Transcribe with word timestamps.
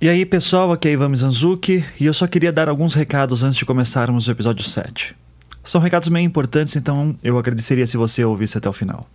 E 0.00 0.08
aí, 0.08 0.24
pessoal, 0.24 0.70
aqui 0.70 0.86
é 0.86 0.92
Ivan 0.92 1.08
Mizanzuki 1.08 1.84
e 1.98 2.06
eu 2.06 2.14
só 2.14 2.28
queria 2.28 2.52
dar 2.52 2.68
alguns 2.68 2.94
recados 2.94 3.42
antes 3.42 3.58
de 3.58 3.64
começarmos 3.64 4.28
o 4.28 4.30
episódio 4.30 4.62
7. 4.62 5.16
São 5.64 5.80
recados 5.80 6.08
meio 6.08 6.24
importantes, 6.24 6.76
então 6.76 7.16
eu 7.20 7.36
agradeceria 7.36 7.84
se 7.84 7.96
você 7.96 8.24
ouvisse 8.24 8.56
até 8.56 8.68
o 8.68 8.72
final. 8.72 9.08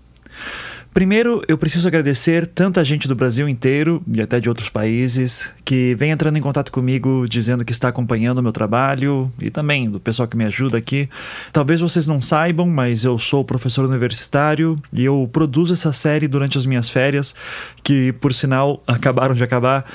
Primeiro, 0.94 1.42
eu 1.48 1.58
preciso 1.58 1.88
agradecer 1.88 2.46
tanta 2.46 2.84
gente 2.84 3.08
do 3.08 3.16
Brasil 3.16 3.48
inteiro 3.48 4.04
e 4.14 4.22
até 4.22 4.42
de 4.42 4.50
outros 4.50 4.70
países 4.70 5.50
que 5.64 5.96
vem 5.96 6.12
entrando 6.12 6.38
em 6.38 6.42
contato 6.42 6.70
comigo 6.70 7.26
dizendo 7.30 7.64
que 7.64 7.72
está 7.72 7.88
acompanhando 7.88 8.40
o 8.40 8.44
meu 8.44 8.52
trabalho 8.52 9.32
e 9.42 9.50
também 9.50 9.90
do 9.90 10.02
pessoal 10.02 10.28
que 10.28 10.36
me 10.36 10.44
ajuda 10.44 10.78
aqui. 10.78 11.10
Talvez 11.54 11.80
vocês 11.80 12.06
não 12.06 12.22
saibam, 12.22 12.68
mas 12.68 13.06
eu 13.06 13.18
sou 13.18 13.44
professor 13.46 13.86
universitário 13.86 14.78
e 14.92 15.06
eu 15.06 15.30
produzo 15.32 15.74
essa 15.74 15.94
série 15.94 16.28
durante 16.28 16.58
as 16.58 16.66
minhas 16.66 16.90
férias, 16.90 17.34
que 17.82 18.12
por 18.20 18.34
sinal 18.34 18.84
acabaram 18.86 19.34
de 19.34 19.46
acabar. 19.46 19.86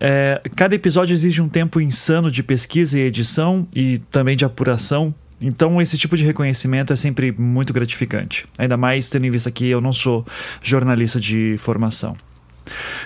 É, 0.00 0.40
cada 0.54 0.74
episódio 0.74 1.12
exige 1.14 1.42
um 1.42 1.48
tempo 1.48 1.80
insano 1.80 2.30
de 2.30 2.42
pesquisa 2.42 2.98
e 2.98 3.02
edição 3.02 3.66
e 3.74 3.98
também 4.10 4.36
de 4.36 4.44
apuração. 4.44 5.14
Então, 5.40 5.80
esse 5.80 5.96
tipo 5.96 6.16
de 6.16 6.24
reconhecimento 6.24 6.92
é 6.92 6.96
sempre 6.96 7.32
muito 7.32 7.72
gratificante, 7.72 8.46
ainda 8.58 8.76
mais 8.76 9.08
tendo 9.08 9.26
em 9.26 9.30
vista 9.30 9.50
que 9.50 9.68
eu 9.68 9.80
não 9.80 9.92
sou 9.92 10.24
jornalista 10.62 11.20
de 11.20 11.56
formação. 11.58 12.16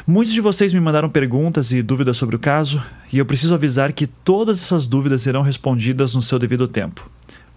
Muitos 0.06 0.32
de 0.32 0.40
vocês 0.40 0.72
me 0.72 0.80
mandaram 0.80 1.08
perguntas 1.08 1.72
e 1.72 1.82
dúvidas 1.82 2.16
sobre 2.16 2.34
o 2.34 2.38
caso, 2.38 2.82
e 3.12 3.18
eu 3.18 3.26
preciso 3.26 3.54
avisar 3.54 3.92
que 3.92 4.06
todas 4.06 4.62
essas 4.62 4.86
dúvidas 4.86 5.22
serão 5.22 5.42
respondidas 5.42 6.14
no 6.14 6.22
seu 6.22 6.38
devido 6.38 6.66
tempo. 6.66 7.08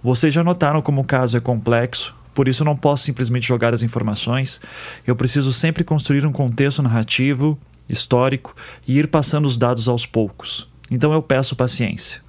Vocês 0.04 0.34
já 0.34 0.44
notaram 0.44 0.81
como 0.81 1.02
o 1.02 1.06
caso 1.06 1.38
é 1.38 1.40
complexo, 1.40 2.14
por 2.34 2.48
isso 2.48 2.62
eu 2.62 2.66
não 2.66 2.76
posso 2.76 3.06
simplesmente 3.06 3.48
jogar 3.48 3.73
as 3.73 3.81
informações, 3.81 4.62
eu 5.08 5.16
preciso 5.16 5.52
sempre 5.52 5.84
construir 5.84 6.26
um 6.26 6.31
contexto 6.31 6.84
narrativo 6.84 7.58
histórico 7.89 8.55
e 8.88 8.98
ir 8.98 9.07
passando 9.07 9.45
os 9.45 9.57
dados 9.57 9.88
aos 9.88 10.05
poucos. 10.05 10.67
Então 10.89 11.13
eu 11.13 11.21
peço 11.21 11.55
paciência. 11.55 12.21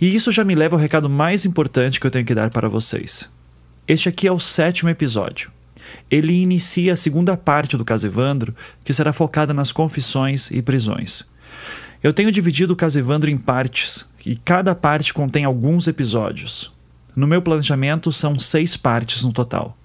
E 0.00 0.14
isso 0.14 0.30
já 0.30 0.44
me 0.44 0.54
leva 0.54 0.76
ao 0.76 0.80
recado 0.80 1.08
mais 1.08 1.44
importante 1.44 2.00
que 2.00 2.06
eu 2.06 2.10
tenho 2.10 2.24
que 2.24 2.34
dar 2.34 2.50
para 2.50 2.68
vocês. 2.68 3.28
Este 3.86 4.08
aqui 4.08 4.26
é 4.26 4.32
o 4.32 4.38
sétimo 4.38 4.90
episódio. 4.90 5.50
Ele 6.10 6.32
inicia 6.32 6.92
a 6.92 6.96
segunda 6.96 7.36
parte 7.36 7.76
do 7.76 7.84
caso 7.84 8.06
Evandro, 8.06 8.54
que 8.84 8.92
será 8.92 9.12
focada 9.12 9.54
nas 9.54 9.72
confissões 9.72 10.50
e 10.50 10.60
prisões. 10.60 11.24
Eu 12.02 12.12
tenho 12.12 12.32
dividido 12.32 12.72
o 12.72 12.76
caso 12.76 12.98
Evandro 12.98 13.30
em 13.30 13.38
partes, 13.38 14.08
e 14.24 14.36
cada 14.36 14.74
parte 14.74 15.14
contém 15.14 15.44
alguns 15.44 15.86
episódios. 15.86 16.72
No 17.14 17.26
meu 17.26 17.40
planejamento, 17.40 18.12
são 18.12 18.38
seis 18.38 18.76
partes 18.76 19.24
no 19.24 19.32
total. 19.32 19.76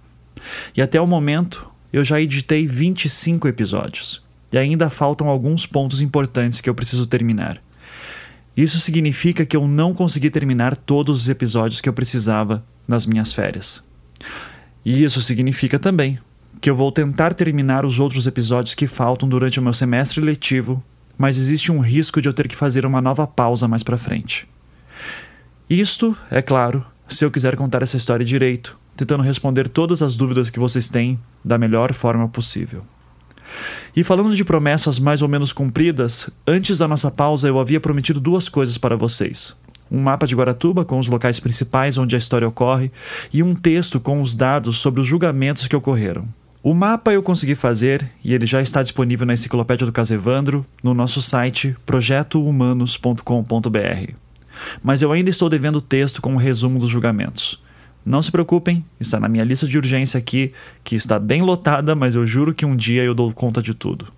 E 0.75 0.81
até 0.81 0.99
o 0.99 1.07
momento, 1.07 1.67
eu 1.93 2.03
já 2.03 2.19
editei 2.19 2.67
25 2.67 3.47
episódios 3.47 4.23
e 4.51 4.57
ainda 4.57 4.89
faltam 4.89 5.27
alguns 5.27 5.65
pontos 5.65 6.01
importantes 6.01 6.61
que 6.61 6.69
eu 6.69 6.75
preciso 6.75 7.05
terminar. 7.05 7.61
Isso 8.55 8.79
significa 8.79 9.45
que 9.45 9.55
eu 9.55 9.67
não 9.67 9.93
consegui 9.93 10.29
terminar 10.29 10.75
todos 10.75 11.21
os 11.21 11.29
episódios 11.29 11.79
que 11.79 11.87
eu 11.87 11.93
precisava 11.93 12.63
nas 12.87 13.05
minhas 13.05 13.31
férias. 13.31 13.83
E 14.83 15.03
isso 15.03 15.21
significa 15.21 15.79
também 15.79 16.19
que 16.59 16.69
eu 16.69 16.75
vou 16.75 16.91
tentar 16.91 17.33
terminar 17.33 17.85
os 17.85 17.99
outros 17.99 18.27
episódios 18.27 18.75
que 18.75 18.87
faltam 18.87 19.27
durante 19.27 19.59
o 19.59 19.63
meu 19.63 19.73
semestre 19.73 20.21
letivo, 20.21 20.83
mas 21.17 21.37
existe 21.37 21.71
um 21.71 21.79
risco 21.79 22.21
de 22.21 22.27
eu 22.27 22.33
ter 22.33 22.47
que 22.47 22.55
fazer 22.55 22.85
uma 22.85 23.01
nova 23.01 23.25
pausa 23.25 23.67
mais 23.67 23.83
para 23.83 23.97
frente. 23.97 24.47
Isto, 25.69 26.15
é 26.29 26.41
claro, 26.41 26.85
se 27.07 27.23
eu 27.23 27.31
quiser 27.31 27.55
contar 27.55 27.81
essa 27.81 27.97
história 27.97 28.25
direito, 28.25 28.77
tentando 28.95 29.23
responder 29.23 29.69
todas 29.69 30.01
as 30.01 30.15
dúvidas 30.15 30.49
que 30.49 30.59
vocês 30.59 30.89
têm 30.89 31.19
da 31.43 31.57
melhor 31.57 31.93
forma 31.93 32.27
possível. 32.27 32.83
E 33.95 34.03
falando 34.03 34.35
de 34.35 34.43
promessas 34.43 34.99
mais 34.99 35.21
ou 35.21 35.27
menos 35.27 35.53
cumpridas, 35.53 36.29
antes 36.47 36.77
da 36.77 36.87
nossa 36.87 37.11
pausa 37.11 37.47
eu 37.47 37.59
havia 37.59 37.79
prometido 37.79 38.19
duas 38.19 38.47
coisas 38.47 38.77
para 38.77 38.95
vocês. 38.95 39.55
Um 39.91 39.99
mapa 39.99 40.25
de 40.25 40.35
Guaratuba 40.35 40.85
com 40.85 40.97
os 40.97 41.07
locais 41.07 41.39
principais 41.39 41.97
onde 41.97 42.15
a 42.15 42.19
história 42.19 42.47
ocorre 42.47 42.91
e 43.33 43.43
um 43.43 43.53
texto 43.53 43.99
com 43.99 44.21
os 44.21 44.33
dados 44.33 44.77
sobre 44.77 45.01
os 45.01 45.07
julgamentos 45.07 45.67
que 45.67 45.75
ocorreram. 45.75 46.27
O 46.63 46.73
mapa 46.73 47.11
eu 47.11 47.23
consegui 47.23 47.55
fazer 47.55 48.09
e 48.23 48.33
ele 48.33 48.45
já 48.45 48.61
está 48.61 48.83
disponível 48.83 49.25
na 49.25 49.33
Enciclopédia 49.33 49.85
do 49.85 49.91
Caso 49.91 50.13
Evandro 50.13 50.65
no 50.83 50.93
nosso 50.93 51.21
site 51.21 51.75
projetohumanos.com.br. 51.85 54.13
Mas 54.83 55.01
eu 55.01 55.11
ainda 55.11 55.29
estou 55.29 55.49
devendo 55.49 55.77
o 55.77 55.81
texto 55.81 56.21
com 56.21 56.35
o 56.35 56.37
resumo 56.37 56.79
dos 56.79 56.89
julgamentos. 56.89 57.61
Não 58.05 58.21
se 58.21 58.31
preocupem, 58.31 58.83
está 58.99 59.19
na 59.19 59.29
minha 59.29 59.43
lista 59.43 59.67
de 59.67 59.77
urgência 59.77 60.17
aqui, 60.17 60.53
que 60.83 60.95
está 60.95 61.19
bem 61.19 61.41
lotada, 61.41 61.93
mas 61.93 62.15
eu 62.15 62.25
juro 62.25 62.53
que 62.53 62.65
um 62.65 62.75
dia 62.75 63.03
eu 63.03 63.13
dou 63.13 63.31
conta 63.31 63.61
de 63.61 63.73
tudo. 63.73 64.11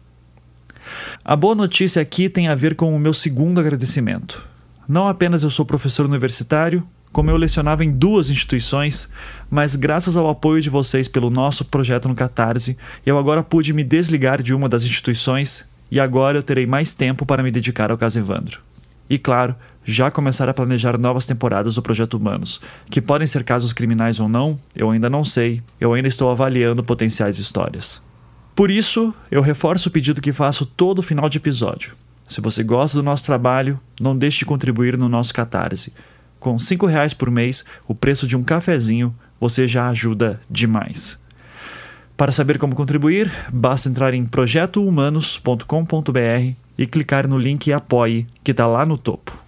A 1.23 1.35
boa 1.35 1.55
notícia 1.55 2.01
aqui 2.01 2.29
tem 2.29 2.47
a 2.47 2.55
ver 2.55 2.75
com 2.75 2.95
o 2.95 2.99
meu 2.99 3.13
segundo 3.13 3.59
agradecimento. 3.59 4.45
Não 4.87 5.07
apenas 5.07 5.43
eu 5.43 5.49
sou 5.49 5.65
professor 5.65 6.05
universitário, 6.05 6.85
como 7.11 7.29
eu 7.29 7.37
lecionava 7.37 7.85
em 7.85 7.91
duas 7.91 8.29
instituições, 8.29 9.09
mas 9.49 9.75
graças 9.75 10.17
ao 10.17 10.27
apoio 10.27 10.61
de 10.61 10.69
vocês 10.69 11.07
pelo 11.07 11.29
nosso 11.29 11.63
projeto 11.63 12.09
no 12.09 12.15
Catarse, 12.15 12.77
eu 13.05 13.17
agora 13.17 13.43
pude 13.43 13.71
me 13.71 13.83
desligar 13.83 14.41
de 14.41 14.53
uma 14.53 14.67
das 14.67 14.83
instituições 14.83 15.65
e 15.91 15.99
agora 15.99 16.37
eu 16.37 16.43
terei 16.43 16.65
mais 16.65 16.93
tempo 16.95 17.25
para 17.25 17.43
me 17.43 17.51
dedicar 17.51 17.91
ao 17.91 17.97
caso 17.97 18.17
Evandro. 18.17 18.61
E 19.07 19.19
claro, 19.19 19.55
já 19.85 20.09
começar 20.09 20.49
a 20.49 20.53
planejar 20.53 20.97
novas 20.97 21.25
temporadas 21.25 21.75
do 21.75 21.81
Projeto 21.81 22.15
Humanos, 22.15 22.61
que 22.89 23.01
podem 23.01 23.27
ser 23.27 23.43
casos 23.43 23.73
criminais 23.73 24.19
ou 24.19 24.29
não, 24.29 24.59
eu 24.75 24.89
ainda 24.89 25.09
não 25.09 25.23
sei, 25.23 25.61
eu 25.79 25.93
ainda 25.93 26.07
estou 26.07 26.29
avaliando 26.29 26.83
potenciais 26.83 27.37
histórias. 27.37 28.01
Por 28.55 28.69
isso, 28.69 29.13
eu 29.31 29.41
reforço 29.41 29.89
o 29.89 29.91
pedido 29.91 30.21
que 30.21 30.31
faço 30.31 30.65
todo 30.65 31.01
final 31.01 31.27
de 31.27 31.37
episódio. 31.37 31.93
Se 32.27 32.39
você 32.39 32.63
gosta 32.63 32.97
do 32.97 33.03
nosso 33.03 33.25
trabalho, 33.25 33.79
não 33.99 34.17
deixe 34.17 34.39
de 34.39 34.45
contribuir 34.45 34.97
no 34.97 35.09
nosso 35.09 35.33
Catarse. 35.33 35.93
Com 36.39 36.55
R$ 36.55 36.87
reais 36.87 37.13
por 37.13 37.31
mês, 37.31 37.65
o 37.87 37.95
preço 37.95 38.27
de 38.27 38.37
um 38.37 38.43
cafezinho, 38.43 39.13
você 39.39 39.67
já 39.67 39.89
ajuda 39.89 40.39
demais. 40.49 41.19
Para 42.15 42.31
saber 42.31 42.59
como 42.59 42.75
contribuir, 42.75 43.31
basta 43.51 43.89
entrar 43.89 44.13
em 44.13 44.23
projetohumanos.com.br 44.23 46.53
e 46.77 46.85
clicar 46.85 47.27
no 47.27 47.37
link 47.37 47.73
Apoie, 47.73 48.27
que 48.43 48.51
está 48.51 48.67
lá 48.67 48.85
no 48.85 48.97
topo. 48.97 49.42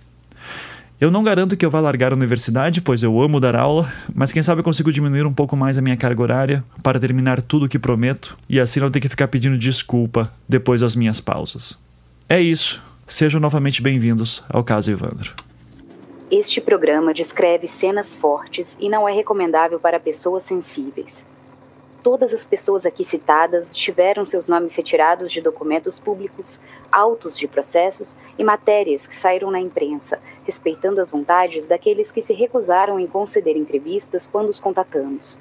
Eu 1.06 1.12
não 1.12 1.24
garanto 1.24 1.56
que 1.56 1.64
eu 1.64 1.70
vá 1.70 1.80
largar 1.80 2.14
a 2.14 2.16
universidade, 2.16 2.82
pois 2.82 3.04
eu 3.04 3.22
amo 3.22 3.40
dar 3.40 3.56
aula, 3.56 3.94
mas 4.12 4.32
quem 4.32 4.42
sabe 4.42 4.62
eu 4.62 4.64
consigo 4.64 4.92
diminuir 4.92 5.24
um 5.24 5.32
pouco 5.32 5.56
mais 5.56 5.78
a 5.78 5.82
minha 5.82 5.96
carga 5.96 6.20
horária 6.20 6.64
para 6.82 7.00
terminar 7.00 7.44
tudo 7.44 7.68
o 7.68 7.70
que 7.70 7.78
prometo 7.78 8.36
e 8.50 8.60
assim 8.60 8.80
não 8.80 8.90
ter 8.90 9.00
que 9.00 9.08
ficar 9.08 9.28
pedindo 9.28 9.56
desculpa 9.56 10.34
depois 10.50 10.82
das 10.82 10.96
minhas 10.96 11.22
pausas. 11.22 11.78
É 12.28 12.42
isso. 12.42 12.82
Sejam 13.06 13.40
novamente 13.40 13.84
bem-vindos 13.84 14.44
ao 14.50 14.64
caso 14.64 14.90
Evandro. 14.90 15.32
Este 16.32 16.60
programa 16.60 17.14
descreve 17.14 17.68
cenas 17.68 18.16
fortes 18.16 18.76
e 18.80 18.90
não 18.90 19.08
é 19.08 19.14
recomendável 19.14 19.80
para 19.80 20.00
pessoas 20.00 20.42
sensíveis. 20.42 21.24
Todas 22.06 22.32
as 22.36 22.46
pessoas 22.46 22.86
aqui 22.86 23.04
citadas 23.04 23.74
tiveram 23.74 24.28
seus 24.28 24.48
nomes 24.48 24.76
retirados 24.76 25.32
de 25.32 25.42
documentos 25.42 26.00
públicos, 26.00 26.60
autos 26.92 27.36
de 27.36 27.48
processos 27.48 28.16
e 28.38 28.44
matérias 28.44 29.08
que 29.08 29.16
saíram 29.16 29.50
na 29.50 29.60
imprensa, 29.60 30.20
respeitando 30.44 31.02
as 31.02 31.10
vontades 31.10 31.66
daqueles 31.66 32.12
que 32.12 32.22
se 32.22 32.32
recusaram 32.32 33.00
em 33.00 33.08
conceder 33.08 33.58
entrevistas 33.58 34.28
quando 34.28 34.50
os 34.50 34.60
contatamos. 34.60 35.40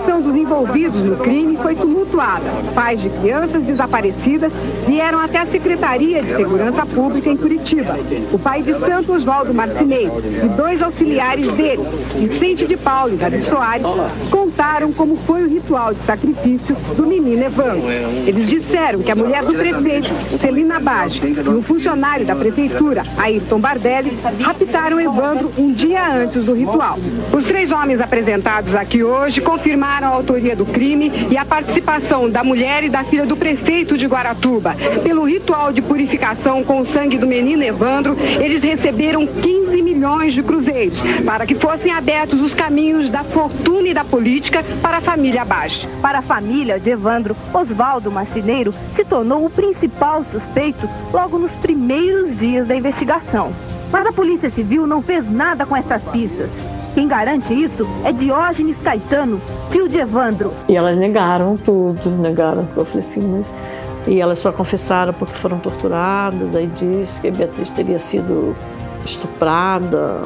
Apresentação 0.00 0.20
dos 0.20 0.34
envolvidos 0.34 1.04
no 1.04 1.16
crime 1.16 1.56
foi 1.56 1.74
tumultuada. 1.74 2.44
Pais 2.74 3.00
de 3.00 3.08
crianças 3.10 3.62
desaparecidas 3.62 4.52
vieram 4.86 5.20
até 5.20 5.38
a 5.38 5.46
Secretaria 5.46 6.22
de 6.22 6.34
Segurança 6.34 6.86
Pública 6.86 7.30
em 7.30 7.36
Curitiba. 7.36 7.96
O 8.32 8.38
pai 8.38 8.62
de 8.62 8.78
Santo 8.78 9.12
Oswaldo 9.12 9.52
Marcineiro 9.52 10.12
e 10.42 10.48
dois 10.48 10.82
auxiliares 10.82 11.52
dele, 11.52 11.84
Vicente 12.18 12.66
de 12.66 12.76
Paulo 12.76 13.14
e 13.14 13.16
Davi 13.16 13.42
Soares, 13.42 13.86
contaram 14.30 14.92
como 14.92 15.16
foi 15.16 15.42
o 15.44 15.48
ritual 15.48 15.92
de 15.92 16.00
sacrifício 16.00 16.76
do 16.96 17.06
menino 17.06 17.44
Evandro. 17.44 17.88
Eles 18.26 18.48
disseram 18.48 19.00
que 19.00 19.10
a 19.10 19.14
mulher 19.14 19.44
do 19.44 19.54
prefeito, 19.54 20.08
Celina 20.38 20.80
Bage, 20.80 21.20
e 21.20 21.48
um 21.48 21.62
funcionário 21.62 22.24
da 22.24 22.34
prefeitura, 22.34 23.04
Ayrton 23.18 23.60
Bardelli, 23.60 24.18
raptaram 24.40 25.00
Evandro 25.00 25.52
um 25.58 25.72
dia 25.72 26.14
antes 26.14 26.44
do 26.44 26.54
ritual. 26.54 26.98
Os 27.32 27.44
três 27.44 27.70
homens 27.70 28.00
apresentados 28.00 28.74
aqui 28.74 29.02
hoje 29.02 29.40
confirmaram 29.40 29.89
confirmaram 29.90 30.08
a 30.08 30.10
autoria 30.10 30.54
do 30.54 30.64
crime 30.64 31.10
e 31.30 31.36
a 31.36 31.44
participação 31.44 32.30
da 32.30 32.44
mulher 32.44 32.84
e 32.84 32.88
da 32.88 33.02
filha 33.02 33.26
do 33.26 33.36
prefeito 33.36 33.98
de 33.98 34.06
Guaratuba. 34.06 34.76
Pelo 35.02 35.24
ritual 35.24 35.72
de 35.72 35.82
purificação 35.82 36.62
com 36.62 36.80
o 36.80 36.86
sangue 36.86 37.18
do 37.18 37.26
menino 37.26 37.64
Evandro, 37.64 38.16
eles 38.40 38.62
receberam 38.62 39.26
15 39.26 39.82
milhões 39.82 40.32
de 40.32 40.42
cruzeiros 40.42 41.00
para 41.24 41.44
que 41.44 41.56
fossem 41.56 41.92
abertos 41.92 42.40
os 42.40 42.54
caminhos 42.54 43.10
da 43.10 43.24
fortuna 43.24 43.88
e 43.88 43.94
da 43.94 44.04
política 44.04 44.64
para 44.80 44.98
a 44.98 45.00
família 45.00 45.42
abaixo. 45.42 45.88
Para 46.00 46.18
a 46.18 46.22
família 46.22 46.78
de 46.78 46.90
Evandro, 46.90 47.36
Oswaldo 47.52 48.12
Marcineiro 48.12 48.72
se 48.94 49.04
tornou 49.04 49.44
o 49.44 49.50
principal 49.50 50.24
suspeito 50.30 50.88
logo 51.12 51.38
nos 51.38 51.52
primeiros 51.52 52.38
dias 52.38 52.66
da 52.68 52.76
investigação. 52.76 53.52
Mas 53.90 54.06
a 54.06 54.12
Polícia 54.12 54.50
Civil 54.50 54.86
não 54.86 55.02
fez 55.02 55.28
nada 55.28 55.66
com 55.66 55.76
essas 55.76 56.02
pistas. 56.04 56.69
Quem 56.94 57.06
garante 57.06 57.54
isso 57.54 57.86
é 58.04 58.12
Diógenes 58.12 58.76
Caetano, 58.82 59.40
tio 59.70 59.88
de 59.88 59.96
Evandro. 59.96 60.52
E 60.68 60.76
elas 60.76 60.96
negaram 60.96 61.56
tudo, 61.56 62.10
negaram. 62.10 62.68
Eu 62.76 62.84
falei 62.84 63.06
assim, 63.06 63.20
mas. 63.20 63.52
E 64.06 64.20
elas 64.20 64.38
só 64.38 64.50
confessaram 64.50 65.12
porque 65.12 65.34
foram 65.34 65.58
torturadas. 65.58 66.54
Aí 66.54 66.66
disse 66.66 67.20
que 67.20 67.28
a 67.28 67.30
Beatriz 67.30 67.70
teria 67.70 67.98
sido 67.98 68.56
estuprada. 69.04 70.22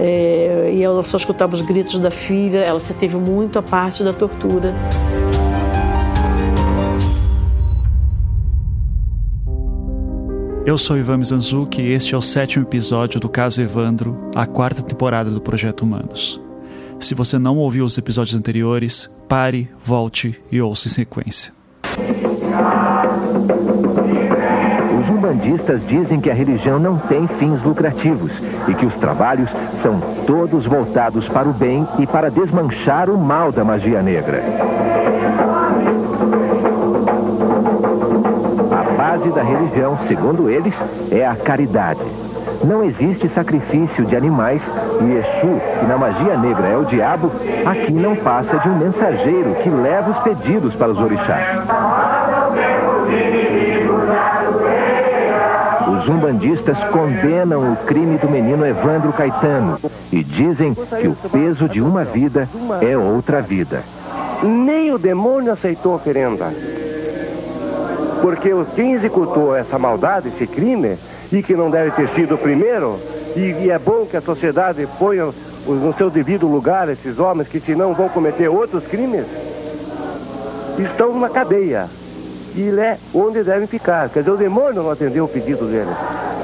É, 0.00 0.72
e 0.74 0.82
ela 0.82 1.02
só 1.04 1.16
escutava 1.16 1.54
os 1.54 1.60
gritos 1.60 1.98
da 1.98 2.10
filha. 2.10 2.58
Ela 2.58 2.80
se 2.80 2.92
teve 2.94 3.16
muito 3.16 3.58
a 3.58 3.62
parte 3.62 4.02
da 4.02 4.12
tortura. 4.12 4.74
Eu 10.68 10.76
sou 10.76 10.98
Ivan 10.98 11.16
Mizanzuki 11.16 11.80
e 11.80 11.92
este 11.94 12.14
é 12.14 12.18
o 12.18 12.20
sétimo 12.20 12.66
episódio 12.66 13.18
do 13.18 13.26
caso 13.26 13.62
Evandro, 13.62 14.28
a 14.34 14.44
quarta 14.44 14.82
temporada 14.82 15.30
do 15.30 15.40
Projeto 15.40 15.80
Humanos. 15.80 16.38
Se 17.00 17.14
você 17.14 17.38
não 17.38 17.56
ouviu 17.56 17.86
os 17.86 17.96
episódios 17.96 18.36
anteriores, 18.36 19.10
pare, 19.26 19.70
volte 19.82 20.38
e 20.52 20.60
ouça 20.60 20.86
em 20.86 20.90
sequência. 20.90 21.54
Os 25.00 25.08
umbandistas 25.08 25.80
dizem 25.88 26.20
que 26.20 26.28
a 26.28 26.34
religião 26.34 26.78
não 26.78 26.98
tem 26.98 27.26
fins 27.26 27.62
lucrativos 27.62 28.32
e 28.68 28.74
que 28.74 28.84
os 28.84 28.94
trabalhos 28.96 29.48
são 29.82 29.98
todos 30.26 30.66
voltados 30.66 31.26
para 31.28 31.48
o 31.48 31.52
bem 31.54 31.88
e 31.98 32.06
para 32.06 32.30
desmanchar 32.30 33.08
o 33.08 33.16
mal 33.16 33.50
da 33.50 33.64
magia 33.64 34.02
negra. 34.02 34.42
Base 39.18 39.30
da 39.30 39.42
religião, 39.42 39.98
segundo 40.06 40.48
eles, 40.48 40.72
é 41.10 41.26
a 41.26 41.34
caridade. 41.34 42.00
Não 42.64 42.84
existe 42.84 43.28
sacrifício 43.28 44.04
de 44.04 44.16
animais 44.16 44.62
e 45.00 45.12
Exu, 45.12 45.60
que 45.80 45.86
na 45.86 45.98
magia 45.98 46.36
negra 46.36 46.68
é 46.68 46.76
o 46.76 46.84
diabo, 46.84 47.30
aqui 47.66 47.92
não 47.92 48.14
passa 48.14 48.58
de 48.58 48.68
um 48.68 48.76
mensageiro 48.76 49.54
que 49.62 49.68
leva 49.68 50.10
os 50.10 50.18
pedidos 50.18 50.74
para 50.74 50.90
os 50.90 50.98
orixás. 50.98 51.58
Os 55.88 56.08
umbandistas 56.08 56.78
condenam 56.90 57.72
o 57.72 57.76
crime 57.76 58.18
do 58.18 58.28
menino 58.28 58.64
Evandro 58.64 59.12
Caetano 59.12 59.78
e 60.12 60.22
dizem 60.22 60.74
que 60.74 61.08
o 61.08 61.16
peso 61.30 61.68
de 61.68 61.80
uma 61.80 62.04
vida 62.04 62.48
é 62.80 62.96
outra 62.96 63.40
vida. 63.40 63.82
Nem 64.42 64.92
o 64.92 64.98
demônio 64.98 65.52
aceitou 65.52 65.92
a 65.92 65.96
oferenda. 65.96 66.52
Porque 68.20 68.50
quem 68.74 68.94
executou 68.94 69.54
essa 69.54 69.78
maldade, 69.78 70.28
esse 70.28 70.46
crime, 70.46 70.96
e 71.30 71.42
que 71.42 71.54
não 71.54 71.70
deve 71.70 71.90
ter 71.92 72.08
sido 72.10 72.34
o 72.34 72.38
primeiro, 72.38 72.98
e, 73.36 73.64
e 73.64 73.70
é 73.70 73.78
bom 73.78 74.06
que 74.06 74.16
a 74.16 74.20
sociedade 74.20 74.86
ponha 74.98 75.28
no 75.66 75.94
seu 75.94 76.10
devido 76.10 76.46
lugar 76.46 76.88
esses 76.88 77.18
homens 77.18 77.48
que 77.48 77.60
senão 77.60 77.92
vão 77.92 78.08
cometer 78.08 78.48
outros 78.48 78.84
crimes, 78.84 79.26
estão 80.78 81.18
na 81.18 81.28
cadeia. 81.28 81.88
E 82.56 82.70
é 82.70 82.98
onde 83.14 83.44
devem 83.44 83.68
ficar. 83.68 84.08
Quer 84.08 84.20
dizer, 84.20 84.32
o 84.32 84.36
demônio 84.36 84.82
não 84.82 84.90
atendeu 84.90 85.26
o 85.26 85.28
pedido 85.28 85.66
deles. 85.66 85.94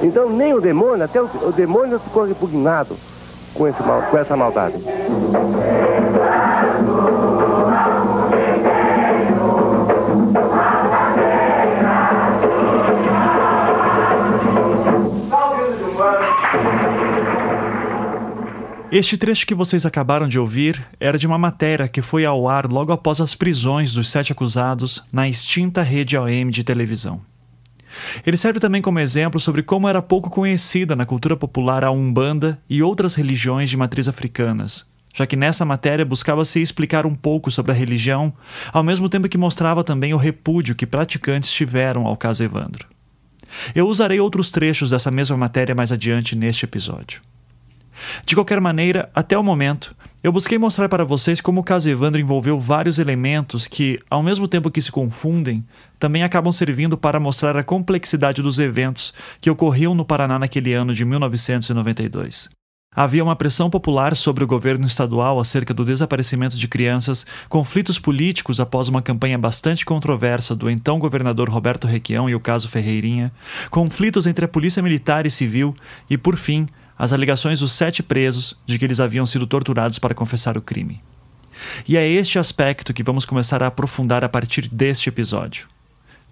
Então 0.03 0.29
nem 0.29 0.53
o 0.53 0.61
demônio, 0.61 1.05
até 1.05 1.21
o, 1.21 1.25
o 1.25 1.53
demônio 1.53 1.99
ficou 1.99 2.25
repugnado 2.25 2.95
com, 3.55 3.67
esse, 3.67 3.83
com 3.83 4.19
essa 4.19 4.37
maldade. 4.37 4.77
Este 18.95 19.19
trecho 19.19 19.45
que 19.45 19.57
vocês 19.57 19.85
acabaram 19.85 20.29
de 20.29 20.39
ouvir 20.39 20.87
era 21.01 21.19
de 21.19 21.27
uma 21.27 21.37
matéria 21.37 21.89
que 21.89 22.01
foi 22.01 22.25
ao 22.25 22.49
ar 22.49 22.71
logo 22.71 22.93
após 22.93 23.21
as 23.21 23.35
prisões 23.35 23.93
dos 23.93 24.09
sete 24.09 24.31
acusados 24.31 25.03
na 25.13 25.29
extinta 25.29 25.83
rede 25.83 26.17
AM 26.17 26.49
de 26.49 26.63
televisão. 26.63 27.21
Ele 28.25 28.37
serve 28.37 28.61
também 28.61 28.81
como 28.81 29.01
exemplo 29.01 29.41
sobre 29.41 29.65
como 29.65 29.89
era 29.89 30.01
pouco 30.01 30.31
conhecida 30.31 30.95
na 30.95 31.05
cultura 31.05 31.37
popular 31.37 31.83
a 31.83 31.91
Umbanda 31.91 32.57
e 32.71 32.85
outras 32.85 33.17
religiões 33.17 33.69
de 33.69 33.77
matriz 33.77 34.07
africanas, 34.07 34.89
já 35.13 35.27
que 35.27 35.35
nessa 35.35 35.65
matéria 35.65 36.05
buscava-se 36.05 36.63
explicar 36.63 37.05
um 37.05 37.17
pouco 37.17 37.51
sobre 37.51 37.73
a 37.73 37.75
religião, 37.75 38.33
ao 38.73 38.85
mesmo 38.85 39.09
tempo 39.09 39.29
que 39.29 39.37
mostrava 39.37 39.83
também 39.83 40.15
o 40.15 40.19
repúdio 40.19 40.77
que 40.77 40.87
praticantes 40.87 41.51
tiveram 41.51 42.07
ao 42.07 42.17
caso 42.17 42.45
Evandro. 42.45 42.87
Eu 43.75 43.89
usarei 43.89 44.21
outros 44.21 44.51
trechos 44.51 44.91
dessa 44.91 45.11
mesma 45.11 45.37
matéria 45.37 45.75
mais 45.75 45.91
adiante 45.91 46.37
neste 46.37 46.65
episódio. 46.65 47.21
De 48.25 48.35
qualquer 48.35 48.61
maneira, 48.61 49.11
até 49.15 49.37
o 49.37 49.43
momento, 49.43 49.95
eu 50.23 50.33
busquei 50.33 50.57
mostrar 50.57 50.89
para 50.89 51.05
vocês 51.05 51.41
como 51.41 51.61
o 51.61 51.65
caso 51.65 51.89
Evandro 51.89 52.21
envolveu 52.21 52.59
vários 52.59 52.99
elementos 52.99 53.67
que, 53.67 54.01
ao 54.09 54.23
mesmo 54.23 54.49
tempo 54.49 54.71
que 54.71 54.81
se 54.81 54.91
confundem, 54.91 55.63
também 55.99 56.23
acabam 56.23 56.51
servindo 56.51 56.97
para 56.97 57.21
mostrar 57.21 57.57
a 57.57 57.63
complexidade 57.63 58.41
dos 58.41 58.59
eventos 58.59 59.13
que 59.41 59.51
ocorriam 59.51 59.95
no 59.95 60.05
Paraná 60.05 60.39
naquele 60.39 60.73
ano 60.73 60.95
de 60.95 61.05
1992. 61.05 62.49
Havia 62.97 63.25
uma 63.25 63.35
pressão 63.35 63.69
popular 63.69 64.15
sobre 64.15 64.45
o 64.45 64.47
governo 64.47 64.87
estadual 64.87 65.41
acerca 65.41 65.75
do 65.75 65.85
desaparecimento 65.85 66.57
de 66.57 66.69
crianças, 66.69 67.27
conflitos 67.49 67.99
políticos 67.99 68.61
após 68.61 68.87
uma 68.87 69.03
campanha 69.03 69.37
bastante 69.37 69.85
controversa 69.85 70.55
do 70.55 70.71
então 70.71 71.01
governador 71.01 71.51
Roberto 71.51 71.89
Requião 71.89 72.31
e 72.31 72.37
o 72.37 72.41
caso 72.41 72.69
Ferreirinha, 72.69 73.33
conflitos 73.69 74.29
entre 74.29 74.45
a 74.45 74.49
polícia 74.49 74.81
militar 74.81 75.27
e 75.27 75.31
civil 75.31 75.75
e, 76.09 76.17
por 76.17 76.37
fim, 76.37 76.69
as 76.99 77.13
alegações 77.13 77.61
dos 77.61 77.73
sete 77.73 78.03
presos 78.03 78.57
de 78.67 78.79
que 78.79 78.85
eles 78.85 79.01
haviam 79.01 79.27
sido 79.27 79.47
torturados 79.47 79.99
para 79.99 80.15
confessar 80.15 80.57
o 80.57 80.63
crime. 80.63 81.03
E 81.87 81.97
é 81.97 82.09
este 82.09 82.39
aspecto 82.39 82.93
que 82.93 83.03
vamos 83.03 83.25
começar 83.25 83.63
a 83.63 83.69
aprofundar 83.69 84.25
a 84.25 84.29
partir 84.29 84.69
deste 84.69 85.09
episódio. 85.09 85.69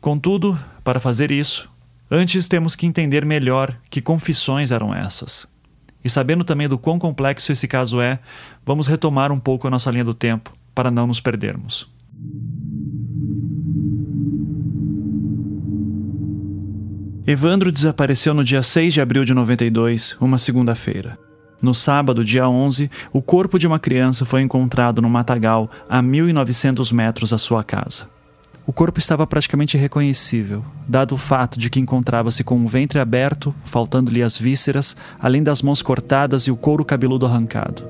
Contudo, 0.00 0.59
para 0.82 1.00
fazer 1.00 1.31
isso, 1.31 1.70
antes 2.11 2.49
temos 2.49 2.75
que 2.75 2.87
entender 2.87 3.25
melhor 3.25 3.76
que 3.88 4.00
confissões 4.00 4.73
eram 4.73 4.94
essas. 4.94 5.50
E 6.05 6.11
sabendo 6.11 6.43
também 6.44 6.69
do 6.69 6.79
quão 6.79 6.99
complexo 6.99 7.53
esse 7.53 7.69
caso 7.69 8.00
é, 8.00 8.19
vamos 8.67 8.87
retomar 8.87 9.31
um 9.31 9.38
pouco 9.38 9.69
a 9.69 9.70
nossa 9.70 9.91
linha 9.91 10.05
do 10.05 10.14
tempo 10.14 10.53
para 10.75 10.91
não 10.91 11.06
nos 11.06 11.20
perdermos. 11.20 11.88
Evandro 17.25 17.71
desapareceu 17.71 18.35
no 18.35 18.43
dia 18.43 18.64
6 18.64 18.95
de 18.95 19.00
abril 19.00 19.25
de 19.25 19.33
92, 19.33 20.17
uma 20.21 20.38
segunda-feira. 20.38 21.17
No 21.61 21.73
sábado, 21.73 22.25
dia 22.25 22.49
11, 22.49 22.91
o 23.12 23.23
corpo 23.23 23.61
de 23.61 23.67
uma 23.67 23.79
criança 23.79 24.25
foi 24.25 24.43
encontrado 24.43 25.00
no 25.00 25.09
matagal 25.09 25.71
a 25.88 26.02
1.900 26.02 26.93
metros 26.93 27.31
da 27.31 27.38
sua 27.38 27.62
casa. 27.62 28.09
O 28.67 28.73
corpo 28.73 28.99
estava 28.99 29.25
praticamente 29.25 29.76
irreconhecível, 29.76 30.64
dado 30.88 31.14
o 31.14 31.19
fato 31.19 31.61
de 31.61 31.71
que 31.71 31.79
encontrava-se 31.79 32.43
com 32.43 32.61
o 32.61 32.67
ventre 32.67 32.99
aberto, 32.99 33.55
faltando-lhe 33.67 34.21
as 34.21 34.37
vísceras, 34.37 34.97
além 35.21 35.45
das 35.45 35.62
mãos 35.62 35.81
cortadas 35.81 36.49
e 36.49 36.50
o 36.50 36.57
couro 36.57 36.85
cabeludo 36.85 37.25
arrancado. 37.25 37.85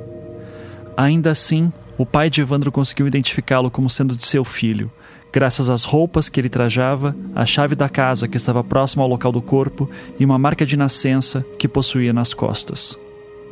Ainda 0.95 1.31
assim, 1.31 1.73
o 1.97 2.05
pai 2.05 2.29
de 2.29 2.43
Evandro 2.43 2.71
conseguiu 2.71 3.07
identificá-lo 3.07 3.71
como 3.71 3.89
sendo 3.89 4.15
de 4.15 4.27
seu 4.27 4.45
filho, 4.45 4.91
graças 5.33 5.71
às 5.71 5.85
roupas 5.85 6.29
que 6.29 6.39
ele 6.39 6.49
trajava, 6.49 7.17
a 7.35 7.47
chave 7.47 7.75
da 7.75 7.89
casa 7.89 8.29
que 8.29 8.37
estava 8.37 8.62
próxima 8.62 9.03
ao 9.03 9.09
local 9.09 9.33
do 9.33 9.41
corpo 9.41 9.89
e 10.19 10.25
uma 10.25 10.39
marca 10.39 10.67
de 10.67 10.77
nascença 10.77 11.45
que 11.59 11.67
possuía 11.67 12.12
nas 12.12 12.35
costas. 12.35 12.97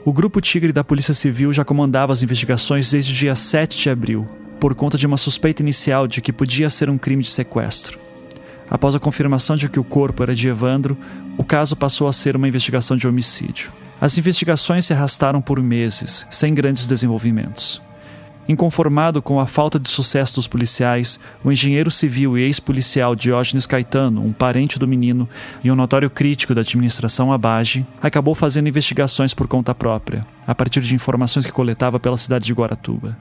O 0.05 0.13
Grupo 0.13 0.41
Tigre 0.41 0.73
da 0.73 0.85
Polícia 0.85 1.15
Civil 1.15 1.53
já 1.53 1.65
comandava 1.65 2.13
as 2.13 2.23
investigações 2.23 2.91
desde 2.91 3.13
o 3.13 3.17
dia 3.17 3.35
7 3.35 3.79
de 3.79 3.91
abril, 3.91 4.27
por 4.59 4.75
conta 4.75 4.99
de 4.99 5.07
uma 5.07 5.17
suspeita 5.17 5.63
inicial 5.63 6.07
de 6.07 6.21
que 6.21 6.33
podia 6.33 6.69
ser 6.69 6.91
um 6.91 6.99
crime 6.99 7.23
de 7.23 7.31
sequestro. 7.31 7.99
Após 8.69 8.95
a 8.95 9.01
confirmação 9.01 9.57
de 9.57 9.69
que 9.69 9.81
o 9.81 9.85
corpo 9.85 10.23
era 10.23 10.35
de 10.35 10.49
Evandro, 10.49 10.97
o 11.37 11.43
caso 11.43 11.75
passou 11.75 12.07
a 12.07 12.13
ser 12.13 12.37
uma 12.37 12.47
investigação 12.47 12.97
de 12.97 13.09
homicídio. 13.09 13.73
As 14.01 14.17
investigações 14.17 14.87
se 14.87 14.93
arrastaram 14.93 15.43
por 15.43 15.61
meses, 15.63 16.27
sem 16.31 16.55
grandes 16.55 16.87
desenvolvimentos. 16.87 17.83
Inconformado 18.51 19.23
com 19.23 19.39
a 19.39 19.47
falta 19.47 19.79
de 19.79 19.89
sucesso 19.89 20.35
dos 20.35 20.49
policiais, 20.49 21.21
o 21.45 21.53
engenheiro 21.53 21.89
civil 21.89 22.37
e 22.37 22.43
ex-policial 22.43 23.15
Diógenes 23.15 23.65
Caetano, 23.65 24.27
um 24.27 24.33
parente 24.33 24.77
do 24.77 24.89
menino 24.89 25.29
e 25.63 25.71
um 25.71 25.77
notório 25.77 26.11
crítico 26.11 26.53
da 26.53 26.63
administração 26.63 27.33
Abage, 27.33 27.87
acabou 28.03 28.35
fazendo 28.35 28.69
investigações 28.69 29.33
por 29.33 29.47
conta 29.47 29.73
própria, 29.73 30.27
a 30.45 30.53
partir 30.53 30.81
de 30.81 30.97
informações 30.97 31.47
que 31.47 31.53
coletava 31.53 32.01
pela 32.01 32.17
cidade 32.17 32.45
de 32.45 32.53
Guaratuba. 32.53 33.17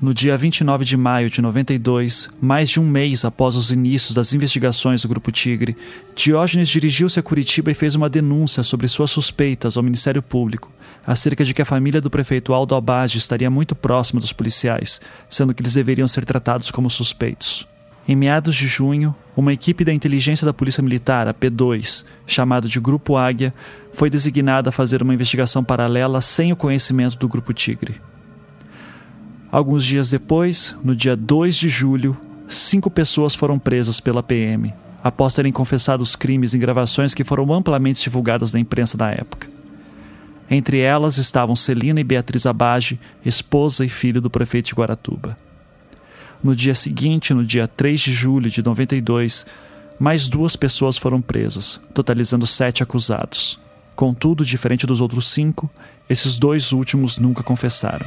no 0.00 0.14
dia 0.14 0.34
29 0.34 0.82
de 0.82 0.96
maio 0.96 1.28
de 1.28 1.42
92, 1.42 2.30
mais 2.40 2.70
de 2.70 2.80
um 2.80 2.88
mês 2.88 3.26
após 3.26 3.54
os 3.54 3.70
inícios 3.70 4.14
das 4.14 4.32
investigações 4.32 5.02
do 5.02 5.08
Grupo 5.08 5.30
Tigre, 5.30 5.76
Diógenes 6.16 6.70
dirigiu-se 6.70 7.20
a 7.20 7.22
Curitiba 7.22 7.70
e 7.70 7.74
fez 7.74 7.94
uma 7.94 8.08
denúncia 8.08 8.62
sobre 8.62 8.88
suas 8.88 9.10
suspeitas 9.10 9.76
ao 9.76 9.82
Ministério 9.82 10.22
Público, 10.22 10.72
acerca 11.06 11.44
de 11.44 11.52
que 11.52 11.62
a 11.62 11.66
família 11.66 12.00
do 12.00 12.10
prefeito 12.10 12.52
Aldo 12.52 12.74
Abage 12.74 13.18
estaria 13.18 13.50
muito 13.50 13.74
próxima 13.74 14.20
dos 14.20 14.32
policiais, 14.32 15.00
sendo 15.28 15.52
que 15.52 15.62
eles 15.62 15.74
deveriam 15.74 16.08
ser 16.08 16.24
tratados 16.24 16.70
como 16.70 16.88
suspeitos. 16.88 17.66
Em 18.06 18.16
meados 18.16 18.54
de 18.56 18.66
junho, 18.66 19.14
uma 19.36 19.52
equipe 19.52 19.84
da 19.84 19.92
inteligência 19.92 20.44
da 20.44 20.52
Polícia 20.52 20.82
Militar, 20.82 21.28
a 21.28 21.34
P2, 21.34 22.04
chamada 22.26 22.68
de 22.68 22.80
Grupo 22.80 23.16
Águia, 23.16 23.54
foi 23.92 24.10
designada 24.10 24.70
a 24.70 24.72
fazer 24.72 25.02
uma 25.02 25.14
investigação 25.14 25.62
paralela 25.62 26.20
sem 26.20 26.52
o 26.52 26.56
conhecimento 26.56 27.16
do 27.16 27.28
Grupo 27.28 27.52
Tigre. 27.52 28.00
Alguns 29.52 29.84
dias 29.84 30.10
depois, 30.10 30.74
no 30.82 30.96
dia 30.96 31.14
2 31.14 31.54
de 31.54 31.68
julho, 31.68 32.16
cinco 32.48 32.90
pessoas 32.90 33.34
foram 33.34 33.58
presas 33.58 34.00
pela 34.00 34.22
PM, 34.22 34.74
após 35.04 35.34
terem 35.34 35.52
confessado 35.52 36.02
os 36.02 36.16
crimes 36.16 36.54
em 36.54 36.58
gravações 36.58 37.14
que 37.14 37.22
foram 37.22 37.52
amplamente 37.52 38.02
divulgadas 38.02 38.52
na 38.52 38.58
imprensa 38.58 38.96
da 38.96 39.10
época. 39.10 39.51
Entre 40.54 40.80
elas 40.80 41.16
estavam 41.16 41.56
Celina 41.56 41.98
e 41.98 42.04
Beatriz 42.04 42.44
Abage, 42.44 43.00
esposa 43.24 43.86
e 43.86 43.88
filho 43.88 44.20
do 44.20 44.28
prefeito 44.28 44.66
de 44.66 44.74
Guaratuba. 44.74 45.34
No 46.44 46.54
dia 46.54 46.74
seguinte, 46.74 47.32
no 47.32 47.42
dia 47.42 47.66
3 47.66 47.98
de 47.98 48.12
julho 48.12 48.50
de 48.50 48.62
92, 48.62 49.46
mais 49.98 50.28
duas 50.28 50.54
pessoas 50.54 50.98
foram 50.98 51.22
presas, 51.22 51.80
totalizando 51.94 52.46
sete 52.46 52.82
acusados. 52.82 53.58
Contudo, 53.96 54.44
diferente 54.44 54.86
dos 54.86 55.00
outros 55.00 55.32
cinco, 55.32 55.70
esses 56.06 56.38
dois 56.38 56.70
últimos 56.70 57.16
nunca 57.16 57.42
confessaram. 57.42 58.06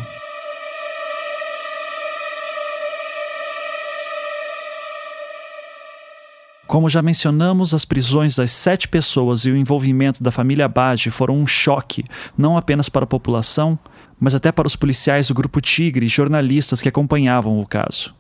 Como 6.68 6.90
já 6.90 7.02
mencionamos, 7.02 7.76
as 7.76 7.86
prisões 7.86 8.36
das 8.36 8.50
sete 8.52 8.88
pessoas 8.88 9.46
e 9.46 9.52
o 9.52 9.58
envolvimento 9.58 10.24
da 10.24 10.32
família 10.32 10.68
Bage 10.68 11.12
foram 11.12 11.38
um 11.38 11.46
choque, 11.46 12.04
não 12.36 12.58
apenas 12.58 12.90
para 12.90 13.04
a 13.04 13.08
população, 13.08 13.78
mas 14.20 14.34
até 14.34 14.52
para 14.52 14.66
os 14.66 14.76
policiais 14.76 15.28
do 15.28 15.36
Grupo 15.36 15.62
Tigre 15.62 16.08
e 16.08 16.10
jornalistas 16.10 16.82
que 16.82 16.90
acompanhavam 16.90 17.60
o 17.60 17.68
caso. 17.68 18.16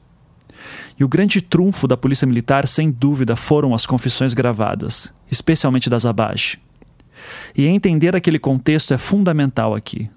E 0.97 1.03
o 1.03 1.07
grande 1.07 1.41
trunfo 1.41 1.87
da 1.87 1.97
Polícia 1.97 2.27
Militar, 2.27 2.67
sem 2.67 2.91
dúvida, 2.91 3.35
foram 3.35 3.73
as 3.73 3.85
confissões 3.85 4.33
gravadas, 4.33 5.11
especialmente 5.29 5.89
das 5.89 6.05
Abage. 6.05 6.59
E 7.57 7.65
entender 7.65 8.15
aquele 8.15 8.37
contexto 8.37 8.93
é 8.93 8.97
fundamental 8.97 9.73
aqui. 9.73 10.09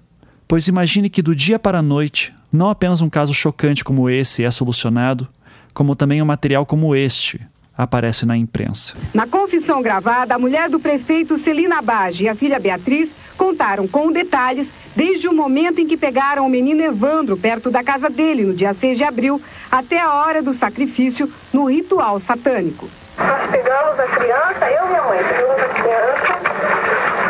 Pois 0.47 0.67
imagine 0.67 1.09
que 1.09 1.23
do 1.23 1.35
dia 1.35 1.57
para 1.57 1.79
a 1.79 1.83
noite, 1.83 2.33
não 2.53 2.69
apenas 2.69 3.01
um 3.01 3.09
caso 3.09 3.33
chocante 3.33 3.83
como 3.83 4.07
esse 4.07 4.43
é 4.43 4.51
solucionado, 4.51 5.27
como 5.73 5.95
também 5.95 6.21
um 6.21 6.25
material 6.25 6.65
como 6.65 6.95
este 6.95 7.41
aparece 7.79 8.25
na 8.25 8.35
imprensa. 8.35 8.93
Na 9.13 9.25
confissão 9.25 9.81
gravada, 9.81 10.35
a 10.35 10.39
mulher 10.39 10.69
do 10.69 10.81
prefeito 10.81 11.39
Celina 11.39 11.79
Abage 11.79 12.25
e 12.25 12.27
a 12.27 12.35
filha 12.35 12.59
Beatriz 12.59 13.09
contaram 13.37 13.87
com 13.87 14.11
detalhes 14.11 14.67
desde 14.97 15.29
o 15.29 15.33
momento 15.33 15.79
em 15.79 15.87
que 15.87 15.95
pegaram 15.95 16.45
o 16.45 16.49
menino 16.49 16.81
Evandro 16.81 17.37
perto 17.37 17.71
da 17.71 17.81
casa 17.81 18.09
dele 18.09 18.43
no 18.43 18.53
dia 18.53 18.73
6 18.73 18.97
de 18.97 19.03
abril 19.05 19.41
até 19.71 19.97
a 19.97 20.13
hora 20.13 20.41
do 20.41 20.53
sacrifício 20.53 21.31
no 21.53 21.69
ritual 21.69 22.19
satânico. 22.19 22.89
Nós 23.17 23.49
pegamos 23.49 23.97
a 23.97 24.07
criança, 24.07 24.69
eu 24.69 24.85
e 24.85 24.87
minha 24.89 25.03
mãe, 25.03 25.19
pegamos 25.23 25.61
a 25.61 25.69
criança 25.69 26.39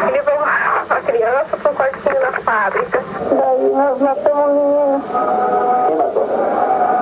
e 0.07 0.11
levamos 0.11 0.91
a 0.91 1.01
criança 1.01 1.57
para 1.57 1.71
um 1.71 1.75
quartinho 1.75 2.21
na 2.21 2.31
fábrica. 2.41 3.03
Daí 3.29 3.69
nós 3.71 4.01
matamos 4.01 4.49
o 4.49 4.55
menino. 4.55 5.03
Quem 5.87 5.97
matou? 5.97 6.27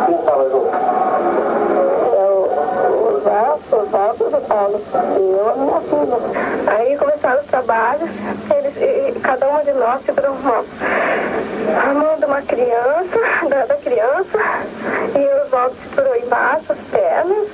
Quem 0.06 0.16
estava 0.16 0.44
Os 3.70 3.94
altos 4.08 4.32
do 4.32 4.42
Paulo. 4.48 4.82
E 4.94 5.20
eu 5.20 5.54
e 5.56 5.60
minha 5.60 5.82
filha. 5.82 6.72
Aí 6.72 6.98
começaram 6.98 7.42
os 7.42 7.48
trabalhos, 7.48 8.10
eles, 8.56 9.22
cada 9.22 9.48
uma 9.50 9.64
de 9.64 9.74
nós 9.74 10.02
segurou 10.04 10.32
uma, 10.34 10.64
a 11.82 11.94
mão 11.94 12.18
de 12.18 12.26
uma 12.26 12.42
criança, 12.42 13.18
da, 13.50 13.66
da 13.66 13.76
criança, 13.76 14.38
e 15.16 15.42
os 15.42 15.48
Oswaldo 15.48 15.76
segurou 15.90 16.16
embaixo 16.16 16.72
as 16.72 16.78
pernas. 16.92 17.48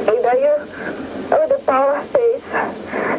E 0.00 0.22
daí 0.22 0.50
o 1.30 1.48
de 1.48 1.64
Paula 1.64 2.02
fez, 2.10 2.42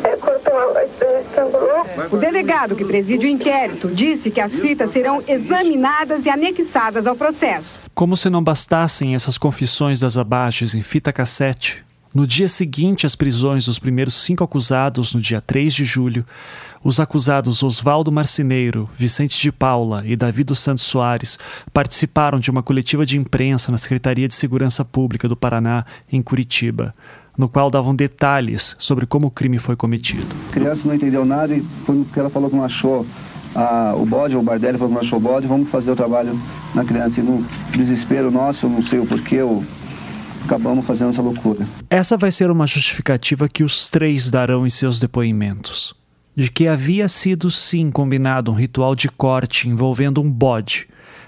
é, 0.04 0.16
cortou, 0.18 1.20
estrangulou. 1.20 1.86
O 2.12 2.18
delegado 2.18 2.76
que 2.76 2.86
preside 2.86 3.26
o 3.26 3.30
inquérito 3.30 3.88
disse 3.88 4.32
que 4.32 4.42
as 4.42 4.52
fitas 4.52 4.92
serão 4.92 5.24
examinadas 5.28 6.26
e 6.26 6.30
anexadas 6.30 7.06
ao 7.06 7.16
processo. 7.16 7.84
Como 7.94 8.18
se 8.18 8.30
não 8.30 8.44
bastassem 8.44 9.14
essas 9.14 9.38
confissões 9.38 10.00
das 10.00 10.18
abaixes 10.18 10.74
em 10.74 10.82
fita 10.82 11.14
cassete, 11.14 11.86
no 12.14 12.28
dia 12.28 12.48
seguinte 12.48 13.06
às 13.06 13.16
prisões 13.16 13.66
dos 13.66 13.80
primeiros 13.80 14.14
cinco 14.14 14.44
acusados, 14.44 15.14
no 15.16 15.22
dia 15.22 15.42
3 15.42 15.74
de 15.74 15.84
julho, 15.84 16.26
os 16.84 17.00
acusados 17.00 17.64
Oswaldo 17.64 18.12
Marceneiro, 18.12 18.90
Vicente 18.96 19.42
de 19.42 19.52
Paula 19.52 20.04
e 20.06 20.16
Davi 20.16 20.44
dos 20.44 20.60
Santos 20.60 20.84
Soares 20.84 21.40
participaram 21.74 22.40
de 22.40 22.52
uma 22.52 22.62
coletiva 22.62 23.06
de 23.06 23.18
imprensa 23.18 23.72
na 23.72 23.78
Secretaria 23.78 24.28
de 24.28 24.36
Segurança 24.36 24.86
Pública 24.86 25.28
do 25.28 25.36
Paraná, 25.36 25.86
em 26.12 26.22
Curitiba, 26.22 26.94
no 27.38 27.50
qual 27.50 27.72
davam 27.72 27.96
detalhes 27.96 28.76
sobre 28.78 29.06
como 29.06 29.28
o 29.28 29.32
crime 29.32 29.58
foi 29.58 29.76
cometido. 29.76 30.28
A 30.50 30.54
criança 30.54 30.82
não 30.86 30.94
entendeu 30.94 31.26
nada 31.26 31.56
e 31.56 31.62
foi 31.62 32.06
que 32.14 32.20
ela 32.20 32.30
falou 32.30 32.50
que 32.50 32.56
não 32.56 32.64
achou 32.64 33.06
a, 33.56 33.94
o 33.96 34.06
bode, 34.06 34.36
o 34.36 34.42
Bardelli 34.42 34.78
falou 34.78 34.90
que 34.90 34.96
não 34.96 35.08
achou 35.08 35.20
o 35.20 35.22
bode, 35.22 35.48
vamos 35.48 35.70
fazer 35.70 35.92
o 35.92 35.96
trabalho 35.96 36.40
na 36.76 36.84
criança. 36.84 37.20
E 37.20 37.24
no 37.24 37.44
desespero 37.72 38.30
nosso, 38.30 38.66
eu 38.66 38.70
não 38.70 38.84
sei 38.84 39.00
o 39.00 39.06
porquê, 39.06 39.36
eu 39.36 39.64
acabamos 40.44 40.86
fazendo 40.86 41.12
essa 41.12 41.22
loucura. 41.22 41.68
Essa 41.90 42.18
vai 42.18 42.32
ser 42.32 42.52
uma 42.52 42.68
justificativa 42.68 43.50
que 43.50 43.64
os 43.64 43.90
três 43.90 44.30
darão 44.30 44.66
em 44.66 44.70
seus 44.70 45.00
depoimentos. 45.00 45.94
De 46.36 46.50
que 46.50 46.68
havia 46.68 47.08
sido 47.08 47.52
sim 47.52 47.92
combinado 47.92 48.52
um 48.52 48.56
ritual 48.56 48.96
de 48.96 49.08
corte 49.08 49.70
envolvendo 49.70 50.22
um 50.22 50.30
bode, 50.30 50.88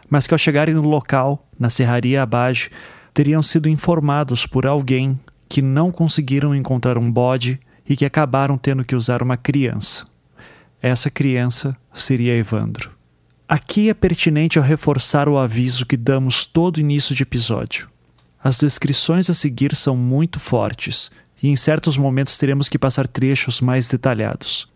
mas 0.09 0.25
que 0.25 0.33
ao 0.33 0.37
chegarem 0.37 0.73
no 0.73 0.87
local, 0.87 1.47
na 1.59 1.69
Serraria 1.69 2.23
Abage, 2.23 2.69
teriam 3.13 3.41
sido 3.41 3.69
informados 3.69 4.45
por 4.45 4.65
alguém 4.65 5.19
que 5.47 5.61
não 5.61 5.91
conseguiram 5.91 6.55
encontrar 6.55 6.97
um 6.97 7.11
bode 7.11 7.59
e 7.87 7.95
que 7.95 8.05
acabaram 8.05 8.57
tendo 8.57 8.83
que 8.83 8.95
usar 8.95 9.21
uma 9.21 9.37
criança. 9.37 10.05
Essa 10.81 11.09
criança 11.09 11.77
seria 11.93 12.35
Evandro. 12.35 12.91
Aqui 13.47 13.89
é 13.89 13.93
pertinente 13.93 14.57
eu 14.57 14.63
reforçar 14.63 15.29
o 15.29 15.37
aviso 15.37 15.85
que 15.85 15.95
damos 15.95 16.47
todo 16.47 16.79
início 16.79 17.15
de 17.15 17.21
episódio. 17.21 17.87
As 18.45 18.59
descrições 18.59 19.27
a 19.27 19.33
seguir 19.33 19.75
são 19.75 19.97
muito 19.97 20.39
fortes 20.39 21.09
e 21.41 21.49
em 21.49 21.55
certos 21.55 21.97
momentos 21.97 22.37
teremos 22.37 22.69
que 22.69 22.77
passar 22.77 23.07
trechos 23.07 23.59
mais 23.59 23.89
detalhados. 23.89 24.71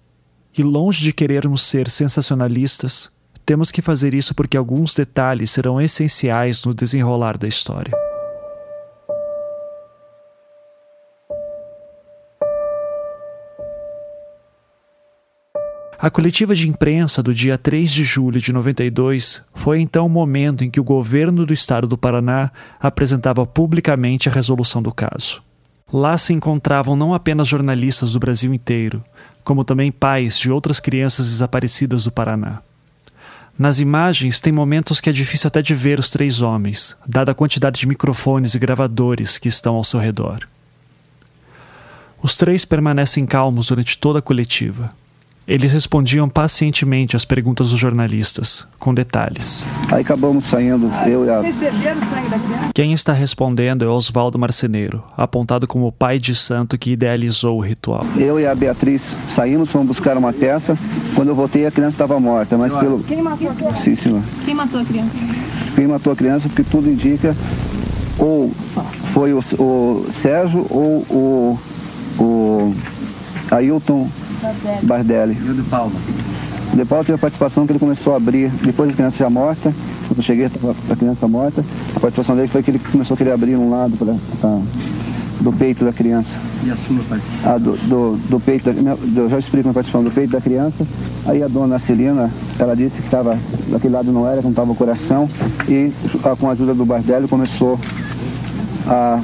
E 0.57 0.63
longe 0.63 1.03
de 1.03 1.13
querermos 1.13 1.61
ser 1.61 1.87
sensacionalistas, 1.87 3.11
temos 3.45 3.69
que 3.69 3.83
fazer 3.83 4.15
isso 4.15 4.33
porque 4.33 4.57
alguns 4.57 4.95
detalhes 4.95 5.51
serão 5.51 5.79
essenciais 5.79 6.65
no 6.65 6.73
desenrolar 6.73 7.37
da 7.37 7.47
história. 7.47 8.08
A 16.01 16.09
coletiva 16.09 16.55
de 16.55 16.69
imprensa 16.69 17.21
do 17.21 17.33
dia 17.33 17.57
3 17.57 17.91
de 17.91 18.05
julho 18.05 18.39
de 18.39 18.53
92 18.53 19.41
foi 19.53 19.81
então 19.81 20.05
o 20.05 20.09
momento 20.09 20.63
em 20.63 20.71
que 20.71 20.79
o 20.79 20.83
governo 20.83 21.45
do 21.45 21.53
estado 21.53 21.87
do 21.87 21.97
Paraná 21.97 22.51
apresentava 22.79 23.45
publicamente 23.45 24.29
a 24.29 24.31
resolução 24.31 24.81
do 24.81 24.93
caso. 24.93 25.43
Lá 25.91 26.17
se 26.17 26.31
encontravam 26.31 26.95
não 26.95 27.13
apenas 27.13 27.49
jornalistas 27.49 28.13
do 28.13 28.19
Brasil 28.19 28.53
inteiro, 28.53 29.03
como 29.43 29.65
também 29.65 29.91
pais 29.91 30.39
de 30.39 30.49
outras 30.49 30.79
crianças 30.79 31.25
desaparecidas 31.31 32.05
do 32.05 32.11
Paraná. 32.11 32.61
Nas 33.57 33.79
imagens 33.79 34.39
tem 34.39 34.53
momentos 34.53 35.01
que 35.01 35.09
é 35.09 35.13
difícil 35.13 35.49
até 35.49 35.61
de 35.61 35.75
ver 35.75 35.99
os 35.99 36.09
três 36.09 36.41
homens, 36.41 36.95
dada 37.05 37.33
a 37.33 37.35
quantidade 37.35 37.77
de 37.77 37.85
microfones 37.85 38.55
e 38.55 38.59
gravadores 38.59 39.37
que 39.37 39.49
estão 39.49 39.75
ao 39.75 39.83
seu 39.83 39.99
redor. 39.99 40.47
Os 42.21 42.37
três 42.37 42.63
permanecem 42.63 43.25
calmos 43.25 43.67
durante 43.67 43.97
toda 43.97 44.19
a 44.19 44.21
coletiva, 44.21 44.93
eles 45.49 45.71
respondiam 45.71 46.29
pacientemente 46.29 47.15
às 47.15 47.25
perguntas 47.25 47.71
dos 47.71 47.79
jornalistas, 47.79 48.67
com 48.77 48.93
detalhes. 48.93 49.65
Aí 49.91 50.01
acabamos 50.01 50.45
saindo, 50.45 50.91
eu 51.07 51.25
e 51.25 51.29
a. 51.29 51.41
Quem 52.73 52.93
está 52.93 53.13
respondendo 53.13 53.83
é 53.83 53.87
Oswaldo 53.87 54.37
Marceneiro, 54.37 55.03
apontado 55.17 55.67
como 55.67 55.87
o 55.87 55.91
pai 55.91 56.19
de 56.19 56.35
santo 56.35 56.77
que 56.77 56.91
idealizou 56.91 57.57
o 57.57 57.61
ritual. 57.61 58.05
Eu 58.15 58.39
e 58.39 58.45
a 58.45 58.53
Beatriz 58.53 59.01
saímos, 59.35 59.71
fomos 59.71 59.87
buscar 59.87 60.15
uma 60.15 60.31
peça. 60.31 60.77
Quando 61.15 61.29
eu 61.29 61.35
voltei, 61.35 61.65
a 61.65 61.71
criança 61.71 61.95
estava 61.95 62.19
morta, 62.19 62.55
mas 62.55 62.71
pelo. 62.71 63.01
Quem 63.01 63.23
matou 63.23 63.49
a 63.49 63.53
criança? 63.55 63.81
Sim, 63.81 63.95
senhor. 63.95 64.21
Quem 64.45 64.53
matou 64.53 64.79
a 64.79 64.85
criança? 64.85 65.11
Quem 65.75 65.87
matou 65.87 66.13
a 66.13 66.15
criança, 66.15 66.47
porque 66.47 66.63
tudo 66.63 66.89
indica 66.91 67.35
ou 68.19 68.51
foi 69.13 69.33
o, 69.33 69.39
o 69.57 70.05
Sérgio 70.21 70.67
ou 70.69 70.99
o, 71.09 71.59
o 72.19 72.75
Ailton 73.49 74.07
Bardelli. 74.83 75.37
E 75.41 75.49
o 75.49 75.53
de 75.53 75.61
Paula? 75.63 75.91
O 76.71 76.77
De 76.77 76.85
Paulo 76.85 77.03
teve 77.03 77.15
a 77.15 77.19
participação 77.19 77.65
que 77.65 77.71
ele 77.71 77.79
começou 77.79 78.13
a 78.13 78.17
abrir, 78.17 78.49
depois 78.63 78.89
da 78.89 78.95
criança 78.95 79.17
já 79.17 79.29
morta, 79.29 79.73
quando 80.07 80.17
eu 80.17 80.23
cheguei 80.23 80.45
estava 80.45 80.75
a 80.89 80.95
criança 80.95 81.27
morta, 81.27 81.65
a 81.95 81.99
participação 81.99 82.35
dele 82.35 82.47
foi 82.47 82.61
que 82.61 82.71
ele 82.71 82.79
começou 82.79 83.15
a 83.15 83.17
querer 83.17 83.31
abrir 83.31 83.55
um 83.55 83.69
lado 83.69 83.97
pra, 83.97 84.15
pra, 84.39 84.59
do 85.41 85.51
peito 85.51 85.83
da 85.83 85.91
criança. 85.91 86.29
E 86.63 86.69
a 86.69 86.75
sua 86.75 87.03
participação? 87.03 87.51
Ah, 87.51 87.57
do, 87.57 87.77
do, 87.77 88.17
do 88.29 88.39
peito, 88.39 88.71
da, 88.71 88.81
meu, 88.81 89.29
já 89.29 89.39
explico 89.39 89.69
a 89.69 89.73
participação 89.73 90.03
do 90.03 90.11
peito 90.11 90.31
da 90.31 90.41
criança. 90.41 90.85
Aí 91.25 91.41
a 91.41 91.47
dona 91.47 91.79
Celina, 91.79 92.29
ela 92.57 92.75
disse 92.75 92.95
que 92.95 93.05
estava, 93.05 93.37
daquele 93.67 93.93
lado 93.93 94.11
não 94.11 94.27
era, 94.27 94.37
que 94.37 94.43
não 94.43 94.51
estava 94.51 94.71
o 94.71 94.75
coração, 94.75 95.29
e 95.67 95.91
com 96.39 96.49
a 96.49 96.51
ajuda 96.51 96.73
do 96.73 96.85
Bardelli 96.85 97.27
começou 97.27 97.79
a 98.87 99.21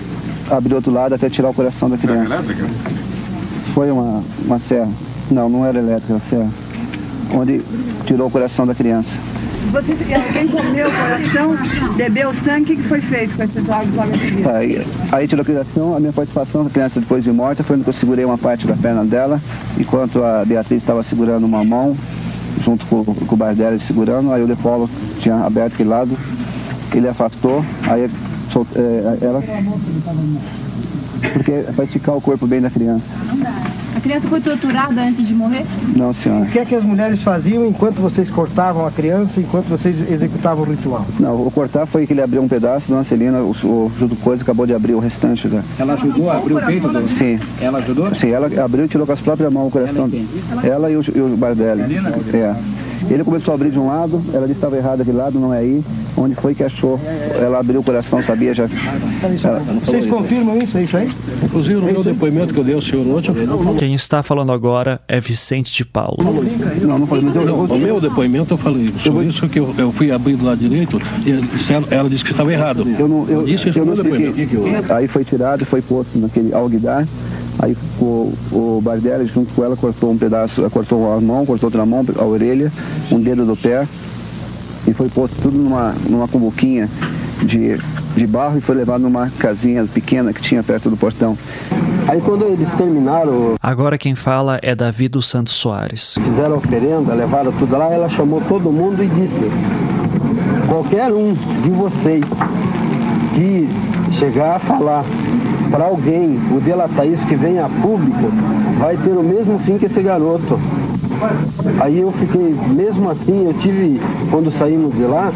abrir 0.50 0.74
outro 0.74 0.92
lado 0.92 1.14
até 1.16 1.30
tirar 1.30 1.50
o 1.50 1.54
coração 1.54 1.90
da 1.90 1.98
criança. 1.98 2.44
Foi 3.74 3.92
uma, 3.92 4.22
uma 4.46 4.60
serra. 4.60 4.90
Não, 5.32 5.50
não 5.50 5.66
era 5.66 5.80
elétrica, 5.80 6.14
era 6.14 6.22
serra. 6.30 6.50
Onde 7.34 7.62
tirou 8.06 8.28
o 8.28 8.32
coração 8.32 8.66
da 8.68 8.76
criança. 8.76 9.10
Você, 9.72 9.92
alguém 10.14 10.48
comeu 10.48 10.88
o 10.88 10.92
coração, 10.92 11.96
bebeu 11.98 12.32
sangue, 12.46 12.62
o 12.62 12.66
que 12.66 12.84
que 12.84 12.88
foi 12.88 13.02
feito 13.02 13.36
com 13.36 13.44
esses 13.44 13.68
órgãos 13.68 13.96
lá? 13.96 14.06
Aí, 14.58 14.86
aí 15.12 15.28
tirou 15.28 15.42
a 15.42 15.46
criação, 15.46 15.96
a 15.96 16.00
minha 16.00 16.14
participação 16.14 16.64
da 16.64 16.70
criança 16.70 17.00
depois 17.00 17.24
de 17.24 17.32
morta 17.32 17.64
foi 17.64 17.76
quando 17.76 17.88
eu 17.88 17.94
segurei 17.94 18.24
uma 18.24 18.38
parte 18.38 18.68
da 18.68 18.76
perna 18.76 19.04
dela, 19.04 19.42
enquanto 19.78 20.24
a 20.24 20.46
Beatriz 20.46 20.82
estava 20.82 21.02
segurando 21.04 21.46
uma 21.46 21.64
mão, 21.64 21.98
junto 22.64 22.86
com, 22.86 23.04
com 23.04 23.34
o 23.36 23.38
Bardelli 23.38 23.82
segurando, 23.86 24.32
aí 24.32 24.44
o 24.44 24.48
De 24.48 24.56
Paulo 24.56 24.88
tinha 25.20 25.36
aberto 25.44 25.74
aquele 25.74 25.90
lado, 25.90 26.16
ele 26.94 27.08
afastou, 27.08 27.66
aí 27.90 28.08
sol- 28.54 28.68
é, 28.76 29.18
ela. 29.26 29.44
Porque 31.34 31.52
é 31.52 31.72
para 31.76 31.86
esticar 31.86 32.16
o 32.16 32.22
corpo 32.22 32.46
bem 32.48 32.62
da 32.62 32.70
criança. 32.70 33.04
A 33.96 34.00
criança 34.02 34.28
foi 34.28 34.42
torturada 34.42 35.02
antes 35.02 35.26
de 35.26 35.34
morrer? 35.34 35.66
Não, 35.96 36.14
senhora. 36.14 36.44
O 36.44 36.48
que 36.48 36.60
é 36.60 36.66
que 36.66 36.76
as 36.76 36.84
mulheres 36.84 37.22
faziam 37.22 37.66
enquanto 37.66 37.96
vocês 38.02 38.30
cortavam 38.30 38.86
a 38.86 38.92
criança, 38.92 39.40
enquanto 39.40 39.68
vocês 39.68 39.96
executavam 40.12 40.66
o 40.66 40.70
ritual? 40.70 41.06
Não, 41.20 41.48
o 41.48 41.50
cortar 41.50 41.86
foi 41.86 42.06
que 42.06 42.14
ele 42.14 42.22
abriu 42.22 42.42
um 42.42 42.48
pedaço, 42.48 42.88
Dona 42.90 43.06
Celina, 43.06 43.40
o, 43.40 43.52
o 43.52 43.92
junto 43.98 44.16
coisa, 44.18 44.44
acabou 44.44 44.66
de 44.66 44.74
abrir 44.74 44.94
o 44.94 45.00
restante 45.00 45.48
da. 45.48 45.62
Ela 45.80 45.94
ajudou 45.94 46.30
a 46.30 46.38
abrir 46.38 46.54
o 46.54 46.66
peito 46.66 46.90
do... 46.90 47.08
Sim. 47.18 47.40
Ela 47.62 47.80
ajudou? 47.80 48.14
Sim, 48.16 48.30
ela 48.32 48.50
abriu 48.64 48.86
e 48.86 48.88
tirou 48.88 49.08
com 49.08 49.14
as 49.14 49.22
próprias 49.22 49.52
mãos 49.52 49.68
o 49.68 49.72
coração. 49.72 50.10
Ela 50.64 50.92
e 50.92 50.98
o, 50.98 51.04
e 51.16 51.22
o 51.22 51.38
Bardelli. 51.38 51.84
É. 52.34 52.56
Ele 53.10 53.24
começou 53.24 53.52
a 53.52 53.56
abrir 53.56 53.70
de 53.70 53.78
um 53.80 53.88
lado, 53.88 54.22
ela 54.34 54.48
disse 54.48 54.60
que 54.60 54.66
estava 54.66 54.76
errado 54.78 55.02
aquele 55.02 55.18
lado, 55.18 55.40
não 55.40 55.54
é 55.54 55.60
aí. 55.60 55.84
Onde 56.18 56.34
foi 56.36 56.56
que 56.56 56.64
achou? 56.64 57.00
Ela 57.40 57.60
abriu 57.60 57.80
o 57.82 57.84
coração, 57.84 58.22
sabia 58.24 58.54
já. 58.54 58.64
Ela- 59.44 59.60
Vocês 59.86 60.06
confirmam 60.06 60.62
isso, 60.62 60.78
é 60.78 60.84
isso 60.84 60.98
aí? 60.98 61.12
Inclusive, 61.44 61.76
no 61.76 61.86
meu 61.86 62.04
depoimento 62.04 62.54
que 62.54 62.60
eu 62.60 62.64
dei 62.64 62.74
ao 62.76 62.82
senhor 62.82 63.06
ontem, 63.08 63.30
eu 63.32 63.76
Quem 63.76 63.94
está 63.94 64.24
falando 64.24 64.52
agora 64.52 65.00
é 65.08 65.20
Vicente 65.20 65.74
de 65.74 65.86
Paulo. 65.86 66.18
Não, 66.82 67.00
não 67.00 67.08
falei, 67.08 67.26
mas 67.26 67.36
eu, 67.36 67.42
eu, 67.48 67.56
o 67.64 67.78
meu 67.80 68.02
depoimento 68.02 68.54
eu 68.54 68.58
falei 68.58 68.92
sobre 69.04 69.26
isso 69.26 69.48
que 69.50 69.60
eu, 69.60 69.74
eu 69.78 69.92
fui 69.92 70.12
abrir 70.12 70.36
do 70.36 70.46
lado 70.46 70.58
direito 70.58 71.00
e 71.26 71.32
ela, 71.74 71.86
ela 71.92 72.10
disse 72.10 72.24
que 72.24 72.32
estava 72.32 72.52
errado. 72.52 72.86
eu 72.98 73.08
não, 73.08 73.28
eu, 73.30 73.44
disse 73.44 73.70
isso 73.70 73.80
eu 73.80 73.86
no 73.86 73.96
não 73.96 74.04
meu 74.04 74.16
expliquei. 74.16 74.46
depoimento. 74.48 74.94
Aí 74.94 75.08
foi 75.08 75.24
tirado 75.24 75.62
e 75.62 75.66
foi 75.66 75.82
posto 75.82 76.18
naquele 76.18 76.54
alguidar. 76.54 77.06
Aí 77.60 77.76
o, 78.00 78.34
o 78.52 78.82
Bardelli, 78.84 79.28
junto 79.28 79.54
com 79.54 79.64
ela, 79.64 79.76
cortou 79.76 80.12
um 80.12 80.18
pedaço, 80.18 80.70
cortou 80.70 81.14
a 81.14 81.22
mão, 81.22 81.46
cortou 81.46 81.68
outra 81.68 81.86
mão, 81.86 82.06
a 82.18 82.24
orelha, 82.24 82.72
um 83.12 83.20
dedo 83.20 83.46
do 83.46 83.56
pé. 83.56 83.88
E 84.88 84.94
foi 84.94 85.10
posto 85.10 85.36
tudo 85.42 85.58
numa, 85.58 85.96
numa 86.08 86.28
cumbuquinha 86.28 86.90
de, 87.44 87.78
de 88.16 88.28
barro 88.28 88.58
e 88.58 88.62
foi 88.62 88.76
levado 88.76 89.02
numa 89.02 89.32
casinha 89.40 89.84
pequena 89.86 90.32
que 90.32 90.42
tinha 90.42 90.62
perto 90.62 90.90
do 90.90 90.98
portão. 90.98 91.38
Aí 92.08 92.22
quando 92.22 92.46
eles 92.46 92.68
terminaram, 92.78 93.56
Agora 93.62 93.98
quem 93.98 94.14
fala 94.14 94.60
é 94.62 94.76
Davi 94.76 95.08
dos 95.08 95.26
Santos 95.28 95.54
Soares. 95.54 96.20
fizeram 96.24 96.56
a 96.56 96.58
oferenda, 96.58 97.14
levaram 97.16 97.52
tudo 97.52 97.76
lá, 97.76 97.92
ela 97.92 98.08
chamou 98.10 98.42
todo 98.48 98.72
mundo 98.72 99.04
e 99.04 99.08
disse: 99.08 99.52
qualquer 100.68 101.12
um 101.12 101.34
de 101.34 101.70
vocês 101.70 102.24
que 103.34 103.68
chegar 104.20 104.58
a 104.58 104.60
falar 104.60 105.04
para 105.72 105.86
alguém 105.86 106.40
o 106.52 106.60
delatar 106.62 107.06
isso 107.08 107.26
que 107.26 107.36
venha 107.36 107.66
a 107.66 107.70
público, 107.70 108.30
vai 108.80 108.96
ter 108.98 109.12
o 109.12 109.24
mesmo 109.24 109.58
fim 109.60 109.78
que 109.78 109.86
esse 109.86 110.02
garoto. 110.02 110.60
Aí 111.80 112.00
eu 112.00 112.12
fiquei, 112.12 112.56
mesmo 112.70 113.10
assim, 113.10 113.46
eu 113.46 113.54
tive, 113.54 114.00
quando 114.30 114.52
saímos 114.58 114.94
de 114.94 115.04
lá, 115.04 115.32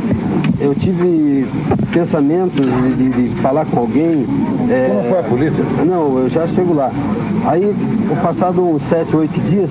eu 0.59 0.75
tive 0.75 1.48
pensamentos 1.91 2.65
de, 2.65 2.95
de- 2.95 3.29
de 3.29 3.36
falar 3.41 3.65
com 3.65 3.79
alguém. 3.79 4.25
Como 4.27 5.03
foi 5.09 5.19
a 5.19 5.24
polícia? 5.24 5.63
Não, 5.86 6.19
eu 6.19 6.29
já 6.29 6.45
chego 6.48 6.74
lá. 6.74 6.91
Aí, 7.45 7.74
passado 8.21 8.62
uns 8.62 8.81
sete, 8.89 9.15
oito 9.15 9.39
dias, 9.50 9.70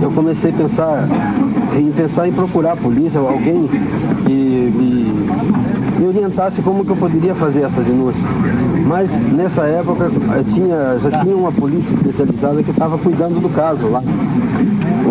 eu 0.00 0.10
comecei 0.12 0.50
a 0.50 0.54
pensar 0.54 1.08
em 1.76 1.90
pensar 1.92 2.28
em 2.28 2.32
procurar 2.32 2.72
a 2.72 2.76
polícia 2.76 3.18
alguém 3.18 3.68
que 4.26 4.72
me, 4.74 4.97
me 5.98 6.06
orientasse 6.06 6.62
como 6.62 6.84
que 6.84 6.90
eu 6.90 6.96
poderia 6.96 7.34
fazer 7.34 7.62
essa 7.64 7.80
denúncia. 7.80 8.22
Mas 8.86 9.10
nessa 9.32 9.62
época 9.62 10.10
tinha, 10.44 10.98
já 11.02 11.22
tinha 11.22 11.36
uma 11.36 11.52
polícia 11.52 11.92
especializada 11.94 12.62
que 12.62 12.70
estava 12.70 12.96
cuidando 12.98 13.40
do 13.40 13.48
caso 13.48 13.88
lá. 13.88 14.02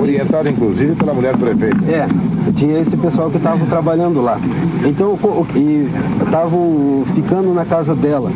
Orientado 0.01 0.49
inclusive 0.49 0.95
pela 0.95 1.13
mulher 1.13 1.33
do 1.35 1.39
prefeito. 1.39 1.77
É, 1.89 2.07
tinha 2.55 2.79
esse 2.79 2.95
pessoal 2.95 3.29
que 3.29 3.37
estava 3.37 3.65
trabalhando 3.65 4.21
lá. 4.21 4.39
Então, 4.85 5.17
e 5.55 5.89
estavam 6.23 7.03
ficando 7.13 7.53
na 7.53 7.65
casa 7.65 7.93
dela. 7.95 8.31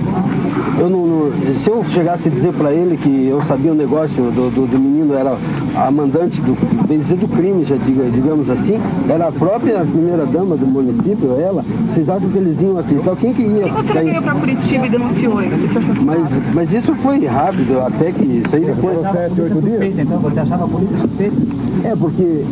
Eu 0.77 0.89
não- 0.89 1.31
se 1.63 1.69
eu 1.69 1.83
chegasse 1.93 2.27
a 2.27 2.31
dizer 2.31 2.53
para 2.53 2.73
ele 2.73 2.97
que 2.97 3.27
eu 3.27 3.41
sabia 3.47 3.71
o 3.71 3.75
negócio 3.75 4.23
do, 4.31 4.49
do, 4.49 4.67
do 4.67 4.79
menino, 4.79 5.13
era 5.13 5.35
a 5.75 5.89
mandante 5.89 6.39
do, 6.41 6.55
bem 6.87 6.99
dizer, 6.99 7.17
do 7.17 7.27
crime, 7.27 7.63
já 7.65 7.75
diga- 7.77 8.09
digamos 8.11 8.49
assim, 8.49 8.79
era 9.09 9.27
a 9.27 9.31
própria 9.31 9.79
primeira 9.79 10.25
dama 10.25 10.55
do 10.57 10.67
município, 10.67 11.39
ela, 11.39 11.63
vocês 11.93 12.07
acham 12.09 12.29
que 12.29 12.37
eles 12.37 12.61
iam 12.61 12.77
acreditar? 12.77 13.15
Quem 13.15 13.33
que 13.33 13.41
ia? 13.43 13.67
Você 13.67 13.93
não 13.93 14.03
veio 14.03 14.21
para 14.21 14.33
Curitiba 14.35 14.85
e 14.85 14.89
denunciou 14.89 15.41
ele? 15.41 15.69
Mas, 16.05 16.19
mas 16.53 16.71
isso 16.73 16.95
foi 16.95 17.25
rápido, 17.25 17.79
até 17.79 18.11
que 18.11 18.23
isso 18.23 18.55
aí 18.55 18.65
depois. 18.65 18.99
Sete, 19.11 19.41
oito 19.41 19.61
dias? 19.61 19.99
Então, 19.99 20.19
você 20.19 20.39
achava 20.39 20.65
a 20.65 20.67
polícia 20.67 20.97
suspeita? 20.99 21.35
É, 21.83 21.95
porque 21.95 22.43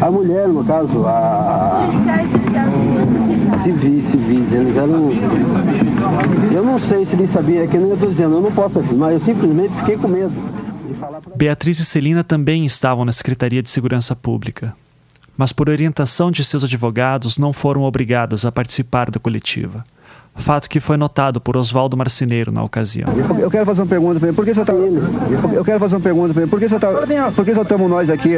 a 0.00 0.10
mulher, 0.10 0.48
no 0.48 0.64
caso, 0.64 1.06
a. 1.06 1.88
Civis, 3.62 4.04
civis, 4.10 4.52
eles 4.52 4.76
eram. 4.76 5.10
Eu 6.52 6.64
não 6.64 6.78
sei 6.80 7.06
se 7.06 7.14
ele 7.14 7.28
sabia, 7.32 7.64
é 7.64 7.66
que 7.66 7.76
nem 7.78 7.88
eu 7.88 7.94
estou 7.94 8.08
dizendo, 8.10 8.34
eu 8.36 8.40
não 8.40 8.50
posso 8.50 8.78
afirmar, 8.80 9.12
eu 9.12 9.20
simplesmente 9.20 9.72
fiquei 9.80 9.96
com 9.96 10.08
medo. 10.08 10.32
Beatriz 11.34 11.78
e 11.78 11.84
Celina 11.84 12.22
também 12.22 12.64
estavam 12.64 13.04
na 13.04 13.12
Secretaria 13.12 13.62
de 13.62 13.70
Segurança 13.70 14.14
Pública, 14.14 14.76
mas 15.36 15.52
por 15.52 15.68
orientação 15.68 16.30
de 16.30 16.44
seus 16.44 16.62
advogados 16.64 17.38
não 17.38 17.52
foram 17.52 17.82
obrigadas 17.82 18.44
a 18.44 18.52
participar 18.52 19.10
da 19.10 19.18
coletiva. 19.18 19.84
Fato 20.34 20.68
que 20.68 20.80
foi 20.80 20.96
notado 20.96 21.40
por 21.40 21.56
Oswaldo 21.56 21.96
Marceneiro 21.96 22.50
na 22.50 22.62
ocasião. 22.62 23.06
Eu 23.38 23.50
quero 23.50 23.66
fazer 23.66 23.82
uma 23.82 23.86
pergunta 23.86 24.18
para 24.18 24.28
ele. 24.28 24.36
Por 24.36 24.44
que 24.44 24.54
você 24.54 24.64
tá... 24.64 24.72
Eu 24.72 25.64
quero 25.64 25.78
fazer 25.78 25.94
uma 25.94 26.00
pergunta 26.00 26.32
para 26.32 26.42
ele. 26.42 26.50
Por 26.50 26.58
que 26.58 26.68
você 26.68 26.78
tá... 26.78 26.88
Por 27.34 27.44
que 27.44 27.54
só 27.54 27.62
estamos 27.62 27.90
nós 27.90 28.10
aqui? 28.10 28.36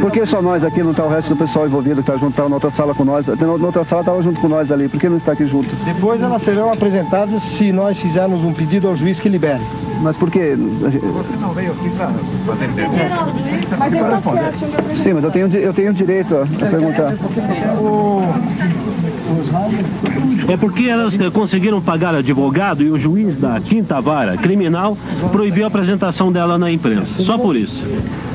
Por 0.00 0.10
que 0.10 0.26
só 0.26 0.42
nós 0.42 0.62
aqui, 0.62 0.82
não 0.82 0.90
está 0.90 1.04
o 1.04 1.08
resto 1.08 1.30
do 1.30 1.36
pessoal 1.36 1.66
envolvido 1.66 2.02
que 2.02 2.10
está 2.10 2.16
junto, 2.16 2.36
tá 2.36 2.48
na 2.48 2.54
outra 2.54 2.70
sala 2.70 2.94
com 2.94 3.04
nós? 3.04 3.26
Na 3.26 3.66
outra 3.66 3.84
sala 3.84 4.02
estava 4.02 4.22
junto 4.22 4.40
com 4.40 4.48
nós 4.48 4.70
ali. 4.70 4.88
Por 4.88 5.00
que 5.00 5.08
não 5.08 5.16
está 5.16 5.32
aqui 5.32 5.46
junto? 5.46 5.74
Depois 5.84 6.22
elas 6.22 6.42
serão 6.42 6.72
apresentadas 6.72 7.42
se 7.56 7.72
nós 7.72 7.98
fizermos 7.98 8.44
um 8.44 8.52
pedido 8.52 8.88
ao 8.88 8.96
juiz 8.96 9.18
que 9.18 9.28
libere. 9.28 9.62
Mas 10.02 10.16
por 10.16 10.30
que? 10.30 10.54
Você 10.54 11.36
não 11.40 11.52
veio 11.52 11.72
aqui 11.72 11.88
para 11.90 12.08
fazer 12.46 12.68
Sim, 15.02 15.12
mas 15.14 15.24
eu 15.24 15.30
tenho, 15.30 15.46
eu 15.56 15.72
tenho 15.72 15.94
direito 15.94 16.36
a, 16.36 16.42
a 16.42 16.70
perguntar. 16.70 17.14
É 20.48 20.56
porque 20.56 20.84
elas 20.84 21.18
eh, 21.18 21.30
conseguiram 21.30 21.80
pagar 21.80 22.14
advogado 22.14 22.82
e 22.82 22.90
o 22.90 22.98
juiz 22.98 23.40
da 23.40 23.60
quinta 23.60 24.00
vara 24.00 24.36
criminal 24.36 24.96
proibiu 25.30 25.64
a 25.64 25.68
apresentação 25.68 26.32
dela 26.32 26.58
na 26.58 26.70
imprensa. 26.70 27.22
Só 27.22 27.38
por 27.38 27.56
isso. 27.56 27.82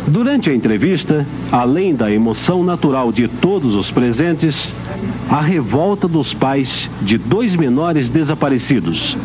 Durante 0.08 0.50
a 0.50 0.56
entrevista, 0.56 1.26
além 1.52 1.94
da 1.94 2.10
emoção 2.10 2.64
natural 2.64 3.12
de 3.12 3.28
todos 3.28 3.76
os 3.76 3.92
presentes, 3.92 4.56
a 5.30 5.42
revolta 5.42 6.08
dos 6.08 6.34
pais 6.34 6.90
de 7.02 7.18
dois 7.18 7.56
menores 7.56 8.10
desaparecidos. 8.10 9.18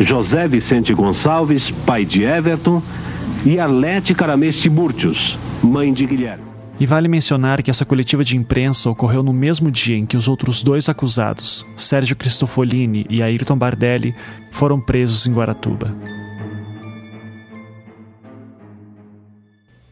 José 0.00 0.46
Vicente 0.46 0.92
Gonçalves, 0.92 1.70
pai 1.86 2.04
de 2.04 2.24
Everton, 2.24 2.82
e 3.44 3.58
Arlete 3.58 4.14
Carameste 4.14 4.68
Burtius, 4.68 5.38
mãe 5.62 5.92
de 5.92 6.06
Guilherme. 6.06 6.51
E 6.82 6.86
vale 6.86 7.06
mencionar 7.06 7.62
que 7.62 7.70
essa 7.70 7.84
coletiva 7.84 8.24
de 8.24 8.36
imprensa 8.36 8.90
ocorreu 8.90 9.22
no 9.22 9.32
mesmo 9.32 9.70
dia 9.70 9.96
em 9.96 10.04
que 10.04 10.16
os 10.16 10.26
outros 10.26 10.64
dois 10.64 10.88
acusados, 10.88 11.64
Sérgio 11.76 12.16
Cristofolini 12.16 13.06
e 13.08 13.22
Ayrton 13.22 13.56
Bardelli, 13.56 14.12
foram 14.50 14.80
presos 14.80 15.24
em 15.24 15.32
Guaratuba. 15.32 15.96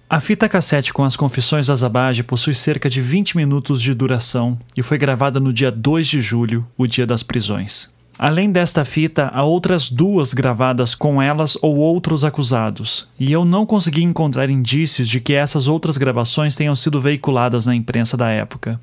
A 0.09 0.21
fita 0.21 0.49
cassete 0.49 0.93
com 0.93 1.05
as 1.05 1.15
confissões 1.15 1.69
da 1.69 1.77
Zabage 1.77 2.25
possui 2.25 2.57
cerca 2.57 2.91
de 2.91 3.01
20 3.01 3.37
minutos 3.37 3.81
de 3.81 3.95
duração 3.95 4.59
e 4.77 4.83
foi 4.83 4.99
gravada 4.99 5.39
no 5.39 5.53
dia 5.53 5.71
2 5.71 6.09
de 6.09 6.21
julho, 6.21 6.67
o 6.77 6.89
dia 6.89 7.07
das 7.07 7.23
prisões. 7.23 7.95
Além 8.23 8.53
desta 8.53 8.85
fita, 8.85 9.31
há 9.33 9.43
outras 9.45 9.91
duas 9.91 10.35
gravadas 10.35 10.95
com 10.95 11.23
elas 11.23 11.57
ou 11.63 11.79
outros 11.79 12.23
acusados, 12.23 13.09
e 13.19 13.33
eu 13.33 13.47
não 13.47 13.65
consegui 13.65 14.03
encontrar 14.03 14.51
indícios 14.51 15.09
de 15.09 15.21
que 15.21 15.33
essas 15.33 15.67
outras 15.67 15.97
gravações 15.97 16.55
tenham 16.55 16.77
sido 16.77 17.01
veiculadas 17.01 17.65
na 17.65 17.75
imprensa 17.75 18.19
da 18.19 18.29
época. 18.29 18.79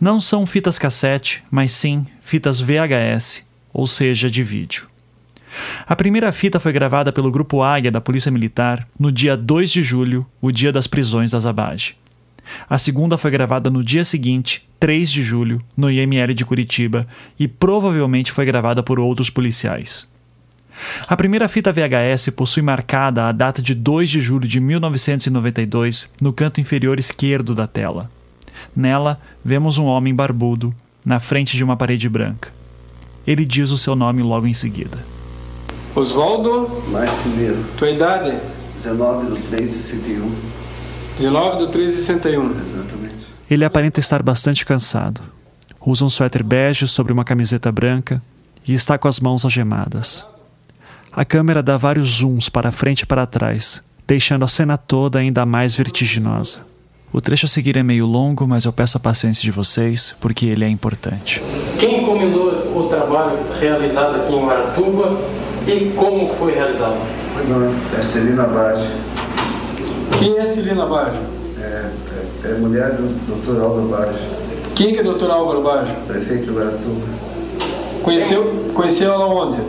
Não 0.00 0.22
são 0.22 0.46
fitas 0.46 0.78
cassete, 0.78 1.44
mas 1.50 1.70
sim 1.70 2.06
fitas 2.22 2.58
VHS, 2.58 3.46
ou 3.74 3.86
seja, 3.86 4.30
de 4.30 4.42
vídeo. 4.42 4.88
A 5.86 5.94
primeira 5.94 6.32
fita 6.32 6.58
foi 6.58 6.72
gravada 6.72 7.12
pelo 7.12 7.30
Grupo 7.30 7.62
Águia 7.62 7.90
da 7.90 8.00
Polícia 8.00 8.30
Militar 8.30 8.88
no 8.98 9.12
dia 9.12 9.36
2 9.36 9.70
de 9.70 9.82
julho, 9.82 10.26
o 10.40 10.50
dia 10.50 10.72
das 10.72 10.86
prisões 10.86 11.32
da 11.32 11.40
Zabage. 11.40 11.94
A 12.70 12.78
segunda 12.78 13.18
foi 13.18 13.30
gravada 13.30 13.68
no 13.68 13.84
dia 13.84 14.02
seguinte, 14.02 14.65
3 14.86 15.10
de 15.10 15.20
julho, 15.20 15.60
no 15.76 15.90
IML 15.90 16.32
de 16.32 16.44
Curitiba, 16.44 17.08
e 17.36 17.48
provavelmente 17.48 18.30
foi 18.30 18.44
gravada 18.44 18.84
por 18.84 19.00
outros 19.00 19.28
policiais. 19.28 20.08
A 21.08 21.16
primeira 21.16 21.48
fita 21.48 21.72
VHS 21.72 22.30
possui 22.30 22.62
marcada 22.62 23.24
a 23.26 23.32
data 23.32 23.60
de 23.60 23.74
2 23.74 24.08
de 24.08 24.20
julho 24.20 24.46
de 24.46 24.60
1992 24.60 26.08
no 26.20 26.32
canto 26.32 26.60
inferior 26.60 27.00
esquerdo 27.00 27.52
da 27.52 27.66
tela. 27.66 28.08
Nela, 28.76 29.20
vemos 29.44 29.76
um 29.76 29.86
homem 29.86 30.14
barbudo, 30.14 30.72
na 31.04 31.18
frente 31.18 31.56
de 31.56 31.64
uma 31.64 31.76
parede 31.76 32.08
branca. 32.08 32.52
Ele 33.26 33.44
diz 33.44 33.72
o 33.72 33.78
seu 33.78 33.96
nome 33.96 34.22
logo 34.22 34.46
em 34.46 34.54
seguida. 34.54 35.04
Oswaldo, 35.96 36.70
Marceneiro, 36.92 37.58
tua 37.76 37.90
idade? 37.90 38.38
19 38.76 39.30
do 39.30 39.36
3 39.48 39.68
61. 39.68 40.30
19 41.18 41.58
do 41.58 41.68
361. 41.72 42.50
Exatamente. 42.50 42.85
Ele 43.50 43.64
aparenta 43.64 44.00
estar 44.00 44.22
bastante 44.22 44.64
cansado. 44.66 45.20
Usa 45.84 46.04
um 46.04 46.08
suéter 46.08 46.42
bege 46.42 46.88
sobre 46.88 47.12
uma 47.12 47.24
camiseta 47.24 47.70
branca 47.70 48.20
e 48.66 48.74
está 48.74 48.98
com 48.98 49.06
as 49.06 49.20
mãos 49.20 49.44
algemadas. 49.44 50.26
A 51.12 51.24
câmera 51.24 51.62
dá 51.62 51.76
vários 51.76 52.18
zooms 52.18 52.48
para 52.48 52.72
frente 52.72 53.02
e 53.02 53.06
para 53.06 53.26
trás, 53.26 53.82
deixando 54.06 54.44
a 54.44 54.48
cena 54.48 54.76
toda 54.76 55.18
ainda 55.18 55.46
mais 55.46 55.74
vertiginosa. 55.74 56.58
O 57.12 57.20
trecho 57.20 57.46
a 57.46 57.48
seguir 57.48 57.76
é 57.76 57.82
meio 57.82 58.04
longo, 58.04 58.46
mas 58.46 58.64
eu 58.64 58.72
peço 58.72 58.96
a 58.96 59.00
paciência 59.00 59.42
de 59.42 59.50
vocês, 59.50 60.14
porque 60.20 60.46
ele 60.46 60.64
é 60.64 60.68
importante. 60.68 61.40
Quem 61.78 62.02
encomendou 62.02 62.48
o 62.76 62.88
trabalho 62.88 63.38
realizado 63.58 64.16
aqui 64.16 64.32
em 64.32 64.44
Maratuba 64.44 65.18
e 65.66 65.92
como 65.96 66.34
foi 66.34 66.52
realizado? 66.54 66.98
Não, 67.48 67.98
é 67.98 68.02
Celina 68.02 68.46
Vage. 68.46 68.90
Quem 70.18 70.38
é 70.38 70.46
Celina 70.46 70.86
Baggio? 70.86 71.20
É, 71.60 71.90
é, 72.44 72.48
mulher 72.54 72.90
do 72.92 73.06
Dr. 73.26 73.60
Álvaro 73.62 73.88
Vage, 73.88 74.18
Quem 74.74 74.92
que 74.92 75.00
é 75.00 75.02
Dr. 75.02 75.30
Álvaro 75.30 75.62
Baggio? 75.62 75.94
prefeito 76.06 76.44
de 76.46 76.50
Guaratuba. 76.52 77.06
Conheceu, 78.02 78.44
conheceu 78.74 79.12
ela 79.12 79.26
onde? 79.26 79.60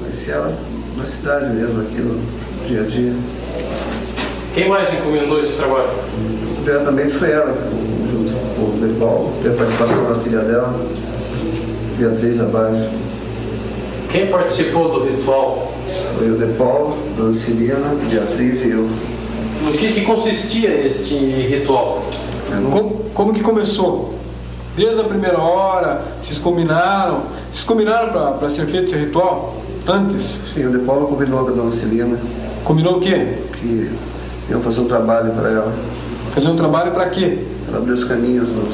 Conheci 0.00 0.30
ela 0.30 0.52
na 0.96 1.04
cidade 1.04 1.54
mesmo, 1.54 1.80
aqui 1.82 2.00
no 2.00 2.18
dia 2.66 2.80
a 2.82 2.84
dia. 2.84 3.12
Quem 4.54 4.68
mais 4.68 4.92
encomendou 4.94 5.40
esse 5.42 5.54
trabalho? 5.54 5.88
Diretamente 6.62 7.10
foi 7.14 7.32
ela, 7.32 7.52
junto 8.10 8.32
com 8.54 8.62
o 8.62 8.78
Depol, 8.80 9.32
teve 9.42 9.54
a 9.54 9.58
participação 9.58 10.04
da 10.14 10.22
filha 10.22 10.38
dela, 10.40 10.74
Beatriz 11.98 12.40
Abage. 12.40 12.88
Quem 14.10 14.28
participou 14.28 14.90
do 15.00 15.04
ritual? 15.04 15.72
Foi 16.16 16.30
o 16.30 16.36
Depol, 16.36 16.96
Dona 17.16 17.32
Cirina, 17.32 17.94
Beatriz 18.08 18.64
e 18.64 18.70
eu. 18.70 18.88
No 19.62 19.72
que 19.72 19.88
se 19.88 20.02
consistia 20.02 20.70
este 20.86 21.14
ritual? 21.14 22.02
Como, 22.70 22.90
como 23.14 23.32
que 23.32 23.40
começou? 23.40 24.14
Desde 24.76 25.00
a 25.00 25.04
primeira 25.04 25.38
hora, 25.38 26.02
vocês 26.22 26.38
combinaram? 26.38 27.22
Vocês 27.50 27.64
combinaram 27.64 28.12
para 28.38 28.50
ser 28.50 28.66
feito 28.66 28.86
esse 28.90 28.96
ritual? 28.96 29.54
Antes? 29.86 30.38
Sim, 30.54 30.66
o 30.66 30.70
Depol 30.70 31.06
combinou 31.06 31.44
com 31.44 31.50
a 31.50 31.52
Dona 31.54 31.70
Cirina 31.70 32.16
Combinou 32.64 32.96
o 32.96 33.00
quê? 33.00 33.34
que 33.60 33.90
iam 34.50 34.60
fazer 34.60 34.80
um 34.80 34.86
trabalho 34.88 35.30
para 35.32 35.50
ela, 35.50 35.72
Fazer 36.34 36.48
um 36.48 36.56
trabalho 36.56 36.92
para 36.92 37.08
quê? 37.10 37.38
para 37.68 37.78
abrir 37.78 37.92
os 37.92 38.04
caminhos, 38.04 38.48
no- 38.50 38.64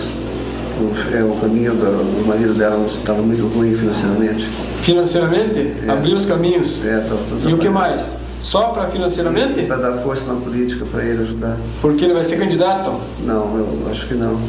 é, 1.14 1.22
o 1.22 1.34
caminho 1.40 1.72
do, 1.74 2.20
do 2.20 2.26
marido 2.26 2.54
dela 2.54 2.84
estava 2.86 3.20
muito 3.22 3.46
ruim 3.48 3.74
financeiramente. 3.74 4.48
Financeiramente? 4.82 5.72
Abrir 5.88 6.14
os 6.14 6.24
caminhos. 6.26 6.82
É, 6.84 6.98
tava 7.00 7.20
todo 7.28 7.50
E 7.50 7.54
o 7.54 7.58
que 7.58 7.68
mais? 7.68 8.16
Só 8.40 8.68
para 8.68 8.88
financeiramente? 8.88 9.62
Para 9.62 9.76
dar 9.76 9.92
força 9.98 10.24
na 10.33 10.40
política 10.40 10.85
para 10.90 11.05
ele 11.05 11.22
ajudar. 11.22 11.57
Porque 11.81 12.05
ele 12.05 12.14
vai 12.14 12.24
ser 12.24 12.38
candidato? 12.38 12.92
Não, 13.24 13.57
eu 13.57 13.88
acho 13.90 14.07
que 14.07 14.14
não. 14.14 14.40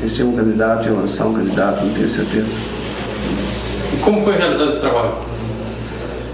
Eles 0.00 0.14
tinham 0.14 0.30
um 0.30 0.36
candidato, 0.36 0.86
iam 0.86 0.96
lançar 0.96 1.26
um 1.26 1.34
candidato, 1.34 1.84
não 1.84 1.92
tenho 1.94 2.08
certeza. 2.10 2.46
E 3.92 3.96
como 3.98 4.22
foi 4.24 4.36
realizado 4.36 4.70
esse 4.70 4.80
trabalho? 4.80 5.12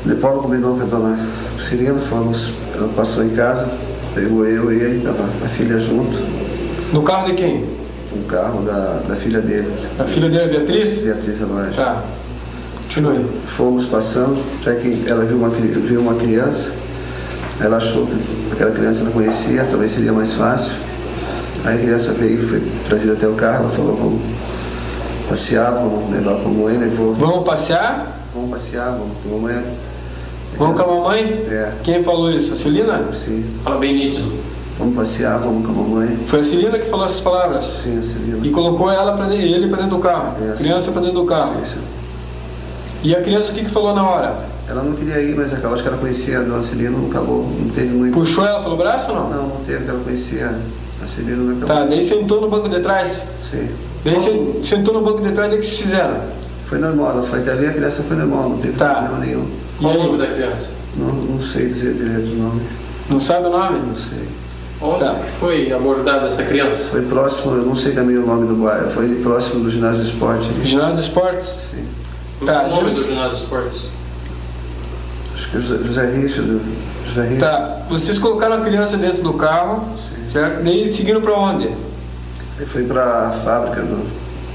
De 0.04 0.14
Paulo 0.16 0.42
combinou 0.42 0.76
com 0.76 0.82
a 0.82 0.86
dona 0.86 1.28
Cirina, 1.68 1.98
fomos, 2.10 2.50
ela 2.74 2.88
passou 2.88 3.24
em 3.24 3.30
casa, 3.30 3.70
pegou 4.14 4.46
eu 4.46 4.70
e 4.72 4.76
ele, 4.76 5.08
a 5.08 5.48
filha 5.48 5.78
junto, 5.80 6.18
No 6.92 7.02
carro 7.02 7.26
de 7.26 7.32
quem? 7.34 7.64
no 8.14 8.22
carro 8.26 8.62
da, 8.62 9.00
da 9.08 9.16
filha 9.16 9.40
dele, 9.40 9.72
A 9.98 10.04
filha 10.04 10.28
dele, 10.28 10.50
Beatriz? 10.58 11.02
Beatriz 11.04 11.42
Alage. 11.42 11.74
Tá. 11.74 12.02
Continue. 12.84 13.24
Fomos 13.56 13.86
passando, 13.86 14.40
até 14.60 14.74
que 14.76 15.04
ela 15.08 15.24
viu 15.24 15.36
uma, 15.36 15.48
viu 15.48 16.00
uma 16.00 16.14
criança, 16.14 16.72
ela 17.60 17.76
achou 17.78 18.06
que 18.06 18.52
aquela 18.52 18.70
criança 18.70 19.04
não 19.04 19.12
conhecia, 19.12 19.66
talvez 19.70 19.92
seria 19.92 20.12
mais 20.12 20.32
fácil. 20.34 20.72
Aí 21.64 21.76
a 21.76 21.78
criança 21.78 22.12
veio, 22.12 22.46
foi 22.46 22.62
trazida 22.88 23.14
até 23.14 23.26
o 23.26 23.32
carro, 23.34 23.64
ela 23.64 23.70
falou, 23.70 23.96
vamos 23.96 24.20
passear, 25.28 25.72
vamos 25.72 26.10
levar 26.12 26.34
para 26.36 26.48
a 26.48 26.52
mãe, 26.52 26.76
levou, 26.78 27.14
Vamos 27.14 27.44
passear? 27.44 28.06
vamos 28.34 28.50
passear, 28.50 28.90
vamos 28.90 29.12
com 29.24 29.36
a 29.36 29.40
mãe. 29.40 29.64
Vamos 30.58 30.80
com 30.80 30.90
a 30.90 30.94
mamãe? 30.94 31.22
É, 31.48 31.72
Quem 31.82 32.02
falou 32.04 32.30
isso? 32.30 32.52
A 32.52 32.56
Celina? 32.56 33.02
sim, 33.12 33.44
Fala 33.64 33.78
bem 33.78 33.94
nítido. 33.94 34.30
vamos 34.78 34.94
passear, 34.94 35.38
vamos 35.38 35.64
com 35.66 35.72
a 35.72 35.74
mamãe. 35.74 36.16
Foi 36.28 36.40
a 36.40 36.44
Celina 36.44 36.78
que 36.78 36.88
falou 36.90 37.06
essas 37.06 37.20
palavras? 37.20 37.64
Sim, 37.82 37.98
a 37.98 38.02
Celina. 38.02 38.46
E 38.46 38.50
colocou 38.50 38.90
ela 38.92 39.16
pra 39.16 39.34
ele 39.34 39.68
para 39.68 39.78
dentro 39.82 39.96
do 39.96 40.02
carro. 40.02 40.34
É, 40.44 40.52
criança 40.56 40.92
para 40.92 41.02
dentro 41.02 41.20
do 41.22 41.24
carro. 41.26 41.54
Isso. 41.64 41.76
E 43.04 43.14
a 43.14 43.20
criança 43.20 43.52
o 43.52 43.54
que, 43.54 43.64
que 43.64 43.70
falou 43.70 43.94
na 43.94 44.02
hora? 44.08 44.34
Ela 44.68 44.82
não 44.82 44.94
queria 44.94 45.20
ir, 45.20 45.36
mas 45.36 45.52
acho 45.52 45.60
que 45.82 45.88
ela 45.88 45.96
conhecia 45.98 46.38
a 46.40 46.42
dona 46.42 46.62
Celina, 46.62 46.90
não 46.90 47.06
acabou, 47.08 47.46
não 47.60 47.68
teve 47.68 47.88
muito. 47.94 48.14
Puxou 48.14 48.46
ela 48.46 48.62
pelo 48.62 48.76
braço 48.76 49.10
ou 49.12 49.16
não? 49.16 49.28
Não, 49.30 49.42
não 49.48 49.56
teve, 49.66 49.86
ela 49.86 50.00
conhecia 50.02 50.50
a 51.02 51.06
Celina, 51.06 51.36
não 51.36 51.50
acabou. 51.58 51.68
Tá, 51.68 51.84
daí 51.84 52.02
sentou 52.02 52.40
no 52.40 52.48
banco 52.48 52.68
de 52.68 52.80
trás. 52.80 53.24
Sim. 53.50 53.68
Daí 54.04 54.18
sen- 54.20 54.62
sentou 54.62 54.94
no 54.94 55.02
banco 55.02 55.20
de 55.20 55.32
trás, 55.32 55.50
daí 55.50 55.58
o 55.58 55.60
que 55.60 55.66
vocês 55.68 55.80
fizeram? 55.82 56.16
Foi 56.66 56.78
normal, 56.78 57.10
ela 57.10 57.22
foi 57.24 57.40
até 57.40 57.52
ali, 57.52 57.66
a 57.66 57.72
criança 57.74 58.02
foi 58.02 58.16
normal, 58.16 58.48
não 58.48 58.58
teve 58.58 58.72
Tá. 58.78 58.94
problema 58.94 59.18
nenhum. 59.18 59.46
Qual 59.78 59.94
o 59.94 60.02
nome 60.06 60.18
da 60.18 60.26
criança? 60.26 60.68
Não, 60.96 61.08
não 61.12 61.40
sei 61.40 61.68
dizer 61.68 61.92
direito 61.92 62.32
o 62.32 62.36
nome, 62.38 62.62
Não 63.10 63.20
sabe 63.20 63.46
o 63.48 63.50
nome? 63.50 63.78
não 63.86 63.94
sei. 63.96 64.26
Onde 64.80 65.04
foi 65.40 65.72
abordada 65.72 66.26
essa 66.26 66.42
criança? 66.42 66.90
Foi 66.90 67.02
próximo, 67.02 67.54
eu 67.56 67.62
não 67.64 67.76
sei 67.76 67.92
também 67.92 68.16
o 68.16 68.26
nome 68.26 68.46
do 68.46 68.54
bairro, 68.56 68.88
foi 68.90 69.14
próximo 69.16 69.62
do 69.64 69.70
ginásio 69.70 70.04
de 70.04 70.10
esporte. 70.10 70.46
Ginásio 70.64 70.94
de 70.94 71.00
Esportes? 71.02 71.58
Sim. 71.70 71.84
Tá, 72.44 72.62
o 72.64 72.68
nome 72.70 72.82
eles- 72.82 72.94
do 72.94 73.04
ginásio 73.04 73.36
de 73.36 73.42
esportes? 73.42 73.90
Acho 75.34 75.50
que 75.50 75.56
é 75.56 75.60
José, 75.60 75.84
José 75.84 76.06
Richard. 76.10 76.60
José 77.06 77.22
Richard. 77.22 77.40
Tá, 77.40 77.78
vocês 77.88 78.18
colocaram 78.18 78.56
a 78.56 78.60
criança 78.60 78.96
dentro 78.96 79.22
do 79.22 79.34
carro, 79.34 79.84
certo? 80.32 80.62
Daí 80.62 80.88
seguiram 80.92 81.20
pra 81.20 81.34
onde? 81.34 81.64
Ele 81.66 82.66
foi 82.66 82.84
para 82.84 83.28
a 83.28 83.32
fábrica 83.32 83.82
do, 83.82 84.06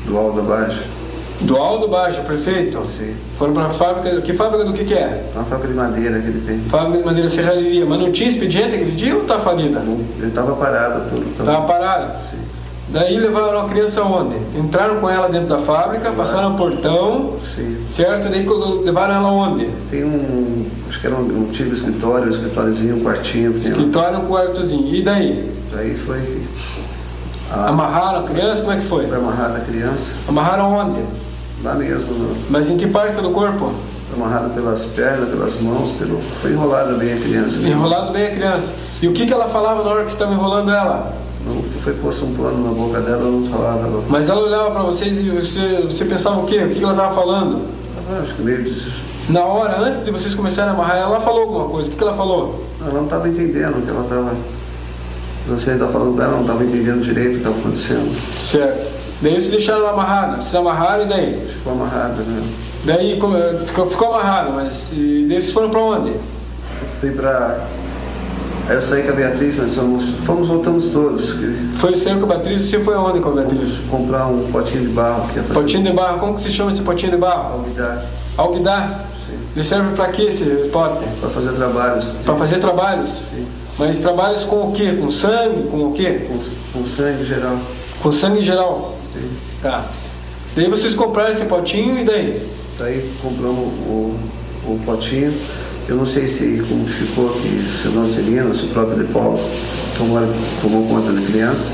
do 0.06 0.18
Aldo 0.18 0.40
Abaixo. 0.42 0.84
Do 1.42 1.56
Aldo 1.56 1.88
Baixo, 1.88 2.22
perfeito? 2.24 2.84
Sim. 2.86 3.16
Foram 3.38 3.54
pra 3.54 3.70
fábrica, 3.70 4.20
que 4.22 4.34
fábrica 4.34 4.66
do 4.66 4.74
que 4.74 4.84
que 4.84 4.94
é? 4.94 5.24
Uma 5.34 5.46
fábrica 5.46 5.70
de 5.70 5.74
madeira 5.80 6.20
que 6.20 6.28
ele 6.28 6.42
tem. 6.46 6.60
Fábrica 6.70 6.98
de 6.98 7.06
madeira 7.06 7.30
serralheria, 7.30 7.86
mas 7.86 7.98
não 8.00 8.12
tinha 8.12 8.28
expediente 8.30 8.76
aquele 8.76 8.92
dia 8.92 9.16
ou 9.16 9.24
tá 9.24 9.40
falida? 9.40 9.80
Ele 9.80 10.28
estava 10.28 10.54
parado 10.58 11.10
tudo. 11.10 11.38
tava- 11.38 11.52
Tava 11.52 11.66
parado? 11.68 12.12
Sim. 12.30 12.38
Daí 12.92 13.20
levaram 13.20 13.60
a 13.62 13.70
criança 13.70 14.02
onde? 14.04 14.36
Entraram 14.58 15.00
com 15.00 15.08
ela 15.10 15.30
dentro 15.30 15.48
da 15.50 15.60
fábrica, 15.60 16.12
passaram 16.12 16.54
o 16.54 16.58
portão, 16.58 17.36
Sim. 17.56 17.78
certo? 17.92 18.30
Daí 18.30 18.48
levaram 18.84 19.14
ela 19.16 19.32
onde? 19.32 19.68
Tem 19.92 20.04
um, 20.04 20.66
acho 20.90 21.00
que 21.00 21.06
era 21.06 21.16
um, 21.16 21.20
um 21.42 21.46
tipo 21.52 21.70
de 21.70 21.76
escritório, 21.76 22.28
um 22.28 22.32
escritóriozinho, 22.32 22.96
um 22.98 23.04
quartinho. 23.04 23.52
Escritório, 23.56 24.20
um 24.20 24.28
quartozinho. 24.28 24.94
E 24.96 25.02
daí? 25.04 25.52
Aí 25.78 25.94
foi 25.94 26.42
Amarraram 27.52 28.20
a 28.20 28.24
criança? 28.30 28.62
Como 28.62 28.74
é 28.74 28.78
que 28.78 28.86
foi? 28.86 29.06
foi 29.08 29.18
amarrada 29.18 29.58
a 29.58 29.62
criança, 29.62 30.14
Amarraram 30.28 30.72
onde? 30.74 31.02
lá 31.64 31.74
mesmo, 31.76 32.14
no- 32.14 32.36
Mas 32.50 32.70
em 32.70 32.78
que 32.78 32.88
parte 32.88 33.22
do 33.22 33.30
corpo? 33.32 33.72
foi 34.10 34.20
amarrada 34.24 34.50
pelas 34.50 34.86
pernas, 34.86 35.30
pelas 35.30 35.60
mãos, 35.62 35.92
pelo, 35.92 36.20
foi 36.42 36.52
enrolada 36.54 36.94
bem 36.96 37.14
a 37.14 37.18
criança. 37.18 37.60
Enrolado 37.68 38.12
bem 38.14 38.26
a 38.28 38.32
criança. 38.32 38.74
E 39.02 39.08
o 39.08 39.14
que, 39.14 39.28
que 39.28 39.34
ela 39.34 39.48
falava 39.48 39.84
na 39.84 39.90
hora 39.92 40.04
que 40.06 40.10
você 40.10 40.16
estava 40.16 40.34
enrolando 40.34 40.72
ela? 40.72 41.14
Que 41.46 41.80
foi 41.80 41.94
posto 41.94 42.26
um 42.26 42.36
pano 42.36 42.64
na 42.64 42.72
boca 42.72 43.00
dela, 43.00 43.22
ela 43.22 43.32
não 43.32 43.50
falava. 43.50 44.04
Mas 44.10 44.30
ela 44.30 44.42
olhava 44.42 44.72
pra 44.72 44.84
vocês 44.84 45.18
e 45.18 45.30
você, 45.30 45.82
você 45.86 46.06
pensava 46.06 46.42
o 46.42 46.46
quê? 46.46 46.58
O 46.58 46.70
que, 46.70 46.84
ela 46.84 46.92
estava 46.92 47.16
falando? 47.16 47.62
ela 48.10 48.22
acho 48.22 48.36
que 48.36 48.42
meio. 48.42 48.66
Na 49.30 49.46
hora, 49.46 49.80
antes 49.80 50.04
de 50.04 50.12
vocês 50.12 50.34
começarem 50.34 50.72
a 50.72 50.74
amarrar 50.74 50.98
ela, 50.98 51.16
ela 51.16 51.22
falou 51.22 51.42
alguma 51.42 51.70
coisa. 51.70 51.90
O 51.90 51.94
que, 51.94 52.04
ela 52.04 52.16
falou? 52.16 52.66
ela 52.82 52.94
não 52.94 53.04
estava 53.06 53.28
entendendo 53.30 53.78
o 53.78 53.82
que 53.82 53.90
ela 53.90 54.04
estava. 54.04 54.36
Você 55.48 55.72
estava 55.72 55.92
falando 55.92 56.18
dela, 56.18 56.34
não 56.34 56.42
estava 56.42 56.64
entendendo 56.64 57.02
direito 57.02 57.30
o 57.30 57.32
que 57.32 57.38
estava 57.38 57.60
acontecendo. 57.60 58.16
Certo. 58.42 58.92
Daí 59.22 59.34
vocês 59.34 59.50
deixaram 59.50 59.82
ela 59.82 59.92
amarrada. 59.92 60.38
Vocês 60.38 60.56
amarraram 60.56 61.06
e 61.06 61.08
daí? 61.08 61.48
Ficou 61.56 61.74
amarrada, 61.74 62.22
né? 62.22 62.44
Daí 62.86 63.14
ficou 63.16 63.88
ficou 63.88 64.14
amarrado, 64.14 64.54
mas 64.54 64.92
e, 64.94 65.26
daí 65.28 65.42
vocês 65.42 65.52
foram 65.52 65.70
pra 65.70 65.82
onde? 65.82 66.14
Fui 67.00 67.12
pra. 67.12 67.68
Aí 68.70 68.76
eu 68.76 68.82
saí 68.84 69.02
com 69.02 69.10
a 69.10 69.14
Beatriz, 69.14 69.58
nós 69.58 69.74
fomos, 69.74 70.10
fomos 70.28 70.48
voltamos 70.48 70.86
todos. 70.90 71.34
Foi 71.80 71.90
você 71.90 72.14
com 72.14 72.26
a 72.26 72.28
Beatriz 72.28 72.70
você 72.70 72.80
foi 72.80 72.94
aonde 72.94 73.20
com 73.20 73.30
a 73.30 73.32
Beatriz? 73.32 73.80
Comprar 73.90 74.28
um 74.28 74.52
potinho 74.52 74.84
de 74.84 74.90
barro. 74.90 75.28
Que 75.34 75.42
Potinho 75.42 75.84
de 75.86 75.92
barro, 75.92 76.20
como 76.20 76.36
que 76.36 76.44
se 76.44 76.52
chama 76.52 76.72
esse 76.72 76.84
potinho 76.84 77.14
de 77.14 77.18
barro? 77.18 77.54
Alguidar. 77.54 78.06
Alguidar? 78.38 79.06
Ele 79.56 79.66
serve 79.66 79.96
pra 79.96 80.10
quê 80.10 80.22
esse 80.22 80.46
pote? 80.72 81.04
Para 81.20 81.30
fazer 81.30 81.52
trabalhos. 81.54 82.12
Pra 82.24 82.36
fazer 82.36 82.60
trabalhos? 82.60 83.24
Mas 83.80 83.98
trabalhos 83.98 84.44
com 84.44 84.70
o 84.70 84.72
quê? 84.72 84.94
Com 85.02 85.10
sangue? 85.10 85.64
Com 85.64 85.88
o 85.88 85.94
quê? 85.94 86.28
Com, 86.72 86.86
sangue 86.86 87.24
geral. 87.24 87.58
Com 88.04 88.12
sangue 88.12 88.42
geral? 88.42 88.96
Sim. 89.16 89.32
Tá. 89.64 89.86
Daí 90.56 90.70
vocês 90.70 90.94
compraram 90.94 91.32
esse 91.32 91.46
potinho 91.46 92.00
e 92.00 92.04
daí? 92.04 92.48
Daí 92.78 93.10
compramos 93.24 93.64
o, 93.88 94.16
o 94.68 94.80
potinho. 94.86 95.34
Eu 95.90 95.96
não 95.96 96.06
sei 96.06 96.28
se 96.28 96.62
como 96.70 96.86
ficou 96.86 97.30
que 97.32 97.50
se 97.82 97.88
a 97.88 97.92
dona 97.92 98.08
Celina, 98.08 98.54
se 98.54 98.66
o 98.66 98.68
próprio 98.68 99.00
De 99.04 99.12
Paulo 99.12 99.40
tomou, 99.98 100.20
tomou 100.62 100.88
conta 100.88 101.12
da 101.12 101.22
criança. 101.22 101.72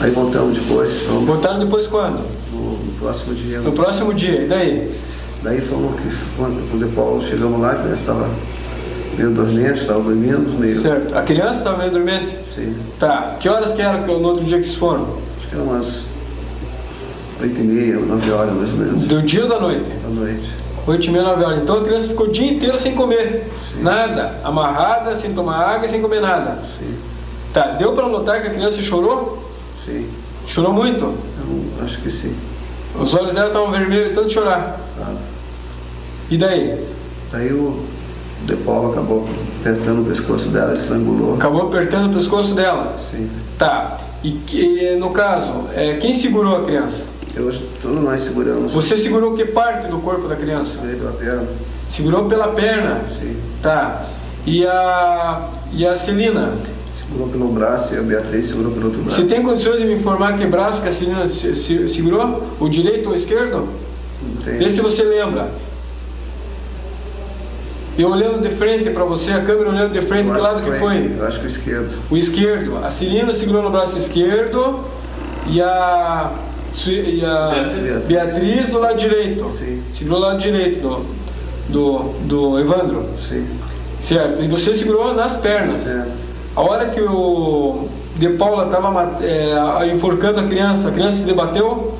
Aí 0.00 0.10
voltamos 0.10 0.58
depois. 0.58 0.98
Fomos, 0.98 1.24
Voltaram 1.26 1.60
depois 1.60 1.86
quando? 1.86 2.20
no, 2.52 2.72
no 2.72 2.92
próximo 2.98 3.34
dia. 3.34 3.60
No 3.60 3.72
próximo 3.72 4.12
dia, 4.12 4.42
e 4.42 4.46
daí? 4.48 4.90
Daí 5.42 5.60
fomos 5.62 5.98
que 5.98 6.08
quando 6.36 6.70
com 6.70 6.76
o 6.76 6.80
De 6.80 6.94
Paulo 6.94 7.24
chegamos 7.26 7.58
lá, 7.58 7.72
a 7.72 7.74
criança 7.76 8.00
estava 8.00 8.28
meio 9.16 9.30
dormente, 9.30 9.80
estava 9.80 10.02
dormindo, 10.02 10.58
meio. 10.60 10.74
Certo. 10.74 11.16
A 11.16 11.22
criança 11.22 11.58
estava 11.58 11.78
meio 11.78 11.90
dormente? 11.90 12.36
Sim. 12.54 12.74
Tá. 12.98 13.36
Que 13.40 13.48
horas 13.48 13.72
que 13.72 13.80
era 13.80 13.98
no 13.98 14.12
outro 14.28 14.44
dia 14.44 14.58
que 14.58 14.64
vocês 14.64 14.76
foram? 14.76 15.04
Acho 15.38 15.48
que 15.48 15.54
eram 15.54 15.64
umas 15.64 16.06
oito 17.40 17.60
e 17.60 17.64
meia, 17.64 17.96
nove 17.96 18.30
horas 18.30 18.54
mais 18.54 18.70
ou 18.72 18.76
menos. 18.78 19.02
Do 19.06 19.22
dia 19.22 19.42
ou 19.44 19.48
da 19.48 19.58
noite? 19.58 19.84
Da 20.02 20.10
noite. 20.10 20.63
Oito 20.86 21.06
e 21.06 21.10
meia, 21.10 21.24
nove 21.24 21.42
horas. 21.44 21.62
Então 21.62 21.78
a 21.78 21.84
criança 21.84 22.08
ficou 22.08 22.26
o 22.26 22.32
dia 22.32 22.52
inteiro 22.52 22.78
sem 22.78 22.94
comer. 22.94 23.50
Nada. 23.80 24.38
Amarrada, 24.44 25.14
sem 25.14 25.32
tomar 25.32 25.56
água 25.56 25.86
e 25.86 25.90
sem 25.90 26.02
comer 26.02 26.20
nada. 26.20 26.58
Sim. 26.78 26.94
Tá. 27.52 27.68
Deu 27.72 27.92
para 27.92 28.08
notar 28.08 28.42
que 28.42 28.48
a 28.48 28.50
criança 28.50 28.82
chorou? 28.82 29.42
Sim. 29.84 30.06
Chorou 30.46 30.72
muito? 30.72 31.04
Eu 31.04 31.84
acho 31.84 32.00
que 32.00 32.10
sim. 32.10 32.34
Os 32.98 33.14
olhos 33.14 33.32
dela 33.32 33.48
estavam 33.48 33.70
vermelhos 33.70 34.10
de 34.10 34.14
tanto 34.14 34.30
chorar. 34.30 34.78
Tá. 34.98 35.10
E 36.30 36.36
daí? 36.36 36.86
Daí 37.32 37.52
o 37.52 37.82
De 38.44 38.54
Paulo 38.56 38.92
acabou 38.92 39.26
apertando 39.60 40.02
o 40.02 40.04
pescoço 40.04 40.48
dela, 40.48 40.72
estrangulou. 40.74 41.34
Acabou 41.34 41.62
apertando 41.68 42.10
o 42.10 42.14
pescoço 42.14 42.54
dela? 42.54 42.94
Sim. 42.98 43.30
Tá. 43.58 43.98
E 44.22 44.96
no 44.98 45.10
caso, 45.10 45.68
é, 45.74 45.94
quem 45.94 46.14
segurou 46.14 46.56
a 46.56 46.64
criança? 46.64 47.04
Eu, 47.36 47.52
todos 47.82 48.02
nós 48.02 48.20
seguramos. 48.20 48.72
Você 48.72 48.96
segurou 48.96 49.34
que 49.34 49.44
parte 49.44 49.88
do 49.88 49.98
corpo 49.98 50.28
da 50.28 50.36
criança? 50.36 50.72
Segurei 50.76 50.96
pela 50.96 51.12
perna. 51.12 51.44
Segurou 51.90 52.24
pela 52.28 52.48
perna? 52.48 53.00
Sim. 53.20 53.36
Tá. 53.60 54.04
E 54.46 54.64
a, 54.66 55.48
e 55.72 55.86
a 55.86 55.96
Celina? 55.96 56.52
Segurou 56.96 57.28
pelo 57.28 57.48
braço 57.48 57.94
e 57.94 57.98
a 57.98 58.02
Beatriz 58.02 58.46
segurou 58.46 58.72
pelo 58.72 58.86
outro 58.86 59.02
braço. 59.02 59.16
Você 59.20 59.26
tem 59.26 59.42
condições 59.42 59.78
de 59.78 59.84
me 59.86 59.94
informar 59.94 60.38
que 60.38 60.46
braço 60.46 60.80
que 60.82 60.88
a 60.88 60.92
Celina 60.92 61.26
se- 61.28 61.54
se- 61.56 61.88
segurou? 61.88 62.42
O 62.60 62.68
direito 62.68 63.06
ou 63.08 63.12
o 63.14 63.16
esquerdo? 63.16 63.68
Tem. 64.44 64.58
Vê 64.58 64.70
se 64.70 64.80
você 64.80 65.02
lembra. 65.02 65.48
Eu 67.96 68.10
olhando 68.10 68.42
de 68.42 68.52
frente 68.56 68.90
para 68.90 69.04
você, 69.04 69.30
a 69.30 69.40
câmera 69.42 69.70
olhando 69.70 69.92
de 69.92 70.02
frente, 70.02 70.30
que 70.30 70.38
lado 70.38 70.62
que 70.62 70.78
foi? 70.80 71.14
Eu 71.16 71.26
acho 71.26 71.38
que 71.40 71.46
o 71.46 71.48
esquerdo. 71.48 71.98
O 72.10 72.16
esquerdo. 72.16 72.84
A 72.84 72.90
Celina 72.90 73.32
segurou 73.32 73.62
no 73.62 73.70
braço 73.70 73.96
esquerdo 73.96 74.80
e 75.46 75.60
a, 75.62 76.30
e 76.86 77.24
a 77.24 78.00
Beatriz 78.06 78.70
no 78.70 78.80
lado 78.80 78.98
direito. 78.98 79.48
Sim. 79.50 79.82
Segurou 79.96 80.20
no 80.20 80.26
lado 80.26 80.38
direito 80.38 80.80
do, 80.80 81.06
do, 81.68 81.98
do 82.26 82.58
Evandro. 82.58 83.04
Sim. 83.28 83.46
Certo. 84.00 84.42
E 84.42 84.48
você 84.48 84.74
segurou 84.74 85.14
nas 85.14 85.36
pernas. 85.36 85.86
É. 85.86 86.06
A 86.56 86.60
hora 86.60 86.86
que 86.86 87.00
o 87.00 87.88
De 88.16 88.28
Paula 88.30 88.66
estava 88.66 89.18
enforcando 89.86 90.40
a 90.40 90.44
criança, 90.44 90.88
a 90.88 90.92
criança 90.92 91.18
se 91.18 91.24
debateu? 91.24 91.94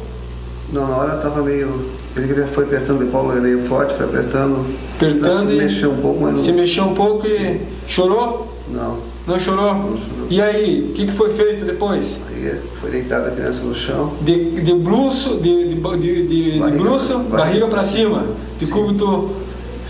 Não, 0.73 0.87
na 0.87 0.97
hora 0.97 1.17
estava 1.17 1.43
meio. 1.43 1.89
Ele 2.17 2.45
foi 2.47 2.65
apertando 2.65 3.05
de 3.05 3.11
Paulo, 3.11 3.33
ele 3.33 3.41
meio 3.41 3.63
forte, 3.63 3.95
foi 3.95 4.07
apertando. 4.07 4.67
Apertando 4.97 5.49
se 5.49 5.57
mexeu 5.57 5.91
um 5.93 5.97
pouco, 5.97 6.21
mas 6.23 6.35
não. 6.35 6.41
Se 6.41 6.53
mexeu 6.53 6.85
um 6.85 6.95
pouco 6.95 7.27
e 7.27 7.61
chorou? 7.89 8.49
Não. 8.69 9.14
Não 9.27 9.39
chorou? 9.41 9.97
E 10.29 10.41
aí, 10.41 10.87
o 10.91 10.93
que, 10.93 11.07
que 11.07 11.13
foi 11.13 11.33
feito 11.33 11.65
depois? 11.65 12.19
Aí 12.29 12.53
foi 12.81 12.91
deitada 12.91 13.29
a 13.29 13.31
criança 13.31 13.63
no 13.63 13.75
chão. 13.75 14.13
De, 14.21 14.61
de 14.61 14.75
bruço, 14.75 15.37
de, 15.37 15.69
de, 15.75 15.75
de, 15.75 16.59
Barriga- 16.59 16.79
bruço, 16.83 17.19
barriga 17.19 17.37
barriga 17.37 17.67
para 17.69 17.85
cima, 17.85 18.25
de 18.59 18.67
cúbito 18.67 19.31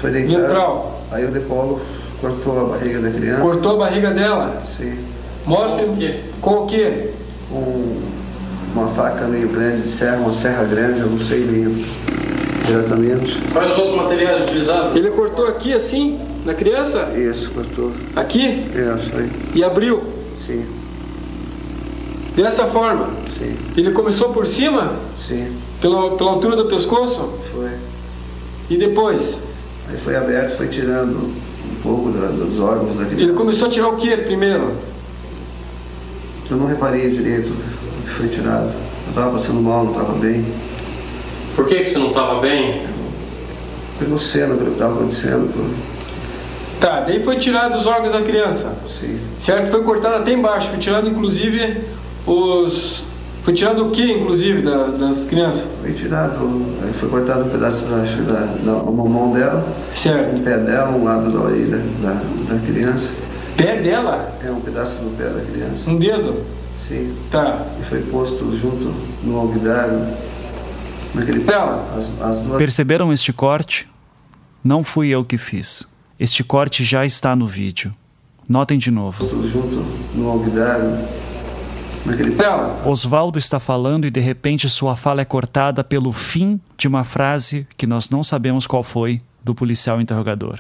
Foi 0.01 0.11
deitada. 0.13 0.43
ventral. 0.43 1.03
Aí 1.11 1.25
o 1.25 1.31
De 1.33 1.41
Paulo 1.41 1.81
cortou 2.21 2.61
a 2.61 2.65
barriga 2.77 3.01
da 3.01 3.11
criança. 3.11 3.41
Cortou 3.43 3.73
a 3.75 3.77
barriga 3.79 4.11
dela. 4.13 4.63
Sim. 4.77 4.95
Mostre 5.47 5.85
o 5.85 5.97
quê? 5.97 6.21
Com 6.41 6.55
o 6.63 6.67
quê? 6.67 7.11
Com 7.51 7.97
uma 8.73 8.87
faca 8.89 9.27
meio 9.27 9.49
grande 9.49 9.83
de 9.83 9.89
serra, 9.91 10.19
uma 10.19 10.33
serra 10.33 10.63
grande, 10.65 11.01
eu 11.01 11.07
não 11.09 11.19
sei 11.21 11.41
meio 11.45 11.75
diretamente. 12.67 13.39
Quais 13.53 13.73
os 13.73 13.79
outros 13.79 13.97
materiais 13.97 14.43
utilizados? 14.43 14.97
Ele 14.97 15.11
cortou 15.11 15.47
aqui 15.49 15.73
assim, 15.73 16.19
na 16.45 16.55
criança? 16.55 17.09
Isso, 17.17 17.51
cortou. 17.51 17.93
Aqui? 18.17 18.65
Isso 18.71 19.17
aí. 19.17 19.31
E 19.55 19.65
abriu? 19.65 20.03
Sim, 20.47 20.65
Dessa 22.37 22.67
forma? 22.67 23.09
sim, 23.39 23.55
Ele 23.77 23.93
começou 23.93 24.31
por 24.31 24.47
cima? 24.47 24.93
sim. 25.21 25.47
Pela, 25.81 26.17
pela 26.17 26.31
altura 26.31 26.57
do 26.57 26.65
pescoço? 26.65 27.31
Foi. 27.53 27.69
E 28.71 28.77
depois? 28.79 29.39
Aí 29.91 29.99
foi 29.99 30.17
aberto, 30.17 30.57
foi 30.57 30.67
tirando 30.69 31.17
um 31.19 31.75
pouco 31.83 32.11
da- 32.11 32.29
dos 32.29 32.59
órgãos 32.59 32.97
da 32.97 33.05
criança. 33.05 33.23
Ele 33.23 33.33
começou 33.35 33.69
a 33.69 33.71
tirar 33.71 33.89
o 33.89 33.97
que 33.97 34.17
primeiro? 34.17 34.73
Eu 36.51 36.57
não 36.57 36.67
reparei 36.67 37.11
direito 37.11 37.51
o 37.51 38.03
que 38.03 38.11
foi 38.11 38.29
tirado. 38.29 38.73
Eu 38.73 39.09
estava 39.11 39.31
passando 39.33 39.61
mal, 39.61 39.85
não 39.85 39.93
estava 39.93 40.15
bem. 40.15 40.43
Por 41.55 41.67
que, 41.67 41.77
que 41.85 41.91
você 41.91 41.99
não 41.99 42.09
estava 42.09 42.41
bem? 42.41 42.83
Pelo 43.99 44.19
cena, 44.19 44.55
pelo 44.55 44.67
que 44.71 44.73
estava 44.73 44.95
acontecendo. 44.95 45.75
Tá, 46.81 47.01
daí 47.01 47.23
foi 47.23 47.37
tirado 47.37 47.77
os 47.77 47.87
órgãos 47.87 48.13
da 48.13 48.23
criança. 48.23 48.75
Sim. 48.89 49.19
Certo? 49.39 49.71
Foi 49.71 49.83
cortado 49.83 50.17
até 50.17 50.33
embaixo, 50.33 50.69
foi 50.69 50.79
tirado 50.79 51.09
inclusive 51.09 51.81
os. 52.27 53.05
Foi 53.43 53.53
tirado 53.53 53.87
o 53.87 53.91
que, 53.91 54.11
inclusive, 54.11 54.63
da- 54.63 54.87
das 54.87 55.25
crianças? 55.25 55.67
Foi 55.83 55.93
tirado, 55.93 56.63
aí 56.83 56.93
foi 56.99 57.11
cortado 57.11 57.45
um 57.45 57.49
pedaço 57.51 57.95
acho, 57.95 58.23
da, 58.23 58.41
da 58.65 58.73
uma 58.79 59.05
mão 59.05 59.33
dela, 59.33 59.63
Certo. 59.93 60.35
um 60.35 60.39
pé 60.43 60.57
dela, 60.57 60.89
um 60.91 61.05
lado 61.05 61.31
da 61.31 61.41
orelha 61.45 61.79
da, 62.01 62.55
da 62.55 62.59
criança. 62.67 63.13
Pé 63.55 63.77
dela? 63.77 64.33
É 64.43 64.51
um 64.51 64.61
pedaço 64.61 64.95
do 64.97 65.15
pé 65.19 65.25
da 65.25 65.41
criança. 65.43 65.91
Um 65.91 65.97
dedo? 65.97 66.37
Sim. 66.89 67.13
Tá. 67.31 67.61
E 67.81 67.85
foi 67.85 68.01
posto 68.01 68.51
junto 68.57 68.91
no 69.23 69.39
alguidário. 69.39 70.01
Naquele 71.15 71.41
Dela? 71.41 71.87
As, 71.97 72.21
as 72.21 72.39
duas 72.41 72.59
Perceberam 72.59 73.13
este 73.13 73.33
corte? 73.33 73.89
Não 74.63 74.83
fui 74.83 75.09
eu 75.09 75.25
que 75.25 75.39
fiz. 75.39 75.87
Este 76.19 76.43
corte 76.43 76.83
já 76.83 77.07
está 77.07 77.37
no 77.37 77.47
vídeo. 77.47 77.93
Notem 78.49 78.79
de 78.79 78.91
novo. 78.91 79.19
postos 79.19 79.51
junto 79.51 79.77
no 80.15 80.29
alguidário. 80.29 80.91
Naquele 82.05 82.31
Dela? 82.31 82.83
Oswaldo 82.87 83.39
está 83.39 83.59
falando 83.59 84.07
e 84.07 84.11
de 84.11 84.21
repente 84.21 84.69
sua 84.69 84.97
fala 84.97 85.23
é 85.23 85.25
cortada 85.25 85.83
pelo 85.83 86.13
fim 86.13 86.61
de 86.77 86.87
uma 86.87 87.05
frase 87.05 87.67
que 87.77 87.87
nós 87.87 88.11
não 88.11 88.23
sabemos 88.23 88.67
qual 88.67 88.83
foi 88.83 89.21
do 89.43 89.55
policial 89.55 90.01
interrogador. 90.01 90.57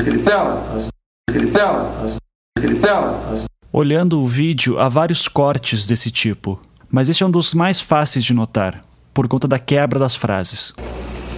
Dela? 2.74 3.40
Olhando 3.72 4.20
o 4.20 4.26
vídeo, 4.26 4.78
há 4.78 4.88
vários 4.88 5.26
cortes 5.26 5.86
desse 5.86 6.10
tipo, 6.10 6.60
mas 6.90 7.08
este 7.08 7.22
é 7.22 7.26
um 7.26 7.30
dos 7.30 7.52
mais 7.54 7.80
fáceis 7.80 8.24
de 8.24 8.32
notar, 8.32 8.82
por 9.14 9.28
conta 9.28 9.46
da 9.46 9.58
quebra 9.58 9.98
das 9.98 10.16
frases. 10.16 10.74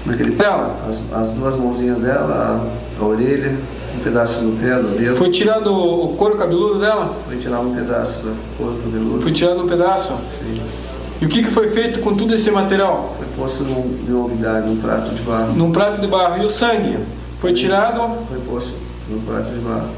naquele 0.06 0.30
Dela? 0.30 0.74
as, 0.88 1.20
as 1.20 1.30
duas 1.32 1.56
mãozinhas 1.56 1.98
dela, 1.98 2.58
a, 2.98 3.02
a 3.02 3.06
orelha, 3.06 3.54
um 3.94 3.98
pedaço 4.00 4.40
do 4.40 4.58
pé, 4.58 4.74
do 4.76 4.98
dedo. 4.98 5.16
Foi 5.16 5.30
tirado 5.30 5.72
o 5.72 6.16
couro 6.16 6.36
cabeludo 6.36 6.80
dela? 6.80 7.14
Foi 7.26 7.36
tirar 7.36 7.60
um 7.60 7.74
pedaço 7.74 8.20
do 8.22 8.56
corpo 8.56 8.82
cabeludo. 8.82 9.22
Foi 9.22 9.32
tirado 9.32 9.62
um 9.62 9.68
pedaço? 9.68 10.14
E 11.20 11.24
o 11.24 11.28
que, 11.28 11.42
que 11.42 11.50
foi 11.50 11.70
feito 11.70 12.00
com 12.00 12.14
todo 12.14 12.34
esse 12.34 12.50
material? 12.50 13.14
Foi 13.18 13.26
posto 13.36 13.64
num, 13.64 13.82
num 14.08 14.22
alguidário, 14.22 14.66
num 14.66 14.76
prato 14.76 15.14
de 15.14 15.22
barro. 15.22 15.52
Num 15.54 15.72
prato 15.72 16.00
de 16.00 16.06
barro. 16.06 16.42
E 16.42 16.44
o 16.44 16.48
sangue? 16.48 16.98
Foi 17.40 17.52
tirado? 17.52 18.16
Foi 18.28 18.38
posto 18.40 18.74
num 19.08 19.20
prato 19.20 19.50
de 19.50 19.60
barro. 19.60 19.88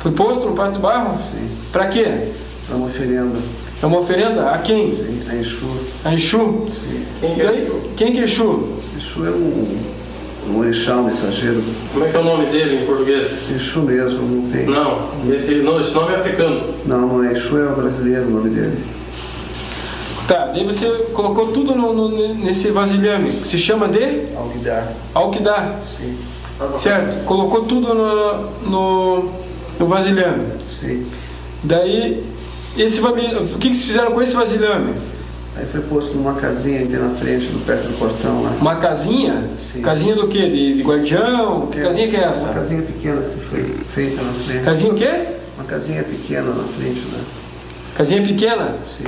Foi 0.00 0.12
posto 0.12 0.46
num 0.46 0.54
prato 0.54 0.72
de 0.72 0.78
barro? 0.78 1.18
Sim. 1.32 1.48
Pra 1.72 1.86
quê? 1.86 2.30
É 2.70 2.74
uma 2.74 2.86
oferenda. 2.86 3.38
É 3.82 3.86
uma 3.86 3.98
oferenda? 4.00 4.50
A 4.50 4.58
quem? 4.58 4.94
Sim, 4.96 5.20
a 5.30 5.34
Exu. 5.36 5.66
A 6.04 6.14
Exu? 6.14 6.66
Quem 7.20 7.34
que 7.34 7.40
é 7.42 7.48
aí, 7.48 7.72
quem 7.96 8.12
que 8.12 8.20
é 8.20 8.24
Exu? 8.24 8.68
Exu 8.96 9.26
é 9.26 9.30
um, 9.30 9.76
um 10.50 10.58
orixá, 10.60 10.96
um 10.96 11.04
mensageiro. 11.04 11.62
Como 11.92 12.04
é 12.04 12.10
que 12.10 12.16
é 12.16 12.20
o 12.20 12.24
nome 12.24 12.46
dele 12.46 12.82
em 12.82 12.86
português? 12.86 13.28
Exu 13.54 13.80
mesmo, 13.82 14.22
não 14.22 14.50
tem. 14.50 14.64
Não, 14.66 14.98
esse, 15.34 15.54
não, 15.56 15.78
esse 15.80 15.92
nome 15.92 16.14
é 16.14 16.16
africano. 16.16 16.62
Não, 16.86 17.00
não 17.06 17.24
é 17.24 17.32
Exu, 17.32 17.58
é 17.58 17.66
o 17.70 17.76
brasileiro 17.76 18.26
o 18.26 18.30
nome 18.30 18.50
dele. 18.50 18.78
Tá, 20.26 20.46
daí 20.46 20.64
você 20.64 20.86
colocou 21.12 21.48
tudo 21.52 21.74
no, 21.74 21.92
no- 21.92 22.34
nesse 22.34 22.70
vasilhame, 22.70 23.30
que 23.42 23.46
se 23.48 23.58
chama 23.58 23.86
de? 23.88 24.22
Alquidar. 24.36 24.92
Alquidar. 25.14 25.80
Sim. 25.96 26.16
Certo, 26.80 27.22
colocou 27.26 27.62
tudo 27.66 27.94
no, 27.94 28.50
no, 28.68 29.30
no 29.78 29.86
vasilhame. 29.86 30.46
Sim. 30.80 31.06
Daí, 31.62 32.24
esse 32.76 33.00
o 33.00 33.12
que, 33.58 33.68
que 33.70 33.74
vocês 33.74 33.84
fizeram 33.84 34.12
com 34.12 34.22
esse 34.22 34.34
vasilhame? 34.34 34.92
Aí 35.56 35.64
foi 35.64 35.80
posto 35.82 36.14
numa 36.16 36.34
casinha 36.34 36.80
aqui 36.82 36.92
na 36.96 37.08
frente, 37.10 37.46
do 37.46 37.64
perto 37.64 37.88
do 37.88 37.98
portão 37.98 38.42
lá. 38.42 38.50
Uma 38.60 38.76
casinha? 38.76 39.42
Sim. 39.58 39.80
Casinha 39.80 40.14
do 40.14 40.28
quê? 40.28 40.42
De, 40.50 40.74
de 40.76 40.82
guardião? 40.82 41.66
Que 41.68 41.80
casinha 41.80 42.08
que 42.08 42.16
é 42.16 42.24
essa? 42.24 42.44
Uma 42.44 42.54
casinha 42.54 42.82
pequena 42.82 43.22
que 43.22 43.40
foi 43.46 43.62
feita 43.94 44.22
na 44.22 44.32
frente. 44.32 44.64
Casinha 44.64 44.92
o 44.92 44.94
quê? 44.96 45.10
Uma 45.56 45.64
casinha 45.64 46.02
pequena 46.04 46.50
na 46.52 46.64
frente, 46.64 47.00
né? 47.10 47.18
Casinha 47.94 48.22
pequena? 48.22 48.74
Sim. 48.98 49.04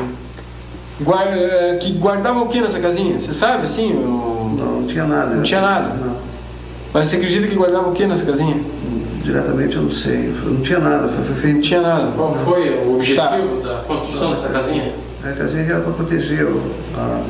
Gua- 1.00 1.22
eh, 1.24 1.76
que 1.80 1.92
guardava 1.92 2.40
o 2.40 2.48
que 2.48 2.60
nessa 2.62 2.80
casinha? 2.80 3.20
Você 3.20 3.34
sabe 3.34 3.66
assim? 3.66 3.92
o- 3.92 4.54
Não, 4.58 4.80
não 4.80 4.86
tinha 4.86 5.04
nada. 5.04 5.34
Não 5.34 5.42
tinha 5.42 5.60
nada? 5.60 5.94
Não. 5.94 6.16
Mas 6.94 7.08
você 7.08 7.16
acredita 7.16 7.46
que 7.46 7.54
guardava 7.54 7.90
o 7.90 7.92
que 7.92 8.06
nessa 8.06 8.24
casinha? 8.24 8.56
Diretamente 9.32 9.76
eu 9.76 9.82
não 9.82 9.90
sei. 9.90 10.32
Não 10.42 10.56
tinha 10.62 10.78
nada, 10.78 11.06
foi, 11.06 11.22
foi 11.26 11.34
feito. 11.36 11.54
Não 11.56 11.60
tinha 11.62 11.80
nada. 11.82 12.10
Qual 12.16 12.34
foi 12.46 12.70
o 12.78 12.94
objetivo 12.94 13.60
Tá. 13.60 13.68
da 13.68 13.74
construção 13.82 14.30
dessa 14.30 14.48
casinha? 14.48 14.90
A 15.22 15.32
casinha 15.32 15.64
era 15.64 15.80
para 15.80 15.92
proteger 15.92 16.44
o- 16.46 16.62
a, 16.96 17.20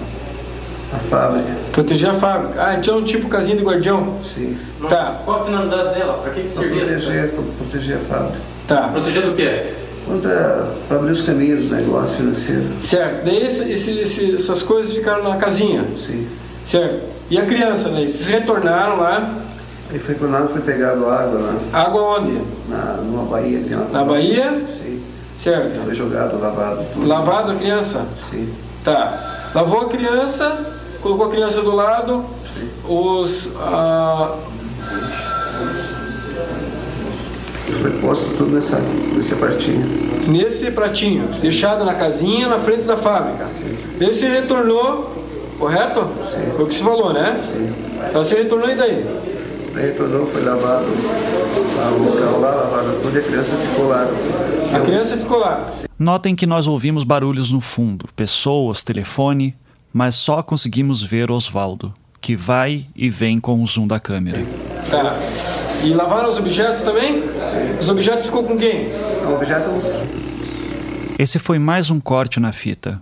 a 0.95 0.99
fábrica. 1.01 1.49
Proteger 1.73 2.11
a 2.11 2.15
fábrica. 2.15 2.55
Ah, 2.65 2.75
então 2.79 3.03
tipo 3.03 3.29
casinha 3.29 3.57
de 3.57 3.65
guardião? 3.65 4.15
Sim. 4.23 4.57
Tá, 4.89 5.21
Qual 5.25 5.43
a 5.43 5.45
finalidade 5.47 5.99
dela? 5.99 6.21
Para 6.23 6.31
que, 6.35 6.43
que 6.43 6.49
Para 6.51 6.63
servia 6.63 6.83
essa 6.85 6.93
proteger, 6.95 7.29
pra 7.31 7.43
proteger 7.59 7.97
a 7.97 8.01
fábrica. 8.01 8.39
tá. 8.69 8.89
Proteger 8.93 9.23
do 9.25 9.35
quê? 9.35 9.63
Para 10.87 10.97
abrir 10.99 11.11
os 11.13 11.23
caminhos 11.23 11.67
do 11.67 11.75
negócio 11.75 12.19
financeiro. 12.19 12.63
Certo. 12.81 13.25
Daí 13.25 13.45
esse- 13.45 13.73
esse- 13.73 13.99
esse- 13.99 14.35
essas 14.37 14.63
coisas 14.63 14.95
ficaram 14.95 15.25
na 15.25 15.37
casinha. 15.37 15.85
Sim. 15.97 16.29
Certo. 16.65 17.01
E 17.29 17.37
a 17.39 17.45
criança, 17.45 17.89
né? 17.89 18.03
Vocês 18.03 18.27
retornaram 18.27 18.99
lá. 18.99 19.29
Aí 19.91 19.99
foi 19.99 20.15
quando 20.17 20.33
nada 20.33 20.49
foi 20.49 20.61
pegado 20.61 21.09
água 21.09 21.41
na, 21.41 21.79
Água 21.81 22.03
onde? 22.19 22.41
na, 22.69 22.95
numa 23.03 23.25
baía. 23.25 23.61
Tem 23.67 23.77
lá 23.77 23.87
Na 23.91 24.05
Bahia? 24.05 24.63
Sim. 24.71 25.01
Certo. 25.37 25.81
Foi 25.85 25.95
jogado, 25.95 26.39
lavado. 26.41 26.85
Tudo. 26.93 27.07
Lavado 27.07 27.53
a 27.53 27.55
criança? 27.55 28.07
Sim. 28.31 28.49
Tá. 28.85 29.17
Lavou 29.55 29.83
a 29.83 29.89
criança, 29.89 30.57
colocou 31.01 31.27
a 31.27 31.31
criança 31.31 31.63
do 31.63 31.75
lado, 31.75 32.25
os. 32.87 33.51
ah, 33.61 34.35
Foi 37.81 37.91
posto 38.01 38.31
tudo 38.37 38.51
nessa, 38.55 38.79
nessa 39.15 39.37
partinha. 39.37 39.87
nesse 40.27 40.71
pratinho, 40.71 41.29
deixado 41.41 41.85
na 41.85 41.95
casinha, 41.95 42.49
na 42.49 42.59
frente 42.59 42.83
da 42.83 42.97
fábrica. 42.97 43.47
Daí 43.99 44.13
você 44.13 44.27
retornou, 44.29 45.13
correto? 45.59 46.05
Foi 46.57 46.65
o 46.65 46.69
que 46.69 46.75
você 46.75 46.83
falou, 46.83 47.13
né? 47.13 47.41
Então 48.09 48.23
você 48.23 48.35
retornou 48.37 48.69
e 48.69 48.75
daí? 48.75 49.07
Retornou, 49.75 50.27
foi 50.27 50.43
lavado 50.43 50.85
o 50.85 52.03
local 52.03 52.41
lá, 52.41 52.51
lavado 52.51 53.01
tudo 53.01 53.17
e 53.17 53.19
a 53.19 53.23
criança 53.23 53.57
ficou 53.57 53.89
lá. 53.89 54.07
A 54.75 54.81
criança 54.81 55.17
ficou 55.17 55.39
lá. 55.39 55.71
Notem 55.99 56.35
que 56.35 56.47
nós 56.47 56.67
ouvimos 56.67 57.05
barulhos 57.05 57.53
no 57.53 57.61
fundo, 57.61 58.09
pessoas, 58.15 58.83
telefone, 58.83 59.57
mas 59.93 60.15
só 60.15 60.43
conseguimos 60.43 61.03
ver 61.03 61.31
Osvaldo, 61.31 61.93
que 62.21 62.37
vai 62.37 62.87
e 62.95 63.09
vem 63.09 63.41
com 63.41 63.63
o 63.63 63.67
zoom 63.67 63.87
da 63.87 64.01
câmera. 64.01 64.39
Tá. 64.91 65.19
E 65.85 65.95
lavaram 65.95 66.29
os 66.29 66.39
objetos 66.39 66.83
também? 66.83 67.23
Os 67.81 67.89
objetos 67.89 68.27
ficou 68.27 68.43
com 68.43 68.57
quem? 68.57 68.89
O 69.27 69.35
objeto 69.35 69.69
não 69.69 69.79
Esse 71.19 71.39
foi 71.39 71.59
mais 71.59 71.91
um 71.91 72.01
corte 72.01 72.41
na 72.41 72.53
fita. 72.53 73.01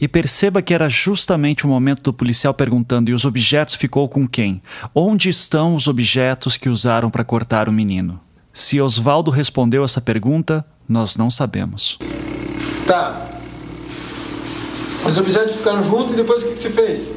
E 0.00 0.06
perceba 0.08 0.62
que 0.62 0.74
era 0.74 0.88
justamente 0.88 1.64
o 1.64 1.68
momento 1.68 2.02
do 2.02 2.12
policial 2.12 2.54
perguntando: 2.54 3.10
e 3.10 3.14
os 3.14 3.24
objetos 3.24 3.74
ficou 3.74 4.08
com 4.08 4.26
quem? 4.26 4.60
Onde 4.94 5.28
estão 5.28 5.74
os 5.74 5.88
objetos 5.88 6.56
que 6.56 6.68
usaram 6.68 7.10
para 7.10 7.24
cortar 7.24 7.68
o 7.68 7.72
menino? 7.72 8.20
Se 8.52 8.80
Osvaldo 8.80 9.30
respondeu 9.30 9.84
essa 9.84 10.00
pergunta, 10.00 10.64
nós 10.88 11.16
não 11.16 11.30
sabemos. 11.30 11.98
Tá. 12.86 13.26
Os 15.04 15.18
objetos 15.18 15.56
ficaram 15.56 15.84
juntos 15.84 16.12
e 16.12 16.16
depois 16.16 16.42
o 16.42 16.46
que, 16.46 16.54
que 16.54 16.60
você 16.60 16.70
fez? 16.70 17.12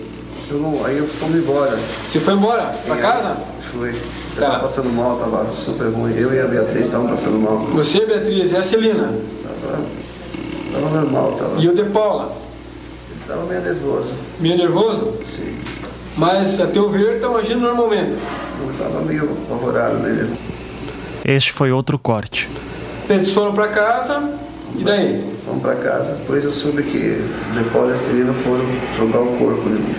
Eu 0.50 0.60
não, 0.60 0.84
aí 0.84 0.98
eu 0.98 1.08
fui 1.08 1.30
embora. 1.38 1.78
Você 2.08 2.20
foi 2.20 2.34
embora? 2.34 2.64
Pra 2.64 2.96
Sim, 2.96 3.02
casa? 3.02 3.38
Fui. 3.72 3.94
Tá. 4.36 4.42
Tava 4.42 4.60
passando 4.62 4.90
mal, 4.90 5.18
tava 5.18 5.52
super 5.54 5.90
ruim. 5.94 6.14
Eu 6.14 6.34
e 6.34 6.40
a 6.40 6.46
Beatriz 6.46 6.88
estavam 6.88 7.08
passando 7.08 7.40
mal. 7.40 7.60
Você, 7.68 8.06
Beatriz, 8.06 8.52
e 8.52 8.58
a 8.58 8.64
Celina? 8.64 9.14
Tava, 9.44 9.86
tava 10.74 11.02
normal, 11.02 11.32
tava. 11.34 11.62
E 11.62 11.70
o 11.70 11.76
De 11.76 11.84
Paula? 11.86 12.36
Tava 13.30 13.46
meio 13.46 13.62
nervoso. 13.62 14.12
Meio 14.40 14.58
nervoso? 14.58 15.14
Sim. 15.24 15.56
Mas, 16.18 16.60
a 16.60 16.66
teu 16.66 16.90
ver, 16.90 17.16
estão 17.18 17.38
agindo 17.38 17.60
normalmente. 17.60 18.12
Eu 18.12 18.74
tava 18.78 19.02
meio 19.02 19.24
apavorado 19.46 20.00
nele. 20.00 20.30
Este 21.24 21.54
foi 21.54 21.72
outro 21.72 22.00
corte. 22.00 22.50
Eles 23.08 23.30
foram 23.32 23.54
pra 23.54 23.68
casa, 23.68 24.34
e 24.76 24.84
daí? 24.84 25.24
Fomos 25.46 25.62
pra 25.62 25.76
casa. 25.76 26.16
Depois 26.16 26.44
eu 26.44 26.52
soube 26.52 26.82
que 26.84 26.98
o 26.98 27.58
De 27.64 27.70
Paula 27.70 27.92
e 27.92 27.94
a 27.94 27.98
Celina 27.98 28.34
foram 28.34 28.66
jogar 28.98 29.20
o 29.22 29.38
corpo 29.38 29.70
nele. 29.70 29.96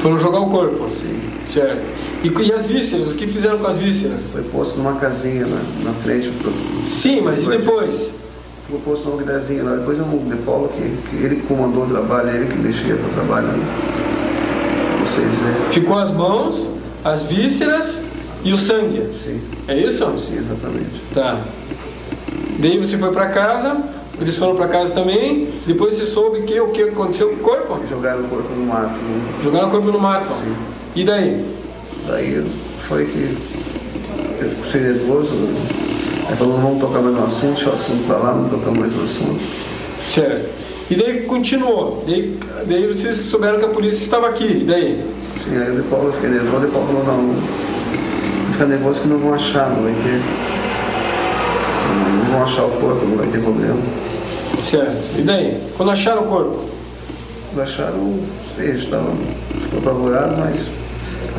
Foram 0.00 0.18
jogar 0.18 0.38
o 0.40 0.50
corpo. 0.50 0.88
Sim. 0.90 1.20
Certo. 1.48 1.82
E, 2.22 2.28
e 2.28 2.52
as 2.52 2.66
vísceras? 2.66 3.10
O 3.10 3.14
que 3.14 3.26
fizeram 3.26 3.58
com 3.58 3.66
as 3.66 3.78
vísceras? 3.78 4.30
Foi 4.30 4.42
posto 4.44 4.78
numa 4.78 4.94
casinha 4.94 5.44
na, 5.46 5.60
na 5.84 5.92
frente. 5.92 6.28
do- 6.28 6.88
Sim, 6.88 7.22
mas 7.22 7.42
e 7.42 7.46
depois? 7.46 8.12
Foi 8.70 8.78
posto 8.80 9.10
lugarzinho 9.10 9.64
lá. 9.64 9.74
Depois 9.74 9.98
o 9.98 10.04
De 10.04 10.36
Paula, 10.42 10.68
que, 10.68 10.82
que 11.08 11.24
ele 11.24 11.42
comandou 11.48 11.84
o 11.84 11.86
trabalho, 11.88 12.30
ele 12.30 12.46
que 12.46 12.56
mexia 12.56 12.94
com 12.94 13.06
o 13.06 13.10
trabalho. 13.10 13.48
Vocês, 15.00 15.40
né? 15.40 15.68
Ficou 15.72 15.98
as 15.98 16.10
mãos, 16.10 16.70
as 17.04 17.24
vísceras 17.24 18.04
e 18.44 18.52
o 18.52 18.56
sangue. 18.56 19.02
Sim. 19.18 19.40
É 19.66 19.76
isso? 19.76 20.06
Sim, 20.20 20.38
exatamente. 20.38 21.02
Tá. 21.12 21.40
Daí 22.60 22.78
você 22.78 22.96
foi 22.96 23.10
pra 23.10 23.30
casa, 23.30 23.76
eles 24.20 24.36
foram 24.36 24.54
pra 24.54 24.68
casa 24.68 24.92
também, 24.92 25.48
depois 25.66 25.96
você 25.96 26.06
soube 26.06 26.42
que, 26.42 26.60
o 26.60 26.68
que 26.68 26.82
aconteceu 26.84 27.30
com 27.30 27.36
o 27.36 27.38
corpo? 27.38 27.80
Jogaram 27.88 28.20
o 28.20 28.28
corpo 28.28 28.54
no 28.54 28.66
mato. 28.66 28.94
Né? 28.94 29.22
Jogaram 29.42 29.68
o 29.68 29.70
corpo 29.72 29.90
no 29.90 29.98
mato. 29.98 30.32
E 30.94 31.02
daí? 31.02 31.44
Daí 32.06 32.46
foi 32.86 33.04
que 33.06 33.36
eu 34.42 34.50
fiquei 34.62 34.80
nervoso. 34.80 35.34
Né? 35.34 35.89
Aí 36.30 36.36
falou, 36.36 36.54
não 36.54 36.62
vamos 36.62 36.80
tocar 36.80 37.00
mais 37.00 37.16
no 37.16 37.24
assunto, 37.24 37.54
deixa 37.54 37.70
o 37.70 37.72
assunto 37.72 38.06
pra 38.06 38.16
lá, 38.18 38.32
não 38.32 38.48
tocamos 38.48 38.78
mais 38.78 38.94
no 38.94 39.02
assunto. 39.02 39.40
Certo. 40.06 40.48
E 40.88 40.94
daí 40.94 41.22
continuou. 41.22 42.04
Daí, 42.06 42.38
daí 42.66 42.86
vocês 42.86 43.18
souberam 43.18 43.58
que 43.58 43.64
a 43.64 43.68
polícia 43.68 44.04
estava 44.04 44.28
aqui. 44.28 44.60
E 44.62 44.64
daí? 44.64 45.04
Sim, 45.42 45.56
aí 45.56 45.80
o 45.80 45.82
Paulo 45.84 46.06
eu 46.06 46.12
fiquei 46.12 46.30
nervoso, 46.30 46.66
o 46.66 46.70
Paulo 46.70 46.86
falou, 46.86 47.04
não, 47.04 47.22
não 47.22 48.52
fica 48.52 48.64
nervoso 48.64 49.00
que 49.00 49.08
não 49.08 49.18
vão 49.18 49.34
achar, 49.34 49.70
não 49.70 49.82
vai 49.82 49.92
ter. 49.92 50.22
Não 52.18 52.32
vão 52.32 52.42
achar 52.44 52.64
o 52.64 52.70
corpo, 52.70 53.06
não 53.06 53.16
vai 53.16 53.26
ter 53.26 53.40
problema. 53.40 53.80
Certo. 54.62 55.18
E 55.18 55.22
daí? 55.22 55.60
Quando 55.76 55.90
acharam 55.90 56.22
o 56.22 56.26
corpo? 56.26 56.64
Quando 57.52 57.66
acharam, 57.66 58.20
sei, 58.56 58.70
estava 58.70 59.10
ficou 59.64 59.80
apavorado, 59.80 60.36
mas 60.36 60.70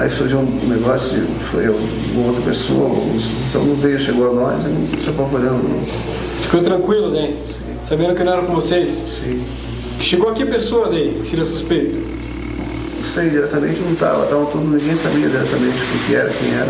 aí 0.02 0.10
surgiu 0.10 0.40
um 0.40 0.68
negócio, 0.68 1.20
de- 1.20 1.44
foi 1.52 1.68
eu, 1.68 1.78
uma 2.16 2.28
outra 2.28 2.42
pessoa, 2.44 2.90
então 3.50 3.64
não 3.64 3.76
veio, 3.76 4.00
chegou 4.00 4.32
a 4.32 4.34
nós 4.34 4.66
e 4.66 4.70
não 4.70 5.00
se 5.00 5.10
apavorando. 5.10 5.70
Ficou 6.42 6.62
tranquilo 6.62 7.12
daí? 7.12 7.36
Sabendo 7.86 8.16
que 8.16 8.24
não 8.24 8.34
era 8.34 8.42
com 8.44 8.54
vocês? 8.56 8.92
Sim. 9.24 9.44
Chegou 10.00 10.30
aqui 10.30 10.44
a 10.44 10.48
pessoa 10.48 10.90
daí, 10.90 11.18
que 11.22 11.28
seria 11.28 11.46
suspeito? 11.46 12.00
Não 12.00 13.14
sei, 13.14 13.30
diretamente 13.30 13.80
não 13.82 13.92
estava, 13.94 14.26
tava 14.26 14.46
tudo, 14.48 14.64
ninguém 14.66 14.96
sabia 14.96 15.28
diretamente 15.28 15.78
o 15.78 16.06
que 16.08 16.16
era, 16.16 16.30
quem 16.30 16.54
era. 16.54 16.70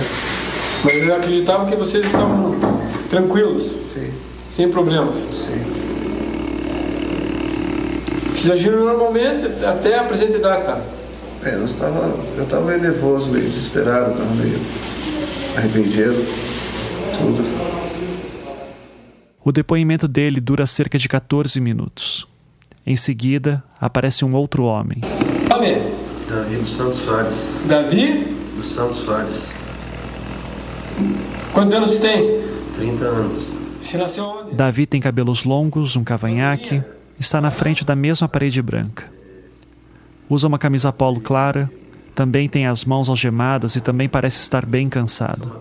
Mas 0.84 0.94
eles 0.96 1.12
acreditavam 1.12 1.66
que 1.68 1.76
vocês 1.76 2.06
estavam 2.06 2.56
tranquilos, 3.10 3.64
Sim, 3.94 4.10
sem 4.50 4.70
problemas. 4.70 5.16
sim. 5.16 5.62
Vocês 8.34 8.50
agiram 8.52 8.84
normalmente 8.86 9.46
até 9.64 10.00
a 10.00 10.04
presente 10.04 10.40
data. 10.40 10.82
É, 11.44 11.56
nós 11.56 11.74
tava, 11.74 12.14
eu 12.38 12.44
estava 12.44 12.66
meio 12.66 12.80
nervoso, 12.82 13.30
meio 13.30 13.46
desesperado, 13.46 14.12
estava 14.12 14.34
meio 14.36 14.60
arrependido, 15.58 16.24
tudo. 17.18 17.44
O 19.44 19.52
depoimento 19.52 20.08
dele 20.08 20.40
dura 20.40 20.68
cerca 20.68 21.00
de 21.00 21.10
14 21.10 21.60
minutos. 21.60 22.28
Em 22.86 22.96
seguida, 22.96 23.64
aparece 23.80 24.24
um 24.24 24.36
outro 24.36 24.66
homem. 24.66 25.02
Nome? 25.50 25.78
Davi 26.30 26.56
dos 26.58 26.74
Santos 26.76 27.00
Soares. 27.00 27.48
Davi? 27.68 28.24
Dos 28.56 28.66
Santos 28.68 28.98
Soares. 29.00 29.50
Quantos 31.54 31.74
anos 31.74 31.92
você 31.92 32.02
tem? 32.02 32.42
30 32.76 33.06
anos. 33.06 33.48
Você 33.82 33.98
nasceu 33.98 34.26
onde? 34.26 34.56
Davi 34.56 34.86
tem 34.86 35.02
cabelos 35.02 35.44
longos, 35.44 35.96
um 35.96 36.04
cavanhaque, 36.04 36.84
está 37.20 37.42
na 37.42 37.50
frente 37.50 37.84
da 37.84 37.96
mesma 37.96 38.28
parede 38.30 38.62
branca. 38.62 39.21
Usa 40.32 40.48
uma 40.48 40.58
camisa 40.58 40.94
polo 40.94 41.20
clara, 41.20 41.70
também 42.16 42.48
tem 42.48 42.66
as 42.66 42.86
mãos 42.86 43.10
algemadas 43.10 43.76
e 43.76 43.82
também 43.82 44.08
parece 44.08 44.42
estar 44.42 44.66
bem 44.66 44.88
cansado. 44.88 45.60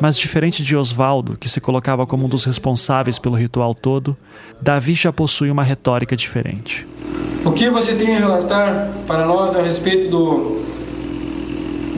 Mas 0.00 0.16
diferente 0.16 0.62
de 0.62 0.76
Osvaldo, 0.76 1.36
que 1.36 1.48
se 1.48 1.60
colocava 1.60 2.06
como 2.06 2.26
um 2.26 2.28
dos 2.28 2.44
responsáveis 2.44 3.18
pelo 3.18 3.34
ritual 3.34 3.74
todo, 3.74 4.16
Davi 4.62 4.94
já 4.94 5.12
possui 5.12 5.50
uma 5.50 5.64
retórica 5.64 6.16
diferente. 6.16 6.86
O 7.44 7.50
que 7.50 7.68
você 7.68 7.96
tem 7.96 8.14
a 8.14 8.20
relatar 8.20 8.88
para 9.04 9.26
nós 9.26 9.56
a 9.56 9.62
respeito 9.62 10.12
do, 10.12 10.62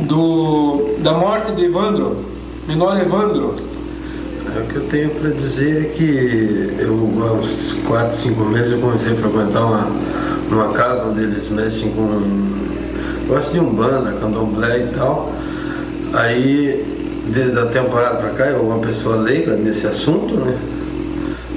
do 0.07 0.97
da 1.01 1.13
morte 1.13 1.53
de 1.53 1.67
Evandro, 1.67 2.25
menor 2.67 2.99
Evandro? 2.99 3.57
O 4.57 4.67
que 4.69 4.77
eu 4.77 4.85
tenho 4.89 5.11
para 5.11 5.31
dizer 5.31 5.83
é 5.83 5.85
que 5.91 6.77
eu, 6.79 7.29
aos 7.29 7.73
4, 7.87 8.17
5 8.17 8.45
meses, 8.47 8.73
eu 8.73 8.81
comecei 8.81 9.13
a 9.13 9.17
frequentar 9.17 9.65
uma, 9.65 9.87
uma 10.51 10.73
casa 10.73 11.05
onde 11.05 11.23
eles 11.23 11.49
mexem 11.51 11.91
com. 11.91 12.49
Gosto 13.27 13.53
de 13.53 13.61
umbanda, 13.61 14.13
candomblé 14.13 14.85
e 14.85 14.95
tal. 14.95 15.33
Aí, 16.15 16.85
desde 17.27 17.59
a 17.59 17.67
temporada 17.67 18.17
para 18.17 18.31
cá, 18.31 18.47
eu 18.47 18.63
uma 18.63 18.79
pessoa 18.79 19.17
leiga 19.17 19.55
nesse 19.55 19.87
assunto, 19.87 20.35
né? 20.35 20.57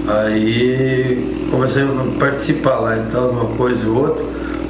Aí 0.08 1.48
comecei 1.50 1.84
a 1.84 2.20
participar 2.20 2.80
lá 2.80 2.98
e 2.98 3.12
tal, 3.12 3.30
uma 3.30 3.46
coisa 3.56 3.84
e 3.84 3.88
outra. 3.88 4.26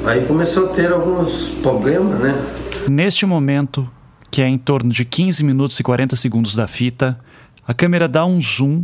Aí 0.05 0.25
começou 0.25 0.65
a 0.65 0.73
ter 0.73 0.91
alguns 0.91 1.47
problemas, 1.61 2.19
né? 2.19 2.39
Neste 2.87 3.25
momento, 3.25 3.89
que 4.29 4.41
é 4.41 4.47
em 4.47 4.57
torno 4.57 4.91
de 4.91 5.05
15 5.05 5.43
minutos 5.43 5.79
e 5.79 5.83
40 5.83 6.15
segundos 6.15 6.55
da 6.55 6.67
fita, 6.67 7.19
a 7.67 7.73
câmera 7.73 8.07
dá 8.07 8.25
um 8.25 8.41
zoom, 8.41 8.83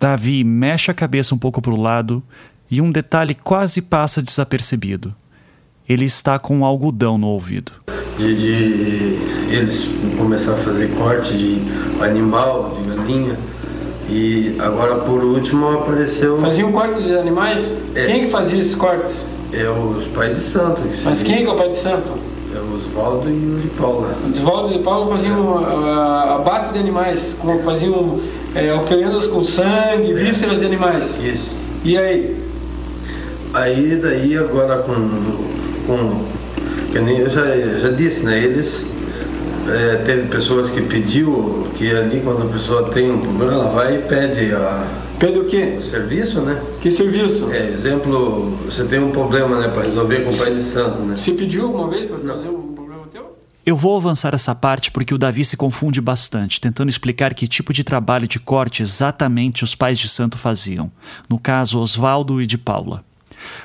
Davi 0.00 0.42
mexe 0.44 0.90
a 0.90 0.94
cabeça 0.94 1.34
um 1.34 1.38
pouco 1.38 1.62
para 1.62 1.72
o 1.72 1.80
lado 1.80 2.22
e 2.70 2.80
um 2.80 2.90
detalhe 2.90 3.34
quase 3.34 3.80
passa 3.80 4.22
desapercebido. 4.22 5.14
Ele 5.88 6.04
está 6.04 6.38
com 6.38 6.56
um 6.56 6.64
algodão 6.64 7.18
no 7.18 7.28
ouvido. 7.28 7.72
De, 8.18 8.36
de 8.36 9.54
eles 9.54 9.88
começaram 10.16 10.58
a 10.58 10.62
fazer 10.62 10.88
corte 10.94 11.36
de 11.36 11.58
animal, 12.02 12.76
de 12.80 12.88
galinha. 12.88 13.36
E 14.08 14.56
agora 14.58 14.96
por 14.96 15.22
último 15.24 15.68
apareceu. 15.68 16.40
Fazia 16.40 16.66
um 16.66 16.72
corte 16.72 17.02
de 17.02 17.16
animais? 17.16 17.76
É. 17.94 18.06
Quem 18.06 18.24
que 18.24 18.30
fazia 18.30 18.58
esses 18.58 18.74
cortes? 18.74 19.26
É 19.52 19.68
os 19.68 20.04
pais 20.08 20.36
de 20.36 20.42
santo. 20.42 20.80
Que 20.82 21.04
Mas 21.04 21.22
quem 21.22 21.44
que 21.44 21.44
é 21.44 21.52
o 21.52 21.56
pai 21.56 21.68
de 21.68 21.76
santo? 21.76 22.33
É 22.54 22.58
o 22.60 22.76
Oswaldo 22.76 23.28
e 23.28 23.32
o 23.32 23.58
de 23.60 23.68
Paula. 23.68 24.14
Oswaldo 24.30 24.74
e 24.74 24.78
Paulo 24.78 25.10
faziam 25.10 25.56
uh, 25.56 26.34
abate 26.36 26.72
de 26.74 26.78
animais, 26.78 27.34
faziam 27.64 28.20
é, 28.54 28.72
oferendas 28.72 29.26
com 29.26 29.42
sangue, 29.42 30.12
vísceras 30.12 30.60
de 30.60 30.64
animais. 30.64 31.18
Isso. 31.18 31.50
E 31.84 31.98
aí? 31.98 32.36
Aí 33.52 33.96
daí 33.96 34.38
agora 34.38 34.78
com. 34.78 34.94
com 35.86 36.34
eu 36.96 37.28
já, 37.28 37.44
já 37.80 37.90
disse, 37.90 38.24
né? 38.24 38.38
Eles. 38.38 38.84
É, 39.66 39.96
teve 40.04 40.28
pessoas 40.28 40.68
que 40.68 40.82
pediu 40.82 41.66
que 41.74 41.90
ali 41.90 42.20
quando 42.20 42.42
a 42.42 42.52
pessoa 42.52 42.90
tem 42.90 43.10
um 43.10 43.18
problema, 43.18 43.54
ela 43.54 43.70
vai 43.70 43.96
e 43.96 43.98
pede 43.98 44.52
a, 44.54 44.86
Pede 45.18 45.38
o 45.38 45.44
quê? 45.46 45.76
o 45.78 45.82
serviço, 45.82 46.40
né? 46.40 46.60
Que 46.80 46.90
serviço? 46.90 47.50
É, 47.52 47.68
exemplo, 47.68 48.50
você 48.64 48.84
tem 48.84 48.98
um 48.98 49.10
problema, 49.10 49.60
né, 49.60 49.68
para 49.68 49.82
resolver 49.82 50.24
com 50.24 50.30
o 50.30 50.36
pai 50.36 50.54
de 50.54 50.62
santo, 50.62 50.98
né? 51.00 51.16
Você 51.16 51.32
pediu 51.32 51.66
alguma 51.66 51.88
vez 51.88 52.06
para 52.06 52.18
fazer 52.18 52.48
um 52.48 52.72
problema 52.74 53.02
teu? 53.12 53.36
Eu 53.64 53.76
vou 53.76 53.96
avançar 53.96 54.34
essa 54.34 54.54
parte 54.54 54.90
porque 54.90 55.14
o 55.14 55.18
Davi 55.18 55.44
se 55.44 55.56
confunde 55.56 56.00
bastante, 56.00 56.60
tentando 56.60 56.88
explicar 56.88 57.32
que 57.32 57.46
tipo 57.46 57.72
de 57.72 57.84
trabalho 57.84 58.26
de 58.26 58.38
corte 58.38 58.82
exatamente 58.82 59.64
os 59.64 59.74
pais 59.74 59.98
de 59.98 60.08
santo 60.08 60.36
faziam. 60.36 60.90
No 61.28 61.38
caso, 61.38 61.78
Osvaldo 61.78 62.42
e 62.42 62.46
de 62.46 62.58
Paula. 62.58 63.04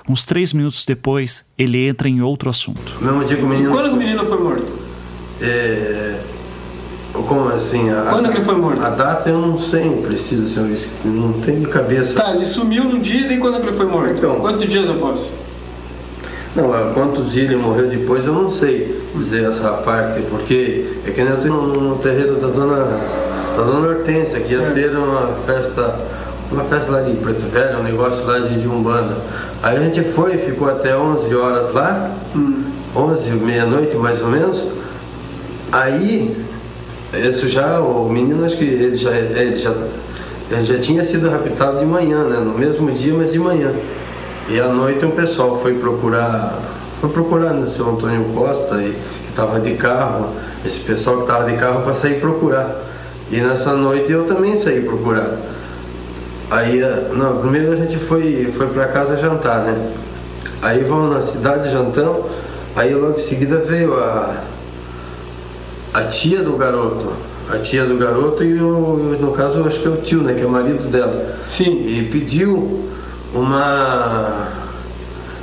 Uns 0.08 0.26
três 0.26 0.54
minutos 0.54 0.86
depois, 0.86 1.46
ele 1.58 1.88
entra 1.88 2.08
em 2.08 2.22
outro 2.22 2.50
assunto. 2.50 2.98
No 3.02 3.12
mesmo 3.12 3.26
dia 3.26 3.38
que 3.38 3.44
o 3.44 3.48
menino. 3.48 3.72
Quando 3.72 3.94
o 3.94 3.98
menino 3.98 4.26
foi 4.26 4.44
morto? 4.44 4.80
É, 5.42 6.09
como 7.30 7.48
assim? 7.50 7.92
A, 7.92 8.08
Quando 8.10 8.30
que 8.32 8.38
ele 8.38 8.46
foi 8.46 8.56
morto? 8.56 8.84
A 8.84 8.90
data 8.90 9.30
eu 9.30 9.38
não 9.38 9.60
sei, 9.60 9.88
preciso, 10.02 10.60
assim, 10.62 10.90
não 11.06 11.32
tenho 11.34 11.60
de 11.60 11.68
cabeça. 11.68 12.20
Tá, 12.20 12.34
ele 12.34 12.44
sumiu 12.44 12.86
no 12.86 13.00
dia 13.00 13.32
e 13.32 13.38
quando 13.38 13.62
que 13.62 13.68
ele 13.68 13.78
foi 13.78 13.86
morto? 13.86 14.16
Então. 14.18 14.40
Quantos 14.40 14.66
dias 14.66 14.90
após? 14.90 15.32
Não, 16.56 16.72
quantos 16.94 17.32
dias 17.32 17.46
ele 17.46 17.56
morreu 17.56 17.88
depois 17.88 18.26
eu 18.26 18.34
não 18.34 18.50
sei 18.50 19.00
dizer 19.16 19.48
essa 19.48 19.70
parte, 19.74 20.22
porque 20.24 20.88
é 21.06 21.12
que 21.12 21.22
nem 21.22 21.32
eu 21.32 21.38
tenho 21.38 21.54
no, 21.54 21.98
terreiro 22.00 22.36
da 22.38 22.48
dona, 22.48 22.84
da 23.56 23.64
dona 23.64 23.88
Hortência, 23.90 24.40
que 24.40 24.54
ia 24.54 24.72
ter 24.72 24.90
uma 24.98 25.28
festa, 25.46 25.96
uma 26.52 26.64
festa 26.64 26.92
lá 26.92 27.02
de 27.02 27.14
Preto 27.14 27.46
Velho, 27.46 27.78
um 27.78 27.84
negócio 27.84 28.26
lá 28.26 28.40
de, 28.40 28.60
de 28.60 28.68
Umbanda. 28.68 29.16
Aí 29.62 29.78
a 29.78 29.80
gente 29.82 30.02
foi, 30.02 30.36
ficou 30.38 30.68
até 30.68 30.98
11 30.98 31.36
horas 31.36 31.74
lá, 31.74 32.12
11, 32.96 33.30
meia-noite 33.34 33.96
mais 33.98 34.20
ou 34.20 34.30
menos. 34.30 34.68
Aí, 35.72 36.36
isso 37.14 37.48
já, 37.48 37.80
o 37.80 38.08
menino 38.08 38.46
acho 38.46 38.58
que 38.58 38.64
ele 38.64 38.96
já, 38.96 39.12
ele 39.12 39.58
já, 39.58 39.74
ele 40.52 40.64
já 40.64 40.80
tinha 40.80 41.04
sido 41.04 41.30
raptado 41.30 41.80
de 41.80 41.86
manhã, 41.86 42.24
né? 42.26 42.38
No 42.38 42.58
mesmo 42.58 42.92
dia, 42.92 43.14
mas 43.16 43.32
de 43.32 43.40
manhã. 43.40 43.74
E 44.48 44.60
à 44.60 44.68
noite 44.68 45.04
o 45.06 45.12
pessoal 45.12 45.60
foi 45.60 45.74
procurar, 45.76 46.60
foi 47.02 47.10
procurar 47.10 47.54
no 47.54 47.68
seu 47.68 47.90
Antônio 47.90 48.24
Costa, 48.36 48.76
e, 48.76 48.92
que 48.92 49.30
estava 49.30 49.60
de 49.60 49.74
carro, 49.76 50.30
esse 50.64 50.80
pessoal 50.80 51.18
que 51.18 51.22
estava 51.24 51.50
de 51.50 51.58
carro 51.58 51.82
para 51.82 51.94
sair 51.94 52.20
procurar. 52.20 52.80
E 53.32 53.38
nessa 53.38 53.74
noite 53.74 54.12
eu 54.12 54.26
também 54.26 54.58
saí 54.58 54.82
procurar. 54.82 55.36
Aí, 56.52 56.82
eh, 56.82 57.10
não, 57.14 57.38
primeiro 57.38 57.72
a 57.74 57.76
gente 57.76 57.98
foi, 57.98 58.52
foi 58.58 58.68
para 58.68 58.88
casa 58.88 59.18
jantar, 59.18 59.64
né? 59.66 59.92
Aí 60.62 60.84
vamos 60.84 61.14
na 61.14 61.22
cidade, 61.22 61.72
jantamos, 61.72 62.26
aí 62.76 62.94
logo 62.94 63.16
em 63.16 63.22
seguida 63.22 63.58
veio 63.60 63.94
a, 63.96 64.44
a 65.94 66.04
tia 66.04 66.42
do 66.44 66.56
garoto. 66.56 67.14
A 67.50 67.58
tia 67.58 67.86
do 67.86 67.98
garoto 67.98 68.44
e 68.44 68.62
o, 68.62 69.18
no 69.20 69.32
caso 69.32 69.64
acho 69.68 69.80
que 69.80 69.88
é 69.88 69.90
o 69.90 69.98
tio, 69.98 70.22
né? 70.22 70.34
Que 70.36 70.42
é 70.42 70.46
o 70.46 70.52
marido 70.52 70.88
dela. 70.90 71.36
Sim. 71.48 71.88
E 71.88 72.08
pediu 72.12 72.88
uma. 73.34 74.48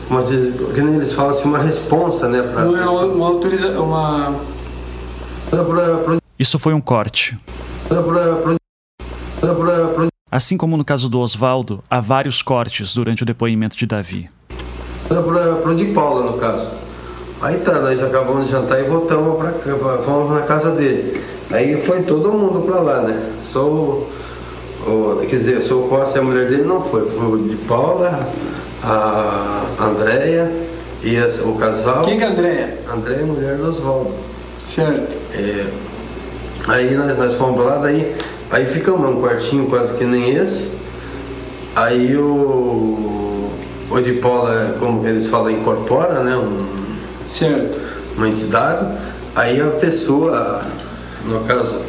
Uma, 0.08 0.22
que 0.22 0.80
nem 0.80 0.94
eles 0.94 1.12
falam 1.12 1.32
assim, 1.32 1.48
uma 1.48 1.58
responsa, 1.58 2.28
né? 2.28 2.38
É 2.38 2.64
uma, 2.64 3.04
uma 3.06 3.26
autorização, 3.26 3.86
uma... 3.86 4.32
Isso 6.38 6.60
foi 6.60 6.74
um 6.74 6.80
corte. 6.80 7.36
Assim 10.30 10.56
como 10.56 10.76
no 10.76 10.84
caso 10.84 11.08
do 11.08 11.18
Osvaldo, 11.18 11.82
há 11.90 11.98
vários 11.98 12.40
cortes 12.40 12.94
durante 12.94 13.24
o 13.24 13.26
depoimento 13.26 13.76
de 13.76 13.86
Davi. 13.86 14.30
pra, 15.08 15.22
pra, 15.22 15.54
pra 15.56 15.74
de 15.74 15.86
Paula, 15.86 16.30
no 16.30 16.38
caso. 16.38 16.85
Aí 17.46 17.58
tá, 17.58 17.74
nós 17.74 18.02
acabamos 18.02 18.46
de 18.46 18.50
jantar 18.50 18.80
e 18.80 18.82
voltamos 18.88 19.36
pra, 19.36 19.52
pra- 19.52 19.98
fomos 19.98 20.32
na 20.32 20.40
casa 20.42 20.72
dele. 20.72 21.22
Aí 21.52 21.80
foi 21.82 22.02
todo 22.02 22.32
mundo 22.32 22.62
pra 22.66 22.80
lá, 22.80 23.02
né? 23.02 23.22
Só 23.44 23.60
o, 23.64 24.08
o- 24.84 25.20
quer 25.28 25.36
dizer, 25.36 25.62
só 25.62 25.74
o 25.76 25.86
Costa 25.86 26.18
e 26.18 26.20
a 26.22 26.24
mulher 26.24 26.48
dele 26.48 26.64
não 26.64 26.82
foi. 26.82 27.08
Foi 27.08 27.24
o 27.24 27.38
de 27.38 27.54
Paula, 27.54 28.28
a 28.82 29.64
Andréia 29.78 30.50
e 31.04 31.16
as- 31.16 31.38
o 31.38 31.52
casal. 31.52 32.02
Quem 32.02 32.18
que 32.18 32.24
é 32.24 32.26
a 32.26 32.30
Andréia? 32.30 32.78
Andréia, 32.92 33.24
mulher 33.24 33.54
do 33.58 33.68
Oswaldo. 33.68 34.10
Certo. 34.68 35.12
É, 35.32 35.66
aí 36.66 36.96
nós, 36.96 37.16
nós 37.16 37.34
fomos 37.34 37.64
lá, 37.64 37.76
daí 37.78 38.12
aí 38.50 38.66
ficamos 38.66 39.02
num 39.02 39.20
quartinho 39.22 39.66
quase 39.66 39.94
que 39.94 40.02
nem 40.04 40.32
esse. 40.34 40.68
Aí 41.76 42.16
o, 42.16 43.48
o 43.88 44.00
de 44.00 44.14
Paula, 44.14 44.74
como 44.80 45.06
eles 45.06 45.28
falam, 45.28 45.52
incorpora, 45.52 46.24
né? 46.24 46.34
Um, 46.36 46.85
certo. 47.28 47.78
Uma 48.16 48.28
entidade. 48.28 48.86
Aí 49.34 49.60
a 49.60 49.66
pessoa, 49.66 50.62
no 51.24 51.40
caso, 51.44 51.80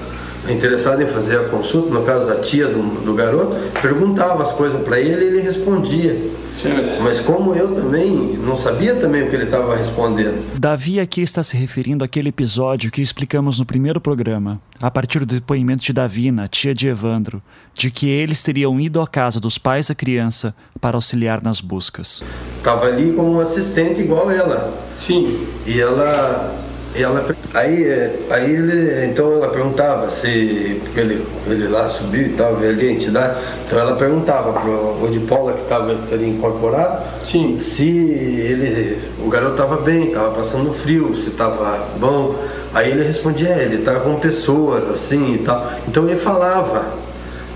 interessada 0.51 1.03
em 1.03 1.07
fazer 1.07 1.39
a 1.39 1.43
consulta, 1.45 1.89
no 1.89 2.03
caso 2.03 2.31
a 2.31 2.35
tia 2.35 2.67
do, 2.67 3.03
do 3.03 3.13
garoto, 3.13 3.55
perguntava 3.81 4.43
as 4.43 4.51
coisas 4.51 4.81
para 4.81 4.99
ele 4.99 5.23
e 5.23 5.27
ele 5.27 5.41
respondia. 5.41 6.15
Certo. 6.53 7.01
Mas 7.03 7.19
como 7.19 7.53
eu 7.53 7.75
também 7.75 8.35
não 8.43 8.57
sabia 8.57 8.95
também 8.95 9.21
o 9.21 9.29
que 9.29 9.35
ele 9.35 9.43
estava 9.43 9.75
respondendo. 9.75 10.57
Davi 10.57 10.99
aqui 10.99 11.21
está 11.21 11.43
se 11.43 11.55
referindo 11.55 12.03
àquele 12.03 12.29
episódio 12.29 12.89
que 12.89 13.01
explicamos 13.01 13.59
no 13.59 13.65
primeiro 13.65 14.01
programa, 14.01 14.59
a 14.81 14.89
partir 14.89 15.19
do 15.19 15.35
depoimento 15.35 15.83
de 15.83 15.93
Davina, 15.93 16.47
tia 16.47 16.73
de 16.73 16.87
Evandro, 16.87 17.43
de 17.75 17.91
que 17.91 18.09
eles 18.09 18.41
teriam 18.41 18.79
ido 18.79 18.99
à 19.01 19.07
casa 19.07 19.39
dos 19.39 19.59
pais 19.59 19.89
da 19.89 19.95
criança 19.95 20.55
para 20.81 20.97
auxiliar 20.97 21.43
nas 21.43 21.61
buscas. 21.61 22.23
Tava 22.63 22.87
ali 22.87 23.11
como 23.11 23.33
um 23.33 23.39
assistente 23.39 24.01
igual 24.01 24.31
ela. 24.31 24.73
Sim. 24.95 25.45
E 25.65 25.79
ela, 25.79 26.66
ela 27.03 27.25
aí, 27.53 27.83
é, 27.83 28.15
aí 28.29 28.51
ele, 28.51 29.05
então 29.05 29.31
ela 29.33 29.49
perguntava 29.49 30.09
se 30.09 30.79
porque 30.83 30.99
ele, 30.99 31.25
ele 31.47 31.67
lá 31.67 31.87
subiu 31.87 32.23
e 32.23 32.29
tal, 32.29 32.55
veio 32.55 32.71
ali 32.71 32.87
a 32.87 32.91
entidade. 32.91 33.39
Então 33.65 33.79
ela 33.79 33.95
perguntava 33.95 34.53
pro 34.53 35.03
o 35.03 35.09
de 35.11 35.19
Paula 35.19 35.53
que 35.53 35.61
estava 35.61 35.91
ali 36.11 36.29
incorporado, 36.29 37.03
Sim. 37.23 37.59
se 37.59 37.87
ele, 37.87 38.97
o 39.23 39.29
garoto 39.29 39.53
estava 39.53 39.77
bem, 39.77 40.07
estava 40.07 40.31
passando 40.31 40.73
frio, 40.73 41.15
se 41.15 41.29
estava 41.29 41.87
bom. 41.99 42.35
Aí 42.73 42.91
ele 42.91 43.03
respondia, 43.03 43.49
é, 43.49 43.63
ele 43.63 43.77
está 43.77 43.99
com 43.99 44.15
pessoas 44.19 44.89
assim 44.89 45.35
e 45.35 45.37
tal. 45.39 45.71
Então 45.87 46.07
ele 46.07 46.19
falava, 46.19 46.85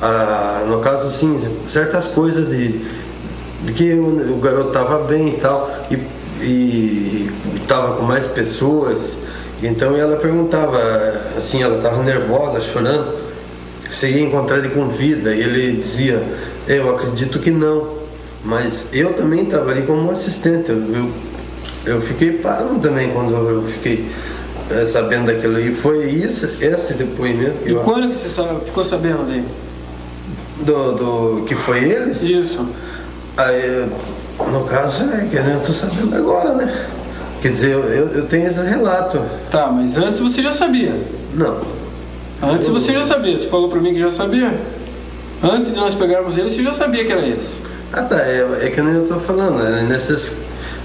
ah, 0.02 0.64
no 0.68 0.80
caso 0.80 1.12
sim, 1.12 1.40
certas 1.68 2.08
coisas 2.08 2.50
de, 2.50 2.80
de 3.64 3.74
que 3.74 3.94
o, 3.94 4.38
o 4.38 4.40
garoto 4.42 4.70
estava 4.70 5.00
bem 5.04 5.30
e 5.30 5.38
tal, 5.40 5.70
e 6.42 7.30
estava 7.56 7.96
com 7.96 8.04
mais 8.04 8.26
pessoas. 8.28 9.21
Então 9.62 9.96
ela 9.96 10.18
perguntava, 10.18 10.80
assim, 11.38 11.62
ela 11.62 11.78
estava 11.78 12.02
nervosa, 12.04 12.60
chorando. 12.62 13.16
cheguei 13.92 14.24
a 14.24 14.28
encontrar 14.28 14.58
ele 14.58 14.70
com 14.70 14.88
vida 14.88 15.34
e 15.36 15.42
ele 15.42 15.78
dizia, 15.78 16.24
eu 16.68 16.96
acredito 16.96 17.40
que 17.40 17.52
não, 17.52 17.88
mas 18.44 18.88
eu 18.92 19.14
também 19.14 19.44
estava 19.44 19.72
ali 19.72 19.84
como 19.84 20.10
assistente, 20.10 20.70
eu, 20.70 20.78
eu, 20.78 21.12
eu 21.86 22.02
fiquei 22.02 22.32
parado 22.34 22.80
também 22.80 23.12
quando 23.12 23.34
eu 23.36 23.64
fiquei 23.64 24.10
é, 24.72 24.86
sabendo 24.86 25.28
daquilo 25.28 25.60
e 25.60 25.72
foi 25.72 26.10
isso, 26.10 26.50
esse 26.60 26.94
depoimento. 26.94 27.58
E 27.68 27.72
eu... 27.72 27.82
quando 27.82 28.10
que 28.10 28.16
você 28.16 28.44
ficou 28.66 28.84
sabendo 28.84 29.28
daí? 29.28 29.44
Do, 30.66 30.92
do 30.94 31.46
que 31.46 31.56
foi 31.56 31.84
eles? 31.84 32.24
Isso. 32.24 32.68
Aí, 33.38 33.86
no 34.52 34.64
caso 34.66 35.04
é 35.06 35.28
que 35.30 35.36
eu 35.36 35.58
estou 35.58 35.74
sabendo 35.74 36.16
agora, 36.16 36.54
né? 36.54 36.88
Quer 37.42 37.50
dizer, 37.50 37.72
eu, 37.72 37.82
eu, 37.82 38.26
tenho 38.28 38.46
esse 38.46 38.62
relato. 38.62 39.20
Tá, 39.50 39.68
mas 39.68 39.98
antes 39.98 40.20
você 40.20 40.44
já 40.44 40.52
sabia? 40.52 40.94
Não. 41.34 41.60
Antes 42.44 42.68
eu... 42.68 42.74
você 42.74 42.94
já 42.94 43.04
sabia, 43.04 43.36
você 43.36 43.48
falou 43.48 43.68
para 43.68 43.80
mim 43.80 43.94
que 43.94 44.00
já 44.00 44.12
sabia. 44.12 44.54
Antes 45.44 45.70
de 45.70 45.76
nós 45.76 45.96
pegarmos 45.96 46.38
eles, 46.38 46.54
você 46.54 46.62
já 46.62 46.74
sabia 46.74 47.04
que 47.04 47.12
era 47.12 47.22
eles. 47.22 47.64
Ah 47.92 48.04
tá, 48.04 48.18
é, 48.18 48.48
é 48.62 48.70
que 48.70 48.80
nem 48.80 48.94
eu 48.94 49.04
estou 49.04 49.20
falando, 49.20 49.58
né? 49.58 49.86
Nessas. 49.90 50.38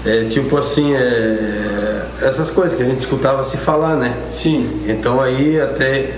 É, 0.05 0.23
tipo 0.25 0.57
assim, 0.57 0.93
é, 0.95 2.01
essas 2.21 2.49
coisas 2.49 2.75
que 2.75 2.81
a 2.81 2.85
gente 2.85 2.99
escutava 2.99 3.43
se 3.43 3.57
falar, 3.57 3.95
né? 3.95 4.13
Sim. 4.31 4.81
Então 4.87 5.21
aí 5.21 5.59
até 5.59 6.11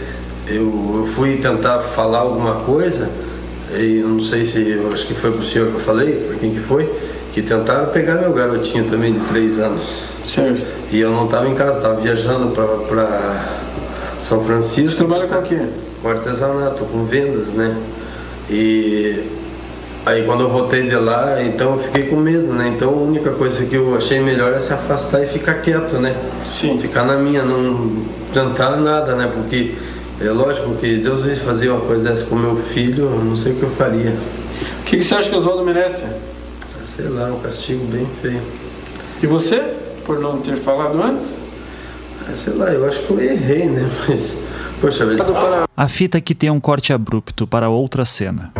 eu, 0.47 0.99
eu 0.99 1.05
fui 1.05 1.37
tentar 1.37 1.79
falar 1.79 2.19
alguma 2.19 2.55
coisa, 2.61 3.09
e 3.75 4.01
não 4.05 4.19
sei 4.19 4.45
se, 4.45 4.69
eu 4.69 4.91
acho 4.91 5.05
que 5.05 5.13
foi 5.13 5.31
pro 5.31 5.43
senhor 5.43 5.69
que 5.69 5.75
eu 5.75 5.79
falei, 5.79 6.13
por 6.13 6.35
quem 6.37 6.51
que 6.51 6.59
foi, 6.59 6.89
que 7.41 7.47
tentaram 7.47 7.87
pegar 7.87 8.15
meu 8.15 8.33
garotinho 8.33 8.85
também 8.85 9.13
de 9.13 9.19
três 9.27 9.59
anos. 9.59 9.83
Certo. 10.25 10.65
E 10.91 10.99
eu 10.99 11.11
não 11.11 11.25
estava 11.25 11.47
em 11.47 11.55
casa, 11.55 11.77
estava 11.77 11.99
viajando 11.99 12.51
para 12.51 13.45
São 14.21 14.43
Francisco. 14.43 14.91
Você 14.91 14.97
trabalha 14.97 15.27
com 15.27 15.35
o 15.35 15.43
quê? 15.43 15.59
Com 16.01 16.09
artesanato, 16.09 16.85
com 16.85 17.05
vendas, 17.05 17.49
né? 17.49 17.75
E 18.49 19.23
aí 20.05 20.23
quando 20.25 20.41
eu 20.41 20.49
voltei 20.49 20.89
de 20.89 20.95
lá, 20.95 21.41
então 21.41 21.73
eu 21.73 21.79
fiquei 21.79 22.03
com 22.03 22.17
medo, 22.17 22.53
né? 22.53 22.73
Então 22.75 22.89
a 22.89 23.01
única 23.01 23.31
coisa 23.31 23.65
que 23.65 23.75
eu 23.75 23.95
achei 23.95 24.19
melhor 24.19 24.53
é 24.53 24.59
se 24.59 24.73
afastar 24.73 25.23
e 25.23 25.27
ficar 25.27 25.55
quieto, 25.55 25.97
né? 25.97 26.15
Sim. 26.47 26.77
Ficar 26.79 27.05
na 27.05 27.17
minha, 27.17 27.43
não 27.43 28.03
tentar 28.33 28.75
nada, 28.77 29.15
né? 29.15 29.31
Porque 29.33 29.75
é 30.19 30.29
lógico 30.29 30.73
que 30.75 30.97
Deus 30.97 31.23
veio 31.23 31.37
fazer 31.37 31.69
uma 31.69 31.81
coisa 31.81 32.09
dessa 32.09 32.25
com 32.25 32.35
meu 32.35 32.57
filho, 32.57 33.05
eu 33.05 33.23
não 33.23 33.35
sei 33.37 33.53
o 33.53 33.55
que 33.55 33.63
eu 33.63 33.69
faria. 33.69 34.13
O 34.81 34.83
que, 34.83 34.97
que 34.97 35.03
você 35.03 35.15
acha 35.15 35.29
que 35.29 35.35
Oswaldo 35.35 35.63
merece? 35.63 36.05
Sei 36.99 37.07
lá, 37.07 37.31
um 37.31 37.39
castigo 37.39 37.85
bem 37.85 38.05
feio. 38.05 38.41
E 39.23 39.25
você? 39.25 39.61
Por 40.05 40.19
não 40.19 40.41
ter 40.41 40.57
falado 40.57 41.01
antes? 41.01 41.37
Ah, 42.27 42.35
sei 42.35 42.51
lá, 42.51 42.73
eu 42.73 42.85
acho 42.85 43.03
que 43.03 43.11
eu 43.11 43.21
errei, 43.21 43.69
né? 43.69 43.89
Mas, 44.05 44.41
poxa 44.81 45.05
vida. 45.05 45.23
A 45.77 45.87
fita 45.87 46.17
aqui 46.17 46.35
tem 46.35 46.49
um 46.49 46.59
corte 46.59 46.91
abrupto 46.91 47.47
para 47.47 47.69
outra 47.69 48.03
cena. 48.03 48.51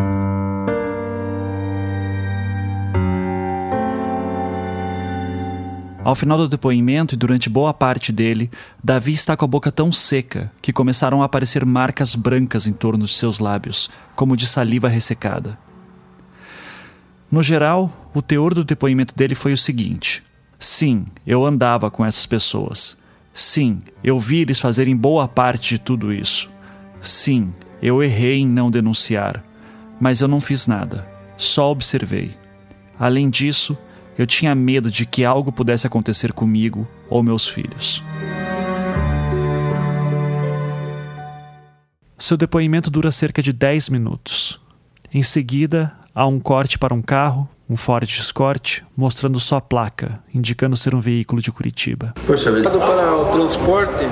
Ao 6.01 6.15
final 6.15 6.37
do 6.37 6.47
depoimento 6.47 7.15
e 7.15 7.17
durante 7.17 7.49
boa 7.49 7.73
parte 7.73 8.13
dele, 8.13 8.49
Davi 8.81 9.11
está 9.11 9.35
com 9.35 9.43
a 9.43 9.49
boca 9.49 9.69
tão 9.69 9.91
seca 9.91 10.49
que 10.61 10.71
começaram 10.71 11.21
a 11.21 11.25
aparecer 11.25 11.65
marcas 11.65 12.15
brancas 12.15 12.65
em 12.67 12.71
torno 12.71 13.03
de 13.03 13.11
seus 13.11 13.39
lábios, 13.39 13.89
como 14.15 14.37
de 14.37 14.47
saliva 14.47 14.87
ressecada. 14.87 15.57
No 17.31 17.43
geral, 17.43 18.09
o 18.13 18.23
teor 18.23 18.55
do 18.55 18.63
depoimento 18.63 19.15
dele 19.15 19.35
foi 19.35 19.53
o 19.53 19.57
seguinte: 19.57 20.23
Sim, 20.57 21.05
eu 21.27 21.45
andava 21.45 21.91
com 21.91 22.03
essas 22.03 22.25
pessoas. 22.25 22.97
Sim, 23.33 23.81
eu 24.03 24.19
vi 24.19 24.39
eles 24.39 24.59
fazerem 24.59 24.95
boa 24.95 25.27
parte 25.27 25.75
de 25.75 25.79
tudo 25.79 26.11
isso. 26.11 26.49
Sim, 27.01 27.53
eu 27.81 28.01
errei 28.03 28.39
em 28.39 28.47
não 28.47 28.71
denunciar. 28.71 29.43
Mas 29.99 30.21
eu 30.21 30.27
não 30.27 30.39
fiz 30.39 30.65
nada, 30.65 31.07
só 31.37 31.71
observei. 31.71 32.31
Além 32.97 33.29
disso, 33.29 33.77
eu 34.17 34.25
tinha 34.25 34.55
medo 34.55 34.89
de 34.89 35.05
que 35.05 35.23
algo 35.23 35.51
pudesse 35.51 35.85
acontecer 35.85 36.33
comigo 36.33 36.87
ou 37.09 37.21
meus 37.21 37.47
filhos. 37.47 38.03
Seu 42.17 42.35
depoimento 42.35 42.89
dura 42.89 43.11
cerca 43.11 43.41
de 43.41 43.53
10 43.53 43.89
minutos. 43.89 44.59
Em 45.13 45.23
seguida, 45.23 45.98
há 46.13 46.25
um 46.25 46.39
corte 46.39 46.77
para 46.77 46.93
um 46.93 47.01
carro, 47.01 47.47
um 47.69 47.77
Ford 47.77 48.09
Escort, 48.09 48.81
mostrando 48.97 49.39
sua 49.39 49.61
placa, 49.61 50.19
indicando 50.33 50.75
ser 50.75 50.95
um 50.95 50.99
veículo 50.99 51.41
de 51.41 51.51
Curitiba. 51.51 52.13
Poxa 52.25 52.51
vida. 52.51 52.69
Para 52.69 53.15
o 53.15 53.25
transporte 53.31 54.05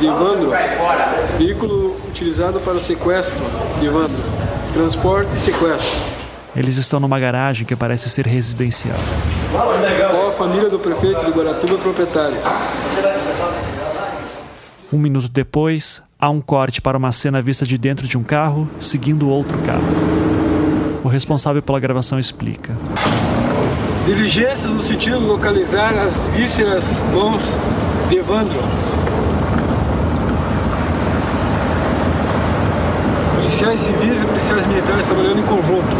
de 0.00 0.06
Evandro, 0.06 0.50
veículo 1.38 1.96
utilizado 2.08 2.58
para 2.60 2.74
o 2.74 2.80
sequestro 2.80 3.36
de 3.80 3.86
Evandro. 3.86 4.22
Transporte 4.72 5.28
e 5.36 5.40
sequestro. 5.40 6.00
Eles 6.54 6.76
estão 6.76 7.00
numa 7.00 7.18
garagem 7.18 7.66
que 7.66 7.74
parece 7.74 8.10
ser 8.10 8.26
residencial. 8.26 8.96
Qual 9.50 10.28
a 10.28 10.32
família 10.32 10.68
do 10.68 10.78
prefeito 10.78 11.24
de 11.24 11.30
Guaratuba 11.30 11.78
proprietário? 11.78 12.36
Um 14.92 14.98
minuto 14.98 15.28
depois, 15.28 16.02
há 16.18 16.28
um 16.28 16.40
corte 16.40 16.82
para 16.82 16.98
uma 16.98 17.12
cena 17.12 17.40
vista 17.40 17.64
de 17.64 17.78
dentro 17.78 18.06
de 18.06 18.18
um 18.18 18.22
carro, 18.22 18.68
seguindo 18.78 19.28
outro 19.30 19.58
carro. 19.58 20.21
O 21.04 21.08
responsável 21.08 21.60
pela 21.60 21.80
gravação 21.80 22.18
explica. 22.18 22.76
Diligências 24.06 24.70
no 24.70 24.82
sentido 24.82 25.18
de 25.18 25.24
localizar 25.26 25.92
as 25.94 26.26
vísceras 26.28 27.00
mãos 27.12 27.42
de 28.08 28.18
Evandro. 28.18 28.60
Policiais 33.34 33.80
civis 33.80 34.22
e 34.22 34.26
policiais 34.26 34.66
militares 34.66 35.06
trabalhando 35.06 35.40
em 35.40 35.46
conjunto. 35.46 35.96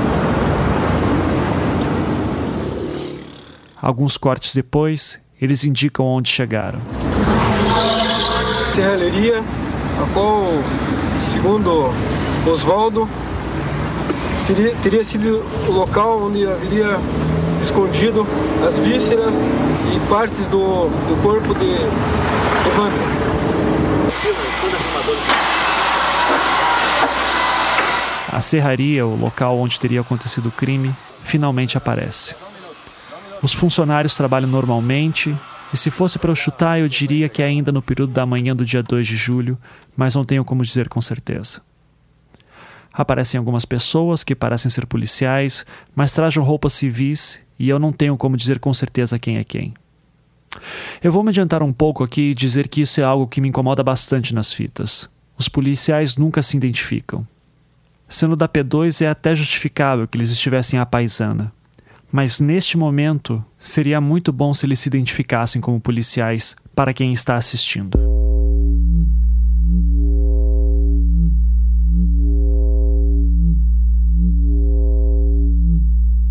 Alguns 3.81 4.17
cortes 4.17 4.55
depois, 4.55 5.19
eles 5.41 5.65
indicam 5.65 6.07
onde 6.07 6.29
chegaram. 6.29 6.79
Serralheria, 8.73 9.41
a 9.41 10.15
qual, 10.15 10.45
segundo 11.21 11.93
Oswaldo, 12.47 13.09
seria, 14.37 14.74
teria 14.76 15.05
sido 15.05 15.43
o 15.68 15.72
local 15.72 16.22
onde 16.24 16.47
haveria 16.47 16.99
escondido 17.61 18.26
as 18.66 18.78
vísceras 18.78 19.37
e 19.95 20.09
partes 20.09 20.49
do, 20.49 20.89
do 20.89 21.22
corpo 21.22 21.55
de 21.55 21.70
Evandro. 22.66 23.22
A 28.33 28.41
serraria, 28.41 29.07
o 29.07 29.14
local 29.14 29.59
onde 29.59 29.78
teria 29.78 30.01
acontecido 30.01 30.49
o 30.49 30.53
crime, 30.53 30.95
finalmente 31.22 31.76
aparece. 31.76 32.35
Os 33.43 33.53
funcionários 33.53 34.16
trabalham 34.16 34.49
normalmente, 34.49 35.37
e 35.72 35.76
se 35.76 35.91
fosse 35.91 36.18
para 36.18 36.30
eu 36.30 36.37
chutar, 36.37 36.80
eu 36.80 36.89
diria 36.89 37.28
que 37.28 37.43
é 37.43 37.47
ainda 37.47 37.70
no 37.70 37.83
período 37.83 38.12
da 38.12 38.24
manhã 38.26 38.55
do 38.55 38.64
dia 38.64 38.83
2 38.83 39.07
de 39.07 39.16
julho, 39.16 39.59
mas 39.97 40.14
não 40.14 40.24
tenho 40.24 40.45
como 40.45 40.62
dizer 40.62 40.89
com 40.89 41.01
certeza. 41.01 41.61
Aparecem 42.93 43.38
algumas 43.38 43.64
pessoas 43.64 44.22
que 44.22 44.34
parecem 44.34 44.70
ser 44.70 44.86
policiais, 44.86 45.64
mas 45.95 46.12
trajam 46.12 46.45
roupas 46.45 46.74
civis 46.74 47.40
e 47.59 47.68
eu 47.68 47.78
não 47.78 47.93
tenho 47.93 48.16
como 48.16 48.36
dizer 48.36 48.59
com 48.59 48.72
certeza 48.74 49.18
quem 49.18 49.38
é 49.38 49.45
quem. 49.45 49.74
Eu 51.03 51.11
vou 51.11 51.22
me 51.22 51.30
adiantar 51.30 51.62
um 51.62 51.72
pouco 51.72 52.05
aqui 52.05 52.30
e 52.30 52.34
dizer 52.34 52.68
que 52.68 52.82
isso 52.82 53.01
é 53.01 53.05
algo 53.05 53.26
que 53.26 53.40
me 53.40 53.49
incomoda 53.49 53.82
bastante 53.82 54.34
nas 54.34 54.53
fitas. 54.53 55.09
Os 55.38 55.49
policiais 55.49 56.16
nunca 56.16 56.43
se 56.43 56.57
identificam. 56.57 57.26
Sendo 58.09 58.36
da 58.36 58.47
P2 58.47 59.01
é 59.01 59.09
até 59.09 59.34
justificável 59.34 60.07
que 60.07 60.18
eles 60.18 60.30
estivessem 60.30 60.78
à 60.78 60.84
paisana. 60.84 61.51
Mas 62.11 62.40
neste 62.40 62.76
momento, 62.76 63.43
seria 63.59 63.99
muito 63.99 64.30
bom 64.30 64.53
se 64.53 64.66
eles 64.66 64.80
se 64.80 64.88
identificassem 64.90 65.62
como 65.62 65.80
policiais 65.80 66.55
para 66.74 66.93
quem 66.93 67.14
está 67.14 67.36
assistindo. 67.36 67.99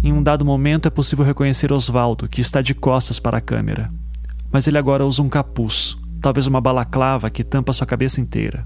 Em 0.04 0.12
um 0.12 0.24
dado 0.24 0.43
momento 0.43 0.88
é 0.88 0.89
possível 0.89 1.24
reconhecer 1.24 1.72
Osvaldo, 1.72 2.28
que 2.28 2.41
está 2.41 2.60
de 2.60 2.74
costas 2.74 3.20
para 3.20 3.38
a 3.38 3.41
câmera. 3.41 3.91
Mas 4.52 4.66
ele 4.66 4.80
agora 4.80 5.06
usa 5.06 5.22
um 5.22 5.30
capuz, 5.30 5.95
talvez 6.20 6.47
uma 6.47 6.60
balaclava 6.60 7.30
que 7.30 7.43
tampa 7.43 7.72
sua 7.72 7.86
cabeça 7.86 8.20
inteira. 8.20 8.66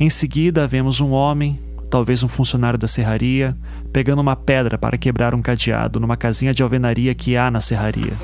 Em 0.00 0.08
seguida, 0.08 0.66
vemos 0.66 1.00
um 1.00 1.10
homem, 1.10 1.60
talvez 1.90 2.22
um 2.22 2.28
funcionário 2.28 2.78
da 2.78 2.88
serraria, 2.88 3.54
pegando 3.92 4.22
uma 4.22 4.34
pedra 4.34 4.78
para 4.78 4.96
quebrar 4.96 5.34
um 5.34 5.42
cadeado 5.42 6.00
numa 6.00 6.16
casinha 6.16 6.54
de 6.54 6.62
alvenaria 6.62 7.14
que 7.14 7.36
há 7.36 7.50
na 7.50 7.60
serraria. 7.60 8.14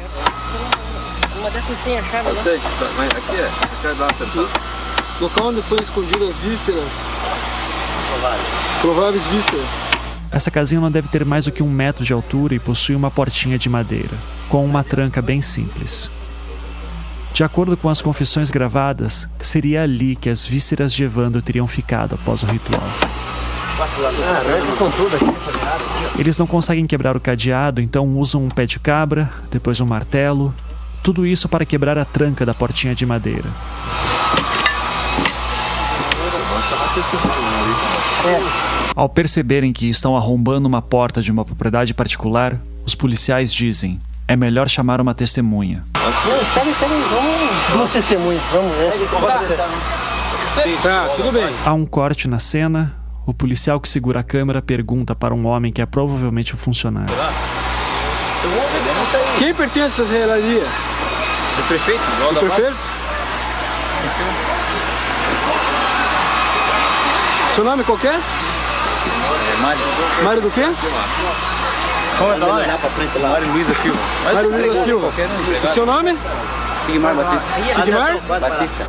Uma 1.38 1.50
dessas 1.50 1.78
tem 1.80 1.98
a 1.98 2.02
chave, 2.02 2.32
né? 2.32 2.40
Aqui 2.40 3.36
é. 3.36 3.46
Aqui 3.46 3.86
é 3.86 5.20
Local 5.20 5.48
onde 5.48 5.60
foi 5.62 5.78
escondido 5.82 6.24
as 6.24 6.36
vísceras. 6.38 6.90
Prováveis. 8.08 8.48
Prováveis 8.80 9.26
vísceras. 9.26 9.89
Essa 10.32 10.50
casinha 10.50 10.80
não 10.80 10.90
deve 10.90 11.08
ter 11.08 11.24
mais 11.24 11.46
do 11.46 11.52
que 11.52 11.62
um 11.62 11.70
metro 11.70 12.04
de 12.04 12.12
altura 12.12 12.54
e 12.54 12.58
possui 12.60 12.94
uma 12.94 13.10
portinha 13.10 13.58
de 13.58 13.68
madeira, 13.68 14.16
com 14.48 14.64
uma 14.64 14.84
tranca 14.84 15.20
bem 15.20 15.42
simples. 15.42 16.10
De 17.32 17.42
acordo 17.42 17.76
com 17.76 17.88
as 17.88 18.00
confissões 18.00 18.50
gravadas, 18.50 19.28
seria 19.40 19.82
ali 19.82 20.14
que 20.14 20.28
as 20.28 20.46
vísceras 20.46 20.92
de 20.92 21.04
Evandro 21.04 21.42
teriam 21.42 21.66
ficado 21.66 22.14
após 22.14 22.42
o 22.42 22.46
ritual. 22.46 22.82
Eles 26.18 26.36
não 26.38 26.46
conseguem 26.46 26.86
quebrar 26.86 27.16
o 27.16 27.20
cadeado, 27.20 27.80
então 27.80 28.06
usam 28.16 28.44
um 28.44 28.48
pé 28.48 28.66
de 28.66 28.78
cabra, 28.78 29.30
depois 29.50 29.80
um 29.80 29.86
martelo, 29.86 30.54
tudo 31.02 31.26
isso 31.26 31.48
para 31.48 31.64
quebrar 31.64 31.96
a 31.96 32.04
tranca 32.04 32.44
da 32.44 32.52
portinha 32.52 32.94
de 32.94 33.06
madeira. 33.06 33.48
Ao 38.94 39.08
perceberem 39.08 39.72
que 39.72 39.88
estão 39.88 40.16
arrombando 40.16 40.68
uma 40.68 40.82
porta 40.82 41.22
de 41.22 41.30
uma 41.30 41.44
propriedade 41.44 41.94
particular, 41.94 42.60
os 42.84 42.94
policiais 42.94 43.52
dizem: 43.52 43.98
é 44.26 44.36
melhor 44.36 44.68
chamar 44.68 45.00
uma 45.00 45.14
testemunha. 45.14 45.84
Duas 47.72 47.90
testemunhas, 47.92 48.42
vamos 48.52 48.76
ver. 48.76 48.92
Tá, 50.82 51.08
tudo 51.16 51.32
bem. 51.32 51.46
Há 51.64 51.72
um 51.72 51.86
corte 51.86 52.28
na 52.28 52.38
cena. 52.38 52.96
O 53.26 53.34
policial 53.34 53.78
que 53.78 53.88
segura 53.88 54.20
a 54.20 54.22
câmera 54.22 54.60
pergunta 54.60 55.14
para 55.14 55.32
um 55.32 55.46
homem 55.46 55.72
que 55.72 55.80
é 55.80 55.86
provavelmente 55.86 56.54
o 56.54 56.56
funcionário. 56.56 57.14
Quem 59.38 59.54
pertence 59.54 60.00
a 60.00 60.04
essa 60.04 60.12
realia? 60.12 60.64
O 61.58 61.62
prefeito? 61.68 62.02
O 62.30 62.34
prefeito? 62.34 62.76
Seu 67.54 67.64
nome 67.64 67.84
qualquer? 67.84 68.18
É 69.32 69.62
Mário. 69.62 69.80
Mário 70.24 70.42
do 70.42 70.50
quê? 70.50 70.62
Como 72.18 72.32
é 72.32 72.34
o 72.34 72.38
nome? 72.38 72.66
Mário 73.22 73.52
Luiz 73.52 73.66
da 73.66 73.74
Silva. 73.74 73.98
Mário 74.24 74.50
Luiz 74.50 74.74
da 74.74 74.84
Silva. 74.84 75.12
O 75.64 75.68
seu 75.68 75.86
nome? 75.86 76.16
Sigmar 76.86 77.14
Batista. 77.14 77.74
Sigmar? 77.74 78.20
Batista. 78.40 78.86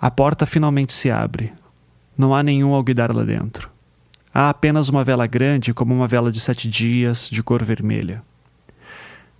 A 0.00 0.10
porta 0.10 0.46
finalmente 0.46 0.92
se 0.92 1.10
abre. 1.10 1.52
Não 2.16 2.34
há 2.34 2.42
nenhum 2.42 2.74
alguidar 2.74 3.14
lá 3.14 3.22
dentro. 3.22 3.70
Há 4.34 4.50
apenas 4.50 4.88
uma 4.88 5.02
vela 5.02 5.26
grande, 5.26 5.72
como 5.72 5.94
uma 5.94 6.06
vela 6.06 6.30
de 6.30 6.40
sete 6.40 6.68
dias, 6.68 7.28
de 7.30 7.42
cor 7.42 7.64
vermelha. 7.64 8.22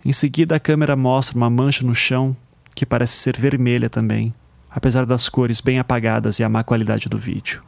Em 0.05 0.13
seguida, 0.13 0.57
a 0.57 0.61
câmera 0.61 0.97
mostra 0.97 1.37
uma 1.37 1.51
mancha 1.51 1.85
no 1.85 1.95
chão, 1.95 2.37
que 2.75 2.87
parece 2.87 3.15
ser 3.15 3.37
vermelha 3.37 3.91
também, 3.91 4.33
apesar 4.71 5.07
das 5.07 5.29
cores 5.29 5.61
bem 5.61 5.79
apagadas 5.79 6.39
e 6.39 6.45
a 6.45 6.49
má 6.49 6.63
qualidade 6.63 7.09
do 7.09 7.19
vídeo. 7.19 7.63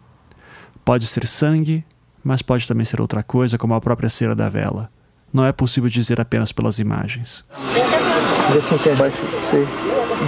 Pode 0.85 1.07
ser 1.07 1.27
sangue, 1.27 1.85
mas 2.23 2.43
pode 2.43 2.67
também 2.67 2.85
ser 2.85 3.01
outra 3.01 3.23
coisa, 3.23 3.59
como 3.59 3.75
a 3.75 3.81
própria 3.81 4.09
cera 4.09 4.35
da 4.35 4.49
vela. 4.49 4.91
Não 5.33 5.45
é 5.45 5.53
possível 5.53 5.89
dizer 5.89 6.21
apenas 6.21 6.53
pelas 6.53 6.79
imagens. 6.79 7.45
Baixo. 8.99 9.17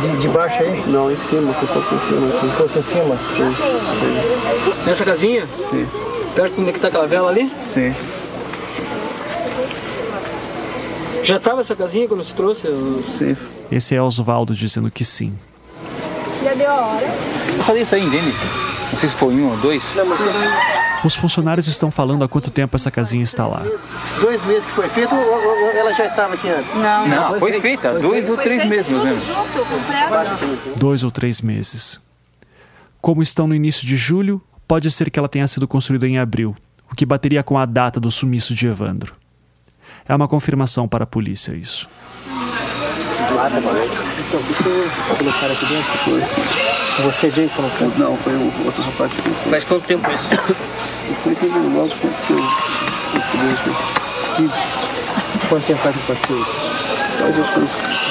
De, 0.01 0.23
de 0.23 0.29
baixo 0.29 0.63
aí? 0.63 0.83
Não, 0.87 1.11
em 1.11 1.17
cima, 1.17 1.53
se 1.53 1.67
fosse 1.67 1.95
em 1.95 1.99
cima. 1.99 2.41
Se 2.41 2.57
fosse 2.57 2.79
em 2.79 2.83
cima? 2.83 3.17
Sim. 3.37 4.87
Nessa 4.87 5.05
casinha? 5.05 5.47
Sim. 5.47 5.87
Perto 6.35 6.55
de 6.55 6.61
onde 6.63 6.73
que 6.73 6.81
tá 6.81 6.89
aquela 6.89 7.07
vela 7.07 7.31
ali? 7.31 7.53
Sim. 7.63 7.95
Já 11.25 11.39
tava 11.39 11.61
essa 11.61 11.77
casinha 11.77 12.09
quando 12.09 12.25
se 12.25 12.35
trouxe? 12.35 12.69
Sim. 13.19 13.37
Esse 13.71 13.95
é 13.95 14.03
Oswaldo 14.03 14.55
dizendo 14.55 14.91
que 14.91 15.05
sim. 15.05 15.35
Já 16.45 16.55
deu 16.55 16.71
a 16.71 16.75
hora? 16.87 17.07
Vou 17.57 17.61
fazer 17.65 17.81
isso 17.83 17.95
aí, 17.95 18.05
entende? 18.05 18.33
Não 18.93 18.99
sei 19.01 19.09
se 19.09 19.15
foi 19.17 19.35
um 19.35 19.51
ou 19.51 19.57
dois. 19.59 19.83
Os 21.05 21.15
funcionários 21.17 21.67
estão 21.67 21.91
falando 21.91 22.23
há 22.23 22.29
quanto 22.29 22.51
tempo 22.51 22.77
essa 22.77 22.91
casinha 22.91 23.25
está 23.25 23.47
lá. 23.47 23.63
Dois 24.21 24.45
meses 24.45 24.65
que 24.65 24.71
foi 24.71 24.89
feito 24.89 25.15
ou, 25.15 25.21
ou- 25.21 25.63
ou 25.65 25.71
ela 25.71 25.93
já 25.95 26.05
estava 26.07 26.35
aqui 26.35 26.49
antes? 26.49 26.75
Não. 26.75 27.09
Não, 27.09 27.39
foi 27.39 27.61
feita. 27.61 27.99
Dois 27.99 28.29
ou 28.29 28.37
três 28.37 28.65
meses, 28.67 28.89
mais 28.89 29.03
ou 29.03 29.09
menos. 29.09 29.25
Dois 30.77 31.03
ou 31.03 31.11
três 31.11 31.41
meses. 31.43 32.01
Como 33.01 33.23
estão 33.23 33.47
no 33.49 33.55
início 33.55 33.85
de 33.87 33.97
julho, 33.97 34.41
pode 34.69 34.89
ser 34.91 35.11
que 35.11 35.19
ela 35.19 35.29
tenha 35.29 35.49
sido 35.49 35.67
construída 35.67 36.07
em 36.07 36.19
abril, 36.19 36.55
o 36.91 36.95
que 36.95 37.05
bateria 37.05 37.43
com 37.43 37.59
a 37.59 37.67
data 37.67 37.99
do 37.99 38.11
sumiço 38.11 38.55
de 38.55 38.67
Evandro. 38.69 39.15
É 40.09 40.15
uma 40.15 40.29
confirmação 40.29 40.87
para 40.87 41.03
a 41.05 41.07
polícia 41.07 41.53
isso. 41.53 41.89
Então, 44.33 44.41
você 44.45 45.15
colocaram 45.19 45.53
aqui 45.53 45.67
dentro? 45.67 45.93
Foi. 45.99 46.21
Você 47.05 47.29
veio 47.29 47.51
colocando? 47.51 47.99
Não, 47.99 48.17
foi 48.17 48.33
o 48.33 48.65
outro 48.65 48.83
rapaz 48.83 49.13
que 49.13 49.21
colocou. 49.21 49.51
Faz 49.51 49.65
quanto 49.65 49.85
tempo 49.85 50.11
isso? 50.11 50.27
Foi 51.23 51.35
que 51.35 51.47
logo 51.49 51.89
que 51.91 51.95
aconteceu. 51.95 52.37
Quanto 55.51 55.67
tempo 55.67 55.83
faz 55.83 55.97
que 55.97 56.03
aconteceu 56.13 56.41
isso? 56.41 56.73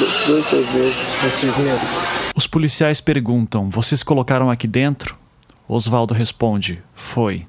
Uns 0.04 0.28
dois, 0.28 0.46
três 0.46 0.74
meses. 0.74 0.96
Dois, 1.22 1.34
três 1.40 1.58
meses. 1.58 1.82
Os 2.36 2.46
policiais 2.46 3.02
perguntam: 3.02 3.68
Vocês 3.72 4.04
colocaram 4.04 4.52
aqui 4.52 4.68
dentro? 4.68 5.18
Oswaldo 5.68 6.14
responde: 6.14 6.84
Foi. 6.94 7.48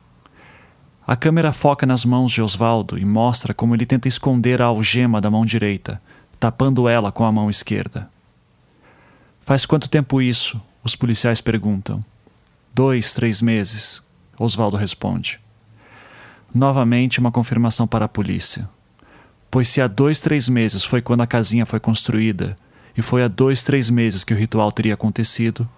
A 1.06 1.14
câmera 1.14 1.52
foca 1.52 1.84
nas 1.84 2.06
mãos 2.06 2.32
de 2.32 2.40
Oswaldo 2.40 2.98
e 2.98 3.04
mostra 3.04 3.52
como 3.52 3.74
ele 3.74 3.84
tenta 3.84 4.08
esconder 4.08 4.62
a 4.62 4.66
algema 4.66 5.20
da 5.20 5.30
mão 5.30 5.44
direita, 5.44 6.00
tapando 6.40 6.88
ela 6.88 7.12
com 7.12 7.26
a 7.26 7.30
mão 7.30 7.50
esquerda. 7.50 8.11
Faz 9.44 9.66
quanto 9.66 9.88
tempo 9.88 10.22
isso? 10.22 10.60
Os 10.84 10.94
policiais 10.94 11.40
perguntam. 11.40 12.04
Dois, 12.72 13.12
três 13.12 13.42
meses. 13.42 14.02
Oswaldo 14.38 14.76
responde. 14.76 15.40
Novamente, 16.54 17.18
uma 17.18 17.32
confirmação 17.32 17.86
para 17.86 18.04
a 18.04 18.08
polícia. 18.08 18.68
Pois 19.50 19.68
se 19.68 19.80
há 19.80 19.86
dois, 19.86 20.20
três 20.20 20.48
meses 20.48 20.84
foi 20.84 21.02
quando 21.02 21.22
a 21.22 21.26
casinha 21.26 21.66
foi 21.66 21.80
construída, 21.80 22.56
e 22.96 23.02
foi 23.02 23.22
há 23.22 23.28
dois, 23.28 23.62
três 23.62 23.90
meses 23.90 24.22
que 24.24 24.32
o 24.32 24.36
ritual 24.36 24.70
teria 24.70 24.94
acontecido, 24.94 25.68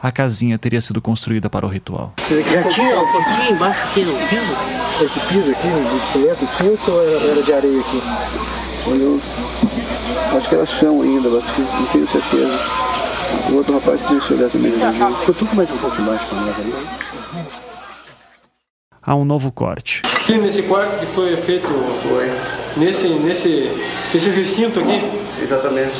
a 0.00 0.12
casinha 0.12 0.56
teria 0.56 0.80
sido 0.80 1.02
construída 1.02 1.50
para 1.50 1.66
o 1.66 1.68
ritual. 1.68 2.14
Já 2.18 2.68
tinha 2.68 3.00
um 3.00 3.12
pouquinho 3.12 3.50
embaixo 3.50 3.80
aqui 3.84 4.04
no 4.04 4.12
piso? 4.28 5.04
Esse 5.04 5.20
piso 5.26 5.50
aqui, 5.50 5.68
de 5.68 6.12
cimento, 6.12 6.56
tinha 6.56 6.94
ou 6.94 7.02
era, 7.04 7.20
era 7.20 7.42
de 7.42 7.52
areia 7.52 7.80
aqui? 7.80 8.02
Eu 8.86 9.20
acho 10.36 10.48
que 10.48 10.54
era 10.54 10.66
chão 10.66 11.02
ainda, 11.02 11.28
mas 11.28 11.44
que 11.44 11.60
não 11.60 11.86
tenho 11.86 12.08
certeza. 12.08 12.97
O 13.50 13.56
outro 13.56 13.74
rapaz 13.74 14.00
que 14.02 14.14
deixou 14.14 14.36
olhar 14.36 14.50
também. 14.50 14.72
Foi 15.24 15.34
tudo 15.34 15.54
mais 15.54 15.70
um 15.70 15.78
pouco 15.78 16.00
embaixo 16.00 16.26
para 16.26 16.40
nós 16.40 16.56
ali. 16.58 16.74
Há 19.02 19.14
um 19.14 19.24
novo 19.24 19.50
corte. 19.50 20.02
Aqui 20.22 20.36
nesse 20.36 20.62
quarto 20.62 20.98
que 21.00 21.06
foi 21.06 21.36
feito. 21.38 21.66
Foi. 21.66 22.30
Nesse, 22.76 23.08
nesse, 23.08 23.70
esse 24.14 24.30
recinto 24.30 24.80
aqui? 24.80 25.00
Exatamente. 25.42 25.94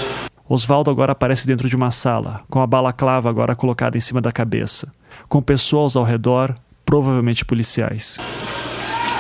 Oswaldo 0.49 0.91
agora 0.91 1.13
aparece 1.13 1.47
dentro 1.47 1.69
de 1.69 1.77
uma 1.77 1.91
sala, 1.91 2.43
com 2.49 2.61
a 2.61 2.67
balaclava 2.67 3.29
agora 3.29 3.55
colocada 3.55 3.99
em 3.99 4.01
cima 4.01 4.21
da 4.21 4.33
cabeça, 4.33 4.93
com 5.29 5.43
pessoas 5.43 5.95
ao 5.97 6.05
redor, 6.05 6.55
provavelmente 6.85 7.45
policiais. 7.45 8.19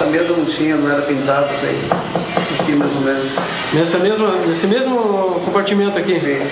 A 0.00 0.04
mesa 0.04 0.34
não 0.34 0.46
tinha, 0.46 0.76
não 0.76 0.90
era 0.90 1.02
pintada, 1.02 1.48
tem 1.48 2.18
aqui 2.69 2.73
mais 2.77 2.95
ou 2.95 3.01
menos. 3.01 3.31
Nessa 3.73 3.99
mesma, 3.99 4.31
nesse 4.47 4.66
mesmo 4.66 5.41
compartimento 5.45 5.99
aqui? 5.99 6.21
Sim. 6.21 6.47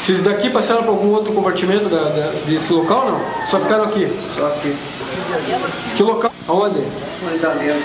Vocês 0.00 0.22
daqui 0.22 0.48
passaram 0.50 0.82
para 0.82 0.90
algum 0.90 1.10
outro 1.10 1.32
compartimento 1.32 1.88
da, 1.88 2.02
da- 2.04 2.32
desse 2.46 2.72
local 2.72 3.04
não? 3.10 3.46
Só 3.46 3.60
ficaram 3.60 3.84
aqui? 3.84 4.08
Só 4.36 4.46
aqui. 4.46 4.74
Que 5.96 6.02
local? 6.02 6.32
Aonde? 6.48 6.80
Onde 7.24 7.36
está 7.36 7.50
a 7.50 7.54
mesa? 7.54 7.78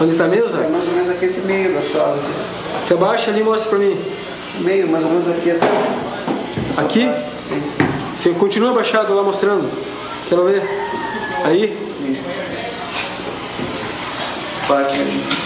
Onde 0.00 0.12
está 0.12 0.24
a 0.24 0.28
mesa? 0.28 0.58
É 0.58 0.68
mais 0.68 0.86
ou 0.86 0.92
menos 0.94 1.10
aqui 1.10 1.24
esse 1.24 1.40
meio 1.40 1.74
da 1.74 1.82
sala. 1.82 2.18
Você 2.84 2.94
abaixa 2.94 3.30
ali 3.30 3.40
e 3.40 3.44
mostra 3.44 3.68
para 3.68 3.78
mim. 3.78 3.98
Meio, 4.60 4.88
mais 4.88 5.04
ou 5.04 5.10
menos 5.10 5.28
aqui 5.28 5.50
assim. 5.50 5.66
Aqui? 6.76 7.10
Sim. 7.48 7.62
Você 8.14 8.30
continua 8.30 8.70
abaixado 8.70 9.12
lá 9.14 9.22
mostrando? 9.22 9.68
Quero 10.28 10.44
ver. 10.44 10.62
Aí? 11.44 11.76
Sim. 11.98 12.16
Parte 14.66 15.37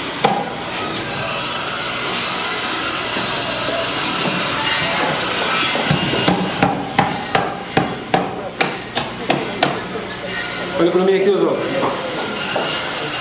Olha 10.81 10.91
para 10.91 11.05
mim 11.05 11.14
aqui, 11.14 11.31
Oswaldo. 11.31 11.61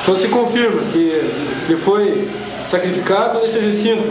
Então 0.01 0.15
se 0.15 0.27
confirma 0.29 0.81
que 0.91 0.97
ele 0.97 1.77
foi 1.77 2.27
sacrificado 2.65 3.39
nesse 3.39 3.59
recinto, 3.59 4.03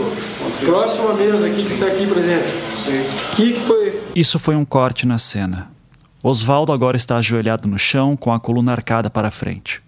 próximo 0.63 1.09
à 1.09 1.13
mesa 1.13 1.47
aqui 1.47 1.63
que 1.63 1.73
está 1.73 1.87
aqui 1.87 2.07
presente. 2.07 2.47
Que 3.35 3.53
que 3.53 3.59
foi 3.61 3.99
Isso 4.15 4.39
foi 4.39 4.55
um 4.55 4.65
corte 4.65 5.05
na 5.05 5.17
cena. 5.17 5.69
Oswaldo 6.23 6.71
agora 6.71 6.95
está 6.95 7.17
ajoelhado 7.17 7.67
no 7.67 7.79
chão, 7.79 8.15
com 8.15 8.31
a 8.31 8.39
coluna 8.39 8.71
arcada 8.71 9.09
para 9.09 9.31
frente. 9.31 9.81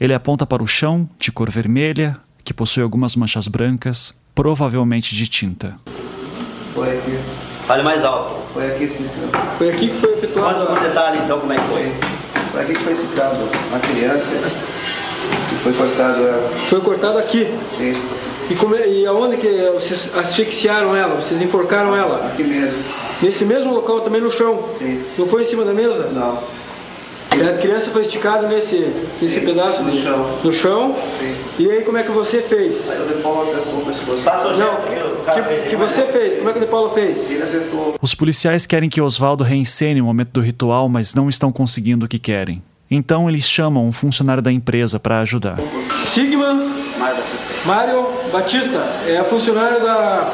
Ele 0.00 0.12
aponta 0.12 0.44
para 0.44 0.62
o 0.62 0.66
chão, 0.66 1.08
de 1.18 1.30
cor 1.32 1.50
vermelha, 1.50 2.16
que 2.44 2.52
possui 2.52 2.82
algumas 2.82 3.14
manchas 3.14 3.48
brancas, 3.48 4.14
provavelmente 4.34 5.14
de 5.14 5.26
tinta. 5.28 5.76
Foi 6.74 6.98
aqui. 6.98 7.18
Fale 7.66 7.82
mais 7.82 8.04
alto. 8.04 8.40
Foi 8.52 8.66
aqui 8.70 8.88
sim, 8.88 9.08
senhor. 9.08 9.30
Foi 9.56 9.68
aqui 9.70 9.88
que 9.88 9.98
foi 9.98 10.12
efetuado. 10.14 10.66
Conta 10.66 10.72
por 10.72 10.88
detalhe 10.88 11.18
então 11.24 11.40
como 11.40 11.52
é 11.52 11.56
que 11.56 11.68
foi. 11.68 12.17
Aqui 12.58 12.72
que 12.72 12.80
foi 12.80 12.94
ficado 12.94 13.38
uma 13.70 13.78
criança 13.80 14.34
e 15.52 15.56
foi 15.62 15.72
cortado 15.72 16.20
ela. 16.26 16.50
Foi 16.68 16.80
cortado 16.80 17.18
aqui. 17.18 17.46
Sim. 17.76 18.00
E, 18.50 18.54
como, 18.54 18.74
é- 18.74 18.88
e 18.88 19.06
aonde 19.06 19.36
que 19.36 19.48
vocês 19.74 20.10
asfixiaram 20.16 20.96
ela? 20.96 21.14
Vocês 21.20 21.40
enforcaram 21.40 21.94
ela? 21.94 22.26
Aqui 22.26 22.42
mesmo. 22.44 22.78
Nesse 23.20 23.44
mesmo 23.44 23.72
local, 23.74 24.00
também 24.00 24.20
no 24.20 24.30
chão? 24.30 24.64
Sim. 24.78 25.02
Não 25.18 25.26
foi 25.26 25.42
em 25.42 25.46
cima 25.46 25.64
da 25.64 25.72
mesa? 25.72 26.08
Não. 26.12 26.38
E 27.38 27.48
a 27.48 27.56
criança 27.58 27.90
foi 27.90 28.02
esticada 28.02 28.48
nesse, 28.48 28.92
nesse 29.22 29.40
pedaço 29.40 29.82
no 29.82 29.90
de- 29.90 30.02
chão. 30.02 30.38
no 30.42 30.52
chão? 30.52 30.96
E 31.58 31.70
aí 31.70 31.82
como 31.82 31.96
é 31.98 32.02
que 32.02 32.10
você 32.10 32.40
fez? 32.42 32.90
Aí 32.90 33.00
o 33.00 33.06
De 33.06 33.22
Paulo 33.22 33.42
apertou 33.50 33.74
o 33.80 33.84
pescoço. 33.86 34.22
Não, 34.58 34.76
que, 35.62 35.70
que 35.70 35.76
você 35.76 36.02
fez? 36.04 36.36
Como 36.38 36.50
é 36.50 36.52
que 36.52 36.58
o 36.58 36.62
De 36.62 36.66
Paulo 36.68 36.90
fez? 36.90 37.28
Os 38.02 38.14
policiais 38.14 38.66
querem 38.66 38.88
que 38.88 39.00
Oswaldo 39.00 39.44
reencene 39.44 40.00
o 40.00 40.04
momento 40.04 40.30
do 40.32 40.40
ritual, 40.40 40.88
mas 40.88 41.14
não 41.14 41.28
estão 41.28 41.52
conseguindo 41.52 42.06
o 42.06 42.08
que 42.08 42.18
querem. 42.18 42.62
Então 42.90 43.28
eles 43.28 43.44
chamam 43.44 43.86
um 43.86 43.92
funcionário 43.92 44.42
da 44.42 44.50
empresa 44.50 44.98
para 44.98 45.20
ajudar. 45.20 45.56
Sigma 46.06 46.54
Mário 47.66 48.06
Batista 48.32 48.78
é 49.06 49.22
funcionário 49.24 49.80
da 49.80 50.32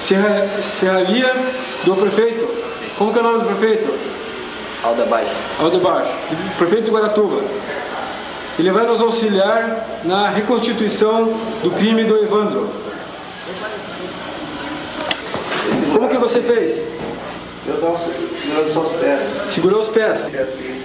Serra- 0.00 0.46
Serraria 0.62 1.32
do 1.84 1.94
prefeito. 1.96 2.48
Como 2.96 3.12
que 3.12 3.18
é 3.18 3.22
o 3.22 3.24
nome 3.24 3.38
do 3.40 3.44
prefeito? 3.46 3.92
Aldebaixo. 4.82 5.30
Aldebaixo, 5.58 6.12
prefeito 6.56 6.84
de 6.84 6.90
Guaratuba. 6.90 7.42
Ele 8.58 8.70
vai 8.70 8.86
nos 8.86 9.00
auxiliar 9.00 9.86
na 10.04 10.28
reconstituição 10.28 11.32
do 11.62 11.70
crime 11.70 12.04
do 12.04 12.16
Evandro. 12.16 12.68
Como 15.94 16.08
que 16.08 16.18
você 16.18 16.40
fez? 16.40 16.82
Eu 17.66 17.80
tava 17.80 17.98
segurando 17.98 18.72
só 18.72 18.80
os 18.80 18.92
pés. 18.92 19.24
Segurou 19.46 19.80
os 19.80 19.88
pés. 19.88 20.30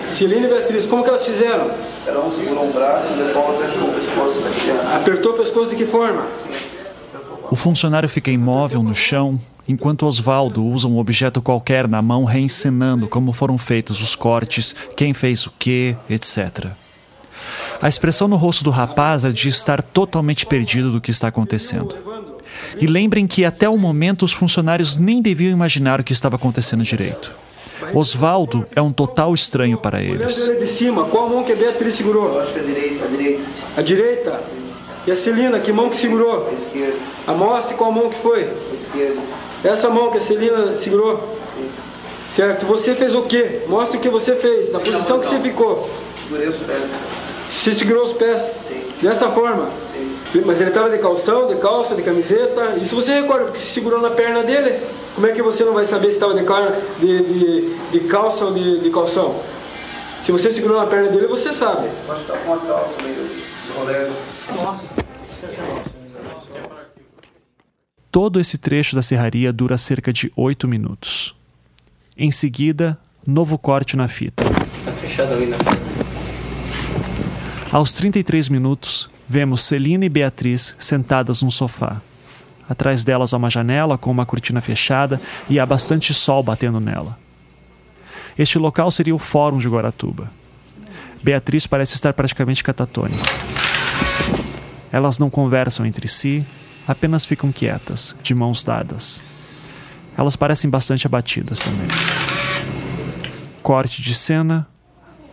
Celina 0.08 0.48
e 0.48 0.50
Beatriz, 0.50 0.86
como 0.86 1.04
que 1.04 1.10
elas 1.10 1.26
fizeram? 1.26 1.72
Cada 2.06 2.20
um 2.20 2.32
segurou 2.32 2.66
um 2.66 2.72
braço 2.72 3.08
e 3.10 3.22
o 3.22 3.26
De 3.26 3.34
Paulo 3.34 3.56
apertou 3.56 3.90
o 3.90 3.94
pescoço 3.94 4.40
da 4.40 4.50
criança. 4.50 4.96
Apertou 4.96 5.32
o 5.32 5.36
pescoço 5.36 5.70
de 5.70 5.76
que 5.76 5.86
forma? 5.86 6.26
O 7.50 7.56
funcionário 7.56 8.08
fica 8.10 8.30
imóvel 8.30 8.84
no 8.84 8.94
chão, 8.94 9.40
enquanto 9.68 10.06
Oswaldo 10.06 10.64
usa 10.66 10.88
um 10.88 10.98
objeto 10.98 11.42
qualquer 11.42 11.88
na 11.88 12.02
mão 12.02 12.24
reencenando 12.24 13.08
como 13.08 13.34
foram 13.34 13.58
feitos 13.58 14.02
os 14.02 14.16
cortes, 14.16 14.76
quem 14.96 15.14
fez 15.14 15.46
o 15.46 15.52
que, 15.58 15.96
etc. 16.10 16.68
A 17.82 17.88
expressão 17.88 18.28
no 18.28 18.36
rosto 18.38 18.64
do 18.64 18.70
rapaz 18.70 19.26
é 19.26 19.32
de 19.32 19.50
estar 19.50 19.82
totalmente 19.84 20.46
perdido 20.46 20.92
do 20.92 21.02
que 21.02 21.12
está 21.12 21.28
acontecendo. 21.28 21.96
E 22.80 22.88
lembrem 22.88 23.28
que 23.28 23.44
até 23.44 23.68
o 23.68 23.78
momento 23.78 24.24
os 24.24 24.32
funcionários 24.32 24.98
nem 24.98 25.22
deviam 25.22 25.52
imaginar 25.52 26.00
o 26.00 26.04
que 26.04 26.14
estava 26.14 26.38
acontecendo 26.38 26.84
direito. 26.84 27.36
Oswaldo 27.94 28.66
é 28.74 28.82
um 28.82 28.92
total 28.92 29.34
estranho 29.34 29.78
para 29.78 30.02
eles. 30.02 30.48
ele 30.48 30.60
de 30.60 30.68
cima, 30.68 31.04
qual 31.06 31.30
mão 31.30 31.44
que 31.44 31.52
a 31.52 31.56
Beatriz 31.56 31.96
segurou? 31.96 32.34
Eu 32.34 32.40
acho 32.42 32.54
que 32.54 32.60
a 32.60 32.64
direita, 32.64 33.06
a 33.06 33.08
direita, 33.08 33.44
A 33.78 33.82
direita. 33.82 34.42
E 35.06 35.12
a 35.12 35.16
Celina, 35.16 35.60
que 35.60 35.72
mão 35.72 35.90
que 35.90 35.98
segurou? 35.98 36.48
a 36.50 36.54
esquerda, 36.54 36.98
A 37.28 37.34
mostre 37.34 37.76
qual 37.76 37.92
mão 37.92 38.10
que 38.10 38.18
foi? 38.20 38.44
a 38.44 38.74
esquerda. 38.74 39.22
Essa 39.66 39.90
mão 39.90 40.12
que 40.12 40.20
a 40.20 40.22
Celina 40.22 40.78
segurou? 40.78 41.38
Certo. 42.32 42.68
Você 42.68 42.94
fez 42.94 43.16
o 43.16 43.24
quê? 43.24 43.62
Mostre 43.68 43.98
o 43.98 44.02
que 44.02 44.10
você 44.10 44.36
fez, 44.36 44.72
na 44.72 44.80
posição 44.80 45.20
que 45.20 45.28
você 45.28 45.40
ficou. 45.40 45.90
Segurei 46.22 46.48
os 46.48 46.58
pés. 46.58 46.92
Você 47.50 47.74
segurou 47.74 48.06
os 48.06 48.14
pés. 48.14 48.70
Dessa 49.02 49.32
forma. 49.32 49.70
Mas 50.46 50.62
ele 50.62 50.70
estava 50.70 50.90
de 50.90 51.00
calção, 51.00 51.48
de 51.48 51.56
calça, 51.56 51.96
de 51.96 52.04
camiseta. 52.04 52.76
E 52.80 52.86
se 52.86 52.94
você 52.94 53.22
recorda 53.22 53.46
porque 53.46 53.60
se 53.60 53.68
segurou 53.68 54.02
na 54.02 54.12
perna 54.12 54.44
dele, 54.44 54.80
como 55.16 55.26
é 55.26 55.32
que 55.32 55.42
você 55.42 55.64
não 55.64 55.74
vai 55.74 55.86
saber 55.88 56.12
se 56.12 56.18
estava 56.18 56.34
de, 56.36 56.44
de, 57.00 57.24
de, 57.24 57.76
de 57.92 58.00
calça 58.02 58.46
ou 58.46 58.54
de, 58.54 58.82
de 58.82 58.90
calção? 58.92 59.36
Se 60.24 60.32
você 60.32 60.52
segurou 60.52 60.78
na 60.78 60.86
perna 60.86 61.10
dele, 61.10 61.26
você 61.26 61.54
sabe. 61.54 61.88
Que 61.88 62.26
tá 62.26 62.38
com 62.38 62.52
uma 62.52 62.58
calça 62.58 62.96
meio 63.02 63.16
de 63.16 63.44
rolê. 63.78 64.10
Todo 68.16 68.40
esse 68.40 68.58
trecho 68.58 68.96
da 68.96 69.02
serraria 69.02 69.52
dura 69.52 69.78
cerca 69.78 70.14
de 70.14 70.32
oito 70.38 70.70
minutos. 70.70 71.36
Em 72.18 72.32
seguida, 72.32 72.98
novo 73.28 73.58
corte 73.58 73.98
na 73.98 74.08
fita. 74.08 74.42
Tá 74.46 74.92
fechado 74.94 75.34
ali 75.34 75.48
na 75.48 75.58
Aos 77.70 77.92
33 77.92 78.48
minutos, 78.48 79.10
vemos 79.28 79.64
Celina 79.64 80.06
e 80.06 80.10
Beatriz 80.10 80.78
sentadas 80.80 81.42
num 81.42 81.52
sofá. 81.52 82.02
Atrás 82.70 83.04
delas 83.04 83.34
há 83.34 83.38
uma 83.38 83.50
janela 83.50 83.98
com 83.98 84.12
uma 84.12 84.26
cortina 84.26 84.62
fechada 84.62 85.20
e 85.50 85.60
há 85.60 85.66
bastante 85.66 86.14
sol 86.14 86.42
batendo 86.42 86.80
nela. 86.80 87.20
Este 88.40 88.58
local 88.58 88.90
seria 88.92 89.14
o 89.14 89.20
Fórum 89.20 89.58
de 89.58 89.68
Guaratuba. 89.68 90.32
Beatriz 91.22 91.68
parece 91.68 91.96
estar 91.96 92.14
praticamente 92.14 92.64
catatônica. 92.64 93.26
Elas 94.90 95.20
não 95.20 95.30
conversam 95.30 95.86
entre 95.86 96.08
si, 96.08 96.46
apenas 96.88 97.26
ficam 97.26 97.52
quietas, 97.52 98.16
de 98.22 98.34
mãos 98.34 98.64
dadas. 98.64 99.24
Elas 100.18 100.36
parecem 100.36 100.70
bastante 100.70 101.06
abatidas 101.08 101.60
também. 101.60 101.88
Corte 103.62 104.02
de 104.02 104.14
cena, 104.14 104.68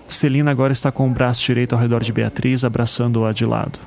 Celina 0.09 0.51
agora 0.51 0.73
está 0.73 0.93
com 0.93 1.07
o 1.07 1.11
braço 1.11 1.43
direito 1.43 1.75
ao 1.75 1.81
redor 1.81 2.03
de 2.03 2.13
Beatriz, 2.13 2.65
abraçando-a 2.65 3.33
de 3.33 3.47
lado. 3.47 3.79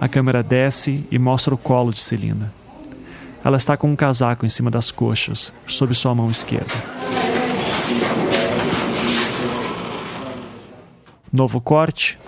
A 0.00 0.08
câmera 0.08 0.42
desce 0.42 1.04
e 1.10 1.18
mostra 1.18 1.54
o 1.54 1.58
colo 1.58 1.92
de 1.92 2.00
Celina. 2.00 2.52
Ela 3.44 3.56
está 3.56 3.76
com 3.76 3.90
um 3.90 3.96
casaco 3.96 4.44
em 4.44 4.48
cima 4.48 4.70
das 4.70 4.90
coxas, 4.90 5.52
sob 5.66 5.94
sua 5.94 6.14
mão 6.14 6.30
esquerda. 6.30 6.74
Novo 11.32 11.60
corte. 11.60 12.18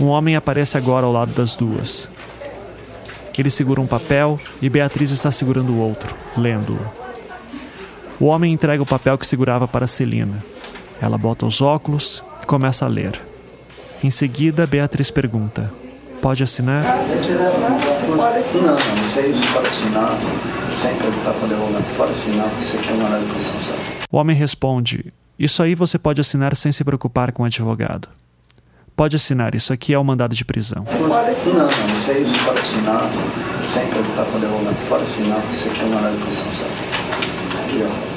Um 0.00 0.06
homem 0.06 0.36
aparece 0.36 0.76
agora 0.76 1.06
ao 1.06 1.12
lado 1.12 1.32
das 1.32 1.54
duas. 1.54 2.10
Ele 3.36 3.50
segura 3.50 3.80
um 3.80 3.86
papel 3.86 4.40
e 4.62 4.68
Beatriz 4.68 5.10
está 5.10 5.30
segurando 5.30 5.72
o 5.72 5.78
outro, 5.78 6.14
lendo-o. 6.36 6.78
O 8.18 8.26
homem 8.26 8.52
entrega 8.52 8.82
o 8.82 8.86
papel 8.86 9.18
que 9.18 9.26
segurava 9.26 9.68
para 9.68 9.86
Celina. 9.86 10.42
Ela 11.00 11.18
bota 11.18 11.44
os 11.44 11.60
óculos 11.60 12.24
e 12.42 12.46
começa 12.46 12.86
a 12.86 12.88
ler. 12.88 13.20
Em 14.02 14.10
seguida, 14.10 14.66
Beatriz 14.66 15.10
pergunta: 15.10 15.70
Pode 16.22 16.42
assinar? 16.42 16.82
Pode 16.82 18.38
assinar. 18.38 18.64
Não, 18.64 18.96
não, 18.96 19.08
isso 19.08 19.18
aí 19.20 19.32
não 19.32 19.52
pode 19.52 19.68
assinar. 19.68 20.18
Sempre 20.80 21.06
ele 21.06 21.16
com 21.22 21.30
advogado. 21.30 21.96
Pode 21.96 22.10
assinar, 22.12 22.48
porque 22.48 22.64
isso 22.64 22.76
aqui 22.76 22.88
é 22.88 22.92
uma 22.92 23.04
hora 23.08 23.20
de 23.20 23.26
prisão, 23.26 23.52
sabe? 23.64 23.80
O 24.10 24.16
homem 24.16 24.36
responde: 24.36 25.12
Isso 25.38 25.62
aí 25.62 25.74
você 25.74 25.98
pode 25.98 26.20
assinar 26.20 26.56
sem 26.56 26.72
se 26.72 26.82
preocupar 26.84 27.32
com 27.32 27.42
o 27.42 27.46
advogado. 27.46 28.08
Pode 28.96 29.14
assinar, 29.14 29.54
isso 29.54 29.74
aqui 29.74 29.92
é 29.92 29.98
o 29.98 30.02
mandado 30.02 30.34
de 30.34 30.42
prisão. 30.42 30.82
Pode 30.84 31.30
assinar. 31.30 31.66
Não, 31.66 31.86
não, 31.86 32.00
isso 32.00 32.44
pode 32.46 32.58
assinar. 32.58 33.02
Ele 33.02 34.16
tá 34.16 34.24
com 34.24 34.36
advogado. 34.38 34.88
Pode 34.88 35.02
assinar, 35.02 35.38
porque 35.38 35.56
isso 35.56 35.68
aqui 35.68 35.80
é 35.82 35.84
uma 35.84 35.96
hora 36.00 36.10
de 36.12 36.22
prisão, 36.22 36.44
sabe? 36.56 36.72
Aqui, 37.62 37.82
ó. 37.84 38.16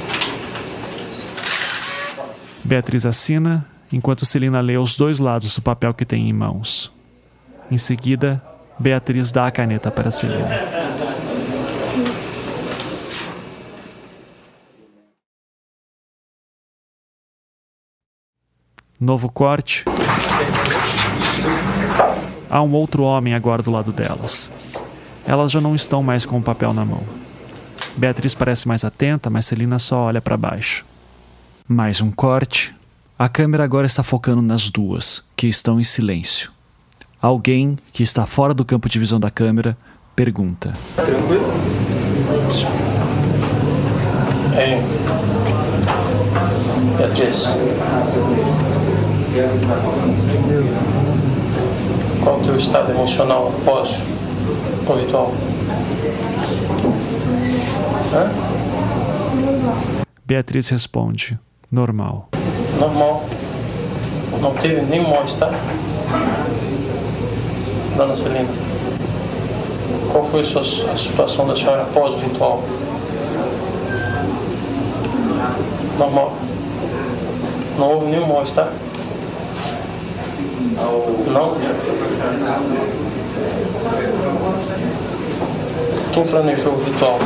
Beatriz 2.63 3.05
assina, 3.05 3.65
enquanto 3.91 4.25
Celina 4.25 4.61
lê 4.61 4.77
os 4.77 4.95
dois 4.95 5.19
lados 5.19 5.53
do 5.53 5.61
papel 5.61 5.93
que 5.93 6.05
tem 6.05 6.29
em 6.29 6.33
mãos. 6.33 6.93
Em 7.69 7.77
seguida, 7.77 8.41
Beatriz 8.79 9.33
dá 9.33 9.47
a 9.47 9.51
caneta 9.51 9.91
para 9.91 10.09
Celina. 10.11 10.47
Novo 18.97 19.29
corte. 19.29 19.83
Há 22.49 22.61
um 22.63 22.73
outro 22.73 23.03
homem 23.03 23.35
agora 23.35 23.61
do 23.61 23.69
lado 23.69 23.91
delas. 23.91 24.49
Elas 25.25 25.51
já 25.51 25.61
não 25.61 25.75
estão 25.75 26.01
mais 26.01 26.25
com 26.25 26.39
o 26.39 26.41
papel 26.41 26.73
na 26.73 26.83
mão. 26.83 27.03
Beatriz 27.95 28.33
parece 28.33 28.67
mais 28.67 28.83
atenta, 28.83 29.29
mas 29.29 29.45
Celina 29.45 29.77
só 29.77 30.05
olha 30.05 30.21
para 30.21 30.35
baixo. 30.35 30.83
Mais 31.67 32.01
um 32.01 32.09
corte. 32.09 32.73
A 33.17 33.29
câmera 33.29 33.63
agora 33.63 33.85
está 33.85 34.01
focando 34.01 34.41
nas 34.41 34.71
duas, 34.71 35.23
que 35.35 35.47
estão 35.47 35.79
em 35.79 35.83
silêncio. 35.83 36.51
Alguém 37.21 37.77
que 37.93 38.01
está 38.01 38.25
fora 38.25 38.53
do 38.53 38.65
campo 38.65 38.89
de 38.89 38.97
visão 38.97 39.19
da 39.19 39.29
câmera 39.29 39.77
pergunta: 40.15 40.73
Tranquilo? 40.95 41.45
É. 44.55 44.81
Beatriz. 46.97 47.53
Qual 52.23 52.37
o 52.37 52.43
teu 52.43 52.55
estado 52.57 52.91
emocional 52.91 53.53
após 53.61 53.97
o 54.87 54.93
ritual? 54.93 55.31
Hã? 58.13 58.29
Beatriz 60.25 60.69
responde: 60.69 61.39
Normal. 61.71 62.29
Normal. 62.79 63.23
Não 64.41 64.53
teve 64.53 64.81
nenhum 64.81 65.09
mal-estar? 65.09 65.51
Dona 67.97 68.15
Celina, 68.15 68.47
qual 70.11 70.25
foi 70.27 70.41
a, 70.41 70.45
sua, 70.45 70.61
a 70.61 70.97
situação 70.97 71.47
da 71.47 71.55
senhora 71.55 71.81
após 71.81 72.13
o 72.13 72.17
ritual? 72.17 72.63
Normal. 75.97 76.33
Não 77.77 77.93
houve 77.93 78.05
nenhum 78.07 78.27
mal-estar? 78.27 78.71
Não? 80.59 81.57
Quem 86.13 86.23
planejou 86.25 86.73
o 86.73 86.83
ritual? 86.83 87.19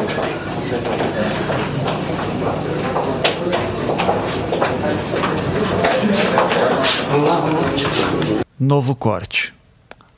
Novo 8.59 8.95
corte. 8.95 9.53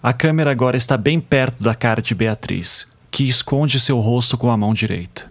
A 0.03 0.11
câmera 0.11 0.51
agora 0.51 0.75
está 0.75 0.97
bem 0.97 1.19
perto 1.19 1.63
da 1.63 1.73
cara 1.73 2.01
de 2.01 2.13
Beatriz, 2.13 2.91
que 3.09 3.27
esconde 3.27 3.79
seu 3.79 3.99
rosto 3.99 4.37
com 4.37 4.51
a 4.51 4.57
mão 4.57 4.73
direita. 4.73 5.25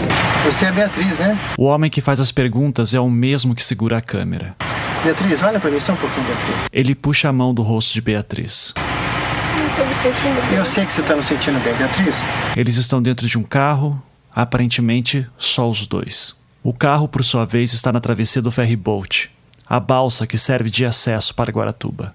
Você 0.45 0.65
é 0.65 0.73
Beatriz, 0.73 1.19
né? 1.19 1.39
O 1.59 1.65
homem 1.65 1.91
que 1.91 2.01
faz 2.01 2.19
as 2.19 2.33
perguntas 2.33 2.95
é 2.95 3.01
o 3.01 3.11
mesmo 3.11 3.55
que 3.55 3.63
segura 3.63 3.99
a 3.99 4.01
câmera. 4.01 4.57
Beatriz, 5.05 5.43
olha 5.43 5.61
pra 5.61 5.71
mim 5.71 5.79
só 5.79 5.93
um 5.93 5.97
pouquinho, 5.97 6.27
Beatriz. 6.27 6.69
Ele 6.73 6.95
puxa 6.95 7.29
a 7.29 7.33
mão 7.33 7.53
do 7.53 7.61
rosto 7.63 7.93
de 7.93 8.01
Beatriz. 8.01 8.73
Não 8.75 9.77
tô 9.77 9.85
me 9.85 9.95
sentindo 9.95 10.49
bem. 10.49 10.59
Eu 10.59 10.65
sei 10.65 10.87
que 10.87 10.93
você 10.95 11.03
tá 11.03 11.15
me 11.15 11.23
sentindo 11.23 11.63
bem, 11.63 11.75
Beatriz. 11.75 12.17
Eles 12.57 12.77
estão 12.77 13.03
dentro 13.03 13.29
de 13.29 13.37
um 13.37 13.43
carro, 13.43 14.03
aparentemente 14.35 15.27
só 15.37 15.69
os 15.69 15.87
dois. 15.87 16.35
O 16.63 16.73
carro, 16.73 17.07
por 17.07 17.23
sua 17.23 17.45
vez, 17.45 17.75
está 17.75 17.93
na 17.93 18.01
travessia 18.01 18.41
do 18.41 18.51
ferryboat, 18.51 19.31
a 19.69 19.79
balsa 19.79 20.27
que 20.27 20.39
serve 20.39 20.71
de 20.71 20.87
acesso 20.87 21.35
para 21.35 21.53
Guaratuba. 21.53 22.15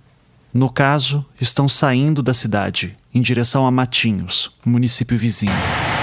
No 0.51 0.67
caso, 0.67 1.23
estão 1.39 1.69
saindo 1.69 2.23
da 2.23 2.33
cidade, 2.33 2.97
em 3.13 3.21
direção 3.21 3.67
a 3.67 3.71
Matinhos, 3.71 4.49
município 4.65 5.15
vizinho. 5.15 5.53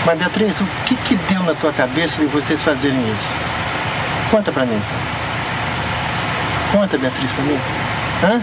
Mas, 0.04 0.16
Beatriz, 0.16 0.60
o 0.60 0.66
que 0.86 0.94
que 0.94 1.16
deu 1.16 1.42
na 1.42 1.54
tua 1.56 1.72
cabeça 1.72 2.20
de 2.20 2.26
vocês 2.26 2.62
fazerem 2.62 3.00
isso? 3.10 3.26
Conta 4.30 4.52
pra 4.52 4.64
mim. 4.64 4.80
Conta, 6.76 6.98
Beatriz, 6.98 7.32
pra 7.32 7.44
mim. 7.44 7.58
Hã? 8.22 8.42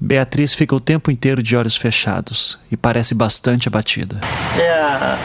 Beatriz 0.00 0.52
fica 0.52 0.74
o 0.74 0.80
tempo 0.80 1.08
inteiro 1.08 1.40
de 1.40 1.56
olhos 1.56 1.76
fechados 1.76 2.58
e 2.68 2.76
parece 2.76 3.14
bastante 3.14 3.68
abatida. 3.68 4.20
É 4.58 4.72
a, 4.72 5.16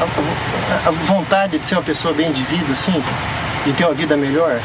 a, 0.00 0.88
a 0.88 0.90
vontade 0.90 1.56
de 1.60 1.66
ser 1.66 1.76
uma 1.76 1.84
pessoa 1.84 2.12
bem 2.12 2.32
de 2.32 2.42
vida, 2.42 2.72
assim? 2.72 3.00
De 3.64 3.72
ter 3.74 3.84
uma 3.84 3.94
vida 3.94 4.16
melhor? 4.16 4.58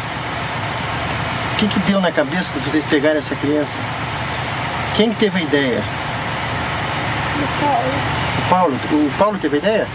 O 1.54 1.56
que 1.58 1.68
que 1.68 1.80
deu 1.82 2.02
na 2.02 2.12
cabeça 2.12 2.52
de 2.58 2.68
vocês 2.68 2.84
pegarem 2.86 3.20
essa 3.20 3.36
criança? 3.36 3.78
Quem 4.98 5.12
que 5.12 5.20
teve 5.20 5.38
a 5.38 5.44
ideia? 5.44 5.84
O 7.38 8.50
Paulo. 8.50 8.76
O 8.92 9.12
Paulo 9.20 9.38
teve 9.38 9.58
a 9.58 9.60
ideia? 9.60 9.88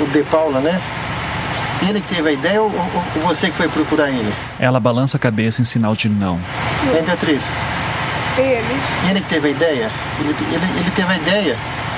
O 0.00 0.06
De 0.12 0.22
Paula, 0.30 0.60
né? 0.60 0.80
Ele 1.82 2.00
que 2.00 2.14
teve 2.14 2.28
a 2.28 2.32
ideia 2.32 2.60
ou, 2.62 2.68
ou- 2.70 3.22
você 3.28 3.50
que 3.50 3.56
foi 3.56 3.68
procurar 3.68 4.08
ele? 4.08 4.32
Ela 4.58 4.80
balança 4.80 5.16
a 5.16 5.20
cabeça 5.20 5.60
em 5.60 5.64
sinal 5.64 5.94
de 5.94 6.08
não. 6.08 6.34
Hein, 6.94 7.02
Beatriz? 7.04 7.42
Ele. 8.38 8.80
Ele 9.10 9.20
que 9.20 9.28
teve 9.28 9.48
a 9.48 9.50
ideia? 9.50 9.90
Ele, 10.20 10.34
ele, 10.52 10.80
ele 10.80 10.90
teve 10.90 11.12
a 11.12 11.16
ideia 11.16 11.56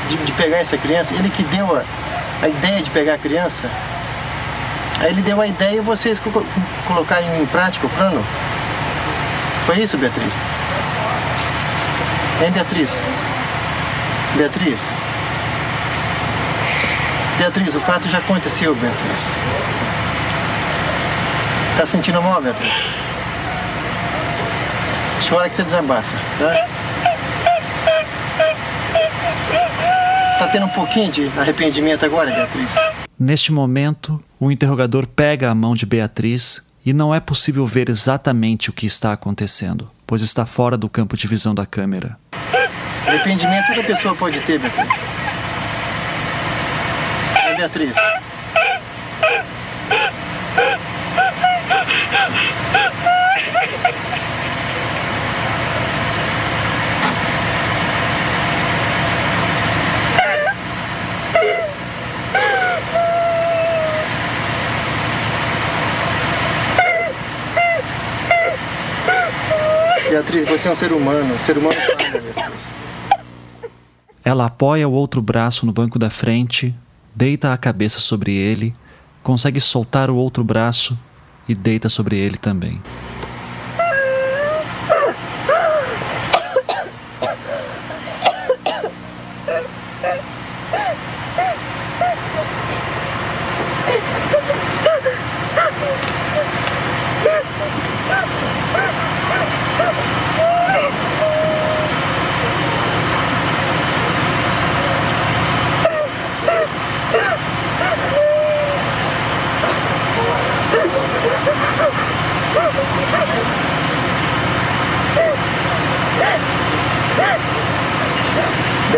de, 0.09 0.16
de 0.16 0.33
pegar 0.33 0.59
essa 0.59 0.76
criança? 0.76 1.14
Ele 1.14 1.31
que 1.31 1.43
deu 1.45 1.74
a, 1.76 1.83
a 2.43 2.49
ideia 2.49 2.83
de 2.83 2.91
pegar 2.91 3.14
a 3.14 3.18
criança? 3.18 3.68
Aí 5.01 5.11
ele 5.11 5.22
deu 5.22 5.41
a 5.41 5.47
ideia 5.47 5.76
e 5.76 5.81
vocês 5.81 6.18
co- 6.18 6.45
colocaram 6.87 7.26
em 7.41 7.47
prática 7.47 7.87
o 7.87 7.91
plano? 7.91 8.22
Foi 9.66 9.79
isso, 9.79 9.97
Beatriz? 9.97 10.33
Hein, 12.43 12.51
Beatriz? 12.53 12.99
Beatriz? 14.37 14.81
Beatriz, 17.39 17.72
o 17.72 17.80
fato 17.80 18.11
já 18.11 18.18
aconteceu, 18.18 18.74
Beatriz. 18.74 19.20
Tá 21.78 21.86
sentindo 21.86 22.20
mal, 22.20 22.43
Beatriz? 22.43 22.72
Chora 25.28 25.49
que 25.49 25.55
você 25.55 25.62
desabafa, 25.62 26.18
tá? 26.36 26.68
Tá 30.41 30.49
tendo 30.49 30.66
um 30.66 30.70
pouquinho 30.70 31.12
de 31.12 31.30
arrependimento 31.39 32.05
agora, 32.05 32.32
Beatriz? 32.32 32.70
Neste 33.16 33.53
momento, 33.53 34.20
o 34.41 34.51
interrogador 34.51 35.07
pega 35.07 35.49
a 35.49 35.55
mão 35.55 35.76
de 35.76 35.86
Beatriz 35.86 36.66
e 36.84 36.93
não 36.93 37.14
é 37.14 37.20
possível 37.20 37.64
ver 37.68 37.89
exatamente 37.89 38.68
o 38.68 38.72
que 38.72 38.86
está 38.86 39.12
acontecendo, 39.12 39.89
pois 40.05 40.22
está 40.22 40.45
fora 40.45 40.76
do 40.76 40.89
campo 40.89 41.16
de 41.16 41.28
visão 41.28 41.55
da 41.55 41.64
câmera. 41.64 42.18
Arrependimento 43.07 43.66
toda 43.68 43.82
pessoa 43.84 44.16
pode 44.16 44.41
ter, 44.41 44.59
Beatriz. 44.59 45.18
Beatriz? 47.59 47.97
Beatriz, 70.09 70.49
você 70.49 70.69
é 70.69 70.71
um 70.71 70.77
ser 70.77 70.93
humano. 70.93 71.35
Um 71.35 71.39
ser 71.41 71.59
humano 71.59 71.75
falha, 71.75 72.21
Beatriz. 72.21 72.79
Ela 74.25 74.47
apoia 74.47 74.87
o 74.87 74.93
outro 74.93 75.21
braço 75.21 75.67
no 75.67 75.73
banco 75.73 75.99
da 75.99 76.09
frente, 76.09 76.73
deita 77.19 77.53
a 77.53 77.59
cabeça 77.59 77.99
sobre 77.99 78.33
ele, 78.33 78.73
consegue 79.25 79.59
soltar 79.59 80.09
o 80.09 80.14
outro 80.14 80.45
braço 80.45 80.97
e 81.49 81.55
deita 81.55 81.89
sobre 81.89 82.16
ele 82.16 82.37
também. 82.37 82.81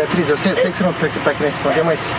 Beatriz, 0.01 0.29
eu 0.29 0.37
sei, 0.37 0.55
sei 0.55 0.70
que 0.70 0.70
você 0.81 0.87
não 0.87 0.93
tá, 0.93 1.07
tá 1.23 1.33
querendo 1.33 1.53
responder, 1.53 1.83
mas 1.83 2.11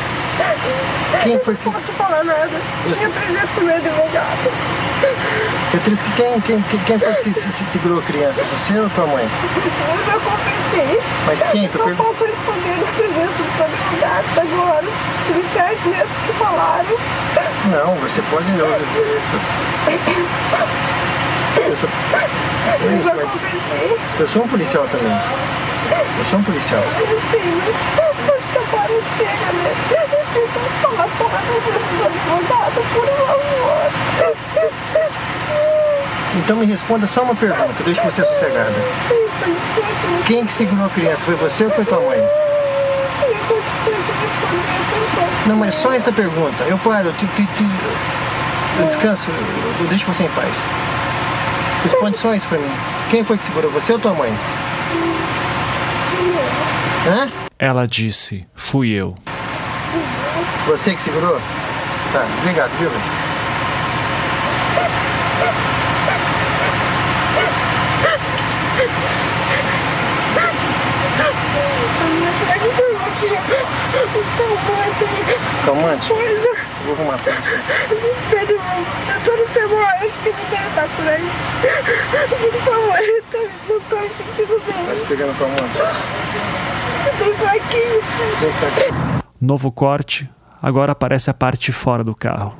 quem 1.22 1.38
foi 1.40 1.56
que. 1.56 1.64
Não 1.66 1.72
posso 1.72 1.92
falar 1.92 2.22
nada. 2.24 2.50
Sem 2.96 3.06
a 3.06 3.10
presença 3.10 3.54
do 3.54 3.62
meu 3.62 3.74
advogado. 3.76 4.50
Beatriz, 5.72 6.02
que- 6.02 6.12
quem, 6.12 6.40
quem, 6.42 6.62
quem, 6.86 6.98
foi 6.98 7.14
que 7.14 7.22
se, 7.34 7.34
se- 7.34 7.52
se 7.52 7.64
segurou 7.66 7.98
a 7.98 8.02
criança? 8.02 8.42
Você 8.44 8.78
ou 8.78 8.88
tua 8.90 9.06
mãe? 9.06 9.28
Eu 9.56 10.04
já 10.06 10.12
confessei. 10.20 11.00
Mas 11.26 11.42
quem? 11.44 11.68
Tu 11.68 11.78
Não 11.78 11.96
posso 11.96 12.24
responder 12.24 12.76
na 12.78 12.86
presença 12.92 13.32
dos 13.42 13.60
advogados 13.60 14.38
agora. 14.38 14.84
Os 14.86 15.26
policiais 15.34 15.78
mesmo 15.84 16.14
que 16.26 16.32
falaram. 16.34 16.96
Não, 17.70 17.94
você 17.96 18.22
pode. 18.30 18.46
Eu, 18.58 18.66
eu, 21.66 21.76
sou, 21.76 21.88
é 22.14 22.86
Eu 22.86 22.96
isso, 22.98 23.04
já 23.08 23.14
mas 23.14 23.28
eu 24.20 24.28
sou 24.28 24.42
um 24.44 24.48
policial 24.48 24.86
também. 24.90 25.12
Eu 26.18 26.24
sou 26.24 26.38
um 26.38 26.42
policial. 26.42 26.82
Sim, 27.30 27.60
mas 27.64 28.11
Então 36.34 36.56
me 36.56 36.66
responda 36.66 37.06
só 37.06 37.22
uma 37.22 37.34
pergunta, 37.34 37.82
deixa 37.84 38.02
você 38.02 38.24
sossegada. 38.24 38.72
Quem 40.26 40.44
que 40.44 40.52
segurou 40.52 40.86
a 40.86 40.88
criança? 40.88 41.20
Foi 41.24 41.34
você 41.34 41.64
ou 41.64 41.70
foi 41.70 41.84
tua 41.84 42.00
mãe? 42.00 42.18
Não, 45.46 45.56
mas 45.56 45.74
só 45.74 45.92
essa 45.92 46.12
pergunta. 46.12 46.62
Eu 46.64 46.78
paro, 46.78 47.08
eu, 47.08 47.12
te, 47.14 47.26
eu 48.78 48.86
descanso, 48.86 49.30
eu 49.80 49.86
deixo 49.86 50.06
você 50.06 50.24
em 50.24 50.28
paz. 50.28 50.54
Responde 51.82 52.18
só 52.18 52.34
isso 52.34 52.46
pra 52.48 52.58
mim. 52.58 52.70
Quem 53.10 53.24
foi 53.24 53.36
que 53.36 53.44
segurou, 53.44 53.70
você 53.70 53.92
ou 53.92 53.98
tua 53.98 54.12
mãe? 54.14 54.32
Hã? 57.06 57.41
Ela 57.64 57.86
disse: 57.86 58.44
Fui 58.56 58.90
eu. 58.90 59.14
Você 60.66 60.96
que 60.96 61.02
segurou? 61.02 61.40
Tá, 62.12 62.26
obrigado, 62.40 62.72
viu? 62.76 62.90
Calmante. 75.64 76.08
Coisa. 76.08 76.48
Eu 76.48 76.56
vou 76.84 76.94
arrumar 76.94 77.18
pra 77.18 77.32
você. 77.32 77.54
Ele, 78.40 78.58
toda 79.24 79.48
semana, 79.50 79.86
acho 80.00 80.18
que 80.18 80.30
ninguém 80.30 80.68
tá 80.74 80.88
por 80.96 81.06
aí. 81.06 81.30
Por 82.28 82.60
favor, 82.64 82.98
eu 82.98 83.22
tô, 83.30 83.72
não 83.72 83.80
tô 83.82 84.00
me 84.00 84.10
sentindo 84.10 84.60
bem. 84.66 84.84
Tá 84.84 84.94
se 84.96 85.06
pegando 85.06 85.38
calmante? 85.38 85.78
Pra 88.58 88.70
cá. 88.70 89.22
Novo 89.40 89.70
corte. 89.70 90.28
agora 90.60 90.92
aparece 90.92 91.30
a 91.30 91.34
parte 91.34 91.72
fora 91.72 92.04
do 92.04 92.14
carro. 92.14 92.54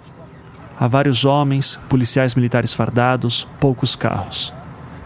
Há 0.79 0.89
vários 0.89 1.25
homens, 1.25 1.79
policiais 1.89 2.35
militares 2.35 2.73
fardados, 2.73 3.47
poucos 3.61 3.95
carros. 3.95 4.53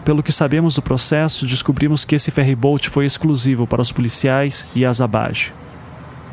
Pelo 0.03 0.23
que 0.23 0.31
sabemos 0.31 0.75
do 0.75 0.81
processo, 0.81 1.45
descobrimos 1.45 2.05
que 2.05 2.15
esse 2.15 2.31
ferryboat 2.31 2.89
foi 2.89 3.05
exclusivo 3.05 3.67
para 3.67 3.81
os 3.81 3.91
policiais 3.91 4.65
e 4.73 4.85
as 4.85 5.01
Abage. 5.01 5.53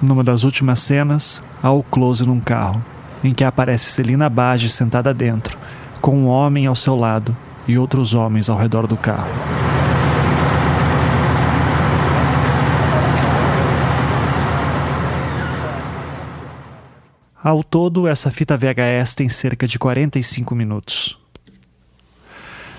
Numa 0.01 0.23
das 0.23 0.45
últimas 0.45 0.81
cenas, 0.81 1.43
há 1.63 1.71
o 1.73 1.83
close 1.83 2.27
num 2.27 2.41
carro, 2.41 2.85
em 3.23 3.33
que 3.33 3.45
aparece 3.45 3.91
Celina 3.91 4.27
Abage 4.27 4.69
sentada 4.69 5.13
dentro, 5.13 5.59
com 6.01 6.17
um 6.17 6.27
homem 6.27 6.67
ao 6.67 6.75
seu 6.75 6.95
lado 6.95 7.37
e 7.67 7.77
outros 7.77 8.15
homens 8.15 8.49
ao 8.49 8.57
redor 8.57 8.87
do 8.87 8.97
carro. 8.97 9.31
Ao 17.45 17.63
todo, 17.63 18.09
essa 18.09 18.31
fita 18.31 18.57
VHS 18.57 19.15
tem 19.15 19.29
cerca 19.29 19.69
de 19.69 19.79
45 19.79 20.55
minutos. 20.55 21.19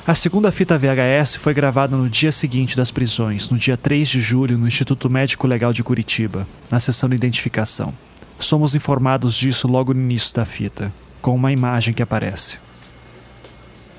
A 0.08 0.16
segunda 0.16 0.52
fita 0.52 0.76
VHS 0.76 1.36
foi 1.36 1.54
gravada 1.54 1.96
no 1.96 2.10
dia 2.10 2.32
seguinte 2.32 2.76
das 2.76 2.90
prisões, 2.90 3.48
no 3.48 3.60
dia 3.60 3.78
3 3.78 4.10
de 4.10 4.20
julho, 4.20 4.58
no 4.58 4.66
Instituto 4.66 5.08
Médico 5.08 5.46
Legal 5.46 5.72
de 5.72 5.84
Curitiba, 5.84 6.48
na 6.72 6.80
sessão 6.80 7.08
de 7.08 7.16
identificação. 7.16 7.94
Somos 8.40 8.74
informados 8.74 9.36
disso 9.36 9.68
logo 9.68 9.94
no 9.94 10.02
início 10.02 10.34
da 10.34 10.46
fita, 10.46 10.92
com 11.22 11.36
uma 11.36 11.52
imagem 11.52 11.94
que 11.94 12.02
aparece. 12.02 12.58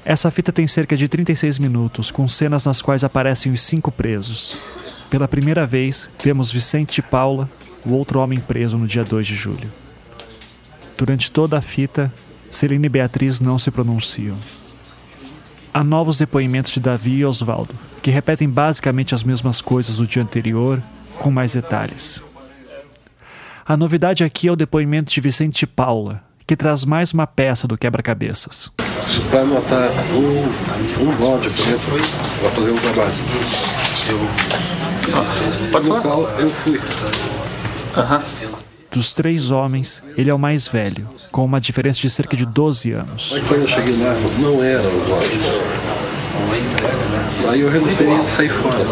Essa 0.04 0.32
fita 0.32 0.50
tem 0.50 0.66
cerca 0.66 0.96
de 0.96 1.06
36 1.06 1.60
minutos, 1.60 2.10
com 2.10 2.26
cenas 2.26 2.64
nas 2.64 2.82
quais 2.82 3.04
aparecem 3.04 3.52
os 3.52 3.60
cinco 3.60 3.92
presos. 3.92 4.58
Pela 5.08 5.28
primeira 5.28 5.64
vez, 5.64 6.08
vemos 6.20 6.50
Vicente 6.50 6.98
e 6.98 7.02
Paula, 7.02 7.48
o 7.84 7.92
outro 7.92 8.18
homem 8.18 8.40
preso 8.40 8.76
no 8.76 8.88
dia 8.88 9.04
2 9.04 9.28
de 9.28 9.36
julho. 9.36 9.85
Durante 10.96 11.30
toda 11.30 11.58
a 11.58 11.60
fita, 11.60 12.12
Celina 12.50 12.86
e 12.86 12.88
Beatriz 12.88 13.40
não 13.40 13.58
se 13.58 13.70
pronunciam. 13.70 14.36
Há 15.72 15.84
novos 15.84 16.16
depoimentos 16.16 16.72
de 16.72 16.80
Davi 16.80 17.16
e 17.16 17.24
Oswaldo, 17.24 17.74
que 18.00 18.10
repetem 18.10 18.48
basicamente 18.48 19.14
as 19.14 19.22
mesmas 19.22 19.60
coisas 19.60 19.98
do 19.98 20.06
dia 20.06 20.22
anterior, 20.22 20.82
com 21.18 21.30
mais 21.30 21.52
detalhes. 21.52 22.22
A 23.66 23.76
novidade 23.76 24.24
aqui 24.24 24.48
é 24.48 24.52
o 24.52 24.56
depoimento 24.56 25.12
de 25.12 25.20
Vicente 25.20 25.62
e 25.64 25.66
Paula, 25.66 26.22
que 26.46 26.56
traz 26.56 26.84
mais 26.84 27.12
uma 27.12 27.26
peça 27.26 27.66
do 27.66 27.76
quebra-cabeças. 27.76 28.70
Para 29.30 29.44
matar 29.44 29.90
um, 30.14 31.02
um 31.02 31.14
bode 31.16 31.50
preto 31.50 31.80
para 32.40 32.50
fazer 32.50 32.70
um 32.70 32.76
trabalho. 32.76 33.12
Eu, 34.08 35.70
Pode 35.70 35.88
no 35.88 36.00
qual 36.00 36.22
eu 36.38 36.48
fui. 36.48 36.80
Aham. 37.96 38.22
Dos 38.96 39.12
três 39.12 39.50
homens, 39.50 40.02
ele 40.16 40.30
é 40.30 40.34
o 40.34 40.38
mais 40.38 40.66
velho, 40.66 41.06
com 41.30 41.44
uma 41.44 41.60
diferença 41.60 42.00
de 42.00 42.08
cerca 42.08 42.34
de 42.34 42.46
12 42.46 42.92
anos. 42.92 43.34
Aí 43.34 43.42
quando 43.42 43.60
eu 43.60 43.68
cheguei 43.68 43.94
lá, 43.94 44.14
não 44.38 44.64
era 44.64 44.82
o. 44.82 44.86
Aí 47.50 47.60
eu 47.60 47.68
relutei 47.68 48.48
fora. 48.48 48.86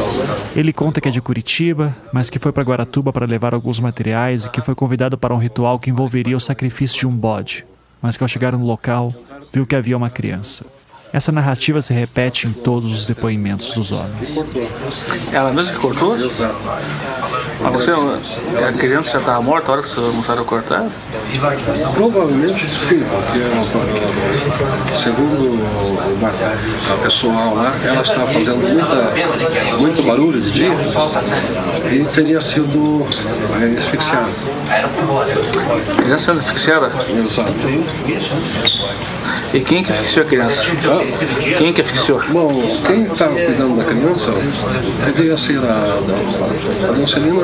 Ele 0.55 0.75
conta 0.75 1.01
que 1.01 1.09
é 1.09 1.11
de 1.11 1.23
Curitiba, 1.23 1.97
mas 2.13 2.29
que 2.29 2.39
foi 2.39 2.53
para 2.53 2.63
Guaratuba 2.63 3.15
para 3.15 3.25
levar 3.25 3.55
alguns 3.55 3.81
materiais 3.81 4.45
e 4.45 4.51
que 4.51 4.61
foi 4.61 4.75
convidado 4.75 5.17
para 5.17 5.35
um 5.35 5.39
ritual 5.39 5.79
que 5.79 5.89
envolveria 5.89 6.37
o 6.37 6.41
sacrifício 6.41 6.99
de 6.99 7.07
um 7.07 7.17
bode, 7.17 7.65
mas 8.03 8.19
que 8.19 8.23
ao 8.23 8.29
chegar 8.29 8.53
no 8.53 8.67
local, 8.67 9.15
viu 9.51 9.65
que 9.65 9.75
havia 9.75 9.97
uma 9.97 10.11
criança. 10.11 10.67
Essa 11.15 11.33
narrativa 11.33 11.81
se 11.81 11.95
repete 11.95 12.47
em 12.47 12.53
todos 12.53 12.93
os 12.93 13.07
depoimentos 13.07 13.73
dos 13.73 13.91
homens. 13.91 14.45
Ela 15.33 15.51
mesma 15.51 15.73
que 15.73 15.81
cortou? 15.81 16.15
Mas 17.61 17.73
você, 17.73 17.91
a 17.93 18.73
criança 18.73 19.13
já 19.13 19.19
estava 19.19 19.41
morta 19.41 19.71
a 19.71 19.73
hora 19.75 19.83
que 19.83 19.89
vocês 19.89 20.15
mostraram 20.15 20.45
cortar? 20.45 20.87
Provavelmente 21.95 22.69
sim, 22.69 23.03
porque 23.05 23.41
segundo 24.97 25.53
o 25.53 25.95
a 26.93 26.97
pessoal 27.03 27.55
lá, 27.55 27.73
ela 27.85 28.03
estava 28.03 28.27
fazendo 28.27 28.57
muita, 28.57 29.79
muito 29.79 30.03
barulho 30.03 30.41
de 30.41 30.51
dia 30.51 30.73
e 31.93 32.05
teria 32.05 32.41
sido 32.41 33.07
eh, 33.61 33.79
asfixiada. 33.79 34.29
A 35.99 36.03
criança 36.03 36.25
sendo 36.25 36.41
asfixiada? 36.41 36.91
Exato. 37.27 37.53
E 39.55 39.61
quem 39.61 39.83
que 39.83 39.93
asfixiou 39.93 40.25
a 40.25 40.29
criança? 40.29 40.63
Quem 41.59 41.73
que 41.73 41.81
asfixiou? 41.81 42.21
Bom, 42.29 42.61
quem 42.87 43.05
estava 43.05 43.35
cuidando 43.35 43.77
da 43.77 43.85
criança 43.85 44.33
devia 45.07 45.37
ser 45.37 45.59
a, 45.59 45.73
a, 45.73 46.91
a 46.91 47.05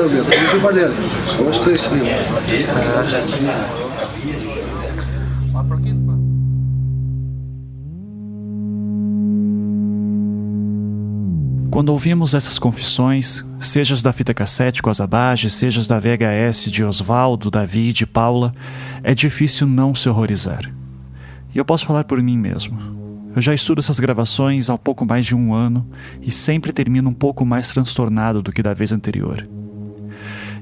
Quando 11.69 11.89
ouvimos 11.89 12.33
essas 12.33 12.59
confissões, 12.59 13.45
seja 13.59 13.93
as 13.93 14.03
da 14.03 14.11
fita 14.11 14.33
cassete 14.33 14.81
com 14.81 14.89
as 14.89 14.99
abages, 14.99 15.53
seja 15.53 15.79
as 15.79 15.87
da 15.87 15.99
VHS 15.99 16.69
de 16.69 16.83
Oswaldo, 16.83 17.49
Davi 17.49 17.89
e 17.89 17.93
de 17.93 18.05
Paula, 18.05 18.53
é 19.01 19.15
difícil 19.15 19.65
não 19.67 19.95
se 19.95 20.09
horrorizar. 20.09 20.69
E 21.53 21.57
eu 21.57 21.63
posso 21.63 21.85
falar 21.85 22.03
por 22.03 22.21
mim 22.21 22.37
mesmo. 22.37 22.77
Eu 23.35 23.41
já 23.41 23.53
estudo 23.53 23.79
essas 23.79 23.99
gravações 23.99 24.69
há 24.69 24.77
pouco 24.77 25.05
mais 25.05 25.25
de 25.25 25.35
um 25.35 25.53
ano 25.53 25.87
e 26.21 26.29
sempre 26.29 26.73
termino 26.73 27.09
um 27.09 27.13
pouco 27.13 27.45
mais 27.45 27.69
transtornado 27.69 28.41
do 28.41 28.51
que 28.51 28.61
da 28.61 28.73
vez 28.73 28.91
anterior. 28.91 29.47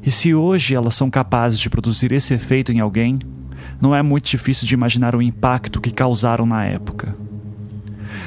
E 0.03 0.09
se 0.11 0.33
hoje 0.33 0.75
elas 0.75 0.95
são 0.95 1.09
capazes 1.09 1.59
de 1.59 1.69
produzir 1.69 2.11
esse 2.11 2.33
efeito 2.33 2.71
em 2.71 2.79
alguém, 2.79 3.19
não 3.81 3.93
é 3.93 4.01
muito 4.01 4.29
difícil 4.29 4.67
de 4.67 4.73
imaginar 4.73 5.15
o 5.15 5.21
impacto 5.21 5.81
que 5.81 5.91
causaram 5.91 6.45
na 6.45 6.65
época. 6.65 7.15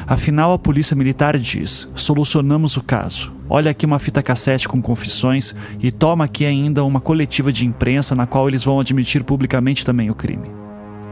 Afinal, 0.07 0.53
a 0.53 0.59
polícia 0.59 0.97
militar 0.97 1.39
diz: 1.39 1.89
solucionamos 1.95 2.77
o 2.77 2.83
caso. 2.83 3.33
Olha 3.49 3.71
aqui 3.71 3.87
uma 3.87 3.99
fita 3.99 4.23
cassete 4.23 4.69
com 4.69 4.81
confissões 4.81 5.55
e 5.79 5.93
toma 5.93 6.25
aqui 6.25 6.45
ainda 6.45 6.85
uma 6.85 7.01
coletiva 7.01 7.53
de 7.53 7.67
imprensa 7.67 8.15
na 8.15 8.27
qual 8.27 8.49
eles 8.49 8.65
vão 8.65 8.81
admitir 8.81 9.23
publicamente 9.25 9.85
também 9.85 10.11
o 10.11 10.15
crime. 10.15 10.51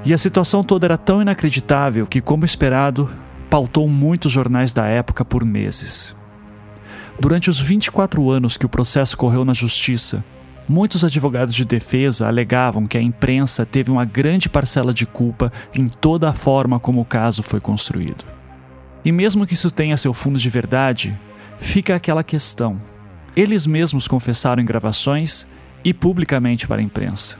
E 0.04 0.14
a 0.14 0.18
situação 0.18 0.64
toda 0.64 0.86
era 0.86 0.96
tão 0.96 1.20
inacreditável 1.20 2.06
que, 2.06 2.20
como 2.20 2.44
esperado, 2.44 3.10
pautou 3.50 3.86
muitos 3.86 4.32
jornais 4.32 4.72
da 4.72 4.86
época 4.86 5.24
por 5.24 5.44
meses. 5.44 6.16
Durante 7.18 7.50
os 7.50 7.60
24 7.60 8.30
anos 8.30 8.56
que 8.56 8.64
o 8.64 8.68
processo 8.68 9.16
correu 9.16 9.44
na 9.44 9.52
justiça, 9.52 10.24
muitos 10.70 11.04
advogados 11.04 11.52
de 11.52 11.64
defesa 11.64 12.28
alegavam 12.28 12.86
que 12.86 12.96
a 12.96 13.02
imprensa 13.02 13.66
teve 13.66 13.90
uma 13.90 14.04
grande 14.04 14.48
parcela 14.48 14.94
de 14.94 15.04
culpa 15.04 15.52
em 15.74 15.88
toda 15.88 16.30
a 16.30 16.32
forma 16.32 16.78
como 16.78 17.00
o 17.00 17.04
caso 17.04 17.42
foi 17.42 17.60
construído. 17.60 18.24
E 19.04 19.10
mesmo 19.10 19.44
que 19.44 19.54
isso 19.54 19.68
tenha 19.68 19.96
seu 19.96 20.14
fundo 20.14 20.38
de 20.38 20.48
verdade, 20.48 21.18
fica 21.58 21.96
aquela 21.96 22.22
questão. 22.22 22.80
Eles 23.34 23.66
mesmos 23.66 24.06
confessaram 24.06 24.62
em 24.62 24.64
gravações 24.64 25.44
e 25.82 25.92
publicamente 25.92 26.68
para 26.68 26.80
a 26.80 26.84
imprensa. 26.84 27.36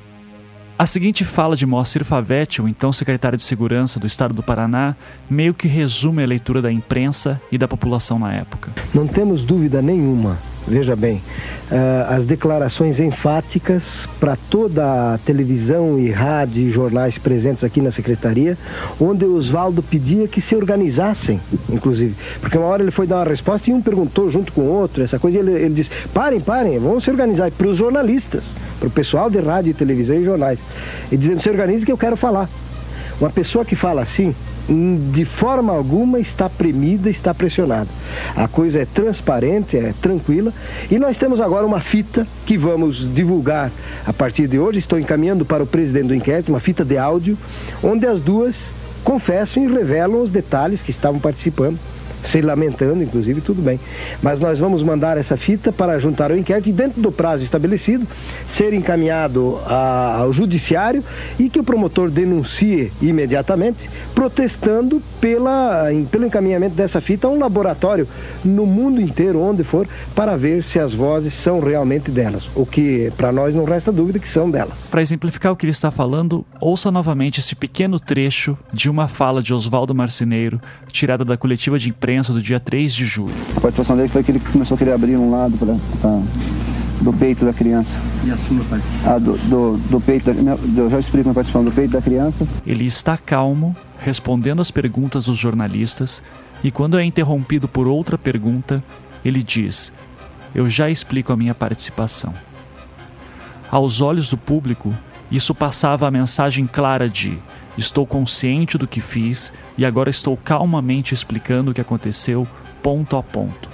A 0.80 0.86
seguinte 0.86 1.26
fala 1.26 1.54
de 1.54 1.66
Moacir 1.66 2.06
Favetti, 2.06 2.62
o 2.62 2.66
então 2.66 2.90
secretário 2.90 3.36
de 3.36 3.44
Segurança 3.44 4.00
do 4.00 4.06
Estado 4.06 4.32
do 4.32 4.42
Paraná, 4.42 4.96
meio 5.28 5.52
que 5.52 5.68
resume 5.68 6.22
a 6.22 6.26
leitura 6.26 6.62
da 6.62 6.72
imprensa 6.72 7.38
e 7.52 7.58
da 7.58 7.68
população 7.68 8.18
na 8.18 8.32
época. 8.32 8.72
Não 8.94 9.06
temos 9.06 9.44
dúvida 9.44 9.82
nenhuma, 9.82 10.38
veja 10.66 10.96
bem, 10.96 11.20
eh, 11.70 12.06
as 12.08 12.26
declarações 12.26 12.98
enfáticas 12.98 13.82
para 14.18 14.38
toda 14.48 15.12
a 15.12 15.18
televisão 15.18 15.98
e 15.98 16.10
rádio 16.10 16.62
e 16.62 16.72
jornais 16.72 17.18
presentes 17.18 17.62
aqui 17.62 17.82
na 17.82 17.92
secretaria, 17.92 18.56
onde 18.98 19.26
o 19.26 19.36
Oswaldo 19.36 19.82
pedia 19.82 20.26
que 20.26 20.40
se 20.40 20.56
organizassem, 20.56 21.38
inclusive. 21.68 22.14
Porque 22.40 22.56
uma 22.56 22.68
hora 22.68 22.82
ele 22.82 22.90
foi 22.90 23.06
dar 23.06 23.16
uma 23.16 23.24
resposta 23.26 23.68
e 23.68 23.74
um 23.74 23.82
perguntou 23.82 24.30
junto 24.30 24.50
com 24.50 24.62
o 24.62 24.72
outro, 24.72 25.02
essa 25.02 25.18
coisa, 25.18 25.36
e 25.36 25.40
ele, 25.40 25.52
ele 25.52 25.74
disse: 25.74 25.90
parem, 26.14 26.40
parem, 26.40 26.78
vamos 26.78 27.04
se 27.04 27.10
organizar 27.10 27.50
para 27.50 27.68
os 27.68 27.76
jornalistas, 27.76 28.44
para 28.80 28.88
o 28.88 28.90
pessoal 28.90 29.30
de 29.30 29.38
rádio, 29.38 29.74
televisão 29.74 30.16
e 30.16 30.24
jornais. 30.24 30.58
E 31.12 31.16
dizendo: 31.16 31.42
se 31.42 31.48
organize 31.50 31.84
que 31.84 31.92
eu 31.92 31.98
quero 31.98 32.16
falar. 32.16 32.48
Uma 33.20 33.28
pessoa 33.28 33.66
que 33.66 33.76
fala 33.76 34.00
assim, 34.00 34.34
de 35.12 35.26
forma 35.26 35.74
alguma 35.74 36.18
está 36.18 36.48
premida, 36.48 37.10
está 37.10 37.34
pressionada. 37.34 37.88
A 38.34 38.48
coisa 38.48 38.78
é 38.78 38.86
transparente, 38.86 39.76
é 39.76 39.92
tranquila. 40.00 40.50
E 40.90 40.98
nós 40.98 41.18
temos 41.18 41.38
agora 41.38 41.66
uma 41.66 41.80
fita 41.80 42.26
que 42.46 42.56
vamos 42.56 43.14
divulgar 43.14 43.70
a 44.06 44.12
partir 44.14 44.48
de 44.48 44.58
hoje. 44.58 44.78
Estou 44.78 44.98
encaminhando 44.98 45.44
para 45.44 45.62
o 45.62 45.66
presidente 45.66 46.06
do 46.06 46.14
inquérito, 46.14 46.48
uma 46.48 46.60
fita 46.60 46.82
de 46.82 46.96
áudio, 46.96 47.36
onde 47.82 48.06
as 48.06 48.22
duas 48.22 48.54
confessam 49.04 49.62
e 49.62 49.66
revelam 49.66 50.22
os 50.22 50.32
detalhes 50.32 50.80
que 50.80 50.90
estavam 50.90 51.20
participando 51.20 51.78
se 52.28 52.40
lamentando, 52.40 53.02
inclusive, 53.02 53.40
tudo 53.40 53.62
bem. 53.62 53.78
Mas 54.22 54.40
nós 54.40 54.58
vamos 54.58 54.82
mandar 54.82 55.16
essa 55.16 55.36
fita 55.36 55.72
para 55.72 55.98
juntar 55.98 56.30
o 56.30 56.38
inquérito 56.38 56.68
e, 56.68 56.72
dentro 56.72 57.00
do 57.00 57.10
prazo 57.10 57.44
estabelecido, 57.44 58.06
ser 58.56 58.72
encaminhado 58.72 59.58
a, 59.66 60.18
ao 60.18 60.32
judiciário 60.32 61.02
e 61.38 61.48
que 61.48 61.58
o 61.58 61.64
promotor 61.64 62.10
denuncie 62.10 62.92
imediatamente, 63.00 63.90
protestando 64.14 65.02
pela, 65.20 65.84
pelo 66.10 66.26
encaminhamento 66.26 66.74
dessa 66.74 67.00
fita 67.00 67.26
a 67.26 67.30
um 67.30 67.38
laboratório 67.38 68.06
no 68.44 68.66
mundo 68.66 69.00
inteiro, 69.00 69.40
onde 69.40 69.64
for, 69.64 69.86
para 70.14 70.36
ver 70.36 70.62
se 70.62 70.78
as 70.78 70.92
vozes 70.92 71.32
são 71.42 71.60
realmente 71.60 72.10
delas. 72.10 72.48
O 72.54 72.66
que, 72.66 73.12
para 73.16 73.32
nós, 73.32 73.54
não 73.54 73.64
resta 73.64 73.90
dúvida 73.90 74.18
que 74.18 74.30
são 74.32 74.50
delas. 74.50 74.74
Para 74.90 75.02
exemplificar 75.02 75.52
o 75.52 75.56
que 75.56 75.64
ele 75.64 75.72
está 75.72 75.90
falando, 75.90 76.44
ouça 76.60 76.90
novamente 76.90 77.40
esse 77.40 77.54
pequeno 77.54 77.98
trecho 77.98 78.56
de 78.72 78.90
uma 78.90 79.08
fala 79.08 79.42
de 79.42 79.54
Oswaldo 79.54 79.94
Marceneiro, 79.94 80.60
tirada 80.88 81.24
da 81.24 81.36
coletiva 81.36 81.78
de 81.78 81.88
imprensa 81.88 82.09
do 82.32 82.42
dia 82.42 82.58
3 82.58 82.92
de 82.92 83.04
julho. 83.04 83.34
A 83.56 83.60
participação 83.60 83.96
dele 83.96 84.08
foi 84.08 84.22
que 84.22 84.32
ele 84.32 84.40
começou 84.40 84.74
a 84.74 84.78
querer 84.78 84.92
abrir 84.92 85.16
um 85.16 85.30
lado 85.30 85.56
pra, 85.56 85.76
pra, 86.00 86.20
do 87.02 87.12
peito 87.12 87.44
da 87.44 87.52
criança. 87.52 87.88
E 88.24 88.30
a 88.30 88.36
sua 88.36 88.64
pai? 88.64 88.80
Ah, 89.06 89.18
do, 89.18 89.38
do, 89.38 89.76
do 89.76 90.00
peito 90.00 90.32
da, 90.32 90.34
meu, 90.34 90.58
eu 90.76 90.90
já 90.90 90.98
explico 90.98 91.28
minha 91.28 91.34
participação 91.34 91.64
do 91.64 91.72
peito 91.72 91.92
da 91.92 92.02
criança. 92.02 92.46
Ele 92.66 92.84
está 92.84 93.16
calmo, 93.16 93.74
respondendo 93.98 94.60
às 94.60 94.70
perguntas 94.70 95.26
dos 95.26 95.38
jornalistas, 95.38 96.22
e 96.62 96.70
quando 96.70 96.98
é 96.98 97.04
interrompido 97.04 97.68
por 97.68 97.86
outra 97.86 98.18
pergunta, 98.18 98.82
ele 99.24 99.42
diz: 99.42 99.92
Eu 100.54 100.68
já 100.68 100.90
explico 100.90 101.32
a 101.32 101.36
minha 101.36 101.54
participação. 101.54 102.34
Aos 103.70 104.00
olhos 104.00 104.28
do 104.28 104.36
público, 104.36 104.92
isso 105.30 105.54
passava 105.54 106.06
a 106.06 106.10
mensagem 106.10 106.66
clara 106.66 107.08
de: 107.08 107.38
estou 107.80 108.06
consciente 108.06 108.78
do 108.78 108.86
que 108.86 109.00
fiz 109.00 109.52
e 109.76 109.84
agora 109.84 110.10
estou 110.10 110.36
calmamente 110.36 111.14
explicando 111.14 111.70
o 111.70 111.74
que 111.74 111.80
aconteceu, 111.80 112.46
ponto 112.82 113.16
a 113.16 113.22
ponto. 113.22 113.68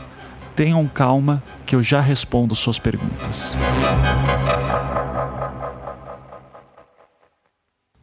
Tenham 0.54 0.86
calma 0.86 1.42
que 1.66 1.76
eu 1.76 1.82
já 1.82 2.00
respondo 2.00 2.54
suas 2.54 2.78
perguntas. 2.78 3.57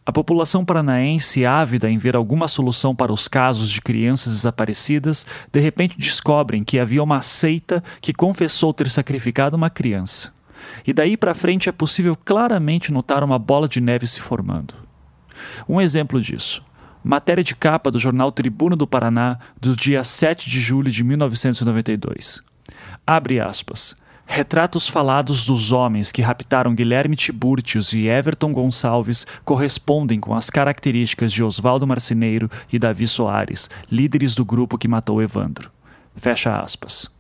A 0.05 0.11
população 0.11 0.65
paranaense, 0.65 1.45
ávida 1.45 1.89
em 1.89 1.97
ver 1.97 2.15
alguma 2.15 2.47
solução 2.47 2.93
para 2.93 3.11
os 3.11 3.27
casos 3.27 3.71
de 3.71 3.81
crianças 3.81 4.33
desaparecidas, 4.33 5.25
de 5.51 5.59
repente 5.61 5.97
descobrem 5.97 6.63
que 6.63 6.77
havia 6.77 7.01
uma 7.01 7.21
seita 7.21 7.81
que 8.01 8.13
confessou 8.13 8.73
ter 8.73 8.91
sacrificado 8.91 9.55
uma 9.55 9.69
criança. 9.69 10.33
E 10.85 10.91
daí 10.91 11.15
para 11.15 11.33
frente 11.33 11.69
é 11.69 11.71
possível 11.71 12.15
claramente 12.15 12.91
notar 12.91 13.23
uma 13.23 13.39
bola 13.39 13.67
de 13.67 13.79
neve 13.79 14.05
se 14.05 14.19
formando. 14.19 14.75
Um 15.67 15.79
exemplo 15.79 16.21
disso. 16.21 16.63
Matéria 17.03 17.43
de 17.43 17.55
capa 17.55 17.91
do 17.91 17.99
jornal 17.99 18.31
Tribuno 18.31 18.75
do 18.75 18.87
Paraná, 18.87 19.37
do 19.59 19.75
dia 19.75 20.03
7 20.03 20.49
de 20.49 20.59
julho 20.61 20.89
de 20.89 21.03
1992. 21.03 22.41
Abre 23.05 23.39
aspas. 23.39 23.95
Retratos 24.25 24.87
falados 24.87 25.45
dos 25.45 25.71
homens 25.71 26.11
que 26.11 26.21
raptaram 26.21 26.73
Guilherme 26.73 27.15
Tiburtius 27.15 27.91
e 27.91 28.07
Everton 28.07 28.53
Gonçalves 28.53 29.27
correspondem 29.43 30.19
com 30.19 30.33
as 30.33 30.49
características 30.49 31.31
de 31.33 31.43
Oswaldo 31.43 31.85
Marceneiro 31.85 32.49
e 32.71 32.79
Davi 32.79 33.05
Soares, 33.05 33.69
líderes 33.91 34.33
do 34.33 34.45
grupo 34.45 34.77
que 34.77 34.87
matou 34.87 35.21
Evandro. 35.21 35.69
Fecha 36.15 36.57
aspas. 36.57 37.11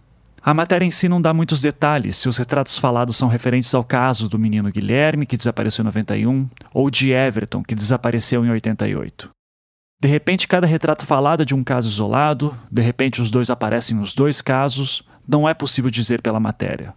A 0.45 0.53
matéria 0.53 0.85
em 0.85 0.91
si 0.91 1.07
não 1.07 1.21
dá 1.21 1.33
muitos 1.33 1.61
detalhes 1.61 2.17
se 2.17 2.27
os 2.27 2.35
retratos 2.35 2.77
falados 2.77 3.15
são 3.15 3.29
referentes 3.29 3.73
ao 3.73 3.81
caso 3.81 4.27
do 4.27 4.37
menino 4.37 4.69
Guilherme, 4.69 5.25
que 5.25 5.37
desapareceu 5.37 5.83
em 5.83 5.85
91, 5.85 6.49
ou 6.73 6.89
de 6.89 7.11
Everton, 7.11 7.63
que 7.63 7.73
desapareceu 7.73 8.45
em 8.45 8.49
88. 8.49 9.29
De 10.01 10.07
repente, 10.09 10.45
cada 10.45 10.67
retrato 10.67 11.05
falado 11.05 11.43
é 11.43 11.45
de 11.45 11.55
um 11.55 11.63
caso 11.63 11.87
isolado, 11.87 12.53
de 12.69 12.81
repente, 12.81 13.21
os 13.21 13.31
dois 13.31 13.49
aparecem 13.49 13.95
nos 13.95 14.13
dois 14.13 14.41
casos, 14.41 15.01
não 15.25 15.47
é 15.47 15.53
possível 15.53 15.89
dizer 15.89 16.21
pela 16.21 16.41
matéria. 16.41 16.93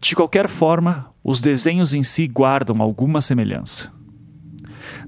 De 0.00 0.16
qualquer 0.16 0.48
forma, 0.48 1.12
os 1.22 1.40
desenhos 1.40 1.94
em 1.94 2.02
si 2.02 2.26
guardam 2.26 2.82
alguma 2.82 3.20
semelhança. 3.20 3.92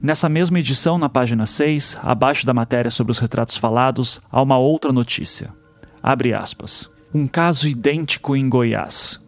Nessa 0.00 0.28
mesma 0.28 0.60
edição, 0.60 0.96
na 0.96 1.08
página 1.08 1.44
6, 1.44 1.98
abaixo 2.04 2.46
da 2.46 2.54
matéria 2.54 2.90
sobre 2.90 3.10
os 3.10 3.18
retratos 3.18 3.56
falados, 3.56 4.20
há 4.30 4.40
uma 4.40 4.58
outra 4.58 4.92
notícia. 4.92 5.52
Abre 6.00 6.32
aspas. 6.32 6.99
Um 7.12 7.26
caso 7.26 7.66
idêntico 7.66 8.36
em 8.36 8.48
Goiás. 8.48 9.20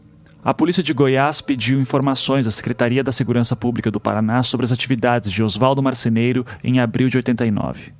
A 0.44 0.54
polícia 0.54 0.84
de 0.84 0.94
Goiás 0.94 1.40
pediu 1.40 1.80
informações 1.80 2.46
à 2.46 2.50
Secretaria 2.52 3.02
da 3.02 3.10
Segurança 3.10 3.56
Pública 3.56 3.90
do 3.90 3.98
Paraná 3.98 4.40
sobre 4.44 4.62
as 4.64 4.70
atividades 4.70 5.32
de 5.32 5.42
Oswaldo 5.42 5.82
Marceneiro 5.82 6.46
em 6.62 6.78
abril 6.78 7.08
de 7.08 7.16
89. 7.16 7.92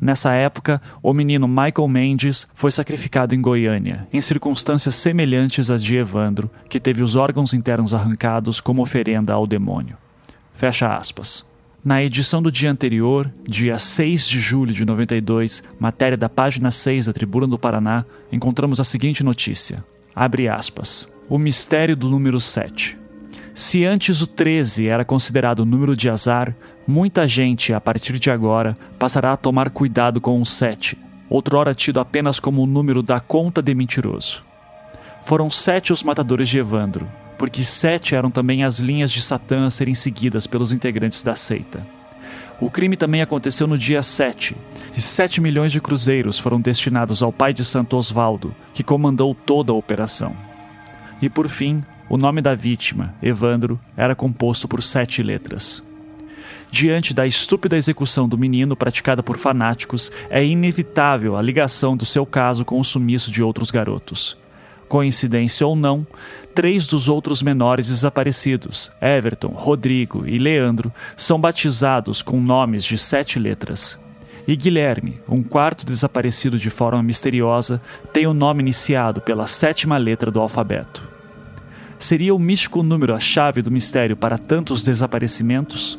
Nessa 0.00 0.32
época, 0.34 0.80
o 1.02 1.12
menino 1.12 1.48
Michael 1.48 1.88
Mendes 1.88 2.46
foi 2.54 2.70
sacrificado 2.70 3.34
em 3.34 3.40
Goiânia, 3.40 4.06
em 4.12 4.20
circunstâncias 4.20 4.94
semelhantes 4.94 5.68
às 5.68 5.82
de 5.82 5.96
Evandro, 5.96 6.48
que 6.68 6.78
teve 6.78 7.02
os 7.02 7.16
órgãos 7.16 7.52
internos 7.52 7.92
arrancados 7.92 8.60
como 8.60 8.82
oferenda 8.82 9.32
ao 9.32 9.48
demônio. 9.48 9.96
Fecha 10.52 10.96
aspas. 10.96 11.44
Na 11.84 12.02
edição 12.02 12.40
do 12.40 12.50
dia 12.50 12.70
anterior, 12.70 13.30
dia 13.46 13.78
6 13.78 14.26
de 14.26 14.40
julho 14.40 14.72
de 14.72 14.86
92, 14.86 15.62
matéria 15.78 16.16
da 16.16 16.30
página 16.30 16.70
6 16.70 17.04
da 17.04 17.12
Tribuna 17.12 17.46
do 17.46 17.58
Paraná, 17.58 18.06
encontramos 18.32 18.80
a 18.80 18.84
seguinte 18.84 19.22
notícia. 19.22 19.84
Abre 20.16 20.48
aspas. 20.48 21.12
O 21.28 21.36
mistério 21.36 21.94
do 21.94 22.08
número 22.08 22.40
7. 22.40 22.96
Se 23.52 23.84
antes 23.84 24.22
o 24.22 24.26
13 24.26 24.88
era 24.88 25.04
considerado 25.04 25.60
o 25.60 25.66
número 25.66 25.94
de 25.94 26.08
azar, 26.08 26.56
muita 26.86 27.28
gente, 27.28 27.74
a 27.74 27.80
partir 27.82 28.18
de 28.18 28.30
agora, 28.30 28.78
passará 28.98 29.32
a 29.32 29.36
tomar 29.36 29.68
cuidado 29.68 30.22
com 30.22 30.40
o 30.40 30.46
7, 30.46 30.96
outrora 31.28 31.74
tido 31.74 32.00
apenas 32.00 32.40
como 32.40 32.62
o 32.62 32.66
número 32.66 33.02
da 33.02 33.20
conta 33.20 33.60
de 33.60 33.74
mentiroso. 33.74 34.42
Foram 35.22 35.50
sete 35.50 35.92
os 35.92 36.02
matadores 36.02 36.48
de 36.48 36.58
Evandro, 36.58 37.06
porque 37.38 37.64
sete 37.64 38.14
eram 38.14 38.30
também 38.30 38.64
as 38.64 38.78
linhas 38.78 39.10
de 39.10 39.20
Satã 39.22 39.66
a 39.66 39.70
serem 39.70 39.94
seguidas 39.94 40.46
pelos 40.46 40.72
integrantes 40.72 41.22
da 41.22 41.34
seita. 41.34 41.86
O 42.60 42.70
crime 42.70 42.96
também 42.96 43.20
aconteceu 43.20 43.66
no 43.66 43.76
dia 43.76 44.02
7, 44.02 44.56
e 44.96 45.00
7 45.00 45.40
milhões 45.40 45.72
de 45.72 45.80
cruzeiros 45.80 46.38
foram 46.38 46.60
destinados 46.60 47.22
ao 47.22 47.32
pai 47.32 47.52
de 47.52 47.64
Santo 47.64 47.96
Osvaldo, 47.96 48.54
que 48.72 48.84
comandou 48.84 49.34
toda 49.34 49.72
a 49.72 49.74
operação. 49.74 50.36
E 51.20 51.28
por 51.28 51.48
fim, 51.48 51.78
o 52.08 52.16
nome 52.16 52.40
da 52.40 52.54
vítima, 52.54 53.14
Evandro, 53.22 53.80
era 53.96 54.14
composto 54.14 54.68
por 54.68 54.82
sete 54.82 55.22
letras. 55.22 55.82
Diante 56.70 57.14
da 57.14 57.26
estúpida 57.26 57.76
execução 57.76 58.28
do 58.28 58.36
menino 58.36 58.76
praticada 58.76 59.22
por 59.22 59.38
fanáticos, 59.38 60.12
é 60.28 60.44
inevitável 60.44 61.36
a 61.36 61.42
ligação 61.42 61.96
do 61.96 62.04
seu 62.04 62.26
caso 62.26 62.64
com 62.64 62.78
o 62.78 62.84
sumiço 62.84 63.30
de 63.30 63.42
outros 63.42 63.70
garotos. 63.70 64.36
Coincidência 64.88 65.66
ou 65.66 65.74
não, 65.74 66.06
três 66.54 66.86
dos 66.86 67.08
outros 67.08 67.42
menores 67.42 67.88
desaparecidos, 67.88 68.92
Everton, 69.02 69.48
Rodrigo 69.48 70.24
e 70.26 70.38
Leandro, 70.38 70.92
são 71.16 71.38
batizados 71.38 72.22
com 72.22 72.40
nomes 72.40 72.84
de 72.84 72.96
sete 72.96 73.38
letras. 73.38 73.98
E 74.46 74.54
Guilherme, 74.54 75.20
um 75.28 75.42
quarto 75.42 75.84
desaparecido 75.84 76.58
de 76.58 76.70
forma 76.70 77.02
misteriosa, 77.02 77.82
tem 78.12 78.26
o 78.26 78.34
nome 78.34 78.62
iniciado 78.62 79.20
pela 79.20 79.46
sétima 79.46 79.96
letra 79.96 80.30
do 80.30 80.40
alfabeto. 80.40 81.08
Seria 81.98 82.34
o 82.34 82.38
místico 82.38 82.82
número 82.82 83.14
a 83.14 83.20
chave 83.20 83.60
do 83.62 83.70
mistério 83.70 84.16
para 84.16 84.38
tantos 84.38 84.84
desaparecimentos? 84.84 85.98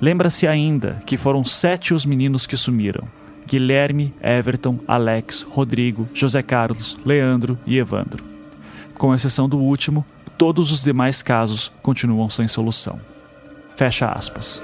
Lembra-se 0.00 0.46
ainda 0.46 1.00
que 1.04 1.18
foram 1.18 1.44
sete 1.44 1.92
os 1.92 2.06
meninos 2.06 2.46
que 2.46 2.56
sumiram: 2.56 3.04
Guilherme, 3.46 4.14
Everton, 4.22 4.80
Alex, 4.88 5.42
Rodrigo, 5.42 6.08
José 6.14 6.42
Carlos, 6.42 6.98
Leandro 7.04 7.58
e 7.66 7.76
Evandro. 7.76 8.29
Com 9.00 9.14
exceção 9.14 9.48
do 9.48 9.56
último, 9.56 10.04
todos 10.36 10.70
os 10.70 10.82
demais 10.82 11.22
casos 11.22 11.72
continuam 11.82 12.28
sem 12.28 12.46
solução. 12.46 13.00
Fecha 13.74 14.06
aspas. 14.06 14.62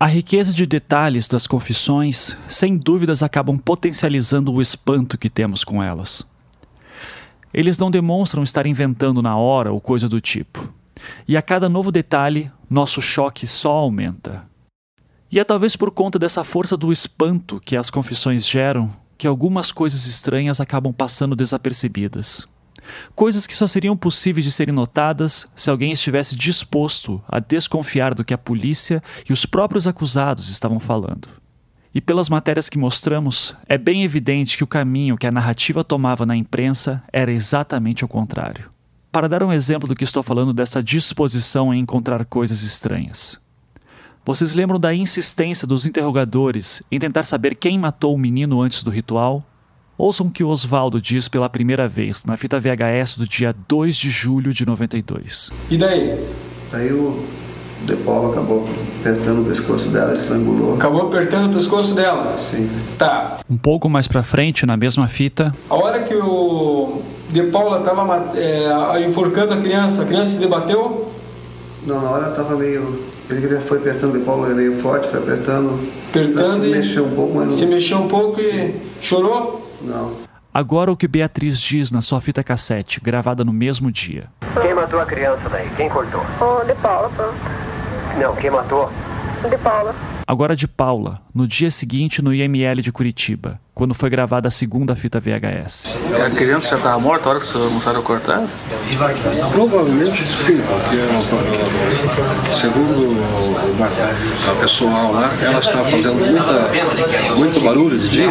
A 0.00 0.06
riqueza 0.06 0.52
de 0.52 0.66
detalhes 0.66 1.28
das 1.28 1.46
confissões, 1.46 2.36
sem 2.48 2.76
dúvidas, 2.76 3.22
acabam 3.22 3.56
potencializando 3.56 4.52
o 4.52 4.60
espanto 4.60 5.16
que 5.16 5.30
temos 5.30 5.62
com 5.62 5.80
elas. 5.80 6.28
Eles 7.54 7.78
não 7.78 7.88
demonstram 7.88 8.42
estar 8.42 8.66
inventando 8.66 9.22
na 9.22 9.36
hora 9.36 9.70
ou 9.70 9.80
coisa 9.80 10.08
do 10.08 10.20
tipo. 10.20 10.74
E 11.28 11.36
a 11.36 11.42
cada 11.42 11.68
novo 11.68 11.92
detalhe, 11.92 12.50
nosso 12.68 13.00
choque 13.00 13.46
só 13.46 13.70
aumenta. 13.70 14.55
E 15.30 15.40
é 15.40 15.44
talvez 15.44 15.74
por 15.76 15.90
conta 15.90 16.18
dessa 16.18 16.44
força 16.44 16.76
do 16.76 16.92
espanto 16.92 17.60
que 17.60 17.76
as 17.76 17.90
confissões 17.90 18.46
geram 18.46 18.92
que 19.18 19.26
algumas 19.26 19.72
coisas 19.72 20.06
estranhas 20.06 20.60
acabam 20.60 20.92
passando 20.92 21.34
desapercebidas. 21.34 22.46
Coisas 23.14 23.46
que 23.46 23.56
só 23.56 23.66
seriam 23.66 23.96
possíveis 23.96 24.44
de 24.44 24.52
serem 24.52 24.74
notadas 24.74 25.48
se 25.56 25.68
alguém 25.68 25.90
estivesse 25.90 26.36
disposto 26.36 27.20
a 27.26 27.40
desconfiar 27.40 28.14
do 28.14 28.24
que 28.24 28.34
a 28.34 28.38
polícia 28.38 29.02
e 29.28 29.32
os 29.32 29.44
próprios 29.44 29.88
acusados 29.88 30.48
estavam 30.48 30.78
falando. 30.78 31.28
E 31.92 32.00
pelas 32.00 32.28
matérias 32.28 32.68
que 32.68 32.78
mostramos, 32.78 33.56
é 33.66 33.78
bem 33.78 34.04
evidente 34.04 34.56
que 34.56 34.62
o 34.62 34.66
caminho 34.66 35.16
que 35.16 35.26
a 35.26 35.32
narrativa 35.32 35.82
tomava 35.82 36.26
na 36.26 36.36
imprensa 36.36 37.02
era 37.12 37.32
exatamente 37.32 38.04
o 38.04 38.08
contrário. 38.08 38.70
para 39.10 39.30
dar 39.30 39.42
um 39.42 39.50
exemplo 39.50 39.88
do 39.88 39.94
que 39.94 40.04
estou 40.04 40.22
falando 40.22 40.52
dessa 40.52 40.82
disposição 40.82 41.72
em 41.72 41.80
encontrar 41.80 42.22
coisas 42.26 42.62
estranhas. 42.62 43.40
Vocês 44.26 44.54
lembram 44.54 44.80
da 44.80 44.92
insistência 44.92 45.68
dos 45.68 45.86
interrogadores 45.86 46.82
em 46.90 46.98
tentar 46.98 47.22
saber 47.22 47.54
quem 47.54 47.78
matou 47.78 48.12
o 48.12 48.18
menino 48.18 48.60
antes 48.60 48.82
do 48.82 48.90
ritual? 48.90 49.40
Ouçam 49.96 50.26
o 50.26 50.30
que 50.32 50.42
Oswaldo 50.42 51.00
diz 51.00 51.28
pela 51.28 51.48
primeira 51.48 51.86
vez 51.86 52.24
na 52.24 52.36
fita 52.36 52.58
VHS 52.58 53.18
do 53.18 53.24
dia 53.24 53.54
2 53.68 53.96
de 53.96 54.10
julho 54.10 54.52
de 54.52 54.66
92. 54.66 55.52
E 55.70 55.78
daí? 55.78 56.18
Aí 56.72 56.92
o 56.92 57.24
De 57.84 57.94
Paulo 57.98 58.32
acabou 58.32 58.68
apertando 58.98 59.42
o 59.42 59.44
pescoço 59.44 59.90
dela, 59.90 60.12
estrangulou. 60.12 60.74
Acabou 60.74 61.06
apertando 61.06 61.52
o 61.52 61.54
pescoço 61.54 61.94
dela? 61.94 62.36
Sim. 62.40 62.68
Tá. 62.98 63.38
Um 63.48 63.56
pouco 63.56 63.88
mais 63.88 64.08
pra 64.08 64.24
frente, 64.24 64.66
na 64.66 64.76
mesma 64.76 65.06
fita, 65.06 65.54
A 65.70 65.76
hora 65.76 66.02
que 66.02 66.16
o 66.16 67.00
De 67.30 67.44
Paula 67.44 67.78
estava 67.78 68.32
é, 68.34 69.06
enforcando 69.06 69.54
a 69.54 69.58
criança, 69.58 70.02
a 70.02 70.04
criança 70.04 70.32
se 70.32 70.38
debateu? 70.38 71.12
Não, 71.86 72.02
na 72.02 72.10
hora 72.10 72.30
tava 72.32 72.56
meio. 72.56 73.14
Ele 73.28 73.58
foi 73.58 73.78
apertando 73.78 74.18
De 74.18 74.24
Paulo 74.24 74.46
meio 74.54 74.80
forte, 74.80 75.08
foi 75.08 75.20
apertando. 75.20 75.80
Apertando 76.10 76.60
se 76.62 76.68
mexeu 76.70 77.04
um 77.06 77.14
pouco, 77.14 77.34
mas 77.34 77.46
não. 77.48 77.54
Se 77.54 77.66
mexeu 77.66 77.98
um 77.98 78.08
pouco 78.08 78.40
e 78.40 78.74
chorou? 79.00 79.66
Não. 79.82 80.12
agora 80.54 80.90
o 80.90 80.96
que 80.96 81.06
Beatriz 81.06 81.60
diz 81.60 81.90
na 81.90 82.00
sua 82.00 82.20
fita 82.20 82.42
cassete, 82.42 83.00
gravada 83.00 83.44
no 83.44 83.52
mesmo 83.52 83.90
dia. 83.90 84.28
Quem 84.62 84.74
matou 84.74 85.00
a 85.00 85.04
criança 85.04 85.48
daí? 85.50 85.68
Quem 85.76 85.88
cortou? 85.88 86.20
Ô, 86.40 86.64
de 86.64 86.74
Paula. 86.76 87.10
Não, 88.18 88.34
quem 88.36 88.50
matou? 88.50 88.90
De 89.48 89.58
Paula. 89.58 89.94
Agora 90.26 90.56
de 90.56 90.66
Paula, 90.66 91.20
no 91.36 91.46
dia 91.46 91.70
seguinte 91.70 92.22
no 92.22 92.32
IML 92.32 92.80
de 92.80 92.90
Curitiba, 92.90 93.60
quando 93.74 93.92
foi 93.92 94.08
gravada 94.08 94.48
a 94.48 94.50
segunda 94.50 94.96
fita 94.96 95.20
VHS. 95.20 95.98
A 96.24 96.30
criança 96.30 96.70
já 96.70 96.76
estava 96.76 96.98
morta 96.98 97.28
a 97.28 97.30
hora 97.32 97.40
que 97.40 97.46
vocês 97.46 97.62
começaram 97.62 98.00
a 98.00 98.02
cortar? 98.02 98.42
Provavelmente 99.52 100.24
sim, 100.24 100.62
porque 100.66 100.96
segundo 102.58 103.12
o 103.12 104.60
pessoal 104.62 105.12
lá, 105.12 105.30
ela 105.42 105.58
estava 105.58 105.84
fazendo 105.90 106.14
muita, 106.14 107.36
muito 107.36 107.60
barulho 107.60 107.98
de 107.98 108.08
dia 108.08 108.30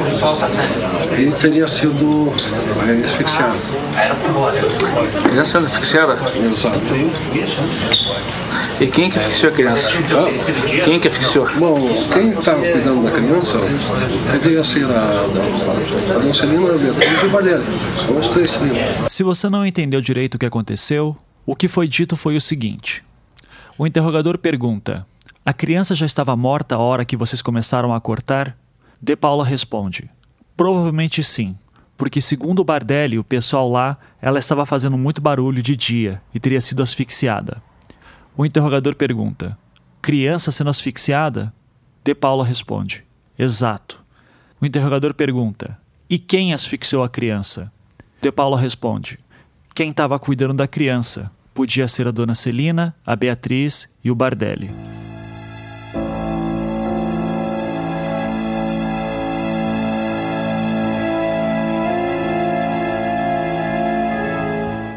e 1.19 1.31
teria 1.39 1.67
sido 1.67 2.33
eh, 2.87 3.05
asfixiada. 3.05 3.53
A 3.95 5.29
criança 5.29 5.51
sendo 5.51 5.65
asfixiada? 5.67 6.13
Exato. 6.13 6.79
E 8.79 8.87
quem 8.87 9.09
que 9.09 9.19
asfixiou 9.19 9.51
a 9.51 9.55
criança? 9.55 9.89
Quem 10.83 10.99
que 10.99 11.07
asfixiou? 11.07 11.47
Bom, 11.55 11.87
quem 12.11 12.29
estava 12.29 12.59
cuidando 12.59 12.94
da 13.03 13.11
criança 13.11 13.57
ser 14.63 14.85
a, 14.85 14.99
a, 14.99 15.23
a 16.13 16.77
Beatriz 16.77 17.23
e 17.23 17.27
o. 17.27 17.61
São 18.05 18.19
os 18.19 18.27
três. 18.29 18.51
Se 19.09 19.23
você 19.23 19.49
não 19.49 19.65
entendeu 19.65 20.01
direito 20.01 20.35
o 20.35 20.39
que 20.39 20.45
aconteceu, 20.45 21.15
o 21.45 21.55
que 21.55 21.67
foi 21.67 21.87
dito 21.87 22.15
foi 22.15 22.35
o 22.35 22.41
seguinte: 22.41 23.03
o 23.77 23.85
interrogador 23.85 24.37
pergunta: 24.37 25.05
A 25.45 25.53
criança 25.53 25.93
já 25.95 26.05
estava 26.05 26.35
morta 26.35 26.75
a 26.75 26.79
hora 26.79 27.05
que 27.05 27.17
vocês 27.17 27.41
começaram 27.41 27.93
a 27.93 27.99
cortar? 27.99 28.57
De 29.01 29.15
Paula 29.15 29.45
responde: 29.45 30.09
Provavelmente 30.55 31.23
sim, 31.23 31.55
porque 31.97 32.21
segundo 32.21 32.59
o 32.59 32.65
Bardelli, 32.65 33.19
o 33.19 33.23
pessoal 33.23 33.69
lá, 33.69 33.97
ela 34.21 34.39
estava 34.39 34.65
fazendo 34.65 34.97
muito 34.97 35.21
barulho 35.21 35.61
de 35.61 35.75
dia 35.75 36.21
e 36.33 36.39
teria 36.39 36.61
sido 36.61 36.81
asfixiada. 36.81 37.61
O 38.37 38.45
interrogador 38.45 38.95
pergunta: 38.95 39.57
Criança 40.01 40.51
sendo 40.51 40.69
asfixiada? 40.69 41.53
De 42.05 42.13
Paula 42.13 42.45
responde: 42.45 43.03
Exato. 43.35 43.99
O 44.61 44.65
interrogador 44.67 45.15
pergunta: 45.15 45.75
E 46.07 46.19
quem 46.19 46.53
asfixiou 46.53 47.03
a 47.03 47.09
criança? 47.09 47.71
De 48.21 48.31
Paula 48.31 48.59
responde: 48.59 49.17
Quem 49.73 49.89
estava 49.89 50.19
cuidando 50.19 50.53
da 50.53 50.67
criança? 50.67 51.31
Podia 51.51 51.87
ser 51.87 52.07
a 52.07 52.11
dona 52.11 52.35
Celina, 52.35 52.95
a 53.03 53.15
Beatriz 53.15 53.89
e 54.03 54.11
o 54.11 54.15
Bardelli. 54.15 54.69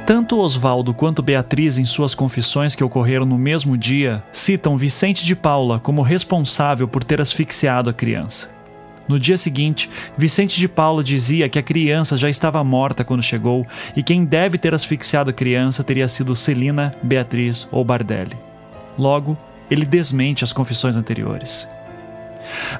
Tanto 0.08 0.38
Oswaldo 0.38 0.94
quanto 0.94 1.22
Beatriz, 1.22 1.76
em 1.76 1.84
suas 1.84 2.14
confissões 2.14 2.74
que 2.74 2.82
ocorreram 2.82 3.26
no 3.26 3.36
mesmo 3.36 3.76
dia, 3.76 4.24
citam 4.32 4.78
Vicente 4.78 5.22
de 5.22 5.36
Paula 5.36 5.78
como 5.78 6.00
responsável 6.00 6.88
por 6.88 7.04
ter 7.04 7.20
asfixiado 7.20 7.90
a 7.90 7.92
criança. 7.92 8.50
No 9.06 9.20
dia 9.20 9.36
seguinte, 9.36 9.90
Vicente 10.16 10.58
de 10.58 10.66
Paula 10.66 11.04
dizia 11.04 11.46
que 11.50 11.58
a 11.58 11.62
criança 11.62 12.16
já 12.16 12.30
estava 12.30 12.64
morta 12.64 13.04
quando 13.04 13.22
chegou 13.22 13.66
e 13.94 14.02
quem 14.02 14.24
deve 14.24 14.56
ter 14.56 14.72
asfixiado 14.72 15.28
a 15.28 15.32
criança 15.34 15.84
teria 15.84 16.08
sido 16.08 16.34
Celina, 16.34 16.94
Beatriz 17.02 17.68
ou 17.70 17.84
Bardelli. 17.84 18.38
Logo, 18.98 19.36
ele 19.70 19.84
desmente 19.84 20.42
as 20.42 20.54
confissões 20.54 20.96
anteriores. 20.96 21.68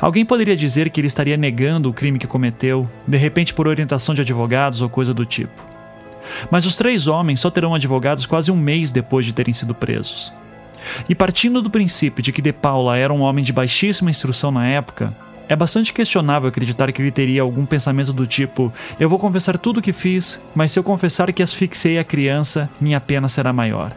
Alguém 0.01 0.25
poderia 0.25 0.57
dizer 0.57 0.89
que 0.89 0.99
ele 0.99 1.09
estaria 1.09 1.37
negando 1.37 1.91
o 1.91 1.93
crime 1.93 2.19
que 2.19 2.27
cometeu, 2.27 2.89
de 3.07 3.19
repente 3.19 3.53
por 3.53 3.69
orientação 3.69 4.15
de 4.15 4.23
advogados 4.23 4.81
ou 4.81 4.89
coisa 4.89 5.13
do 5.13 5.27
tipo. 5.27 5.68
Mas 6.51 6.67
os 6.67 6.77
três 6.77 7.07
homens 7.07 7.41
só 7.41 7.51
terão 7.51 7.75
advogados 7.75 8.27
quase 8.27 8.51
um 8.51 8.57
mês 8.57 8.91
depois 8.91 9.25
de 9.27 9.33
terem 9.33 9.55
sido 9.55 9.75
presos. 9.75 10.33
E 11.09 11.15
partindo 11.15 11.61
do 11.61 11.71
princípio 11.71 12.23
de 12.23 12.33
que 12.33 12.43
De 12.43 12.53
Paula 12.53 12.97
era 12.97 13.13
um 13.13 13.21
homem 13.21 13.45
de 13.45 13.53
baixíssima 13.53 14.11
instrução 14.11 14.51
na 14.51 14.67
época, 14.67 15.15
é 15.49 15.57
bastante 15.57 15.93
questionável 15.93 16.49
acreditar 16.49 16.93
que 16.93 17.01
ele 17.01 17.11
teria 17.11 17.43
algum 17.43 17.65
pensamento 17.65 18.13
do 18.13 18.27
tipo: 18.27 18.73
eu 19.01 19.09
vou 19.09 19.19
confessar 19.19 19.57
tudo 19.57 19.79
o 19.79 19.83
que 19.83 19.93
fiz, 19.93 20.41
mas 20.55 20.73
se 20.73 20.79
eu 20.79 20.85
confessar 20.85 21.33
que 21.33 21.43
asfixiei 21.43 21.99
a 21.99 22.05
criança, 22.05 22.69
minha 22.81 23.01
pena 23.01 23.29
será 23.29 23.53
maior. 23.53 23.93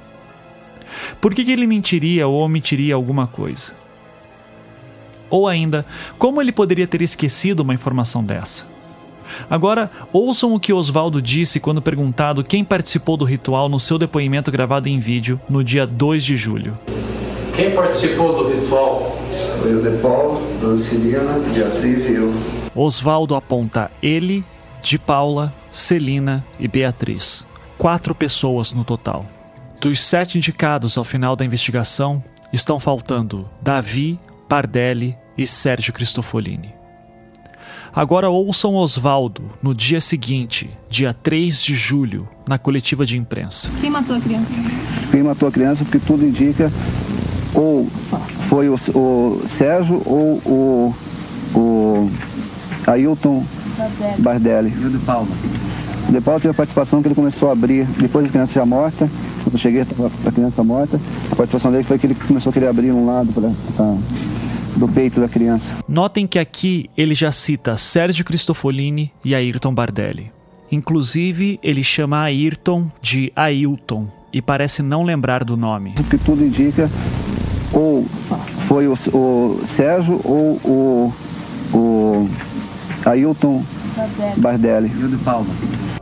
Por 1.19 1.33
que, 1.33 1.43
que 1.43 1.51
ele 1.51 1.67
mentiria 1.67 2.27
ou 2.27 2.41
omitiria 2.41 2.95
alguma 2.95 3.27
coisa? 3.27 3.73
Ou 5.29 5.47
ainda, 5.47 5.85
como 6.17 6.41
ele 6.41 6.51
poderia 6.51 6.87
ter 6.87 7.01
esquecido 7.01 7.61
uma 7.61 7.73
informação 7.73 8.23
dessa? 8.23 8.70
Agora, 9.49 9.89
ouçam 10.11 10.53
o 10.53 10.59
que 10.59 10.73
Oswaldo 10.73 11.21
disse 11.21 11.59
quando 11.59 11.81
perguntado 11.81 12.43
quem 12.43 12.63
participou 12.63 13.17
do 13.17 13.25
ritual 13.25 13.69
no 13.69 13.79
seu 13.79 13.97
depoimento 13.97 14.51
gravado 14.51 14.87
em 14.87 14.99
vídeo 14.99 15.39
no 15.49 15.63
dia 15.63 15.85
2 15.85 16.23
de 16.23 16.35
julho. 16.35 16.77
Quem 17.55 17.71
participou 17.71 18.43
do 18.43 18.49
ritual? 18.49 19.17
Foi 19.61 19.75
o 19.75 19.81
De 19.81 19.97
Paulo, 20.01 20.41
Dona 20.59 20.77
Celina, 20.77 21.39
Beatriz 21.53 22.07
e 22.07 22.15
eu. 22.15 22.33
Oswaldo 22.73 23.35
aponta 23.35 23.91
ele, 24.01 24.43
de 24.81 24.97
Paula, 24.97 25.53
Celina 25.71 26.43
e 26.59 26.67
Beatriz. 26.67 27.45
Quatro 27.77 28.15
pessoas 28.15 28.71
no 28.71 28.83
total. 28.83 29.25
Dos 29.79 29.99
sete 29.99 30.37
indicados 30.37 30.97
ao 30.97 31.03
final 31.03 31.35
da 31.35 31.43
investigação, 31.43 32.23
estão 32.53 32.79
faltando 32.79 33.49
Davi, 33.61 34.19
Pardelli 34.47 35.17
e 35.37 35.47
Sérgio 35.47 35.93
Cristofolini. 35.93 36.80
Agora 37.93 38.29
ouçam 38.29 38.75
Oswaldo 38.75 39.43
no 39.61 39.75
dia 39.75 39.99
seguinte, 39.99 40.69
dia 40.89 41.13
3 41.13 41.61
de 41.61 41.75
julho, 41.75 42.27
na 42.47 42.57
coletiva 42.57 43.05
de 43.05 43.17
imprensa. 43.17 43.69
Quem 43.81 43.89
matou 43.89 44.15
a 44.15 44.19
criança? 44.21 44.47
Quem 45.11 45.23
matou 45.23 45.49
a 45.49 45.51
criança, 45.51 45.83
porque 45.83 45.99
tudo 45.99 46.25
indica 46.25 46.71
ou 47.53 47.85
foi 48.47 48.69
o, 48.69 48.75
o 48.95 49.41
Sérgio 49.57 50.01
ou 50.05 50.37
o, 50.45 50.95
o 51.53 52.11
Ailton 52.87 53.43
Bardelli. 54.19 54.73
E 54.81 54.85
o 54.85 54.89
De 54.89 54.97
Paula? 54.99 55.27
O 56.07 56.11
De 56.13 56.21
Paula 56.21 56.39
teve 56.39 56.51
a 56.51 56.53
participação 56.53 57.01
que 57.01 57.09
ele 57.09 57.15
começou 57.15 57.49
a 57.49 57.51
abrir, 57.51 57.85
depois 57.99 58.23
da 58.25 58.31
criança 58.31 58.53
já 58.53 58.65
morta, 58.65 59.09
quando 59.43 59.53
eu 59.55 59.59
cheguei 59.59 59.81
a 59.81 60.31
criança 60.31 60.63
morta, 60.63 60.97
a 61.29 61.35
participação 61.35 61.71
dele 61.73 61.83
foi 61.83 61.99
que 61.99 62.07
ele 62.07 62.15
começou 62.15 62.51
a 62.51 62.53
querer 62.53 62.67
abrir 62.67 62.93
um 62.93 63.05
lado 63.05 63.33
pra- 63.33 63.51
do 64.75 64.87
peito 64.87 65.19
da 65.19 65.27
criança. 65.27 65.63
Notem 65.87 66.25
que 66.25 66.39
aqui 66.39 66.89
ele 66.97 67.13
já 67.13 67.31
cita 67.31 67.77
Sérgio 67.77 68.25
Cristofolini 68.25 69.11
e 69.23 69.35
Ayrton 69.35 69.73
Bardelli. 69.73 70.31
Inclusive, 70.71 71.59
ele 71.61 71.83
chama 71.83 72.21
Ayrton 72.21 72.89
de 73.01 73.31
Ailton 73.35 74.07
e 74.31 74.41
parece 74.41 74.81
não 74.81 75.03
lembrar 75.03 75.43
do 75.43 75.57
nome. 75.57 75.93
O 75.99 76.03
que 76.03 76.17
tudo 76.17 76.45
indica 76.45 76.89
ou 77.73 78.05
foi 78.67 78.87
o, 78.87 78.97
o 79.13 79.61
Sérgio 79.75 80.19
ou 80.23 80.59
o, 80.63 81.13
o 81.73 82.29
Ailton 83.05 83.63
Bardelli. 84.37 84.91
E 84.97 85.03
o 85.03 85.09
De 85.09 85.17
Paula? 85.17 85.47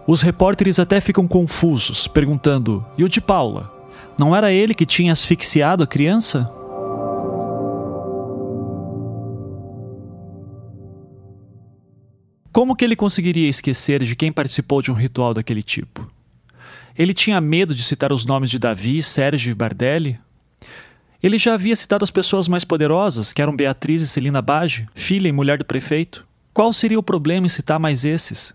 Os 0.05 0.21
repórteres 0.21 0.79
até 0.79 0.99
ficam 0.99 1.27
confusos, 1.27 2.07
perguntando: 2.07 2.85
e 2.97 3.03
o 3.03 3.09
de 3.09 3.21
Paula? 3.21 3.71
Não 4.17 4.35
era 4.35 4.51
ele 4.51 4.73
que 4.73 4.85
tinha 4.85 5.13
asfixiado 5.13 5.83
a 5.83 5.87
criança? 5.87 6.49
Como 12.51 12.75
que 12.75 12.83
ele 12.83 12.95
conseguiria 12.95 13.47
esquecer 13.47 14.03
de 14.03 14.15
quem 14.15 14.31
participou 14.31 14.81
de 14.81 14.91
um 14.91 14.95
ritual 14.95 15.33
daquele 15.33 15.61
tipo? 15.61 16.09
Ele 16.97 17.13
tinha 17.13 17.39
medo 17.39 17.75
de 17.75 17.83
citar 17.83 18.11
os 18.11 18.25
nomes 18.25 18.49
de 18.49 18.57
Davi, 18.57 19.03
Sérgio 19.03 19.51
e 19.51 19.55
Bardelli? 19.55 20.19
Ele 21.21 21.37
já 21.37 21.53
havia 21.53 21.75
citado 21.75 22.03
as 22.03 22.09
pessoas 22.09 22.47
mais 22.47 22.63
poderosas, 22.63 23.31
que 23.31 23.41
eram 23.41 23.55
Beatriz 23.55 24.01
e 24.01 24.07
Celina 24.07 24.41
Bage, 24.41 24.87
filha 24.95 25.27
e 25.27 25.31
mulher 25.31 25.59
do 25.59 25.65
prefeito. 25.65 26.25
Qual 26.51 26.73
seria 26.73 26.97
o 26.97 27.03
problema 27.03 27.45
em 27.45 27.49
citar 27.49 27.79
mais 27.79 28.03
esses? 28.03 28.53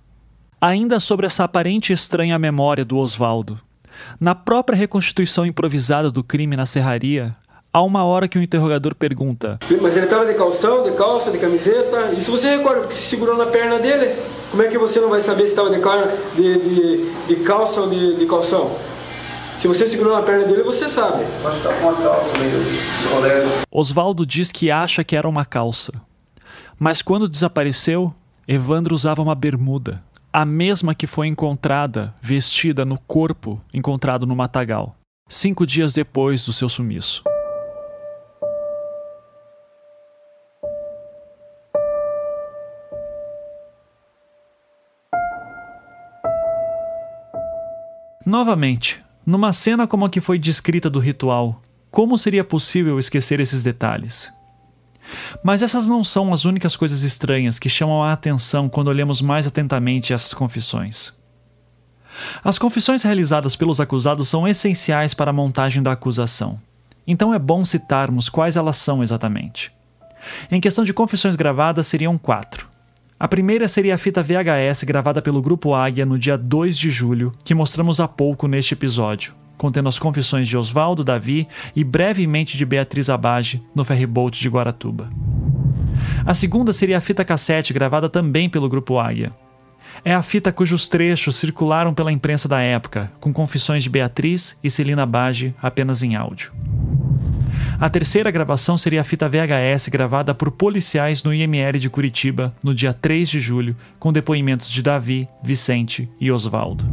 Ainda 0.60 0.98
sobre 0.98 1.26
essa 1.26 1.44
aparente 1.44 1.92
estranha 1.92 2.38
memória 2.38 2.84
do 2.84 2.96
Oswaldo. 2.96 3.60
Na 4.18 4.34
própria 4.34 4.76
reconstituição 4.76 5.46
improvisada 5.46 6.10
do 6.10 6.24
crime 6.24 6.56
na 6.56 6.66
serraria, 6.66 7.36
há 7.74 7.82
uma 7.82 8.05
hora 8.05 8.28
que 8.28 8.38
o 8.38 8.42
interrogador 8.42 8.94
pergunta: 8.94 9.59
Mas 9.82 9.96
ele 9.96 10.06
estava 10.06 10.24
de 10.24 10.34
calção, 10.34 10.84
de 10.84 10.92
calça, 10.92 11.32
de 11.32 11.38
camiseta. 11.38 12.12
E 12.16 12.20
se 12.20 12.30
você 12.30 12.56
recorda 12.56 12.86
que 12.86 12.94
se 12.94 13.02
segurou 13.02 13.36
na 13.36 13.46
perna 13.46 13.80
dele, 13.80 14.14
como 14.52 14.62
é 14.62 14.68
que 14.68 14.78
você 14.78 15.01
não 15.01 15.10
vai 15.10 15.20
saber 15.20 15.48
se 15.48 15.48
estava 15.48 15.70
de, 15.70 15.80
de, 16.36 16.59
de, 16.59 17.10
de 17.26 17.36
calça 17.44 17.80
ou 17.80 17.90
de, 17.90 18.16
de 18.16 18.26
calção? 18.26 18.70
Se 19.59 19.66
você 19.66 19.88
segurou 19.88 20.14
na 20.14 20.22
perna 20.22 20.44
dele, 20.44 20.62
você 20.62 20.88
sabe. 20.88 21.24
Tá 21.42 21.72
com 21.74 21.88
uma 21.88 21.94
calça 21.94 22.32
meio 22.38 23.64
Oswaldo 23.70 24.24
diz 24.24 24.52
que 24.52 24.70
acha 24.70 25.02
que 25.02 25.16
era 25.16 25.28
uma 25.28 25.44
calça. 25.44 25.92
Mas 26.78 27.02
quando 27.02 27.28
desapareceu, 27.28 28.14
Evandro 28.46 28.94
usava 28.94 29.22
uma 29.22 29.34
bermuda, 29.34 30.02
a 30.32 30.44
mesma 30.44 30.94
que 30.94 31.06
foi 31.06 31.28
encontrada 31.28 32.14
vestida 32.20 32.84
no 32.84 32.98
corpo 33.06 33.60
encontrado 33.72 34.26
no 34.26 34.36
matagal, 34.36 34.96
cinco 35.28 35.66
dias 35.66 35.94
depois 35.94 36.44
do 36.44 36.52
seu 36.52 36.68
sumiço. 36.68 37.22
Novamente, 48.24 49.02
numa 49.26 49.52
cena 49.52 49.86
como 49.86 50.06
a 50.06 50.10
que 50.10 50.20
foi 50.20 50.38
descrita 50.38 50.88
do 50.88 50.98
ritual, 50.98 51.62
como 51.90 52.16
seria 52.16 52.42
possível 52.42 52.98
esquecer 52.98 53.38
esses 53.38 53.62
detalhes? 53.62 54.32
Mas 55.42 55.60
essas 55.60 55.88
não 55.90 56.02
são 56.02 56.32
as 56.32 56.46
únicas 56.46 56.74
coisas 56.74 57.02
estranhas 57.02 57.59
que 57.59 57.68
chamam 57.68 58.02
a 58.02 58.12
atenção 58.12 58.68
quando 58.68 58.88
olhamos 58.88 59.20
mais 59.20 59.46
atentamente 59.46 60.14
essas 60.14 60.32
confissões. 60.32 61.12
As 62.42 62.59
confissões 62.59 63.02
realizadas 63.02 63.56
pelos 63.56 63.78
acusados 63.78 64.28
são 64.28 64.48
essenciais 64.48 65.12
para 65.12 65.30
a 65.30 65.34
montagem 65.34 65.82
da 65.82 65.92
acusação, 65.92 66.59
então 67.06 67.34
é 67.34 67.38
bom 67.38 67.62
citarmos 67.62 68.30
quais 68.30 68.56
elas 68.56 68.76
são 68.76 69.02
exatamente. 69.02 69.70
Em 70.51 70.60
questão 70.60 70.84
de 70.84 70.94
confissões 70.94 71.36
gravadas, 71.36 71.86
seriam 71.86 72.16
quatro. 72.16 72.73
A 73.24 73.26
primeira 73.26 73.66
seria 73.68 73.94
a 73.94 73.96
fita 73.96 74.22
VHS 74.22 74.84
gravada 74.84 75.22
pelo 75.22 75.40
Grupo 75.40 75.72
Águia 75.72 76.05
no 76.05 76.18
dia 76.18 76.36
2 76.36 76.76
de 76.76 76.90
julho, 76.90 77.32
que 77.42 77.55
mostramos 77.55 77.98
há 77.98 78.06
pouco 78.06 78.46
neste 78.46 78.74
episódio, 78.74 79.32
contendo 79.56 79.88
as 79.88 79.98
confissões 79.98 80.46
de 80.46 80.59
Oswaldo 80.59 81.02
Davi 81.02 81.48
e 81.74 81.82
brevemente 81.82 82.59
de 82.59 82.66
Beatriz 82.66 83.09
Abage 83.09 83.62
no 83.74 83.82
ferryboat 83.82 84.38
de 84.38 84.46
Guaratuba. 84.51 85.09
A 86.26 86.34
segunda 86.34 86.70
seria 86.70 86.98
a 86.98 87.01
fita 87.01 87.24
cassete 87.24 87.72
gravada 87.72 88.10
também 88.10 88.51
pelo 88.51 88.68
Grupo 88.68 88.98
Águia. 88.98 89.32
É 90.05 90.12
a 90.14 90.20
fita 90.20 90.52
cujos 90.52 90.86
trechos 90.86 91.36
circularam 91.36 91.94
pela 91.94 92.12
imprensa 92.12 92.46
da 92.46 92.60
época, 92.60 93.10
com 93.20 93.32
confissões 93.32 93.82
de 93.82 93.88
Beatriz 93.88 94.59
e 94.62 94.70
Celina 94.70 95.06
Bage 95.06 95.55
apenas 95.62 96.02
em 96.02 96.14
áudio. 96.14 96.52
A 97.78 97.90
terceira 97.90 98.30
gravação 98.30 98.78
seria 98.78 99.01
a 99.01 99.05
fita 99.05 99.28
VHS 99.28 99.88
gravada 99.88 100.32
por 100.32 100.51
policiais 100.51 101.24
no 101.24 101.34
IML 101.34 101.78
de 101.78 101.90
Curitiba 101.90 102.55
no 102.62 102.74
dia 102.74 102.92
3 102.92 103.28
de 103.28 103.40
julho, 103.40 103.76
com 103.98 104.12
depoimentos 104.12 104.70
de 104.70 104.82
Davi, 104.82 105.28
Vicente 105.42 106.09
e 106.20 106.30
Oswaldo. 106.30 106.84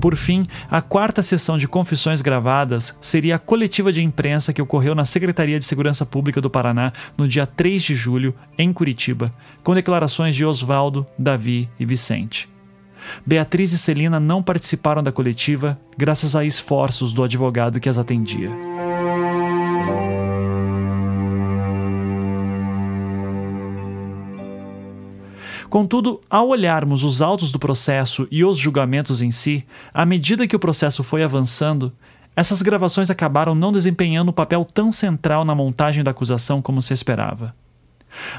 Por 0.00 0.16
fim, 0.16 0.46
a 0.70 0.80
quarta 0.80 1.22
sessão 1.22 1.58
de 1.58 1.66
confissões 1.66 2.20
gravadas 2.20 2.96
seria 3.00 3.36
a 3.36 3.38
coletiva 3.38 3.92
de 3.92 4.02
imprensa 4.02 4.52
que 4.52 4.62
ocorreu 4.62 4.94
na 4.94 5.04
Secretaria 5.04 5.58
de 5.58 5.64
Segurança 5.64 6.06
Pública 6.06 6.40
do 6.40 6.50
Paraná 6.50 6.92
no 7.16 7.26
dia 7.26 7.46
3 7.46 7.82
de 7.82 7.94
julho, 7.94 8.34
em 8.56 8.72
Curitiba, 8.72 9.30
com 9.62 9.74
declarações 9.74 10.36
de 10.36 10.44
Oswaldo, 10.44 11.06
Davi 11.18 11.68
e 11.78 11.84
Vicente. 11.84 12.48
Beatriz 13.26 13.72
e 13.72 13.78
Celina 13.78 14.20
não 14.20 14.42
participaram 14.42 15.02
da 15.02 15.10
coletiva 15.10 15.78
graças 15.98 16.36
a 16.36 16.44
esforços 16.44 17.12
do 17.12 17.24
advogado 17.24 17.80
que 17.80 17.88
as 17.88 17.98
atendia. 17.98 18.50
Contudo, 25.72 26.20
ao 26.28 26.48
olharmos 26.48 27.02
os 27.02 27.22
autos 27.22 27.50
do 27.50 27.58
processo 27.58 28.28
e 28.30 28.44
os 28.44 28.58
julgamentos 28.58 29.22
em 29.22 29.30
si, 29.30 29.64
à 29.94 30.04
medida 30.04 30.46
que 30.46 30.54
o 30.54 30.58
processo 30.58 31.02
foi 31.02 31.22
avançando, 31.22 31.90
essas 32.36 32.60
gravações 32.60 33.08
acabaram 33.08 33.54
não 33.54 33.72
desempenhando 33.72 34.28
um 34.28 34.34
papel 34.34 34.66
tão 34.66 34.92
central 34.92 35.46
na 35.46 35.54
montagem 35.54 36.04
da 36.04 36.10
acusação 36.10 36.60
como 36.60 36.82
se 36.82 36.92
esperava. 36.92 37.54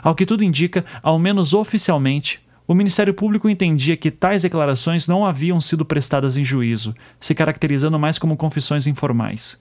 Ao 0.03 0.13
que 0.13 0.27
tudo 0.27 0.43
indica, 0.43 0.85
ao 1.01 1.17
menos 1.17 1.55
oficialmente, 1.55 2.39
o 2.67 2.75
Ministério 2.75 3.15
Público 3.15 3.49
entendia 3.49 3.97
que 3.97 4.11
tais 4.11 4.43
declarações 4.43 5.07
não 5.07 5.25
haviam 5.25 5.59
sido 5.59 5.83
prestadas 5.83 6.37
em 6.37 6.43
juízo, 6.43 6.93
se 7.19 7.33
caracterizando 7.33 7.97
mais 7.97 8.19
como 8.19 8.37
confissões 8.37 8.85
informais. 8.85 9.59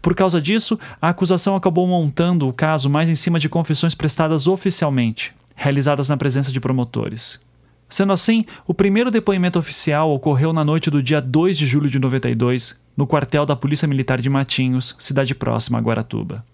Por 0.00 0.14
causa 0.14 0.40
disso, 0.40 0.78
a 1.00 1.08
acusação 1.08 1.56
acabou 1.56 1.86
montando 1.86 2.48
o 2.48 2.52
caso 2.52 2.88
mais 2.88 3.08
em 3.08 3.14
cima 3.14 3.38
de 3.38 3.48
confissões 3.48 3.94
prestadas 3.94 4.46
oficialmente, 4.46 5.34
realizadas 5.54 6.08
na 6.08 6.16
presença 6.16 6.52
de 6.52 6.60
promotores. 6.60 7.40
Sendo 7.88 8.12
assim, 8.12 8.44
o 8.66 8.74
primeiro 8.74 9.10
depoimento 9.10 9.58
oficial 9.58 10.10
ocorreu 10.10 10.52
na 10.52 10.62
noite 10.62 10.90
do 10.90 11.02
dia 11.02 11.20
2 11.20 11.56
de 11.56 11.66
julho 11.66 11.88
de 11.88 11.98
92, 11.98 12.78
no 12.96 13.06
quartel 13.06 13.46
da 13.46 13.56
Polícia 13.56 13.88
Militar 13.88 14.20
de 14.20 14.28
Matinhos, 14.28 14.94
cidade 14.98 15.34
próxima 15.34 15.78
a 15.78 15.80
Guaratuba. 15.80 16.44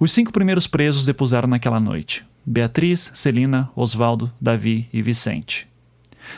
Os 0.00 0.10
cinco 0.10 0.32
primeiros 0.32 0.66
presos 0.66 1.06
depuseram 1.06 1.46
naquela 1.46 1.78
noite: 1.78 2.24
Beatriz, 2.44 3.12
Celina, 3.14 3.70
Osvaldo, 3.76 4.32
Davi 4.40 4.88
e 4.92 5.00
Vicente. 5.00 5.69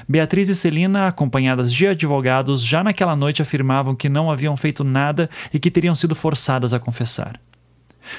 Beatriz 0.09 0.49
e 0.49 0.55
Celina, 0.55 1.09
acompanhadas 1.09 1.73
de 1.73 1.87
advogados, 1.87 2.63
já 2.63 2.83
naquela 2.83 3.17
noite 3.17 3.43
afirmavam 3.43 3.95
que 3.95 4.09
não 4.09 4.31
haviam 4.31 4.57
feito 4.57 4.85
nada 4.85 5.29
e 5.53 5.59
que 5.59 5.71
teriam 5.71 5.95
sido 5.95 6.15
forçadas 6.15 6.73
a 6.73 6.79
confessar. 6.79 7.41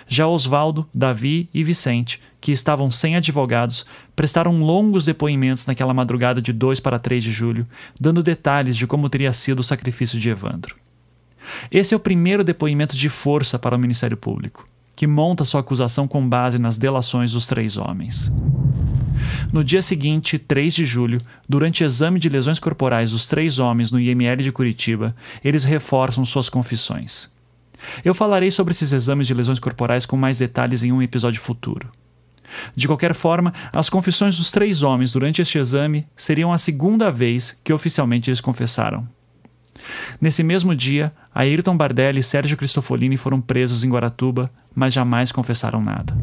Já 0.07 0.27
Osvaldo, 0.27 0.87
Davi 0.93 1.49
e 1.53 1.63
Vicente, 1.63 2.21
que 2.39 2.51
estavam 2.51 2.89
sem 2.89 3.15
advogados, 3.15 3.85
prestaram 4.15 4.61
longos 4.61 5.05
depoimentos 5.05 5.65
naquela 5.65 5.93
madrugada 5.93 6.41
de 6.41 6.51
2 6.53 6.79
para 6.79 6.99
3 6.99 7.23
de 7.23 7.31
julho, 7.31 7.67
dando 7.99 8.23
detalhes 8.23 8.75
de 8.75 8.87
como 8.87 9.09
teria 9.09 9.33
sido 9.33 9.59
o 9.59 9.63
sacrifício 9.63 10.19
de 10.19 10.29
Evandro. 10.29 10.75
Esse 11.71 11.93
é 11.93 11.97
o 11.97 11.99
primeiro 11.99 12.43
depoimento 12.43 12.95
de 12.95 13.09
força 13.09 13.59
para 13.59 13.75
o 13.75 13.79
Ministério 13.79 14.17
Público, 14.17 14.67
que 14.95 15.07
monta 15.07 15.45
sua 15.45 15.61
acusação 15.61 16.07
com 16.07 16.27
base 16.27 16.57
nas 16.57 16.77
delações 16.77 17.33
dos 17.33 17.45
três 17.45 17.77
homens. 17.77 18.31
No 19.53 19.63
dia 19.63 19.83
seguinte, 19.83 20.39
3 20.39 20.73
de 20.73 20.83
julho, 20.83 21.21
durante 21.47 21.83
exame 21.83 22.19
de 22.19 22.27
lesões 22.27 22.57
corporais 22.57 23.11
dos 23.11 23.27
três 23.27 23.59
homens 23.59 23.91
no 23.91 23.99
IML 23.99 24.37
de 24.37 24.51
Curitiba, 24.51 25.15
eles 25.43 25.63
reforçam 25.63 26.25
suas 26.25 26.49
confissões. 26.49 27.31
Eu 28.03 28.15
falarei 28.15 28.49
sobre 28.49 28.71
esses 28.71 28.91
exames 28.91 29.27
de 29.27 29.33
lesões 29.35 29.59
corporais 29.59 30.07
com 30.07 30.17
mais 30.17 30.39
detalhes 30.39 30.81
em 30.81 30.91
um 30.91 31.03
episódio 31.03 31.39
futuro. 31.39 31.91
De 32.75 32.87
qualquer 32.87 33.13
forma, 33.13 33.53
as 33.71 33.91
confissões 33.91 34.37
dos 34.37 34.49
três 34.49 34.81
homens 34.81 35.11
durante 35.11 35.39
este 35.39 35.59
exame 35.59 36.07
seriam 36.15 36.51
a 36.51 36.57
segunda 36.57 37.11
vez 37.11 37.55
que 37.63 37.71
oficialmente 37.71 38.31
eles 38.31 38.41
confessaram. 38.41 39.07
Nesse 40.19 40.41
mesmo 40.41 40.75
dia, 40.75 41.13
Ayrton 41.33 41.77
Bardelli 41.77 42.21
e 42.21 42.23
Sérgio 42.23 42.57
Cristofolini 42.57 43.17
foram 43.17 43.39
presos 43.39 43.83
em 43.83 43.89
Guaratuba, 43.91 44.49
mas 44.73 44.95
jamais 44.95 45.31
confessaram 45.31 45.79
nada. 45.79 46.15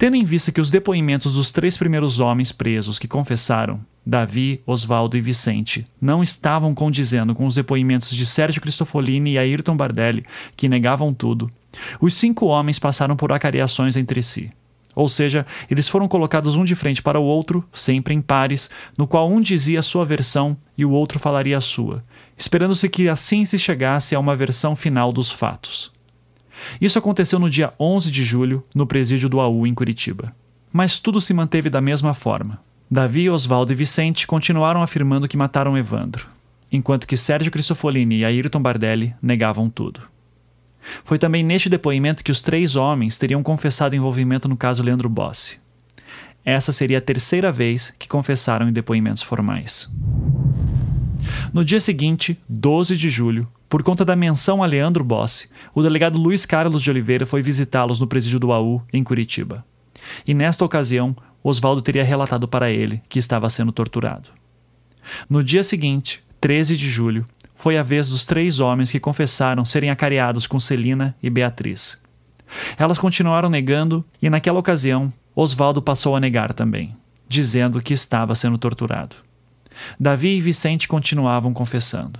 Tendo 0.00 0.16
em 0.16 0.24
vista 0.24 0.50
que 0.50 0.62
os 0.62 0.70
depoimentos 0.70 1.34
dos 1.34 1.50
três 1.50 1.76
primeiros 1.76 2.20
homens 2.20 2.52
presos 2.52 2.98
que 2.98 3.06
confessaram, 3.06 3.78
Davi, 4.04 4.62
Oswaldo 4.66 5.14
e 5.14 5.20
Vicente, 5.20 5.86
não 6.00 6.22
estavam 6.22 6.74
condizendo 6.74 7.34
com 7.34 7.44
os 7.44 7.54
depoimentos 7.54 8.08
de 8.16 8.24
Sérgio 8.24 8.62
Cristofolini 8.62 9.32
e 9.32 9.38
Ayrton 9.38 9.76
Bardelli, 9.76 10.24
que 10.56 10.70
negavam 10.70 11.12
tudo, 11.12 11.50
os 12.00 12.14
cinco 12.14 12.46
homens 12.46 12.78
passaram 12.78 13.14
por 13.14 13.30
acariações 13.30 13.94
entre 13.94 14.22
si. 14.22 14.50
Ou 14.94 15.06
seja, 15.06 15.44
eles 15.70 15.86
foram 15.86 16.08
colocados 16.08 16.56
um 16.56 16.64
de 16.64 16.74
frente 16.74 17.02
para 17.02 17.20
o 17.20 17.24
outro, 17.24 17.62
sempre 17.70 18.14
em 18.14 18.22
pares, 18.22 18.70
no 18.96 19.06
qual 19.06 19.30
um 19.30 19.38
dizia 19.38 19.80
a 19.80 19.82
sua 19.82 20.06
versão 20.06 20.56
e 20.78 20.84
o 20.86 20.92
outro 20.92 21.18
falaria 21.18 21.58
a 21.58 21.60
sua, 21.60 22.02
esperando-se 22.38 22.88
que 22.88 23.06
assim 23.06 23.44
se 23.44 23.58
chegasse 23.58 24.14
a 24.14 24.18
uma 24.18 24.34
versão 24.34 24.74
final 24.74 25.12
dos 25.12 25.30
fatos. 25.30 25.92
Isso 26.80 26.98
aconteceu 26.98 27.38
no 27.38 27.50
dia 27.50 27.72
11 27.78 28.10
de 28.10 28.24
julho, 28.24 28.64
no 28.74 28.86
presídio 28.86 29.28
do 29.28 29.40
AU 29.40 29.66
em 29.66 29.74
Curitiba. 29.74 30.34
Mas 30.72 30.98
tudo 30.98 31.20
se 31.20 31.34
manteve 31.34 31.68
da 31.68 31.80
mesma 31.80 32.14
forma. 32.14 32.60
Davi, 32.90 33.30
Oswaldo 33.30 33.72
e 33.72 33.76
Vicente 33.76 34.26
continuaram 34.26 34.82
afirmando 34.82 35.28
que 35.28 35.36
mataram 35.36 35.78
Evandro, 35.78 36.26
enquanto 36.72 37.06
que 37.06 37.16
Sérgio 37.16 37.52
Cristofolini 37.52 38.18
e 38.18 38.24
Ayrton 38.24 38.60
Bardelli 38.60 39.14
negavam 39.22 39.70
tudo. 39.70 40.00
Foi 41.04 41.18
também 41.18 41.42
neste 41.42 41.68
depoimento 41.68 42.24
que 42.24 42.32
os 42.32 42.40
três 42.40 42.74
homens 42.74 43.18
teriam 43.18 43.42
confessado 43.42 43.94
envolvimento 43.94 44.48
no 44.48 44.56
caso 44.56 44.82
Leandro 44.82 45.08
Bossi. 45.08 45.58
Essa 46.44 46.72
seria 46.72 46.98
a 46.98 47.02
terceira 47.02 47.52
vez 47.52 47.94
que 47.98 48.08
confessaram 48.08 48.68
em 48.68 48.72
depoimentos 48.72 49.22
formais. 49.22 49.90
No 51.52 51.64
dia 51.64 51.80
seguinte, 51.80 52.38
12 52.48 52.96
de 52.96 53.10
julho, 53.10 53.48
por 53.68 53.82
conta 53.82 54.04
da 54.04 54.16
menção 54.16 54.62
a 54.62 54.66
Leandro 54.66 55.04
Bossi, 55.04 55.48
o 55.74 55.82
delegado 55.82 56.18
Luiz 56.18 56.44
Carlos 56.44 56.82
de 56.82 56.90
Oliveira 56.90 57.24
foi 57.26 57.42
visitá-los 57.42 58.00
no 58.00 58.06
presídio 58.06 58.40
do 58.40 58.52
AU, 58.52 58.82
em 58.92 59.04
Curitiba. 59.04 59.64
E 60.26 60.34
nesta 60.34 60.64
ocasião, 60.64 61.14
Oswaldo 61.42 61.80
teria 61.80 62.04
relatado 62.04 62.48
para 62.48 62.70
ele 62.70 63.00
que 63.08 63.18
estava 63.18 63.48
sendo 63.48 63.72
torturado. 63.72 64.30
No 65.28 65.42
dia 65.42 65.62
seguinte, 65.62 66.22
13 66.40 66.76
de 66.76 66.88
julho, 66.88 67.26
foi 67.54 67.76
a 67.76 67.82
vez 67.82 68.08
dos 68.08 68.24
três 68.24 68.58
homens 68.58 68.90
que 68.90 68.98
confessaram 68.98 69.64
serem 69.64 69.90
acareados 69.90 70.46
com 70.46 70.58
Celina 70.58 71.14
e 71.22 71.28
Beatriz. 71.28 72.00
Elas 72.76 72.98
continuaram 72.98 73.48
negando 73.48 74.04
e, 74.20 74.28
naquela 74.28 74.58
ocasião, 74.58 75.12
Oswaldo 75.34 75.80
passou 75.80 76.16
a 76.16 76.20
negar 76.20 76.52
também, 76.52 76.92
dizendo 77.28 77.80
que 77.80 77.94
estava 77.94 78.34
sendo 78.34 78.58
torturado. 78.58 79.16
Davi 79.98 80.36
e 80.36 80.40
Vicente 80.40 80.88
continuavam 80.88 81.52
confessando. 81.52 82.18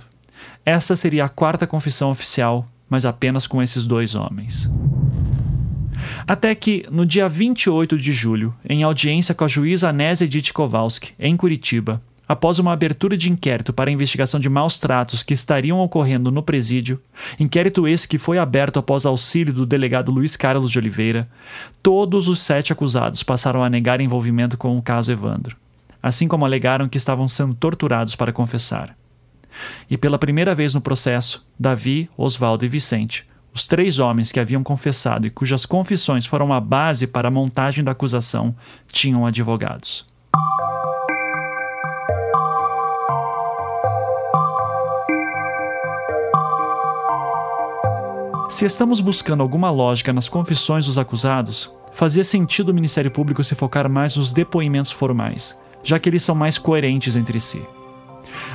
Essa 0.65 0.95
seria 0.95 1.25
a 1.25 1.29
quarta 1.29 1.65
confissão 1.65 2.11
oficial, 2.11 2.67
mas 2.89 3.05
apenas 3.05 3.47
com 3.47 3.61
esses 3.61 3.85
dois 3.85 4.15
homens. 4.15 4.69
Até 6.27 6.53
que, 6.55 6.85
no 6.91 7.05
dia 7.05 7.27
28 7.27 7.97
de 7.97 8.11
julho, 8.11 8.53
em 8.67 8.83
audiência 8.83 9.35
com 9.35 9.43
a 9.43 9.47
juíza 9.47 9.89
Anésia 9.89 10.25
Edith 10.25 10.51
Kowalski, 10.53 11.13
em 11.19 11.35
Curitiba, 11.35 12.01
após 12.27 12.59
uma 12.59 12.71
abertura 12.71 13.17
de 13.17 13.29
inquérito 13.29 13.73
para 13.73 13.91
investigação 13.91 14.39
de 14.39 14.49
maus 14.49 14.79
tratos 14.79 15.21
que 15.21 15.33
estariam 15.33 15.79
ocorrendo 15.79 16.31
no 16.31 16.41
presídio, 16.41 17.01
inquérito 17.39 17.87
esse 17.87 18.07
que 18.07 18.17
foi 18.17 18.37
aberto 18.37 18.79
após 18.79 19.05
auxílio 19.05 19.53
do 19.53 19.65
delegado 19.65 20.11
Luiz 20.11 20.35
Carlos 20.37 20.71
de 20.71 20.79
Oliveira, 20.79 21.27
todos 21.83 22.27
os 22.27 22.39
sete 22.39 22.71
acusados 22.71 23.21
passaram 23.21 23.63
a 23.63 23.69
negar 23.69 23.99
envolvimento 23.99 24.57
com 24.57 24.77
o 24.77 24.81
caso 24.81 25.11
Evandro, 25.11 25.57
assim 26.01 26.27
como 26.27 26.45
alegaram 26.45 26.89
que 26.89 26.97
estavam 26.97 27.27
sendo 27.27 27.53
torturados 27.53 28.15
para 28.15 28.33
confessar. 28.33 28.95
E 29.89 29.97
pela 29.97 30.17
primeira 30.17 30.55
vez 30.55 30.73
no 30.73 30.81
processo, 30.81 31.45
Davi, 31.59 32.09
Oswaldo 32.17 32.65
e 32.65 32.69
Vicente, 32.69 33.25
os 33.53 33.67
três 33.67 33.99
homens 33.99 34.31
que 34.31 34.39
haviam 34.39 34.63
confessado 34.63 35.27
e 35.27 35.29
cujas 35.29 35.65
confissões 35.65 36.25
foram 36.25 36.53
a 36.53 36.59
base 36.59 37.05
para 37.05 37.27
a 37.27 37.31
montagem 37.31 37.83
da 37.83 37.91
acusação, 37.91 38.55
tinham 38.87 39.25
advogados. 39.25 40.09
Se 48.51 48.65
estamos 48.65 48.99
buscando 48.99 49.41
alguma 49.41 49.71
lógica 49.71 50.11
nas 50.11 50.27
confissões 50.27 50.85
dos 50.85 50.97
acusados, 50.97 51.73
fazia 51.93 52.23
sentido 52.23 52.69
o 52.69 52.73
Ministério 52.73 53.09
Público 53.09 53.43
se 53.43 53.55
focar 53.55 53.89
mais 53.89 54.17
nos 54.17 54.31
depoimentos 54.31 54.91
formais, 54.91 55.57
já 55.83 55.99
que 55.99 56.09
eles 56.09 56.23
são 56.23 56.35
mais 56.35 56.57
coerentes 56.57 57.15
entre 57.15 57.39
si. 57.39 57.61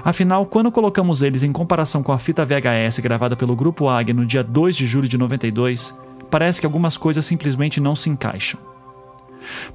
Afinal, 0.04 0.46
quando 0.46 0.70
colocamos 0.70 1.22
eles 1.22 1.42
em 1.42 1.52
comparação 1.52 2.02
com 2.02 2.12
a 2.12 2.18
fita 2.18 2.44
VHS 2.44 2.98
gravada 3.00 3.36
pelo 3.36 3.56
Grupo 3.56 3.88
Águia 3.88 4.14
no 4.14 4.24
dia 4.24 4.42
2 4.42 4.76
de 4.76 4.86
julho 4.86 5.08
de 5.08 5.18
92, 5.18 5.96
parece 6.30 6.60
que 6.60 6.66
algumas 6.66 6.96
coisas 6.96 7.24
simplesmente 7.24 7.80
não 7.80 7.96
se 7.96 8.08
encaixam. 8.08 8.60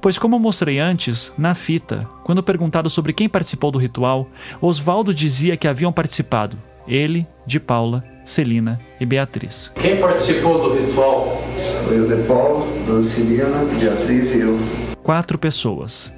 Pois, 0.00 0.18
como 0.18 0.38
mostrei 0.38 0.78
antes, 0.78 1.32
na 1.38 1.54
fita, 1.54 2.08
quando 2.24 2.42
perguntado 2.42 2.90
sobre 2.90 3.12
quem 3.12 3.28
participou 3.28 3.70
do 3.70 3.78
ritual, 3.78 4.26
Oswaldo 4.60 5.14
dizia 5.14 5.56
que 5.56 5.68
haviam 5.68 5.92
participado 5.92 6.58
ele, 6.86 7.26
de 7.46 7.60
Paula, 7.60 8.04
Celina 8.24 8.80
e 9.00 9.06
Beatriz. 9.06 9.72
Quem 9.80 10.00
participou 10.00 10.68
do 10.68 10.74
ritual? 10.74 11.42
Foi 11.86 12.00
o 12.00 12.08
de 12.08 12.22
Paulo, 12.24 12.66
Dona 12.86 13.02
Celina, 13.02 13.64
Beatriz 13.78 14.34
e 14.34 14.40
eu. 14.40 14.58
Quatro 15.02 15.38
pessoas. 15.38 16.12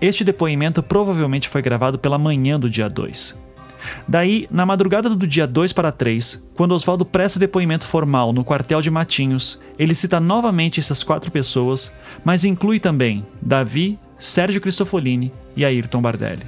Este 0.00 0.24
depoimento 0.24 0.82
provavelmente 0.82 1.48
foi 1.48 1.60
gravado 1.60 1.98
pela 1.98 2.18
manhã 2.18 2.58
do 2.58 2.70
dia 2.70 2.88
2. 2.88 3.38
Daí, 4.06 4.46
na 4.50 4.66
madrugada 4.66 5.08
do 5.08 5.26
dia 5.26 5.46
2 5.46 5.72
para 5.72 5.92
3, 5.92 6.48
quando 6.54 6.72
Oswaldo 6.72 7.04
presta 7.04 7.38
depoimento 7.38 7.86
formal 7.86 8.32
no 8.32 8.44
quartel 8.44 8.80
de 8.80 8.90
Matinhos, 8.90 9.60
ele 9.78 9.94
cita 9.94 10.20
novamente 10.20 10.80
essas 10.80 11.02
quatro 11.02 11.30
pessoas, 11.30 11.92
mas 12.24 12.44
inclui 12.44 12.78
também 12.78 13.26
Davi, 13.40 13.98
Sérgio 14.18 14.60
Cristofolini 14.60 15.32
e 15.56 15.64
Ayrton 15.64 16.02
Bardelli. 16.02 16.44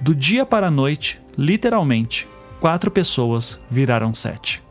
Do 0.00 0.14
dia 0.14 0.46
para 0.46 0.68
a 0.68 0.70
noite, 0.70 1.20
literalmente, 1.36 2.28
quatro 2.60 2.90
pessoas 2.90 3.60
viraram 3.70 4.14
sete. 4.14 4.62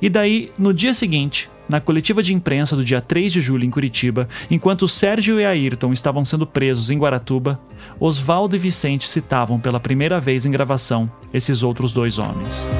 E 0.00 0.08
daí, 0.08 0.52
no 0.58 0.72
dia 0.72 0.94
seguinte, 0.94 1.50
na 1.68 1.80
coletiva 1.80 2.22
de 2.22 2.32
imprensa 2.32 2.74
do 2.74 2.84
dia 2.84 3.00
3 3.00 3.32
de 3.32 3.40
julho 3.40 3.64
em 3.64 3.70
Curitiba, 3.70 4.28
enquanto 4.50 4.88
Sérgio 4.88 5.38
e 5.38 5.44
Ayrton 5.44 5.92
estavam 5.92 6.24
sendo 6.24 6.46
presos 6.46 6.90
em 6.90 6.98
Guaratuba, 6.98 7.60
Oswaldo 8.00 8.56
e 8.56 8.58
Vicente 8.58 9.08
citavam 9.08 9.60
pela 9.60 9.78
primeira 9.78 10.18
vez 10.18 10.46
em 10.46 10.50
gravação 10.50 11.10
esses 11.32 11.62
outros 11.62 11.92
dois 11.92 12.18
homens. 12.18 12.70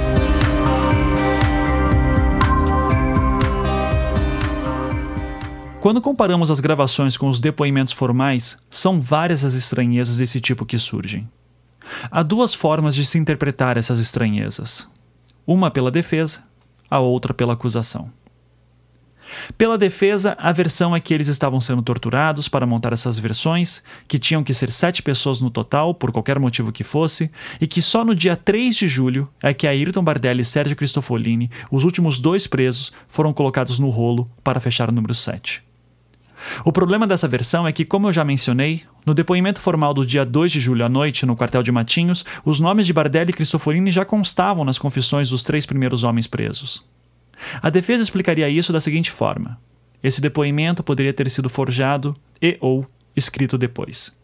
Quando 5.81 6.01
comparamos 6.01 6.51
as 6.51 6.59
gravações 6.59 7.16
com 7.16 7.28
os 7.28 7.39
depoimentos 7.39 7.93
formais, 7.93 8.59
são 8.69 9.01
várias 9.01 9.44
as 9.44 9.55
estranhezas 9.55 10.19
desse 10.19 10.40
tipo 10.40 10.66
que 10.66 10.78
surgem. 10.78 11.28
Há 12.10 12.23
duas 12.23 12.52
formas 12.52 12.94
de 12.94 13.06
se 13.06 13.16
interpretar 13.16 13.77
essas 13.77 14.01
estranhezas: 14.01 14.89
uma 15.47 15.70
pela 15.70 15.90
defesa, 15.90 16.43
a 16.90 16.98
outra 16.98 17.32
pela 17.32 17.52
acusação. 17.52 18.10
Pela 19.57 19.79
defesa, 19.79 20.37
a 20.39 20.53
versão 20.53 20.95
é 20.95 21.01
que 21.01 21.13
eles 21.13 21.29
estavam 21.29 21.61
sendo 21.61 21.83
torturados 21.83 22.49
para 22.49 22.67
montar 22.67 22.93
essas 22.93 23.19
versões, 23.19 23.83
que 24.07 24.19
tinham 24.19 24.45
que 24.45 24.55
ser 24.55 24.71
sete 24.71 25.03
pessoas 25.03 25.41
no 25.41 25.51
total, 25.51 25.95
por 25.95 26.13
qualquer 26.13 26.39
motivo 26.39 26.73
que 26.73 26.85
fosse, 26.85 27.31
e 27.61 27.67
que 27.67 27.83
só 27.83 28.05
no 28.05 28.15
dia 28.15 28.37
3 28.37 28.77
de 28.77 28.89
julho 28.89 29.29
é 29.43 29.53
que 29.53 29.67
Ayrton 29.67 30.03
Bardelli 30.03 30.43
e 30.43 30.45
Sérgio 30.45 30.77
Cristofolini, 30.77 31.51
os 31.71 31.85
últimos 31.85 32.19
dois 32.19 32.47
presos, 32.47 32.93
foram 33.09 33.33
colocados 33.33 33.79
no 33.79 33.91
rolo 33.91 34.29
para 34.43 34.61
fechar 34.61 34.89
o 34.89 34.93
número 34.93 35.15
7. 35.15 35.63
O 36.65 36.73
problema 36.73 37.07
dessa 37.07 37.27
versão 37.27 37.67
é 37.67 37.73
que, 37.73 37.85
como 37.85 38.09
eu 38.09 38.13
já 38.13 38.25
mencionei, 38.25 38.83
no 39.05 39.15
depoimento 39.15 39.61
formal 39.61 39.93
do 39.93 40.07
dia 40.07 40.25
2 40.25 40.53
de 40.53 40.61
julho 40.61 40.85
à 40.85 40.89
noite, 40.89 41.27
no 41.27 41.37
quartel 41.37 41.63
de 41.63 41.73
Matinhos, 41.73 42.25
os 42.45 42.61
nomes 42.61 42.87
de 42.87 42.93
Bardelli 42.93 43.31
e 43.31 43.33
Cristofolini 43.33 43.91
já 43.91 44.05
constavam 44.05 44.65
nas 44.65 44.79
confissões 44.79 45.31
dos 45.31 45.43
três 45.43 45.67
primeiros 45.67 46.05
homens 46.05 46.27
presos. 46.27 46.85
A 47.62 47.70
defesa 47.70 48.02
explicaria 48.02 48.48
isso 48.48 48.73
da 48.73 48.81
seguinte 48.81 49.10
forma: 49.10 49.59
esse 50.02 50.20
depoimento 50.20 50.82
poderia 50.82 51.12
ter 51.12 51.28
sido 51.31 51.48
forjado 51.48 52.16
e 52.40 52.56
ou 52.60 52.86
escrito 53.16 53.59
depois. 53.59 54.16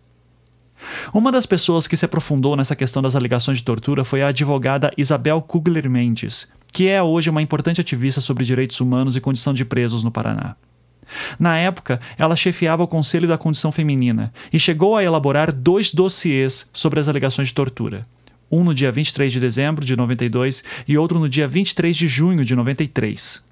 Uma 1.13 1.33
das 1.33 1.47
pessoas 1.47 1.87
que 1.87 1.97
se 1.97 2.05
aprofundou 2.05 2.57
nessa 2.57 2.77
questão 2.77 3.01
das 3.01 3.17
alegações 3.17 3.59
de 3.59 3.65
tortura 3.65 4.05
foi 4.05 4.23
a 4.23 4.29
advogada 4.29 4.93
Isabel 4.97 5.41
Kugler 5.41 5.89
Mendes, 5.89 6.51
que 6.73 6.89
é 6.89 7.03
hoje 7.03 7.31
uma 7.31 7.43
importante 7.43 7.81
ativista 7.81 8.21
sobre 8.21 8.45
direitos 8.45 8.81
humanos 8.81 9.17
e 9.17 9.21
condição 9.21 9.55
de 9.55 9.65
presos 9.65 10.03
no 10.03 10.11
Paraná. 10.11 10.57
Na 11.39 11.57
época, 11.59 12.01
ela 12.19 12.37
chefiava 12.37 12.83
o 12.83 12.89
Conselho 12.89 13.29
da 13.29 13.39
Condição 13.39 13.71
Feminina 13.71 14.33
e 14.53 14.59
chegou 14.59 14.97
a 14.97 15.05
elaborar 15.05 15.53
dois 15.53 15.93
dossiês 15.93 16.69
sobre 16.73 16.99
as 16.99 17.09
alegações 17.09 17.49
de 17.49 17.55
tortura. 17.55 18.07
Um 18.51 18.65
no 18.65 18.75
dia 18.75 18.93
23 18.93 19.33
de 19.33 19.41
dezembro 19.41 19.85
de 19.85 19.97
92 19.97 20.63
e 20.87 20.97
outro 20.97 21.19
no 21.19 21.29
dia 21.29 21.49
23 21.49 21.97
de 21.97 22.09
junho 22.09 22.45
de 22.45 22.55
93. 22.55 23.43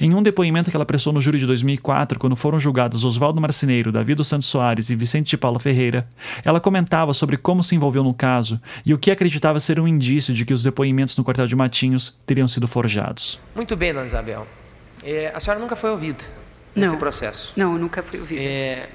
Em 0.00 0.14
um 0.14 0.22
depoimento 0.22 0.70
que 0.70 0.76
ela 0.76 0.86
prestou 0.86 1.12
no 1.12 1.20
júri 1.20 1.38
de 1.38 1.46
2004, 1.46 2.18
quando 2.18 2.36
foram 2.36 2.58
julgados 2.58 3.04
Oswaldo 3.04 3.40
Marceneiro, 3.40 3.92
Davi 3.92 4.14
dos 4.14 4.28
Santos 4.28 4.48
Soares 4.48 4.90
e 4.90 4.96
Vicente 4.96 5.30
de 5.30 5.36
Paula 5.36 5.58
Ferreira, 5.58 6.06
ela 6.44 6.60
comentava 6.60 7.12
sobre 7.12 7.36
como 7.36 7.62
se 7.62 7.74
envolveu 7.74 8.02
no 8.02 8.14
caso 8.14 8.60
e 8.84 8.94
o 8.94 8.98
que 8.98 9.10
acreditava 9.10 9.60
ser 9.60 9.78
um 9.78 9.86
indício 9.86 10.34
de 10.34 10.44
que 10.44 10.54
os 10.54 10.62
depoimentos 10.62 11.16
no 11.16 11.24
quartel 11.24 11.46
de 11.46 11.56
Matinhos 11.56 12.18
teriam 12.26 12.48
sido 12.48 12.66
forjados. 12.66 13.38
Muito 13.54 13.76
bem, 13.76 13.92
dona 13.92 14.06
Isabel. 14.06 14.46
É, 15.02 15.32
a 15.34 15.40
senhora 15.40 15.60
nunca 15.60 15.76
foi 15.76 15.90
ouvida 15.90 16.24
nesse 16.74 16.92
não, 16.92 16.98
processo? 16.98 17.52
Não, 17.56 17.78
nunca 17.78 18.02
fui 18.02 18.18
ouvida. 18.18 18.40
É, 18.40 18.88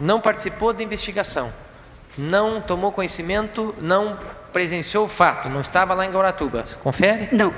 não 0.00 0.20
participou 0.20 0.72
da 0.72 0.82
investigação? 0.82 1.52
Não 2.18 2.60
tomou 2.60 2.90
conhecimento? 2.90 3.74
Não 3.80 4.18
presenciou 4.52 5.04
o 5.04 5.08
fato? 5.08 5.48
Não 5.48 5.60
estava 5.60 5.94
lá 5.94 6.04
em 6.04 6.10
Gauratuba? 6.10 6.64
Confere? 6.82 7.28
Não, 7.30 7.54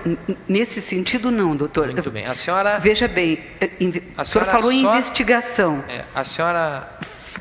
nesse 0.47 0.83
sentido 0.83 1.31
não, 1.31 1.57
doutor. 1.57 1.87
Muito 1.87 2.11
bem. 2.11 2.27
A 2.27 2.35
senhora... 2.35 2.79
Veja 2.79 3.09
bem, 3.09 3.43
eh, 3.61 3.71
a, 4.17 4.25
senhora 4.25 4.51
falou 4.51 4.71
em 4.71 4.83
investigação. 4.83 5.83
É, 5.89 6.05
a 6.15 6.25
senhora... 6.25 6.87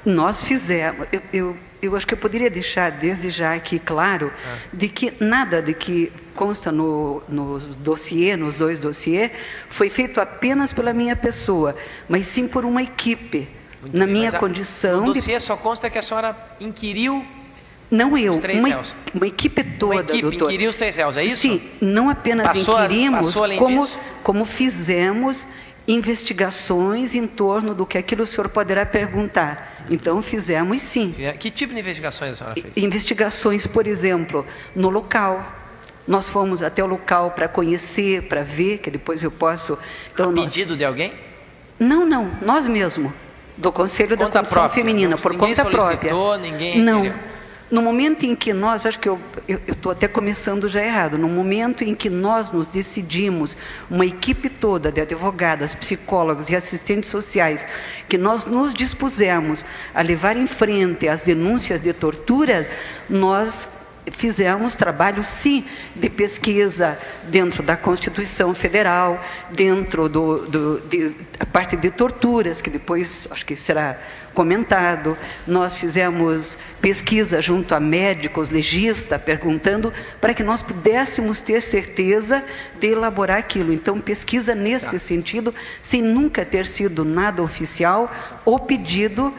Nós 0.06 0.44
fizemos... 0.44 1.08
Eu, 1.12 1.22
eu, 1.34 1.58
eu, 1.82 1.96
acho 1.96 2.08
que 2.08 2.14
eu 2.14 2.18
poderia 2.18 2.50
deixar 2.50 2.90
desde 2.92 3.30
já 3.30 3.54
aqui 3.54 3.80
claro 3.80 4.32
ah. 4.46 4.58
de 4.72 4.88
que 4.88 5.14
nada 5.20 5.62
de 5.62 5.74
que 5.74 6.12
consta 6.34 6.72
no, 6.72 7.22
no 7.28 7.60
dossiê, 7.60 8.38
nos 8.38 8.56
dois 8.56 8.80
dossiês, 8.80 9.30
foi 9.68 9.90
feito 9.90 10.22
apenas 10.22 10.72
pela 10.72 10.94
minha 10.94 11.16
pessoa, 11.18 11.76
mas 12.08 12.28
sim 12.28 12.48
por 12.48 12.64
uma 12.64 12.82
equipe. 12.82 13.59
Muito 13.82 13.98
na 13.98 14.06
bem, 14.06 14.14
minha 14.14 14.32
condição. 14.34 15.06
No 15.06 15.14
dossiê 15.14 15.38
de... 15.38 15.44
só 15.44 15.56
consta 15.56 15.90
que 15.90 15.98
a 15.98 16.02
senhora 16.02 16.36
inquiriu 16.60 17.26
não 17.90 18.16
eu, 18.16 18.34
uma, 18.34 18.84
uma, 19.16 19.28
equipe 19.28 19.64
toda, 19.64 19.96
uma 19.96 20.02
equipe 20.02 20.22
doutor. 20.22 20.46
inquiriu 20.46 20.70
os 20.70 20.76
três 20.76 20.96
réus, 20.96 21.18
é 21.18 21.24
isso? 21.24 21.38
Sim, 21.38 21.62
não 21.82 22.08
apenas 22.08 22.54
passou 22.54 22.78
inquirimos, 22.84 23.36
a, 23.36 23.56
como, 23.58 23.90
como 24.22 24.46
fizemos 24.46 25.48
investigações 25.88 27.16
em 27.16 27.26
torno 27.26 27.74
do 27.74 27.88
que 27.88 27.98
aquilo 27.98 28.24
o 28.24 28.28
senhor 28.28 28.48
poderá 28.50 28.86
perguntar. 28.86 29.86
Então 29.90 30.22
fizemos 30.22 30.84
sim. 30.84 31.16
Que 31.40 31.50
tipo 31.50 31.74
de 31.74 31.80
investigações 31.80 32.34
a 32.34 32.36
senhora 32.36 32.62
fez? 32.62 32.78
Investigações, 32.78 33.66
por 33.66 33.88
exemplo, 33.88 34.46
no 34.76 34.90
local. 34.90 35.44
Nós 36.08 36.28
fomos 36.28 36.62
até 36.62 36.84
o 36.84 36.88
local 36.88 37.32
para 37.32 37.48
conhecer, 37.48 38.28
para 38.28 38.44
ver, 38.44 38.80
que 38.80 38.92
depois 38.92 39.24
eu 39.24 39.32
posso. 39.32 39.80
Então, 40.14 40.30
a 40.30 40.34
pedido 40.34 40.70
nós... 40.70 40.78
de 40.78 40.86
alguém? 40.86 41.14
Não, 41.80 42.06
não, 42.06 42.32
nós 42.42 42.68
mesmos 42.68 43.12
do 43.60 43.72
Conselho 43.72 44.18
conta 44.18 44.26
da 44.26 44.32
Comissão 44.32 44.54
própria, 44.54 44.84
Feminina, 44.84 45.18
por 45.18 45.36
conta 45.36 45.66
própria. 45.66 46.14
Ninguém 46.40 46.82
não. 46.82 47.02
Queria. 47.02 47.16
no 47.70 47.82
momento 47.82 48.26
em 48.26 48.36
que 48.36 48.52
nós, 48.54 48.86
acho 48.86 49.00
que 49.00 49.08
eu 49.08 49.20
estou 49.48 49.92
até 49.92 50.08
começando 50.08 50.68
já 50.68 50.84
errado, 50.84 51.18
no 51.18 51.28
momento 51.28 51.84
em 51.84 51.94
que 51.94 52.10
nós 52.10 52.52
nos 52.52 52.68
decidimos, 52.68 53.56
uma 53.90 54.06
equipe 54.06 54.50
toda 54.50 54.92
de 54.92 55.02
advogadas, 55.02 55.76
psicólogos 55.76 56.50
e 56.50 56.56
assistentes 56.56 57.10
sociais, 57.10 57.66
que 58.08 58.18
nós 58.18 58.46
nos 58.46 58.74
dispusemos 58.74 59.66
a 59.94 60.02
levar 60.02 60.36
em 60.38 60.48
frente 60.48 61.08
as 61.08 61.22
denúncias 61.22 61.82
de 61.82 61.94
tortura, 61.94 62.68
nós 63.10 63.79
fizemos 64.12 64.76
trabalho, 64.76 65.24
sim, 65.24 65.66
de 65.96 66.10
pesquisa 66.10 66.98
dentro 67.24 67.64
da 67.64 67.76
Constituição 67.76 68.54
Federal, 68.54 69.24
dentro 69.52 70.08
do, 70.08 70.46
do 70.48 70.80
de, 70.82 71.14
a 71.40 71.46
parte 71.46 71.76
de 71.76 71.92
torturas, 71.92 72.62
que 72.62 72.70
depois 72.70 73.28
acho 73.32 73.46
que 73.46 73.56
será 73.56 73.98
comentado. 74.34 75.18
Nós 75.46 75.76
fizemos 75.76 76.58
pesquisa 76.82 77.42
junto 77.42 77.76
a 77.76 77.80
médicos, 77.80 78.50
legistas, 78.50 79.22
perguntando 79.22 79.92
para 80.22 80.34
que 80.34 80.44
nós 80.44 80.62
pudéssemos 80.62 81.42
ter 81.42 81.62
certeza 81.62 82.44
de 82.80 82.88
elaborar 82.88 83.38
aquilo. 83.38 83.74
Então, 83.74 84.00
pesquisa 84.00 84.56
nesse 84.56 84.92
tá. 84.92 85.00
sentido, 85.00 85.54
sem 85.82 86.02
nunca 86.02 86.46
ter 86.46 86.66
sido 86.66 87.04
nada 87.04 87.44
oficial 87.44 88.10
ou 88.46 88.60
pedido 88.60 89.34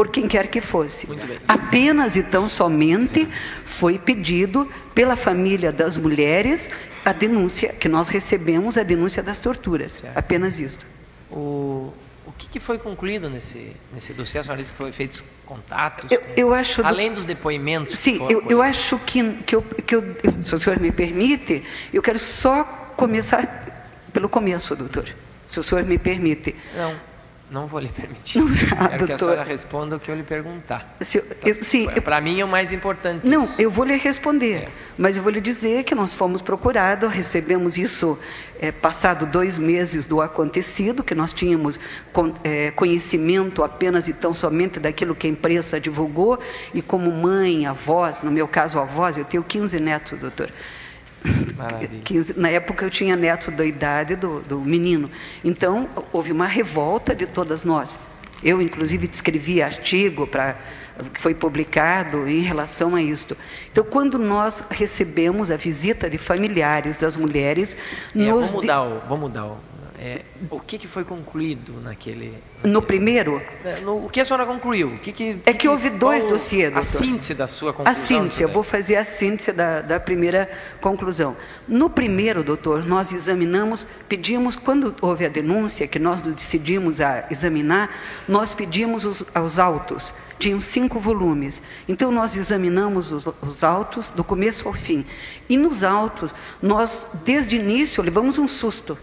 por 0.00 0.08
quem 0.08 0.26
quer 0.26 0.46
que 0.46 0.62
fosse. 0.62 1.06
Apenas 1.46 2.16
e 2.16 2.22
tão 2.22 2.48
somente 2.48 3.28
foi 3.66 3.98
pedido 3.98 4.66
pela 4.94 5.14
família 5.14 5.70
das 5.70 5.98
mulheres 5.98 6.70
a 7.04 7.12
denúncia, 7.12 7.74
que 7.74 7.86
nós 7.86 8.08
recebemos 8.08 8.78
a 8.78 8.82
denúncia 8.82 9.22
das 9.22 9.38
torturas. 9.38 10.02
Apenas 10.14 10.58
isso. 10.58 10.78
O, 11.30 11.92
o 12.26 12.32
que, 12.38 12.48
que, 12.48 12.58
foi 12.58 12.78
concluído 12.78 13.28
nesse, 13.28 13.76
nesse 13.92 14.14
dossiê? 14.14 14.40
A 14.40 14.42
senhora 14.42 14.62
disse 14.62 14.72
que 14.72 14.78
foi 14.78 14.90
feitos 14.90 15.22
contatos? 15.44 16.10
Eu, 16.10 16.22
eu 16.34 16.54
acho... 16.54 16.82
Além 16.82 17.12
dos 17.12 17.26
depoimentos? 17.26 17.98
Sim, 17.98 18.26
eu, 18.30 18.42
eu 18.48 18.62
acho 18.62 18.98
que, 19.00 19.34
que, 19.42 19.54
eu, 19.54 19.60
que 19.60 19.96
eu, 19.96 20.16
se 20.40 20.54
o 20.54 20.58
senhor 20.58 20.80
me 20.80 20.90
permite, 20.90 21.62
eu 21.92 22.00
quero 22.00 22.18
só 22.18 22.64
começar 22.96 24.00
pelo 24.14 24.30
começo, 24.30 24.74
doutor. 24.74 25.14
Se 25.46 25.60
o 25.60 25.62
senhor 25.62 25.84
me 25.84 25.98
permite. 25.98 26.56
Não. 26.74 27.09
Não 27.50 27.66
vou 27.66 27.80
lhe 27.80 27.88
permitir. 27.94 28.40
Ah, 28.78 28.88
Quero 28.88 29.06
que 29.06 29.12
a 29.12 29.18
senhora 29.18 29.42
responda 29.42 29.96
o 29.96 30.00
que 30.00 30.10
eu 30.10 30.14
lhe 30.14 30.22
perguntar. 30.22 30.96
Para 32.00 32.20
mim 32.20 32.40
é 32.40 32.44
o 32.44 32.48
mais 32.48 32.70
importante. 32.72 33.26
Não, 33.26 33.44
isso. 33.44 33.60
eu 33.60 33.70
vou 33.70 33.84
lhe 33.84 33.96
responder. 33.96 34.56
É. 34.56 34.68
Mas 34.96 35.16
eu 35.16 35.22
vou 35.22 35.32
lhe 35.32 35.40
dizer 35.40 35.84
que 35.84 35.94
nós 35.94 36.14
fomos 36.14 36.42
procurados, 36.42 37.10
recebemos 37.10 37.76
isso 37.76 38.18
é, 38.60 38.70
passado 38.70 39.26
dois 39.26 39.58
meses 39.58 40.04
do 40.04 40.20
acontecido, 40.20 41.02
que 41.02 41.14
nós 41.14 41.32
tínhamos 41.32 41.80
con, 42.12 42.34
é, 42.44 42.70
conhecimento 42.70 43.64
apenas 43.64 44.06
e 44.06 44.12
tão 44.12 44.32
somente 44.34 44.78
daquilo 44.78 45.14
que 45.14 45.26
a 45.26 45.30
imprensa 45.30 45.80
divulgou, 45.80 46.38
e 46.72 46.82
como 46.82 47.10
mãe, 47.10 47.66
avós, 47.66 48.22
no 48.22 48.30
meu 48.30 48.46
caso 48.46 48.78
avós, 48.78 49.16
eu 49.16 49.24
tenho 49.24 49.42
15 49.42 49.80
netos, 49.80 50.18
doutor. 50.18 50.50
15, 52.04 52.38
na 52.38 52.48
época 52.48 52.84
eu 52.84 52.90
tinha 52.90 53.16
neto 53.16 53.50
da 53.50 53.64
idade 53.64 54.16
do, 54.16 54.40
do 54.40 54.60
menino. 54.60 55.10
Então, 55.44 55.88
houve 56.12 56.32
uma 56.32 56.46
revolta 56.46 57.14
de 57.14 57.26
todas 57.26 57.64
nós. 57.64 58.00
Eu, 58.42 58.60
inclusive, 58.62 59.08
escrevi 59.12 59.62
artigo 59.62 60.26
para 60.26 60.56
que 61.14 61.20
foi 61.20 61.34
publicado 61.34 62.28
em 62.28 62.40
relação 62.40 62.94
a 62.94 63.02
isto. 63.02 63.36
Então, 63.70 63.84
quando 63.84 64.18
nós 64.18 64.62
recebemos 64.70 65.50
a 65.50 65.56
visita 65.56 66.10
de 66.10 66.18
familiares 66.18 66.96
das 66.96 67.16
mulheres, 67.16 67.76
é, 68.14 68.18
nos 68.18 68.50
vamos 68.50 68.52
mudar, 68.52 68.82
o, 68.82 69.00
vamos 69.08 69.20
mudar 69.20 69.46
o, 69.46 69.58
é, 70.02 70.22
o 70.50 70.58
que, 70.58 70.78
que 70.78 70.88
foi 70.88 71.04
concluído 71.04 71.78
naquele, 71.82 72.30
naquele... 72.30 72.72
No 72.72 72.80
primeiro? 72.80 73.42
É, 73.62 73.80
no, 73.80 74.06
o 74.06 74.08
que 74.08 74.18
a 74.18 74.24
senhora 74.24 74.46
concluiu? 74.46 74.88
O 74.88 74.98
que, 74.98 75.12
que, 75.12 75.36
é 75.44 75.52
que, 75.52 75.58
que 75.58 75.68
houve 75.68 75.90
dois 75.90 76.24
dossiês, 76.24 76.74
A 76.74 76.82
síntese 76.82 77.34
da 77.34 77.46
sua 77.46 77.74
conclusão? 77.74 77.92
A 77.92 78.06
síntese, 78.06 78.42
eu 78.42 78.48
vou 78.48 78.62
fazer 78.62 78.96
a 78.96 79.04
síntese 79.04 79.52
da, 79.52 79.82
da 79.82 80.00
primeira 80.00 80.50
conclusão. 80.80 81.36
No 81.68 81.90
primeiro, 81.90 82.42
doutor, 82.42 82.86
nós 82.86 83.12
examinamos, 83.12 83.86
pedimos, 84.08 84.56
quando 84.56 84.94
houve 85.02 85.26
a 85.26 85.28
denúncia, 85.28 85.86
que 85.86 85.98
nós 85.98 86.22
decidimos 86.22 86.98
a 87.02 87.26
examinar, 87.30 87.94
nós 88.26 88.54
pedimos 88.54 89.04
os, 89.04 89.22
os 89.22 89.58
autos. 89.58 90.14
Tinham 90.38 90.62
cinco 90.62 90.98
volumes. 90.98 91.60
Então, 91.86 92.10
nós 92.10 92.38
examinamos 92.38 93.12
os, 93.12 93.26
os 93.42 93.62
autos 93.62 94.08
do 94.08 94.24
começo 94.24 94.66
ao 94.66 94.72
fim. 94.72 95.04
E 95.46 95.58
nos 95.58 95.84
autos, 95.84 96.34
nós, 96.62 97.06
desde 97.22 97.58
o 97.58 97.60
início, 97.60 98.02
levamos 98.02 98.38
um 98.38 98.48
susto 98.48 98.96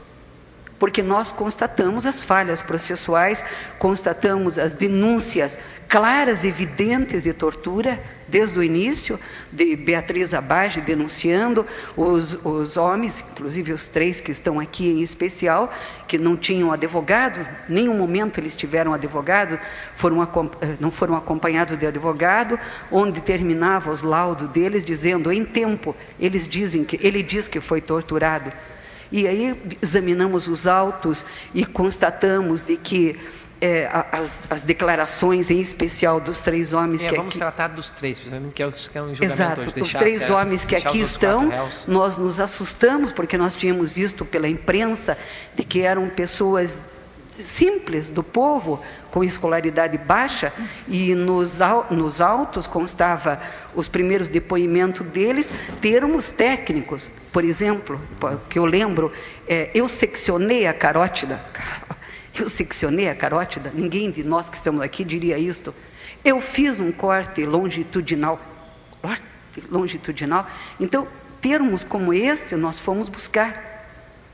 porque 0.80 1.02
nós 1.02 1.32
constatamos 1.32 2.06
as 2.06 2.22
falhas 2.24 2.62
processuais, 2.62 3.44
constatamos 3.80 4.58
as 4.58 4.74
denúncias 4.74 5.58
claras, 5.88 6.44
evidentes 6.44 7.24
de 7.24 7.34
tortura, 7.34 8.00
desde 8.28 8.60
o 8.60 8.64
início, 8.64 9.18
de 9.52 9.76
Beatriz 9.76 10.34
Abage 10.34 10.82
denunciando, 10.82 11.66
os, 11.96 12.38
os 12.44 12.76
homens, 12.76 13.24
inclusive 13.32 13.72
os 13.72 13.88
três 13.88 14.20
que 14.20 14.32
estão 14.32 14.60
aqui 14.60 14.90
em 14.90 15.02
especial, 15.02 15.74
que 16.08 16.18
não 16.18 16.36
tinham 16.36 16.72
advogados, 16.72 17.50
nenhum 17.70 17.98
momento 17.98 18.38
eles 18.40 18.56
tiveram 18.56 18.94
advogado, 18.94 19.58
foram, 19.96 20.22
eh, 20.24 20.76
não 20.80 20.92
foram 20.92 21.16
acompanhados 21.16 21.80
de 21.80 21.88
advogado, 21.88 22.60
onde 22.92 23.22
terminava 23.22 23.92
os 23.92 24.02
laudos 24.02 24.50
deles 24.50 24.84
dizendo, 24.84 25.32
em 25.32 25.46
tempo, 25.46 25.96
eles 26.20 26.48
dizem 26.48 26.84
que, 26.84 27.00
ele 27.02 27.24
diz 27.24 27.48
que 27.48 27.62
foi 27.62 27.80
torturado, 27.80 28.52
e 29.12 29.28
aí 29.28 29.56
examinamos 29.82 30.48
os 30.48 30.68
autos 30.68 31.24
e 31.54 31.66
constatamos 31.66 32.64
de 32.64 32.78
que 32.78 33.18
é, 33.60 33.90
as, 34.12 34.40
as, 34.50 34.64
declarações, 34.64 35.50
em 35.50 35.60
especial 35.60 36.20
dos 36.20 36.40
três 36.40 36.74
homens 36.74 37.04
é, 37.04 37.10
que 37.10 37.16
vamos 37.16 37.30
aqui... 37.30 37.40
tratar 37.40 37.70
dos 37.70 37.90
três, 37.90 38.20
principalmente 38.20 38.54
que 38.54 38.62
é 38.62 38.68
o 38.68 38.72
que 38.72 38.78
estão 38.78 39.10
em 39.10 39.16
julgamento 39.16 39.62
Exato, 39.62 39.82
os 39.82 39.94
três 39.94 40.30
homens 40.30 40.66
que 40.66 40.76
aqui 40.76 41.02
estão, 41.02 41.52
nós 41.88 42.18
nos 42.18 42.40
assustamos 42.40 43.12
porque 43.12 43.38
nós 43.38 43.56
tínhamos 43.56 43.92
visto 43.92 44.24
pela 44.24 44.48
imprensa 44.48 45.18
de 45.56 45.64
que 45.64 45.82
eram 45.82 46.08
pessoas 46.08 46.78
simples 47.40 48.10
do 48.10 48.24
povo, 48.24 48.82
com 49.12 49.24
escolaridade 49.24 49.98
baixa, 49.98 50.52
e 50.88 51.14
nos, 51.16 51.60
nos 51.90 52.22
autos 52.22 52.68
constava 52.68 53.42
os 53.76 53.88
primeiros 53.88 54.30
depoimentos 54.30 55.06
deles, 55.08 55.54
termos 55.82 56.30
técnicos. 56.30 57.10
Por 57.32 57.44
exemplo, 57.44 58.00
que 58.50 58.60
eu 58.60 58.66
lembro, 58.66 59.12
é, 59.48 59.70
eu 59.74 59.88
seccionei 59.88 60.68
a 60.68 60.74
carótida. 60.74 61.40
Eu 62.40 62.48
seccionei 62.50 63.10
a 63.10 63.16
carótida, 63.16 63.72
ninguém 63.74 64.12
de 64.12 64.24
nós 64.24 64.48
que 64.48 64.56
estamos 64.56 64.82
aqui 64.82 65.04
diria 65.04 65.40
isto. 65.40 65.74
Eu 66.24 66.40
fiz 66.40 66.80
um 66.80 66.92
corte 66.92 67.44
longitudinal. 67.48 68.40
Corte 69.02 69.24
longitudinal. 69.72 70.48
Então, 70.80 71.08
termos 71.42 71.84
como 71.84 72.14
este 72.14 72.56
nós 72.56 72.78
fomos 72.78 73.10
buscar 73.10 73.67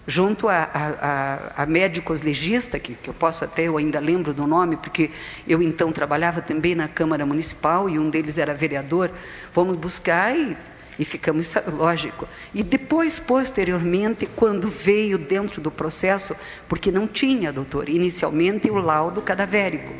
junto 0.05 0.49
a, 0.49 0.69
a, 0.73 1.63
a, 1.63 1.65
médicos 1.65 2.21
legistas, 2.21 2.81
que, 2.81 2.93
que 2.93 3.09
eu 3.09 3.13
posso 3.13 3.43
até, 3.45 3.63
eu 3.63 3.77
ainda 3.77 3.99
lembro 3.99 4.33
do 4.33 4.45
nome, 4.45 4.75
porque 4.75 5.09
eu 5.47 5.61
então 5.61 5.91
trabalhava 5.91 6.41
também 6.41 6.75
na 6.75 6.87
Câmara 6.87 7.25
Municipal 7.25 7.89
e 7.89 7.97
um 7.97 8.09
deles 8.09 8.37
era 8.37 8.53
vereador, 8.53 9.11
fomos 9.51 9.77
buscar 9.77 10.35
e, 10.35 10.57
e 10.99 11.05
ficamos, 11.05 11.55
lógico. 11.71 12.27
E 12.53 12.61
depois, 12.61 13.17
posteriormente, 13.17 14.25
quando 14.25 14.67
veio 14.67 15.17
dentro 15.17 15.61
do 15.61 15.71
processo, 15.71 16.35
porque 16.67 16.91
não 16.91 17.07
tinha, 17.07 17.53
doutor, 17.53 17.87
inicialmente 17.87 18.69
o 18.69 18.75
laudo 18.75 19.21
cadavérico, 19.21 19.91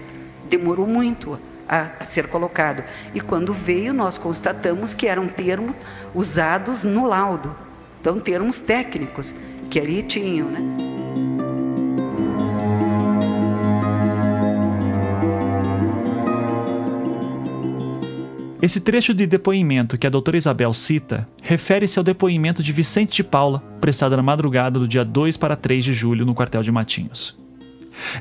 demorou 0.49 0.85
muito 0.85 1.39
a 1.65 2.03
ser 2.03 2.27
colocado. 2.27 2.83
E 3.15 3.21
quando 3.21 3.53
veio, 3.53 3.93
nós 3.93 4.17
constatamos 4.17 4.93
que 4.93 5.07
eram 5.07 5.27
termos 5.27 5.75
usados 6.13 6.83
no 6.83 7.07
laudo, 7.07 7.55
então 8.01 8.19
termos 8.19 8.59
técnicos 8.59 9.33
que 9.73 9.81
né? 9.81 10.59
Esse 18.61 18.79
trecho 18.79 19.15
de 19.15 19.25
depoimento 19.25 19.97
que 19.97 20.05
a 20.05 20.09
doutora 20.11 20.37
Isabel 20.37 20.71
cita 20.73 21.25
refere-se 21.41 21.97
ao 21.97 22.03
depoimento 22.03 22.61
de 22.61 22.71
Vicente 22.71 23.15
de 23.15 23.23
Paula, 23.23 23.63
prestado 23.81 24.15
na 24.15 24.21
madrugada 24.21 24.79
do 24.79 24.87
dia 24.87 25.03
2 25.03 25.37
para 25.37 25.55
3 25.55 25.83
de 25.83 25.93
julho 25.93 26.23
no 26.23 26.35
quartel 26.35 26.61
de 26.61 26.71
Matinhos. 26.71 27.35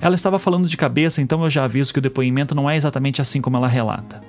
Ela 0.00 0.14
estava 0.14 0.38
falando 0.38 0.66
de 0.66 0.76
cabeça, 0.76 1.20
então 1.20 1.44
eu 1.44 1.50
já 1.50 1.64
aviso 1.64 1.92
que 1.92 1.98
o 1.98 2.02
depoimento 2.02 2.54
não 2.54 2.68
é 2.68 2.76
exatamente 2.76 3.20
assim 3.20 3.42
como 3.42 3.58
ela 3.58 3.68
relata. 3.68 4.22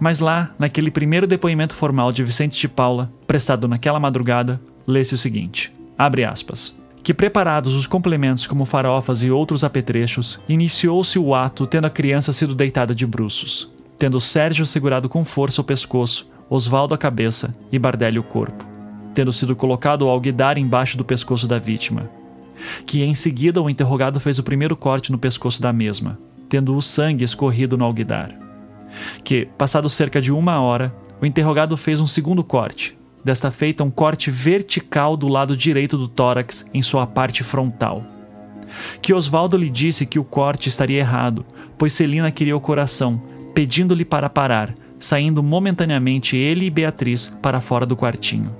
Mas 0.00 0.18
lá, 0.18 0.54
naquele 0.58 0.90
primeiro 0.90 1.26
depoimento 1.26 1.74
formal 1.74 2.10
de 2.10 2.24
Vicente 2.24 2.58
de 2.58 2.68
Paula, 2.68 3.12
prestado 3.26 3.68
naquela 3.68 4.00
madrugada, 4.00 4.58
lê-se 4.86 5.14
o 5.14 5.18
seguinte: 5.18 5.72
Abre 6.02 6.24
aspas. 6.24 6.76
Que 7.00 7.14
preparados 7.14 7.76
os 7.76 7.86
complementos 7.86 8.44
como 8.44 8.64
farofas 8.64 9.22
e 9.22 9.30
outros 9.30 9.62
apetrechos, 9.62 10.40
iniciou-se 10.48 11.16
o 11.16 11.32
ato 11.32 11.64
tendo 11.64 11.86
a 11.86 11.90
criança 11.90 12.32
sido 12.32 12.56
deitada 12.56 12.92
de 12.92 13.06
bruços, 13.06 13.70
tendo 13.96 14.20
Sérgio 14.20 14.66
segurado 14.66 15.08
com 15.08 15.24
força 15.24 15.60
o 15.60 15.64
pescoço, 15.64 16.28
Osvaldo 16.50 16.92
a 16.92 16.98
cabeça 16.98 17.54
e 17.70 17.78
Bardelli 17.78 18.18
o 18.18 18.22
corpo, 18.24 18.66
tendo 19.14 19.32
sido 19.32 19.54
colocado 19.54 20.02
o 20.02 20.08
alguidar 20.08 20.58
embaixo 20.58 20.98
do 20.98 21.04
pescoço 21.04 21.46
da 21.46 21.60
vítima. 21.60 22.10
Que 22.84 23.04
em 23.04 23.14
seguida 23.14 23.62
o 23.62 23.70
interrogado 23.70 24.18
fez 24.18 24.40
o 24.40 24.42
primeiro 24.42 24.76
corte 24.76 25.12
no 25.12 25.18
pescoço 25.18 25.62
da 25.62 25.72
mesma, 25.72 26.18
tendo 26.48 26.74
o 26.74 26.82
sangue 26.82 27.22
escorrido 27.24 27.78
no 27.78 27.84
alguidar. 27.84 28.36
Que, 29.22 29.46
passado 29.56 29.88
cerca 29.88 30.20
de 30.20 30.32
uma 30.32 30.60
hora, 30.60 30.92
o 31.20 31.26
interrogado 31.26 31.76
fez 31.76 32.00
um 32.00 32.08
segundo 32.08 32.42
corte, 32.42 32.98
desta 33.24 33.50
feita 33.50 33.84
um 33.84 33.90
corte 33.90 34.30
vertical 34.30 35.16
do 35.16 35.28
lado 35.28 35.56
direito 35.56 35.96
do 35.96 36.08
tórax 36.08 36.68
em 36.72 36.82
sua 36.82 37.06
parte 37.06 37.42
frontal. 37.42 38.04
Que 39.00 39.12
Oswaldo 39.12 39.56
lhe 39.56 39.68
disse 39.68 40.06
que 40.06 40.18
o 40.18 40.24
corte 40.24 40.68
estaria 40.68 40.98
errado, 40.98 41.44
pois 41.76 41.92
Celina 41.92 42.30
queria 42.30 42.56
o 42.56 42.60
coração, 42.60 43.22
pedindo-lhe 43.54 44.04
para 44.04 44.30
parar, 44.30 44.74
saindo 44.98 45.42
momentaneamente 45.42 46.36
ele 46.36 46.66
e 46.66 46.70
Beatriz 46.70 47.28
para 47.42 47.60
fora 47.60 47.84
do 47.84 47.96
quartinho. 47.96 48.54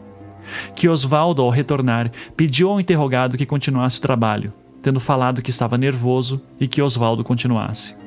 Que 0.74 0.88
Oswaldo, 0.88 1.40
ao 1.42 1.50
retornar, 1.50 2.10
pediu 2.36 2.70
ao 2.70 2.80
interrogado 2.80 3.38
que 3.38 3.46
continuasse 3.46 3.98
o 3.98 4.02
trabalho, 4.02 4.52
tendo 4.82 5.00
falado 5.00 5.40
que 5.40 5.50
estava 5.50 5.78
nervoso 5.78 6.42
e 6.60 6.66
que 6.66 6.82
Oswaldo 6.82 7.22
continuasse. 7.22 8.01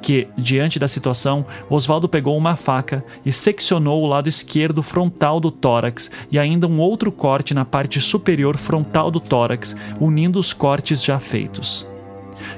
Que, 0.00 0.28
diante 0.36 0.78
da 0.78 0.88
situação, 0.88 1.44
Oswaldo 1.68 2.08
pegou 2.08 2.36
uma 2.36 2.56
faca 2.56 3.04
e 3.24 3.32
seccionou 3.32 4.02
o 4.02 4.06
lado 4.06 4.28
esquerdo 4.28 4.82
frontal 4.82 5.40
do 5.40 5.50
tórax 5.50 6.10
e 6.30 6.38
ainda 6.38 6.66
um 6.66 6.80
outro 6.80 7.10
corte 7.10 7.54
na 7.54 7.64
parte 7.64 8.00
superior 8.00 8.56
frontal 8.56 9.10
do 9.10 9.20
tórax, 9.20 9.76
unindo 10.00 10.38
os 10.38 10.52
cortes 10.52 11.02
já 11.02 11.18
feitos. 11.18 11.86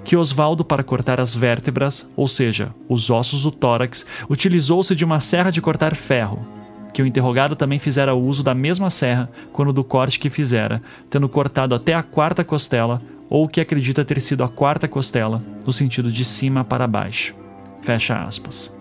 Que 0.03 0.16
Oswaldo, 0.16 0.65
para 0.65 0.82
cortar 0.82 1.20
as 1.20 1.35
vértebras, 1.35 2.11
ou 2.16 2.27
seja, 2.27 2.74
os 2.89 3.11
ossos 3.11 3.43
do 3.43 3.51
tórax, 3.51 4.07
utilizou-se 4.28 4.95
de 4.95 5.05
uma 5.05 5.20
serra 5.20 5.51
de 5.51 5.61
cortar 5.61 5.95
ferro, 5.95 6.47
que 6.95 7.03
o 7.03 7.07
interrogado 7.07 7.57
também 7.57 7.78
fizera 7.78 8.15
uso 8.15 8.43
da 8.43 8.55
mesma 8.55 8.89
serra 8.89 9.28
quando 9.53 9.73
do 9.73 9.82
corte 9.82 10.19
que 10.19 10.31
fizera, 10.31 10.81
tendo 11.11 11.28
cortado 11.28 11.74
até 11.74 11.93
a 11.93 12.03
quarta 12.03 12.45
costela, 12.45 13.03
ou 13.35 13.48
que 13.48 13.61
acredita 13.61 14.05
ter 14.05 14.20
sido 14.20 14.44
a 14.44 14.48
quarta 14.48 14.86
costela, 14.86 15.43
no 15.66 15.73
sentido 15.73 16.09
de 16.09 16.24
cima 16.24 16.62
para 16.62 16.86
baixo. 16.86 17.35
Fecha 17.82 18.23
aspas. 18.23 18.73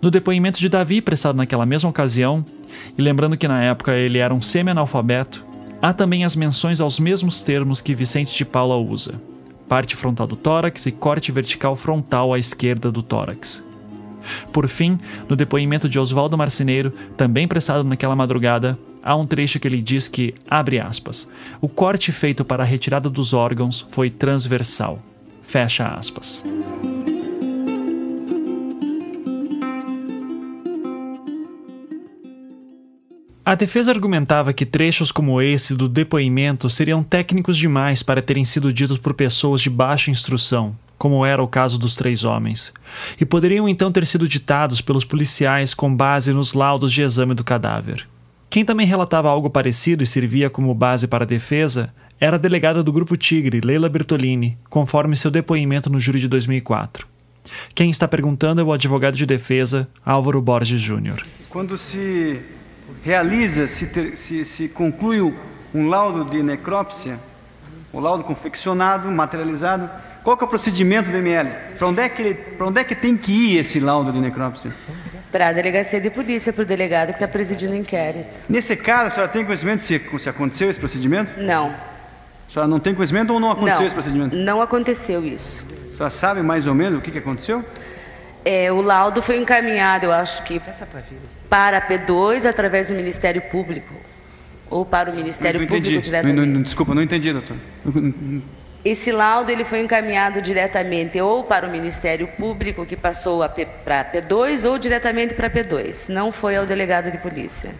No 0.00 0.10
depoimento 0.10 0.58
de 0.58 0.68
Davi, 0.68 1.00
prestado 1.00 1.36
naquela 1.36 1.64
mesma 1.64 1.88
ocasião, 1.88 2.44
e 2.98 3.00
lembrando 3.00 3.36
que 3.36 3.46
na 3.46 3.62
época 3.62 3.92
ele 3.94 4.18
era 4.18 4.34
um 4.34 4.40
semi-analfabeto, 4.40 5.46
há 5.80 5.92
também 5.92 6.24
as 6.24 6.34
menções 6.34 6.80
aos 6.80 6.98
mesmos 6.98 7.44
termos 7.44 7.80
que 7.80 7.94
Vicente 7.94 8.36
de 8.36 8.44
Paula 8.44 8.76
usa 8.76 9.20
parte 9.68 9.94
frontal 9.94 10.26
do 10.26 10.34
tórax 10.34 10.86
e 10.86 10.92
corte 10.92 11.30
vertical 11.30 11.76
frontal 11.76 12.34
à 12.34 12.40
esquerda 12.40 12.90
do 12.90 13.02
tórax. 13.02 13.64
Por 14.52 14.68
fim, 14.68 14.98
no 15.28 15.36
depoimento 15.36 15.88
de 15.88 15.98
Oswaldo 15.98 16.36
Marceneiro, 16.36 16.92
também 17.16 17.48
prestado 17.48 17.84
naquela 17.84 18.16
madrugada, 18.16 18.78
há 19.02 19.16
um 19.16 19.26
trecho 19.26 19.58
que 19.58 19.66
ele 19.66 19.80
diz 19.80 20.08
que, 20.08 20.34
abre 20.48 20.78
aspas, 20.78 21.30
o 21.60 21.68
corte 21.68 22.12
feito 22.12 22.44
para 22.44 22.62
a 22.62 22.66
retirada 22.66 23.10
dos 23.10 23.32
órgãos 23.32 23.86
foi 23.90 24.10
transversal. 24.10 25.02
Fecha 25.42 25.88
aspas. 25.88 26.44
A 33.44 33.56
defesa 33.56 33.90
argumentava 33.90 34.52
que 34.52 34.64
trechos 34.64 35.10
como 35.10 35.42
esse 35.42 35.74
do 35.74 35.88
depoimento 35.88 36.70
seriam 36.70 37.02
técnicos 37.02 37.58
demais 37.58 38.00
para 38.00 38.22
terem 38.22 38.44
sido 38.44 38.72
ditos 38.72 38.98
por 38.98 39.14
pessoas 39.14 39.60
de 39.60 39.68
baixa 39.68 40.12
instrução, 40.12 40.76
como 41.02 41.26
era 41.26 41.42
o 41.42 41.48
caso 41.48 41.80
dos 41.80 41.96
três 41.96 42.22
homens, 42.22 42.72
e 43.20 43.26
poderiam 43.26 43.68
então 43.68 43.90
ter 43.90 44.06
sido 44.06 44.28
ditados 44.28 44.80
pelos 44.80 45.04
policiais 45.04 45.74
com 45.74 45.92
base 45.92 46.32
nos 46.32 46.52
laudos 46.52 46.92
de 46.92 47.02
exame 47.02 47.34
do 47.34 47.42
cadáver. 47.42 48.06
Quem 48.48 48.64
também 48.64 48.86
relatava 48.86 49.28
algo 49.28 49.50
parecido 49.50 50.04
e 50.04 50.06
servia 50.06 50.48
como 50.48 50.72
base 50.72 51.08
para 51.08 51.24
a 51.24 51.26
defesa 51.26 51.92
era 52.20 52.36
a 52.36 52.38
delegada 52.38 52.84
do 52.84 52.92
Grupo 52.92 53.16
Tigre, 53.16 53.60
Leila 53.60 53.88
Bertolini, 53.88 54.56
conforme 54.70 55.16
seu 55.16 55.28
depoimento 55.28 55.90
no 55.90 55.98
júri 55.98 56.20
de 56.20 56.28
2004. 56.28 57.04
Quem 57.74 57.90
está 57.90 58.06
perguntando 58.06 58.60
é 58.60 58.64
o 58.64 58.72
advogado 58.72 59.16
de 59.16 59.26
defesa, 59.26 59.88
Álvaro 60.06 60.40
Borges 60.40 60.80
Júnior. 60.80 61.20
Quando 61.50 61.76
se 61.76 62.40
realiza, 63.02 63.66
se, 63.66 63.86
ter, 63.86 64.16
se, 64.16 64.44
se 64.44 64.68
conclui 64.68 65.34
um 65.74 65.88
laudo 65.88 66.30
de 66.30 66.40
necrópsia, 66.44 67.18
o 67.92 67.98
laudo 67.98 68.22
confeccionado, 68.22 69.10
materializado, 69.10 69.90
qual 70.22 70.38
é 70.40 70.44
o 70.44 70.46
procedimento 70.46 71.10
do 71.10 71.16
ML? 71.16 71.50
Para 71.76 71.88
onde, 71.88 72.00
é 72.00 72.08
que 72.08 72.36
onde 72.60 72.80
é 72.80 72.84
que 72.84 72.94
tem 72.94 73.16
que 73.16 73.32
ir 73.32 73.58
esse 73.58 73.80
laudo 73.80 74.12
de 74.12 74.20
necrópsia? 74.20 74.72
Para 75.32 75.48
a 75.48 75.52
delegacia 75.52 76.00
de 76.00 76.10
polícia, 76.10 76.52
para 76.52 76.62
o 76.62 76.66
delegado 76.66 77.08
que 77.08 77.14
está 77.14 77.26
presidindo 77.26 77.72
o 77.72 77.76
inquérito. 77.76 78.34
Nesse 78.48 78.76
caso, 78.76 79.06
a 79.06 79.10
senhora 79.10 79.32
tem 79.32 79.44
conhecimento 79.44 79.82
se, 79.82 80.00
se 80.18 80.28
aconteceu 80.28 80.70
esse 80.70 80.78
procedimento? 80.78 81.40
Não. 81.40 81.70
A 81.70 82.50
senhora 82.52 82.68
não 82.68 82.78
tem 82.78 82.94
conhecimento 82.94 83.32
ou 83.32 83.40
não 83.40 83.50
aconteceu 83.50 83.80
não, 83.80 83.86
esse 83.86 83.94
procedimento? 83.94 84.36
Não 84.36 84.62
aconteceu 84.62 85.26
isso. 85.26 85.64
A 85.92 85.96
senhora 85.96 86.10
sabe 86.10 86.42
mais 86.42 86.66
ou 86.66 86.74
menos 86.74 86.98
o 86.98 87.02
que, 87.02 87.10
que 87.10 87.18
aconteceu? 87.18 87.64
É, 88.44 88.70
o 88.70 88.82
laudo 88.82 89.22
foi 89.22 89.38
encaminhado, 89.38 90.06
eu 90.06 90.12
acho 90.12 90.42
que 90.42 90.60
para 91.48 91.78
a 91.78 91.80
P2 91.80 92.44
através 92.44 92.88
do 92.88 92.94
Ministério 92.94 93.40
Público 93.42 93.94
ou 94.68 94.84
para 94.84 95.10
o 95.10 95.14
Ministério 95.14 95.60
não, 95.60 95.66
não 95.66 95.68
Público 95.68 95.88
entendi. 95.88 96.04
diretamente. 96.04 96.36
Não, 96.36 96.46
não, 96.46 96.62
desculpa, 96.62 96.94
não 96.94 97.02
entendi, 97.02 97.32
doutor. 97.32 97.56
Esse 98.84 99.12
laudo 99.12 99.50
ele 99.50 99.64
foi 99.64 99.80
encaminhado 99.80 100.42
diretamente 100.42 101.20
ou 101.20 101.44
para 101.44 101.68
o 101.68 101.70
Ministério 101.70 102.26
Público 102.26 102.84
que 102.84 102.96
passou 102.96 103.40
para 103.84 104.00
a 104.00 104.04
P2 104.04 104.68
ou 104.68 104.76
diretamente 104.76 105.34
para 105.34 105.46
a 105.46 105.50
P2. 105.50 106.08
Não 106.08 106.32
foi 106.32 106.56
ao 106.56 106.66
delegado 106.66 107.10
de 107.10 107.18
polícia. 107.18 107.72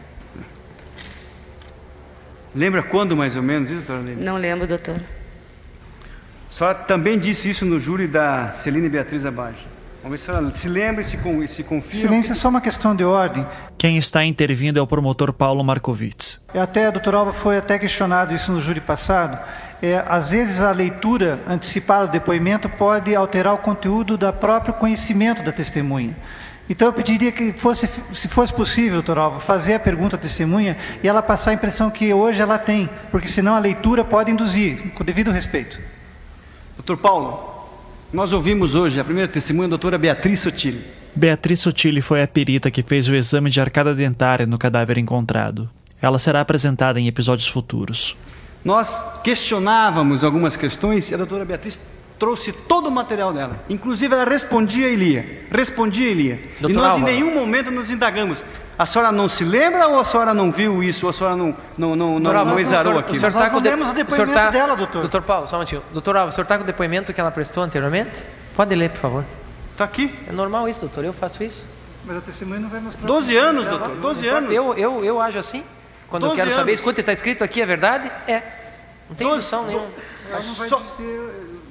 Lembra 2.54 2.82
quando 2.82 3.16
mais 3.16 3.34
ou 3.34 3.42
menos 3.42 3.70
isso, 3.70 3.80
doutora 3.82 4.14
Não 4.16 4.36
lembro, 4.36 4.66
doutor. 4.66 4.96
A 4.96 6.54
senhora 6.54 6.74
também 6.74 7.18
disse 7.18 7.50
isso 7.50 7.64
no 7.64 7.80
júri 7.80 8.06
da 8.06 8.52
Celine 8.52 8.88
Beatriz 8.88 9.24
Abage. 9.24 9.66
Vamos 10.02 10.20
ver 10.20 10.24
se 10.24 10.30
ela 10.30 10.52
se 10.52 10.68
lembra 10.68 11.00
e 11.00 11.04
se, 11.04 11.16
e 11.16 11.48
se 11.48 11.62
confia. 11.62 12.00
Silêncio 12.00 12.32
é 12.32 12.34
só 12.34 12.48
uma 12.48 12.60
questão 12.60 12.94
de 12.94 13.04
ordem. 13.04 13.46
Quem 13.78 13.96
está 13.96 14.24
intervindo 14.24 14.78
é 14.78 14.82
o 14.82 14.86
promotor 14.86 15.32
Paulo 15.32 15.64
Markovitz. 15.64 16.44
É 16.52 16.60
até, 16.60 16.90
doutor 16.90 17.14
Alva, 17.14 17.32
foi 17.32 17.56
até 17.56 17.78
questionado 17.78 18.34
isso 18.34 18.52
no 18.52 18.60
júri 18.60 18.80
passado. 18.80 19.38
É, 19.82 20.04
às 20.06 20.30
vezes 20.30 20.62
a 20.62 20.70
leitura 20.70 21.40
antecipada 21.48 22.06
do 22.06 22.12
depoimento 22.12 22.68
pode 22.68 23.14
alterar 23.16 23.52
o 23.52 23.58
conteúdo 23.58 24.16
do 24.16 24.32
próprio 24.32 24.74
conhecimento 24.74 25.42
da 25.42 25.50
testemunha. 25.50 26.16
Então 26.70 26.86
eu 26.86 26.92
pediria 26.92 27.32
que 27.32 27.52
fosse, 27.52 27.88
se 28.12 28.28
fosse 28.28 28.54
possível, 28.54 28.94
doutor 28.94 29.18
Alva, 29.18 29.40
fazer 29.40 29.74
a 29.74 29.80
pergunta 29.80 30.14
à 30.14 30.18
testemunha 30.18 30.76
e 31.02 31.08
ela 31.08 31.20
passar 31.20 31.50
a 31.50 31.54
impressão 31.54 31.90
que 31.90 32.14
hoje 32.14 32.40
ela 32.40 32.58
tem, 32.58 32.88
porque 33.10 33.26
senão 33.26 33.56
a 33.56 33.58
leitura 33.58 34.04
pode 34.04 34.30
induzir, 34.30 34.92
com 34.94 35.04
devido 35.04 35.32
respeito. 35.32 35.80
Doutor 36.76 36.96
Paulo, 36.98 37.52
nós 38.12 38.32
ouvimos 38.32 38.76
hoje 38.76 39.00
a 39.00 39.04
primeira 39.04 39.28
testemunha, 39.28 39.66
a 39.66 39.70
doutora 39.70 39.98
Beatriz 39.98 40.38
Sotile. 40.38 40.82
Beatriz 41.14 41.60
Sotile 41.60 42.00
foi 42.00 42.22
a 42.22 42.28
perita 42.28 42.70
que 42.70 42.82
fez 42.82 43.08
o 43.08 43.14
exame 43.14 43.50
de 43.50 43.60
arcada 43.60 43.94
dentária 43.94 44.46
no 44.46 44.56
cadáver 44.56 44.96
encontrado. 44.96 45.68
Ela 46.00 46.18
será 46.18 46.40
apresentada 46.40 47.00
em 47.00 47.08
episódios 47.08 47.48
futuros. 47.48 48.16
Nós 48.64 49.04
questionávamos 49.24 50.22
algumas 50.22 50.56
questões 50.56 51.10
e 51.10 51.14
a 51.14 51.16
doutora 51.16 51.44
Beatriz 51.44 51.80
trouxe 52.18 52.52
todo 52.52 52.86
o 52.86 52.90
material 52.90 53.32
dela. 53.32 53.56
Inclusive 53.68 54.14
ela 54.14 54.24
respondia 54.24 54.88
e 54.88 54.94
lia. 54.94 55.46
Respondia 55.50 56.08
e 56.08 56.14
lia. 56.14 56.42
Doutor 56.60 56.70
e 56.70 56.72
nós 56.72 56.92
Álvaro. 56.92 57.10
em 57.10 57.14
nenhum 57.14 57.34
momento 57.34 57.70
nos 57.70 57.90
indagamos. 57.90 58.42
A 58.78 58.86
senhora 58.86 59.10
não 59.12 59.28
se 59.28 59.44
lembra 59.44 59.88
ou 59.88 60.00
a 60.00 60.04
senhora 60.04 60.32
não 60.32 60.50
viu 60.50 60.82
isso? 60.82 61.06
Ou 61.06 61.10
a 61.10 61.12
senhora 61.12 61.36
não, 61.36 61.54
não, 61.76 61.96
não, 61.96 62.20
não, 62.20 62.20
Doutor 62.20 62.46
não 62.46 62.58
exarou 62.58 62.94
o 62.94 62.98
aquilo? 62.98 63.16
O 63.16 63.20
senhor 63.20 63.32
tá 63.32 63.50
com 63.50 63.56
o 63.58 63.60
de- 63.60 63.68
o 63.68 64.10
senhor 64.14 64.28
tá- 64.28 64.50
dela, 64.50 64.76
doutor. 64.76 65.00
Doutor 65.02 65.22
Paulo, 65.22 65.46
só 65.48 65.56
um 65.56 65.58
minutinho. 65.58 65.82
Doutor 65.92 66.16
Alves, 66.16 66.34
o 66.34 66.36
senhor 66.36 66.44
está 66.44 66.56
com 66.56 66.62
o 66.62 66.66
depoimento 66.66 67.12
que 67.12 67.20
ela 67.20 67.30
prestou 67.30 67.62
anteriormente? 67.62 68.10
Pode 68.56 68.74
ler, 68.74 68.90
por 68.90 68.98
favor. 68.98 69.24
Está 69.72 69.84
aqui. 69.84 70.14
É 70.28 70.32
normal 70.32 70.68
isso, 70.68 70.80
doutor. 70.80 71.04
Eu 71.04 71.12
faço 71.12 71.42
isso. 71.42 71.64
Mas 72.06 72.16
a 72.16 72.20
testemunha 72.20 72.60
não 72.60 72.68
vai 72.68 72.80
mostrar. 72.80 73.06
12 73.06 73.36
anos, 73.36 73.66
doutor, 73.66 73.96
12 73.96 74.28
anos. 74.28 74.52
Eu, 74.52 74.74
eu, 74.74 75.04
eu 75.04 75.20
ajo 75.20 75.38
assim. 75.38 75.62
Quando 76.12 76.24
eu 76.24 76.28
12 76.28 76.36
quero 76.42 76.50
saber, 76.50 76.70
anos. 76.72 76.80
escuta, 76.80 77.00
está 77.00 77.12
escrito 77.12 77.42
aqui, 77.42 77.62
é 77.62 77.66
verdade? 77.66 78.12
É. 78.28 78.42
Não 79.08 79.16
tem 79.16 79.26
indução 79.26 79.66
nenhuma. 79.66 79.86
Só- 80.68 80.82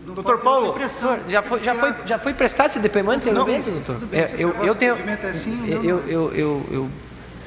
Doutor 0.04 0.40
Paulo, 0.40 0.74
Doutor, 0.74 1.20
já 1.28 1.42
foi, 1.44 1.60
já 1.60 1.76
foi, 1.76 1.94
já 2.08 2.18
foi 2.20 2.34
prestado 2.34 2.72
esse 2.72 2.80
depoimento 2.80 3.20
anteriormente, 3.20 3.70
doutor? 3.70 3.98
É, 4.12 4.32
eu, 4.38 4.50
eu 4.66 4.76
tenho, 4.76 4.96
eu, 5.68 5.84
eu, 5.84 6.00
eu, 6.08 6.34
eu, 6.34 6.66
eu, 6.72 6.92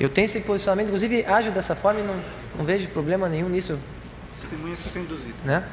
eu 0.00 0.08
tenho 0.08 0.24
esse 0.24 0.40
posicionamento, 0.40 0.86
inclusive 0.86 1.26
ajo 1.26 1.50
dessa 1.50 1.74
forma 1.74 1.98
e 2.00 2.04
não, 2.04 2.14
não 2.56 2.64
vejo 2.64 2.86
problema 2.88 3.28
nenhum 3.28 3.48
nisso, 3.48 3.76
Testemunha 4.40 4.76
fica 4.76 5.00
induzida. 5.00 5.34
né? 5.44 5.64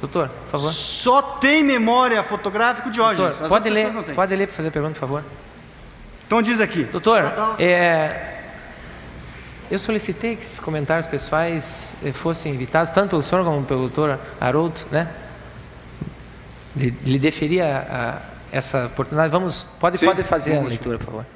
Doutor, 0.00 0.28
por 0.28 0.50
favor. 0.50 0.72
só 0.72 1.20
tem 1.20 1.62
memória 1.62 2.22
fotográfica 2.24 2.88
de 2.90 3.00
As 3.02 3.36
pode 3.46 3.68
ler, 3.68 3.92
não 3.92 4.02
pode 4.02 4.34
ler 4.34 4.46
para 4.46 4.56
fazer 4.56 4.68
a 4.68 4.72
pergunta, 4.72 4.94
por 4.94 5.00
favor. 5.00 5.22
Então 6.26 6.40
diz 6.40 6.58
aqui. 6.58 6.84
Doutor, 6.84 7.22
é, 7.58 8.39
eu 9.70 9.78
solicitei 9.78 10.36
que 10.36 10.42
esses 10.42 10.58
comentários 10.58 11.06
pessoais 11.06 11.94
eh, 12.04 12.12
fossem 12.12 12.52
evitados, 12.54 12.92
tanto 12.92 13.10
pelo 13.10 13.22
senhor 13.22 13.44
como 13.44 13.62
pelo 13.64 13.80
doutor 13.88 14.18
Haroldo, 14.40 14.80
né? 14.90 15.08
Lhe, 16.76 16.90
lhe 17.04 17.18
deferia 17.18 17.64
a- 17.66 17.96
a- 18.16 18.20
essa 18.52 18.86
oportunidade. 18.86 19.30
Vamos, 19.30 19.66
pode, 19.78 19.98
Sim, 19.98 20.06
pode 20.06 20.22
fazer 20.24 20.52
a 20.52 20.54
vamos. 20.56 20.70
leitura, 20.70 20.98
por 20.98 21.06
favor. 21.06 21.26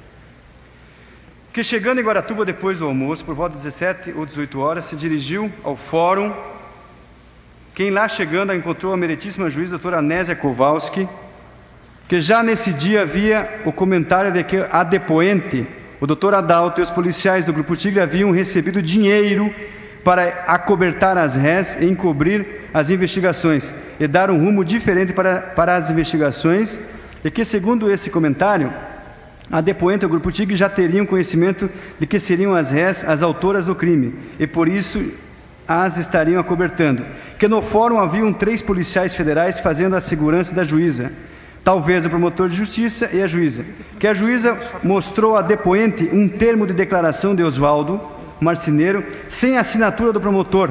que 1.53 1.63
chegando 1.63 2.01
em 2.01 2.03
Guaratuba 2.03 2.43
depois 2.43 2.79
do 2.79 2.85
almoço, 2.85 3.23
por 3.23 3.33
volta 3.33 3.55
de 3.55 3.63
17 3.63 4.11
ou 4.17 4.25
18 4.25 4.59
horas, 4.59 4.83
se 4.85 4.95
dirigiu 4.97 5.49
ao 5.63 5.77
fórum. 5.77 6.33
Quem 7.73 7.89
lá 7.89 8.09
chegando 8.09 8.51
a 8.51 8.55
encontrou 8.55 8.91
a 8.93 8.97
meritíssima 8.97 9.49
juíza 9.49 9.71
doutora 9.71 9.99
Anésia 9.99 10.35
Kowalski, 10.35 11.07
que 12.09 12.19
já 12.19 12.43
nesse 12.43 12.73
dia 12.73 13.03
havia 13.03 13.61
o 13.65 13.71
comentário 13.71 14.31
de 14.33 14.43
que 14.43 14.57
a 14.69 14.83
depoente, 14.83 15.65
o 16.05 16.07
doutor 16.07 16.35
Adalto 16.35 16.79
e 16.79 16.83
os 16.83 16.91
policiais 16.91 17.45
do 17.45 17.51
Grupo 17.51 17.75
Tigre 17.75 17.99
haviam 17.99 18.29
recebido 18.29 18.79
dinheiro 18.79 19.51
para 20.03 20.43
acobertar 20.45 21.17
as 21.17 21.35
rés 21.35 21.75
e 21.81 21.85
encobrir 21.85 22.61
as 22.71 22.91
investigações 22.91 23.73
e 23.99 24.07
dar 24.07 24.29
um 24.29 24.37
rumo 24.37 24.63
diferente 24.63 25.13
para, 25.13 25.41
para 25.41 25.75
as 25.75 25.89
investigações, 25.89 26.79
e 27.23 27.31
que, 27.31 27.43
segundo 27.43 27.89
esse 27.89 28.11
comentário, 28.11 28.71
a 29.51 29.61
depoente 29.61 30.03
e 30.03 30.05
o 30.05 30.09
Grupo 30.09 30.31
Tigre 30.31 30.55
já 30.55 30.69
teriam 30.69 31.07
conhecimento 31.07 31.67
de 31.99 32.05
que 32.05 32.19
seriam 32.19 32.53
as 32.53 32.69
rés 32.69 33.03
as 33.03 33.23
autoras 33.23 33.65
do 33.65 33.73
crime, 33.73 34.13
e 34.39 34.45
por 34.45 34.67
isso 34.67 35.03
as 35.67 35.97
estariam 35.97 36.39
acobertando. 36.39 37.03
Que 37.39 37.47
no 37.47 37.63
fórum 37.63 37.97
haviam 37.97 38.31
três 38.31 38.61
policiais 38.61 39.15
federais 39.15 39.59
fazendo 39.59 39.95
a 39.95 40.01
segurança 40.01 40.53
da 40.53 40.63
juíza, 40.63 41.11
talvez 41.65 42.05
o 42.05 42.09
promotor 42.11 42.47
de 42.47 42.55
justiça 42.55 43.09
e 43.11 43.23
a 43.23 43.27
juíza. 43.27 43.65
Que 43.99 44.05
a 44.07 44.13
juíza 44.13 44.55
mostrou 44.83 45.35
a 45.35 45.41
depoente 45.41 46.07
um 46.13 46.29
termo 46.29 46.67
de 46.67 46.73
declaração 46.73 47.33
de 47.33 47.41
Oswaldo 47.41 47.99
Marceneiro 48.39 49.03
sem 49.27 49.57
assinatura 49.57 50.13
do 50.13 50.21
promotor, 50.21 50.69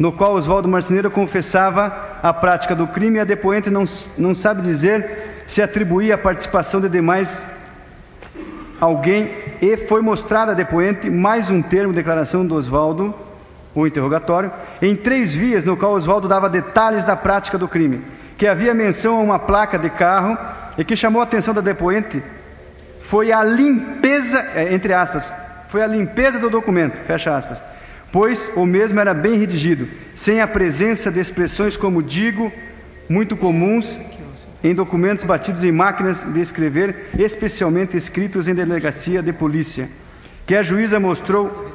no 0.00 0.10
qual 0.10 0.34
Oswaldo 0.34 0.68
Marceneiro 0.68 1.12
confessava 1.12 2.18
a 2.20 2.32
prática 2.32 2.74
do 2.74 2.88
crime 2.88 3.18
e 3.18 3.20
a 3.20 3.24
depoente 3.24 3.70
não, 3.70 3.84
não 4.18 4.34
sabe 4.34 4.62
dizer 4.62 5.44
se 5.46 5.62
atribuía 5.62 6.16
a 6.16 6.18
participação 6.18 6.80
de 6.80 6.88
demais 6.88 7.46
alguém 8.80 9.30
e 9.60 9.76
foi 9.76 10.00
mostrada 10.00 10.50
a 10.50 10.56
depoente 10.56 11.08
mais 11.08 11.50
um 11.50 11.62
termo 11.62 11.92
de 11.92 11.96
declaração 11.96 12.44
do 12.44 12.56
Oswaldo, 12.56 13.14
o 13.72 13.86
interrogatório, 13.86 14.50
em 14.80 14.96
três 14.96 15.32
vias 15.32 15.64
no 15.64 15.76
qual 15.76 15.92
Oswaldo 15.92 16.26
dava 16.26 16.48
detalhes 16.48 17.04
da 17.04 17.14
prática 17.14 17.56
do 17.56 17.68
crime, 17.68 18.02
que 18.42 18.46
havia 18.48 18.74
menção 18.74 19.18
a 19.18 19.20
uma 19.20 19.38
placa 19.38 19.78
de 19.78 19.88
carro 19.88 20.36
e 20.76 20.84
que 20.84 20.96
chamou 20.96 21.20
a 21.20 21.24
atenção 21.24 21.54
da 21.54 21.60
depoente 21.60 22.20
foi 23.00 23.30
a 23.30 23.44
limpeza, 23.44 24.44
é, 24.56 24.74
entre 24.74 24.92
aspas, 24.92 25.32
foi 25.68 25.80
a 25.80 25.86
limpeza 25.86 26.40
do 26.40 26.50
documento, 26.50 27.00
fecha 27.02 27.36
aspas, 27.36 27.62
pois 28.10 28.50
o 28.56 28.66
mesmo 28.66 28.98
era 28.98 29.14
bem 29.14 29.38
redigido, 29.38 29.86
sem 30.12 30.40
a 30.40 30.48
presença 30.48 31.08
de 31.08 31.20
expressões 31.20 31.76
como 31.76 32.02
digo, 32.02 32.52
muito 33.08 33.36
comuns 33.36 34.00
em 34.64 34.74
documentos 34.74 35.22
batidos 35.22 35.62
em 35.62 35.70
máquinas 35.70 36.24
de 36.24 36.40
escrever, 36.40 37.10
especialmente 37.16 37.96
escritos 37.96 38.48
em 38.48 38.54
delegacia 38.56 39.22
de 39.22 39.32
polícia, 39.32 39.88
que 40.48 40.56
a 40.56 40.64
juíza 40.64 40.98
mostrou 40.98 41.70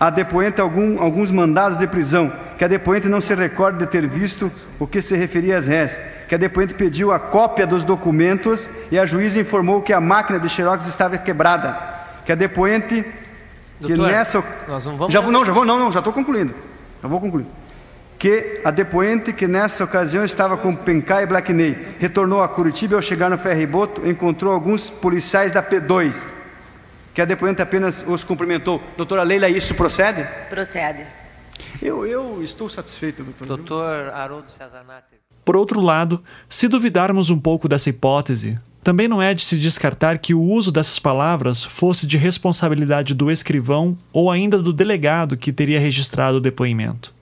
a 0.00 0.08
depoente 0.08 0.62
algum, 0.62 0.98
alguns 0.98 1.30
mandados 1.30 1.76
de 1.76 1.86
prisão, 1.86 2.32
que 2.60 2.64
a 2.64 2.68
depoente 2.68 3.08
não 3.08 3.22
se 3.22 3.34
recorda 3.34 3.86
de 3.86 3.90
ter 3.90 4.06
visto 4.06 4.52
o 4.78 4.86
que 4.86 5.00
se 5.00 5.16
referia 5.16 5.56
às 5.56 5.66
réis, 5.66 5.98
que 6.28 6.34
a 6.34 6.36
depoente 6.36 6.74
pediu 6.74 7.10
a 7.10 7.18
cópia 7.18 7.66
dos 7.66 7.84
documentos 7.84 8.68
e 8.92 8.98
a 8.98 9.06
juíza 9.06 9.40
informou 9.40 9.80
que 9.80 9.94
a 9.94 9.98
máquina 9.98 10.38
de 10.38 10.46
xerox 10.46 10.86
estava 10.86 11.16
quebrada, 11.16 11.80
que 12.26 12.30
a 12.30 12.34
depoente 12.34 13.02
que 13.80 13.86
Doutor, 13.94 14.08
nessa 14.12 14.44
nós 14.68 14.84
não 14.84 14.94
vamos... 14.98 15.10
já 15.10 15.22
vou, 15.22 15.32
não, 15.32 15.42
já 15.42 15.52
vou, 15.52 15.64
não, 15.64 15.78
não, 15.78 15.90
já 15.90 16.00
estou 16.00 16.12
concluindo. 16.12 16.52
Já 17.00 17.08
vou 17.08 17.18
concluir. 17.18 17.46
Que 18.18 18.60
a 18.62 18.70
depoente 18.70 19.32
que 19.32 19.48
nessa 19.48 19.82
ocasião 19.82 20.22
estava 20.22 20.54
com 20.58 20.76
Pencai 20.76 21.22
e 21.22 21.26
Blackney 21.26 21.96
retornou 21.98 22.42
a 22.42 22.48
Curitiba 22.48 22.92
e 22.92 22.96
ao 22.96 23.00
chegar 23.00 23.30
no 23.30 23.38
ferryboat 23.38 24.02
encontrou 24.06 24.52
alguns 24.52 24.90
policiais 24.90 25.50
da 25.50 25.62
P2. 25.62 26.12
Que 27.14 27.22
a 27.22 27.24
depoente 27.24 27.62
apenas 27.62 28.04
os 28.06 28.22
cumprimentou. 28.22 28.82
Doutora 28.98 29.22
Leila, 29.22 29.48
isso 29.48 29.74
procede? 29.74 30.26
Procede. 30.50 31.19
Eu, 31.82 32.06
eu 32.06 32.42
estou 32.42 32.68
satisfeito, 32.68 33.24
doutor. 33.24 33.46
Doutor 33.46 34.10
Haroldo 34.10 34.50
Cesar 34.50 34.84
Natter. 34.86 35.18
Por 35.44 35.56
outro 35.56 35.80
lado, 35.80 36.22
se 36.48 36.68
duvidarmos 36.68 37.30
um 37.30 37.38
pouco 37.38 37.68
dessa 37.68 37.88
hipótese, 37.88 38.58
também 38.84 39.08
não 39.08 39.20
é 39.20 39.32
de 39.34 39.44
se 39.44 39.58
descartar 39.58 40.18
que 40.18 40.34
o 40.34 40.42
uso 40.42 40.70
dessas 40.70 40.98
palavras 40.98 41.64
fosse 41.64 42.06
de 42.06 42.16
responsabilidade 42.16 43.14
do 43.14 43.30
escrivão 43.30 43.96
ou 44.12 44.30
ainda 44.30 44.58
do 44.58 44.72
delegado 44.72 45.36
que 45.36 45.52
teria 45.52 45.80
registrado 45.80 46.36
o 46.36 46.40
depoimento. 46.40 47.14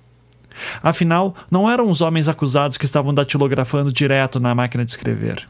Afinal, 0.82 1.34
não 1.50 1.70
eram 1.70 1.88
os 1.88 2.00
homens 2.00 2.28
acusados 2.28 2.76
que 2.76 2.84
estavam 2.84 3.14
datilografando 3.14 3.92
direto 3.92 4.40
na 4.40 4.54
máquina 4.54 4.84
de 4.84 4.90
escrever. 4.90 5.46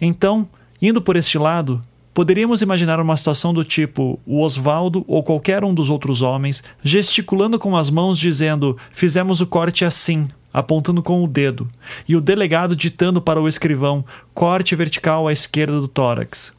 Então, 0.00 0.48
indo 0.80 1.00
por 1.00 1.16
este 1.16 1.38
lado, 1.38 1.80
poderíamos 2.12 2.62
imaginar 2.62 3.00
uma 3.00 3.16
situação 3.16 3.52
do 3.52 3.64
tipo 3.64 4.20
o 4.26 4.42
Osvaldo 4.42 5.04
ou 5.06 5.22
qualquer 5.22 5.64
um 5.64 5.74
dos 5.74 5.90
outros 5.90 6.22
homens 6.22 6.62
gesticulando 6.82 7.58
com 7.58 7.76
as 7.76 7.90
mãos 7.90 8.18
dizendo: 8.18 8.76
Fizemos 8.90 9.40
o 9.40 9.46
corte 9.46 9.84
assim, 9.84 10.26
apontando 10.52 11.02
com 11.02 11.22
o 11.22 11.28
dedo, 11.28 11.68
e 12.08 12.16
o 12.16 12.20
delegado 12.20 12.74
ditando 12.74 13.20
para 13.20 13.40
o 13.40 13.48
escrivão: 13.48 14.04
corte 14.34 14.74
vertical 14.74 15.28
à 15.28 15.32
esquerda 15.32 15.80
do 15.80 15.88
tórax. 15.88 16.58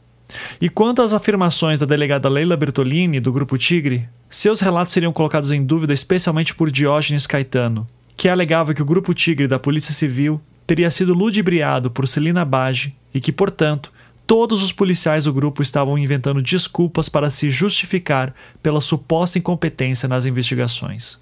E 0.60 0.68
quanto 0.68 1.02
às 1.02 1.12
afirmações 1.12 1.78
da 1.78 1.84
delegada 1.84 2.28
Leila 2.28 2.56
Bertolini, 2.56 3.20
do 3.20 3.32
Grupo 3.32 3.58
Tigre, 3.58 4.08
seus 4.30 4.60
relatos 4.60 4.94
seriam 4.94 5.12
colocados 5.12 5.52
em 5.52 5.62
dúvida 5.62 5.92
especialmente 5.92 6.54
por 6.54 6.70
Diógenes 6.70 7.26
Caetano, 7.26 7.86
que 8.16 8.30
alegava 8.30 8.72
que 8.72 8.80
o 8.80 8.86
Grupo 8.86 9.12
Tigre 9.12 9.46
da 9.46 9.58
Polícia 9.58 9.92
Civil 9.92 10.40
teria 10.66 10.90
sido 10.90 11.12
ludibriado 11.12 11.90
por 11.90 12.08
Celina 12.08 12.44
Bage 12.44 12.96
e 13.12 13.20
que, 13.20 13.30
portanto, 13.30 13.92
todos 14.26 14.62
os 14.62 14.72
policiais 14.72 15.24
do 15.24 15.32
grupo 15.32 15.62
estavam 15.62 15.98
inventando 15.98 16.42
desculpas 16.42 17.08
para 17.08 17.30
se 17.30 17.50
justificar 17.50 18.34
pela 18.62 18.80
suposta 18.80 19.38
incompetência 19.38 20.08
nas 20.08 20.24
investigações. 20.24 21.20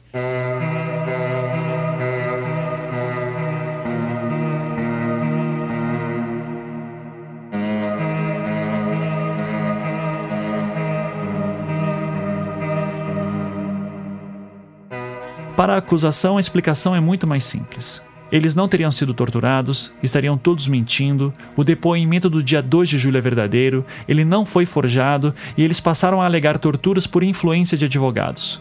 Para 15.56 15.74
a 15.74 15.76
acusação, 15.76 16.38
a 16.38 16.40
explicação 16.40 16.96
é 16.96 17.00
muito 17.00 17.26
mais 17.26 17.44
simples. 17.44 18.00
Eles 18.32 18.54
não 18.54 18.68
teriam 18.68 18.92
sido 18.92 19.12
torturados, 19.12 19.92
estariam 20.02 20.38
todos 20.38 20.68
mentindo, 20.68 21.32
o 21.56 21.64
depoimento 21.64 22.30
do 22.30 22.42
dia 22.42 22.62
2 22.62 22.88
de 22.88 22.98
julho 22.98 23.18
é 23.18 23.20
verdadeiro, 23.20 23.84
ele 24.06 24.24
não 24.24 24.46
foi 24.46 24.64
forjado 24.64 25.34
e 25.56 25.64
eles 25.64 25.80
passaram 25.80 26.22
a 26.22 26.26
alegar 26.26 26.58
torturas 26.58 27.06
por 27.06 27.22
influência 27.22 27.76
de 27.76 27.86
advogados. 27.86 28.60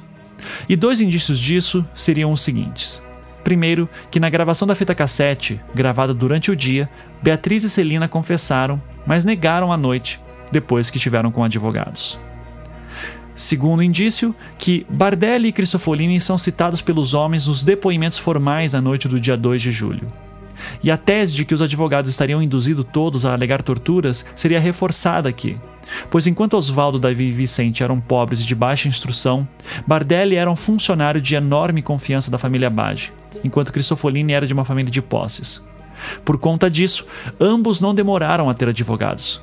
E 0.68 0.76
dois 0.76 1.02
indícios 1.02 1.40
disso 1.40 1.86
seriam 1.96 2.32
os 2.32 2.42
seguintes. 2.42 3.04
Primeiro, 3.44 3.88
que 4.10 4.20
na 4.20 4.30
gravação 4.30 4.68
da 4.68 4.76
fita 4.76 4.96
cassete, 4.96 5.60
gravada 5.74 6.14
durante 6.14 6.52
o 6.52 6.56
dia, 6.56 6.90
Beatriz 7.22 7.64
e 7.64 7.70
Celina 7.70 8.08
confessaram, 8.08 8.82
mas 9.06 9.24
negaram 9.24 9.72
à 9.72 9.78
noite, 9.78 10.20
depois 10.52 10.90
que 10.90 11.00
tiveram 11.00 11.32
com 11.32 11.44
advogados. 11.44 12.20
Segundo 13.40 13.82
indício, 13.82 14.36
que 14.58 14.86
Bardelli 14.90 15.48
e 15.48 15.52
Cristofolini 15.54 16.20
são 16.20 16.38
citados 16.38 16.82
pelos 16.82 17.14
homens 17.14 17.48
nos 17.48 17.64
depoimentos 17.64 18.18
formais 18.18 18.76
à 18.76 18.82
noite 18.82 19.08
do 19.08 19.18
dia 19.18 19.38
2 19.38 19.62
de 19.62 19.72
julho. 19.72 20.12
E 20.84 20.92
a 20.92 20.98
tese 20.98 21.34
de 21.34 21.46
que 21.46 21.54
os 21.54 21.62
advogados 21.62 22.10
estariam 22.10 22.44
induzidos 22.44 22.86
todos 22.92 23.26
a 23.26 23.32
alegar 23.32 23.62
torturas 23.62 24.26
seria 24.36 24.60
reforçada 24.60 25.30
aqui, 25.30 25.58
pois 26.10 26.28
enquanto 26.28 26.58
Oswaldo, 26.58 27.00
Davi 27.00 27.28
e 27.28 27.32
Vicente 27.32 27.82
eram 27.82 28.02
pobres 28.02 28.42
e 28.42 28.46
de 28.46 28.54
baixa 28.54 28.90
instrução, 28.90 29.48
Bardelli 29.88 30.36
era 30.36 30.52
um 30.52 30.56
funcionário 30.58 31.22
de 31.22 31.34
enorme 31.34 31.82
confiança 31.82 32.30
da 32.30 32.38
família 32.38 32.70
Bage, 32.70 33.14
enquanto 33.42 33.72
Cristofolini 33.72 34.34
era 34.34 34.46
de 34.46 34.52
uma 34.52 34.66
família 34.66 34.92
de 34.92 35.02
posses. 35.02 35.66
Por 36.26 36.38
conta 36.38 36.70
disso, 36.70 37.08
ambos 37.40 37.80
não 37.80 37.96
demoraram 37.96 38.50
a 38.50 38.54
ter 38.54 38.68
advogados. 38.68 39.42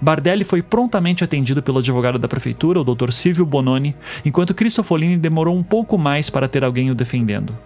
Bardelli 0.00 0.44
foi 0.44 0.62
prontamente 0.62 1.22
atendido 1.22 1.62
pelo 1.62 1.78
advogado 1.78 2.18
da 2.18 2.26
prefeitura, 2.26 2.80
o 2.80 2.84
Dr. 2.84 3.10
Silvio 3.10 3.44
Bononi, 3.44 3.94
enquanto 4.24 4.54
Cristofolini 4.54 5.16
demorou 5.16 5.56
um 5.56 5.62
pouco 5.62 5.98
mais 5.98 6.30
para 6.30 6.48
ter 6.48 6.64
alguém 6.64 6.90
o 6.90 6.94
defendendo. 6.94 7.56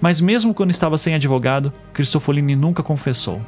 Mas 0.00 0.20
mesmo 0.20 0.54
quando 0.54 0.70
estava 0.70 0.96
sem 0.96 1.14
advogado, 1.14 1.72
Cristofolini 1.92 2.56
nunca 2.56 2.82
confessou. 2.82 3.40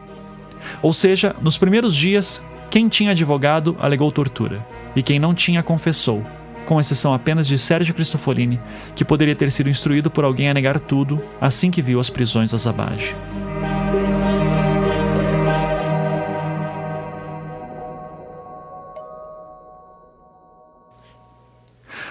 Ou 0.83 0.93
seja, 0.93 1.35
nos 1.41 1.57
primeiros 1.57 1.95
dias, 1.95 2.45
quem 2.71 2.89
tinha 2.89 3.13
advogado 3.13 3.77
alegou 3.81 4.13
tortura, 4.13 4.65
e 4.95 5.03
quem 5.03 5.19
não 5.19 5.35
tinha 5.35 5.63
confessou, 5.63 6.23
com 6.67 6.79
exceção 6.79 7.15
apenas 7.15 7.47
de 7.47 7.59
Sérgio 7.59 7.95
Cristofolini, 7.95 8.61
que 8.95 9.07
poderia 9.07 9.35
ter 9.35 9.51
sido 9.51 9.71
instruído 9.71 10.11
por 10.11 10.25
alguém 10.25 10.51
a 10.51 10.55
negar 10.55 10.79
tudo 10.79 11.19
assim 11.41 11.71
que 11.71 11.81
viu 11.81 11.99
as 11.99 12.11
prisões 12.11 12.51
da 12.51 12.59
Zabage. 12.59 13.15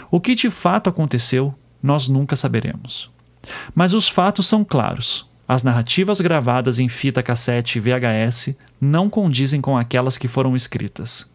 O 0.09 0.19
que 0.19 0.35
de 0.35 0.49
fato 0.49 0.89
aconteceu, 0.89 1.53
nós 1.81 2.07
nunca 2.07 2.35
saberemos. 2.35 3.09
Mas 3.73 3.93
os 3.93 4.07
fatos 4.07 4.47
são 4.47 4.63
claros. 4.63 5.25
As 5.47 5.63
narrativas 5.63 6.19
gravadas 6.19 6.79
em 6.79 6.89
fita 6.89 7.23
cassete 7.23 7.77
e 7.77 7.81
VHS 7.81 8.57
não 8.81 9.09
condizem 9.09 9.61
com 9.61 9.77
aquelas 9.77 10.17
que 10.17 10.27
foram 10.27 10.55
escritas. 10.55 11.29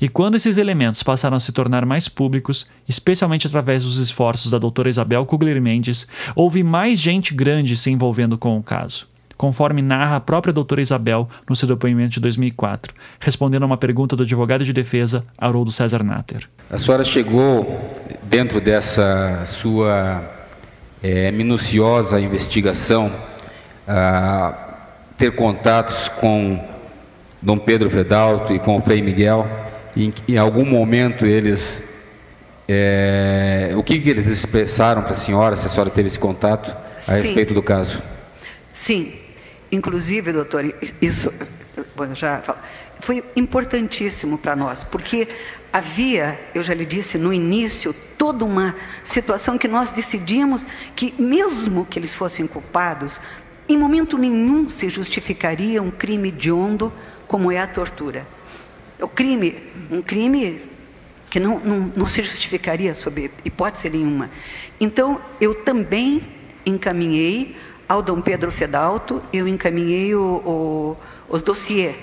E 0.00 0.08
quando 0.08 0.34
esses 0.34 0.56
elementos 0.56 1.02
passaram 1.02 1.36
a 1.36 1.40
se 1.40 1.52
tornar 1.52 1.86
mais 1.86 2.08
públicos, 2.08 2.68
especialmente 2.88 3.46
através 3.46 3.84
dos 3.84 3.98
esforços 3.98 4.50
da 4.50 4.58
doutora 4.58 4.90
Isabel 4.90 5.24
Kugler 5.24 5.62
Mendes, 5.62 6.06
houve 6.34 6.62
mais 6.62 6.98
gente 6.98 7.32
grande 7.34 7.76
se 7.76 7.90
envolvendo 7.90 8.36
com 8.36 8.58
o 8.58 8.62
caso, 8.62 9.06
conforme 9.42 9.82
narra 9.82 10.14
a 10.14 10.20
própria 10.20 10.52
doutora 10.52 10.80
Isabel 10.80 11.28
no 11.50 11.56
seu 11.56 11.66
depoimento 11.66 12.10
de 12.10 12.20
2004, 12.20 12.94
respondendo 13.18 13.64
a 13.64 13.66
uma 13.66 13.76
pergunta 13.76 14.14
do 14.14 14.22
advogado 14.22 14.64
de 14.64 14.72
defesa 14.72 15.24
Haroldo 15.36 15.72
César 15.72 16.04
Natter. 16.04 16.48
A 16.70 16.78
senhora 16.78 17.02
chegou, 17.02 17.92
dentro 18.22 18.60
dessa 18.60 19.42
sua 19.48 20.22
é, 21.02 21.32
minuciosa 21.32 22.20
investigação, 22.20 23.10
a 23.88 24.84
ter 25.16 25.34
contatos 25.34 26.08
com 26.08 26.64
Dom 27.42 27.58
Pedro 27.58 27.90
Fedalto 27.90 28.54
e 28.54 28.60
com 28.60 28.76
o 28.76 28.80
Frei 28.80 29.02
Miguel, 29.02 29.44
em, 29.96 30.14
em 30.28 30.38
algum 30.38 30.64
momento 30.64 31.26
eles 31.26 31.82
é, 32.68 33.72
o 33.74 33.82
que, 33.82 33.98
que, 33.98 34.08
eles 34.08 34.28
expressaram 34.28 35.02
para 35.02 35.14
a 35.14 35.16
senhora, 35.16 35.56
se 35.56 35.66
a 35.66 35.68
senhora 35.68 35.90
teve 35.90 36.06
esse 36.06 36.18
contato 36.20 36.70
a 36.96 37.00
Sim. 37.00 37.22
respeito 37.22 37.52
do 37.52 37.60
caso? 37.60 38.00
Sim, 38.72 39.12
inclusive, 39.72 40.32
doutor, 40.32 40.72
isso 41.00 41.32
bom, 41.96 42.14
já 42.14 42.38
falo, 42.40 42.58
foi 43.00 43.24
importantíssimo 43.34 44.38
para 44.38 44.54
nós, 44.54 44.84
porque 44.84 45.26
havia, 45.72 46.38
eu 46.54 46.62
já 46.62 46.74
lhe 46.74 46.84
disse 46.84 47.18
no 47.18 47.32
início, 47.32 47.94
toda 48.16 48.44
uma 48.44 48.76
situação 49.02 49.58
que 49.58 49.66
nós 49.66 49.90
decidimos 49.90 50.66
que, 50.94 51.14
mesmo 51.18 51.84
que 51.84 51.98
eles 51.98 52.14
fossem 52.14 52.46
culpados, 52.46 53.20
em 53.68 53.76
momento 53.76 54.18
nenhum 54.18 54.68
se 54.68 54.88
justificaria 54.88 55.82
um 55.82 55.90
crime 55.90 56.28
hediondo 56.28 56.92
como 57.26 57.50
é 57.50 57.58
a 57.58 57.66
tortura. 57.66 58.26
O 59.00 59.08
crime, 59.08 59.56
um 59.90 60.02
crime 60.02 60.60
que 61.30 61.40
não, 61.40 61.58
não, 61.58 61.92
não 61.96 62.06
se 62.06 62.22
justificaria 62.22 62.94
sob 62.94 63.30
hipótese 63.44 63.88
nenhuma. 63.88 64.30
Então, 64.78 65.20
eu 65.40 65.54
também 65.54 66.22
encaminhei 66.64 67.56
ao 67.92 68.00
Dom 68.00 68.22
Pedro 68.22 68.50
Fedalto, 68.50 69.22
eu 69.32 69.46
encaminhei 69.46 70.14
o, 70.14 70.96
o, 71.28 71.36
o 71.36 71.38
dossiê. 71.38 71.94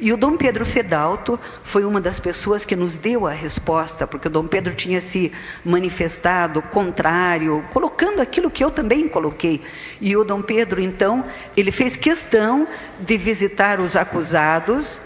E 0.00 0.10
o 0.10 0.16
Dom 0.16 0.34
Pedro 0.36 0.64
Fedalto 0.64 1.38
foi 1.62 1.84
uma 1.84 2.00
das 2.00 2.18
pessoas 2.18 2.64
que 2.64 2.74
nos 2.74 2.96
deu 2.96 3.26
a 3.26 3.32
resposta, 3.32 4.06
porque 4.06 4.28
o 4.28 4.30
Dom 4.30 4.46
Pedro 4.46 4.74
tinha 4.74 4.98
se 4.98 5.30
manifestado 5.62 6.62
contrário, 6.62 7.62
colocando 7.70 8.20
aquilo 8.20 8.50
que 8.50 8.64
eu 8.64 8.70
também 8.70 9.06
coloquei. 9.08 9.60
E 10.00 10.16
o 10.16 10.24
Dom 10.24 10.40
Pedro, 10.40 10.80
então, 10.80 11.22
ele 11.54 11.70
fez 11.70 11.96
questão 11.96 12.66
de 12.98 13.18
visitar 13.18 13.78
os 13.78 13.94
acusados 13.94 15.00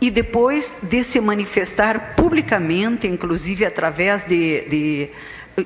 e 0.00 0.10
depois 0.10 0.76
de 0.82 1.04
se 1.04 1.20
manifestar 1.20 2.16
publicamente, 2.16 3.06
inclusive 3.06 3.64
através 3.64 4.24
de, 4.24 4.60
de 4.68 5.10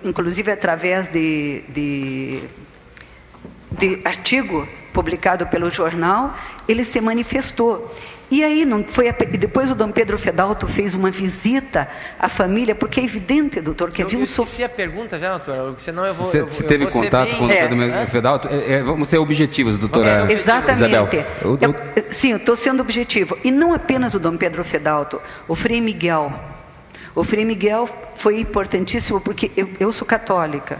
inclusive 0.04 0.50
através 0.50 1.08
de, 1.08 1.62
de, 1.68 2.42
de 3.78 4.00
artigo 4.04 4.68
publicado 4.92 5.46
pelo 5.46 5.70
jornal, 5.70 6.34
ele 6.68 6.84
se 6.84 7.00
manifestou. 7.00 7.92
E 8.30 8.42
aí 8.42 8.64
não 8.64 8.82
foi 8.82 9.10
a, 9.10 9.12
depois 9.12 9.70
o 9.70 9.74
Dom 9.74 9.90
Pedro 9.90 10.16
Fedalto 10.16 10.66
fez 10.66 10.94
uma 10.94 11.10
visita 11.10 11.86
à 12.18 12.30
família, 12.30 12.74
porque 12.74 12.98
é 12.98 13.04
evidente, 13.04 13.60
doutor, 13.60 13.90
que 13.90 14.00
havia 14.00 14.18
um 14.18 14.24
sofrimento. 14.24 14.72
a 14.72 14.74
pergunta 14.74 15.18
já, 15.18 15.36
doutor, 15.36 15.74
senão 15.76 16.06
eu 16.06 16.14
vou. 16.14 16.26
Você, 16.26 16.40
eu, 16.40 16.48
você 16.48 16.62
teve 16.62 16.86
contato 16.86 17.28
bem... 17.28 17.38
com 17.38 17.44
o 17.44 17.50
é. 17.50 17.68
Dom 17.68 18.06
Fedalto? 18.06 18.48
É, 18.48 18.72
é, 18.72 18.82
vamos 18.82 19.08
ser 19.08 19.18
objetivos, 19.18 19.76
doutora 19.76 20.26
é, 20.30 20.32
Exatamente. 20.32 20.78
Isabel. 20.78 21.08
Eu, 21.42 21.58
eu, 21.60 21.74
sim, 22.08 22.30
eu 22.30 22.38
estou 22.38 22.56
sendo 22.56 22.80
objetivo. 22.80 23.36
E 23.44 23.50
não 23.50 23.74
apenas 23.74 24.14
o 24.14 24.18
Dom 24.18 24.38
Pedro 24.38 24.64
Fedalto, 24.64 25.20
o 25.46 25.54
Frei 25.54 25.82
Miguel. 25.82 26.32
O 27.14 27.22
Frei 27.22 27.44
Miguel 27.44 27.86
foi 28.14 28.40
importantíssimo 28.40 29.20
porque 29.20 29.50
eu, 29.54 29.68
eu 29.78 29.92
sou 29.92 30.06
católica. 30.06 30.78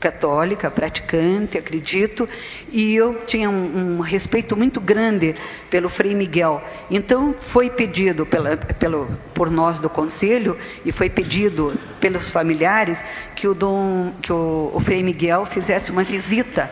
Católica, 0.00 0.70
praticante, 0.70 1.58
acredito, 1.58 2.26
e 2.72 2.94
eu 2.94 3.20
tinha 3.26 3.50
um, 3.50 3.98
um, 3.98 4.00
respeito 4.00 4.56
muito 4.56 4.80
grande 4.80 5.34
pelo 5.68 5.90
Frei 5.90 6.14
Miguel. 6.14 6.62
Então, 6.90 7.34
foi 7.38 7.68
pedido 7.68 8.24
pela, 8.24 8.56
pelo, 8.56 9.08
por 9.34 9.50
nós 9.50 9.78
do 9.78 9.90
Conselho, 9.90 10.56
e 10.86 10.90
foi 10.90 11.10
pedido 11.10 11.78
pelos 12.00 12.30
familiares, 12.30 13.04
que 13.36 13.46
o, 13.46 13.52
Dom, 13.52 14.14
que 14.22 14.32
o, 14.32 14.72
o 14.74 14.80
Frei 14.80 15.02
Miguel 15.02 15.44
fizesse 15.44 15.90
uma 15.90 16.02
visita. 16.02 16.70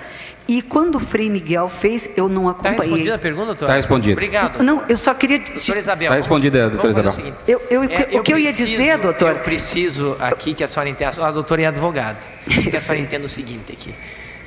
E 0.48 0.62
quando 0.62 0.94
o 0.94 0.98
Frei 0.98 1.28
Miguel 1.28 1.68
fez, 1.68 2.08
eu 2.16 2.26
não 2.26 2.48
acompanhei. 2.48 2.76
Está 2.76 2.84
respondida 2.84 3.14
a 3.14 3.18
pergunta, 3.18 3.46
doutora? 3.48 3.66
Está 3.66 3.76
respondida. 3.76 4.12
Obrigado. 4.14 4.64
Não, 4.64 4.82
eu 4.88 4.96
só 4.96 5.12
queria... 5.12 5.38
Doutora 5.40 5.78
Isabel. 5.78 6.06
Está 6.06 6.16
respondida, 6.16 6.70
doutora 6.70 6.90
Isabel. 6.90 7.12
O, 7.12 7.50
eu, 7.50 7.62
eu, 7.68 7.84
é, 7.84 8.18
o 8.18 8.22
que 8.22 8.32
eu 8.32 8.38
ia 8.38 8.50
dizer, 8.50 8.96
doutor... 8.96 9.32
Eu 9.32 9.38
preciso 9.40 10.16
aqui 10.18 10.54
que 10.54 10.64
a 10.64 10.68
senhora 10.68 10.88
entenda... 10.88 11.26
A 11.26 11.30
doutora 11.30 11.62
é 11.62 11.66
advogada. 11.66 12.18
Que 12.48 12.74
a 12.74 12.80
senhora 12.80 13.04
entenda 13.04 13.26
o 13.26 13.28
seguinte 13.28 13.72
aqui. 13.72 13.94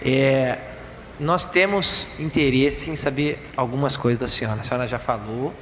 É, 0.03 0.57
nós 1.19 1.45
temos 1.45 2.07
interesse 2.17 2.89
em 2.89 2.95
saber 2.95 3.37
algumas 3.55 3.95
coisas 3.95 4.19
da 4.19 4.27
senhora. 4.27 4.61
A 4.61 4.63
senhora 4.63 4.87
já 4.87 4.97
falou 4.97 5.53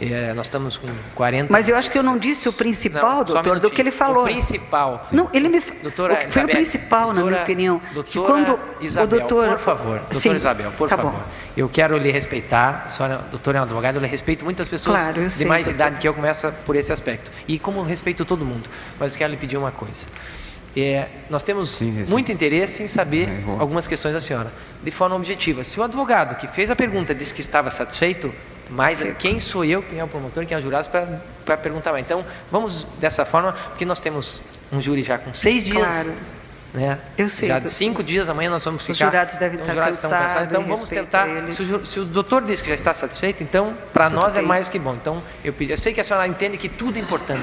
é, 0.00 0.34
nós 0.34 0.46
estamos 0.46 0.76
com 0.76 0.88
40. 1.14 1.50
Mas 1.50 1.68
eu 1.68 1.76
acho 1.76 1.90
que 1.90 1.98
eu 1.98 2.02
não 2.02 2.18
disse 2.18 2.48
o 2.48 2.52
principal, 2.52 3.18
não, 3.18 3.24
doutor, 3.24 3.56
um 3.56 3.60
do 3.60 3.70
que 3.70 3.80
ele 3.80 3.90
falou. 3.90 4.24
O 4.24 4.26
principal. 4.26 5.06
Não, 5.10 5.30
ele 5.32 5.48
me. 5.48 5.60
Doutora 5.82 6.14
o, 6.14 6.16
foi 6.16 6.26
Isabel, 6.28 6.44
o 6.44 6.48
principal, 6.50 7.04
doutora, 7.06 7.24
na 7.24 7.30
minha 7.30 7.42
opinião. 7.42 7.82
Doutora 7.94 8.26
quando 8.26 8.60
Isabel, 8.80 9.04
o 9.04 9.20
doutor. 9.20 9.48
Por 9.50 9.58
favor, 9.58 9.98
doutora 9.98 10.18
Sim, 10.20 10.34
Isabel, 10.34 10.72
por 10.72 10.88
tá 10.88 10.96
favor. 10.96 11.12
Bom. 11.12 11.22
Eu 11.56 11.68
quero 11.68 11.96
lhe 11.96 12.10
respeitar. 12.10 12.82
A 12.84 12.88
senhora, 12.88 13.16
doutora 13.30 13.56
é 13.56 13.60
uma 13.60 13.64
advogada, 13.64 13.96
eu 13.96 14.02
lhe 14.02 14.08
respeito 14.08 14.44
muitas 14.44 14.68
pessoas 14.68 15.00
claro, 15.00 15.24
de 15.24 15.30
sei, 15.30 15.46
mais 15.46 15.70
idade 15.70 15.96
que 15.96 16.06
eu 16.06 16.12
começa 16.12 16.52
por 16.52 16.76
esse 16.76 16.92
aspecto. 16.92 17.32
E 17.48 17.58
como 17.58 17.82
respeito 17.82 18.24
todo 18.26 18.44
mundo. 18.44 18.68
Mas 19.00 19.12
eu 19.12 19.18
quero 19.18 19.30
lhe 19.30 19.38
pedir 19.38 19.56
uma 19.56 19.72
coisa. 19.72 20.04
É, 20.76 21.08
nós 21.30 21.42
temos 21.42 21.70
sim, 21.70 22.04
sim. 22.04 22.10
muito 22.10 22.30
interesse 22.30 22.82
em 22.82 22.88
saber 22.88 23.30
é, 23.30 23.42
algumas 23.58 23.86
questões 23.86 24.12
da 24.12 24.20
senhora, 24.20 24.52
de 24.82 24.90
forma 24.90 25.16
objetiva. 25.16 25.64
Se 25.64 25.80
o 25.80 25.82
advogado 25.82 26.36
que 26.36 26.46
fez 26.46 26.70
a 26.70 26.76
pergunta 26.76 27.14
disse 27.14 27.32
que 27.32 27.40
estava 27.40 27.70
satisfeito, 27.70 28.30
mas 28.70 29.02
quem 29.18 29.38
sou 29.38 29.64
eu, 29.64 29.82
quem 29.82 29.98
é 29.98 30.04
o 30.04 30.08
promotor, 30.08 30.44
quem 30.44 30.54
é 30.54 30.58
o 30.58 30.62
jurado, 30.62 30.88
para 31.44 31.56
perguntar. 31.56 31.98
Então, 31.98 32.24
vamos 32.50 32.86
dessa 32.98 33.24
forma, 33.24 33.52
porque 33.52 33.84
nós 33.84 34.00
temos 34.00 34.42
um 34.72 34.80
júri 34.80 35.02
já 35.02 35.18
com 35.18 35.32
seis 35.32 35.64
dias. 35.64 35.76
Claro. 35.76 36.14
Né? 36.74 36.98
Eu 37.16 37.30
sei. 37.30 37.48
Já 37.48 37.58
de 37.58 37.70
cinco 37.70 38.02
dias, 38.02 38.28
amanhã 38.28 38.50
nós 38.50 38.64
vamos 38.64 38.82
ficar. 38.82 38.92
Os 38.92 38.98
jurados 38.98 39.36
devem 39.36 39.58
estar 39.58 39.72
jurados 39.72 40.00
cansados. 40.00 40.42
Então 40.42 40.62
vamos 40.62 40.88
tentar. 40.88 41.26
Se 41.52 41.74
o, 41.74 41.86
se 41.86 42.00
o, 42.00 42.04
doutor 42.04 42.42
diz 42.42 42.60
que 42.60 42.68
já 42.68 42.74
está 42.74 42.92
satisfeito, 42.92 43.42
então 43.42 43.76
para 43.92 44.10
nós 44.10 44.34
é 44.34 44.38
bem. 44.38 44.44
é 44.44 44.48
mais 44.48 44.68
que 44.68 44.78
bom. 44.78 44.94
Então 44.94 45.22
eu, 45.42 45.54
eu 45.58 45.78
sei 45.78 45.94
que 45.94 46.00
a 46.00 46.04
senhora 46.04 46.26
entende 46.26 46.58
que 46.58 46.68
tudo 46.68 46.98
é 46.98 47.00
importante 47.00 47.42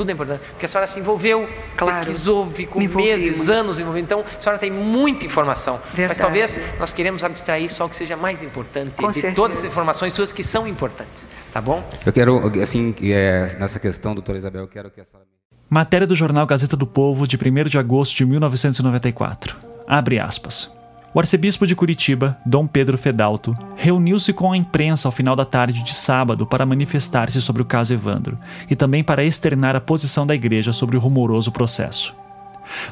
tudo 0.00 0.10
é 0.10 0.12
importante. 0.14 0.40
Porque 0.50 0.64
a 0.64 0.68
senhora 0.68 0.86
se 0.86 0.98
envolveu, 0.98 1.46
claro, 1.76 2.06
pesquisou, 2.06 2.50
ficou 2.50 2.80
meses, 2.82 3.50
anos 3.50 3.78
envolvida. 3.78 4.04
Então, 4.04 4.20
a 4.20 4.42
senhora 4.42 4.58
tem 4.58 4.70
muita 4.70 5.26
informação. 5.26 5.78
Verdade. 5.92 6.08
Mas 6.08 6.18
talvez 6.18 6.60
nós 6.78 6.92
queremos 6.92 7.22
abstrair 7.22 7.70
só 7.70 7.84
o 7.84 7.88
que 7.88 7.96
seja 7.96 8.16
mais 8.16 8.42
importante 8.42 8.92
Com 8.92 9.08
de 9.08 9.14
certeza. 9.14 9.36
todas 9.36 9.58
as 9.58 9.64
informações 9.64 10.14
suas 10.14 10.32
que 10.32 10.42
são 10.42 10.66
importantes. 10.66 11.28
Tá 11.52 11.60
bom? 11.60 11.84
Eu 12.06 12.12
quero, 12.12 12.62
assim, 12.62 12.94
é, 13.02 13.54
nessa 13.58 13.78
questão, 13.78 14.14
doutora 14.14 14.38
Isabel, 14.38 14.62
eu 14.62 14.68
quero 14.68 14.90
que 14.90 15.00
a 15.00 15.04
senhora. 15.04 15.26
Matéria 15.68 16.06
do 16.06 16.16
jornal 16.16 16.46
Gazeta 16.46 16.76
do 16.76 16.86
Povo, 16.86 17.28
de 17.28 17.36
1 17.36 17.64
de 17.68 17.78
agosto 17.78 18.16
de 18.16 18.24
1994. 18.24 19.56
Abre 19.86 20.18
aspas. 20.18 20.72
O 21.12 21.18
arcebispo 21.18 21.66
de 21.66 21.74
Curitiba, 21.74 22.38
Dom 22.46 22.68
Pedro 22.68 22.96
Fedalto, 22.96 23.56
reuniu-se 23.76 24.32
com 24.32 24.52
a 24.52 24.56
imprensa 24.56 25.08
ao 25.08 25.12
final 25.12 25.34
da 25.34 25.44
tarde 25.44 25.82
de 25.82 25.92
sábado 25.92 26.46
para 26.46 26.64
manifestar-se 26.64 27.42
sobre 27.42 27.62
o 27.62 27.64
caso 27.64 27.92
Evandro 27.92 28.38
e 28.70 28.76
também 28.76 29.02
para 29.02 29.24
externar 29.24 29.74
a 29.74 29.80
posição 29.80 30.24
da 30.24 30.36
igreja 30.36 30.72
sobre 30.72 30.96
o 30.96 31.00
rumoroso 31.00 31.50
processo. 31.50 32.14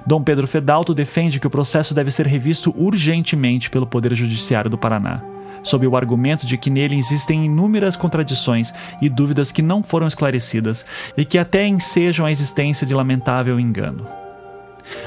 Dom 0.05 0.21
Pedro 0.21 0.49
Fedalto 0.49 0.93
defende 0.93 1.39
que 1.39 1.47
o 1.47 1.51
processo 1.51 1.95
deve 1.95 2.11
ser 2.11 2.27
revisto 2.27 2.75
urgentemente 2.77 3.71
pelo 3.71 3.87
Poder 3.87 4.13
Judiciário 4.17 4.69
do 4.69 4.77
Paraná, 4.77 5.23
sob 5.63 5.87
o 5.87 5.97
argumento 5.97 6.45
de 6.45 6.59
que 6.59 6.71
nele 6.71 6.99
existem 6.99 7.45
inúmeras 7.45 7.95
contradições 7.95 8.75
e 9.01 9.09
dúvidas 9.09 9.53
que 9.53 9.63
não 9.63 9.81
foram 9.81 10.09
esclarecidas 10.09 10.85
e 11.17 11.25
que 11.25 11.39
até 11.39 11.69
ensejam 11.69 12.27
a 12.27 12.33
existência 12.33 12.85
de 12.85 12.95
lamentável 12.95 13.61
engano. 13.61 14.28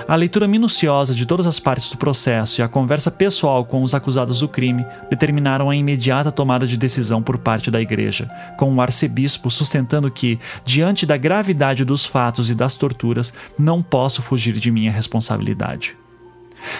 A 0.07 0.15
leitura 0.15 0.47
minuciosa 0.47 1.13
de 1.13 1.25
todas 1.25 1.47
as 1.47 1.59
partes 1.59 1.91
do 1.91 1.97
processo 1.97 2.61
e 2.61 2.63
a 2.63 2.67
conversa 2.67 3.09
pessoal 3.09 3.65
com 3.65 3.83
os 3.83 3.93
acusados 3.93 4.39
do 4.39 4.47
crime 4.47 4.85
determinaram 5.09 5.69
a 5.69 5.75
imediata 5.75 6.31
tomada 6.31 6.67
de 6.67 6.77
decisão 6.77 7.21
por 7.21 7.37
parte 7.37 7.71
da 7.71 7.81
Igreja, 7.81 8.27
com 8.57 8.73
o 8.73 8.81
arcebispo 8.81 9.49
sustentando 9.49 10.11
que, 10.11 10.39
diante 10.65 11.05
da 11.05 11.17
gravidade 11.17 11.85
dos 11.85 12.05
fatos 12.05 12.49
e 12.49 12.55
das 12.55 12.75
torturas, 12.75 13.33
não 13.57 13.81
posso 13.81 14.21
fugir 14.21 14.53
de 14.53 14.71
minha 14.71 14.91
responsabilidade. 14.91 15.95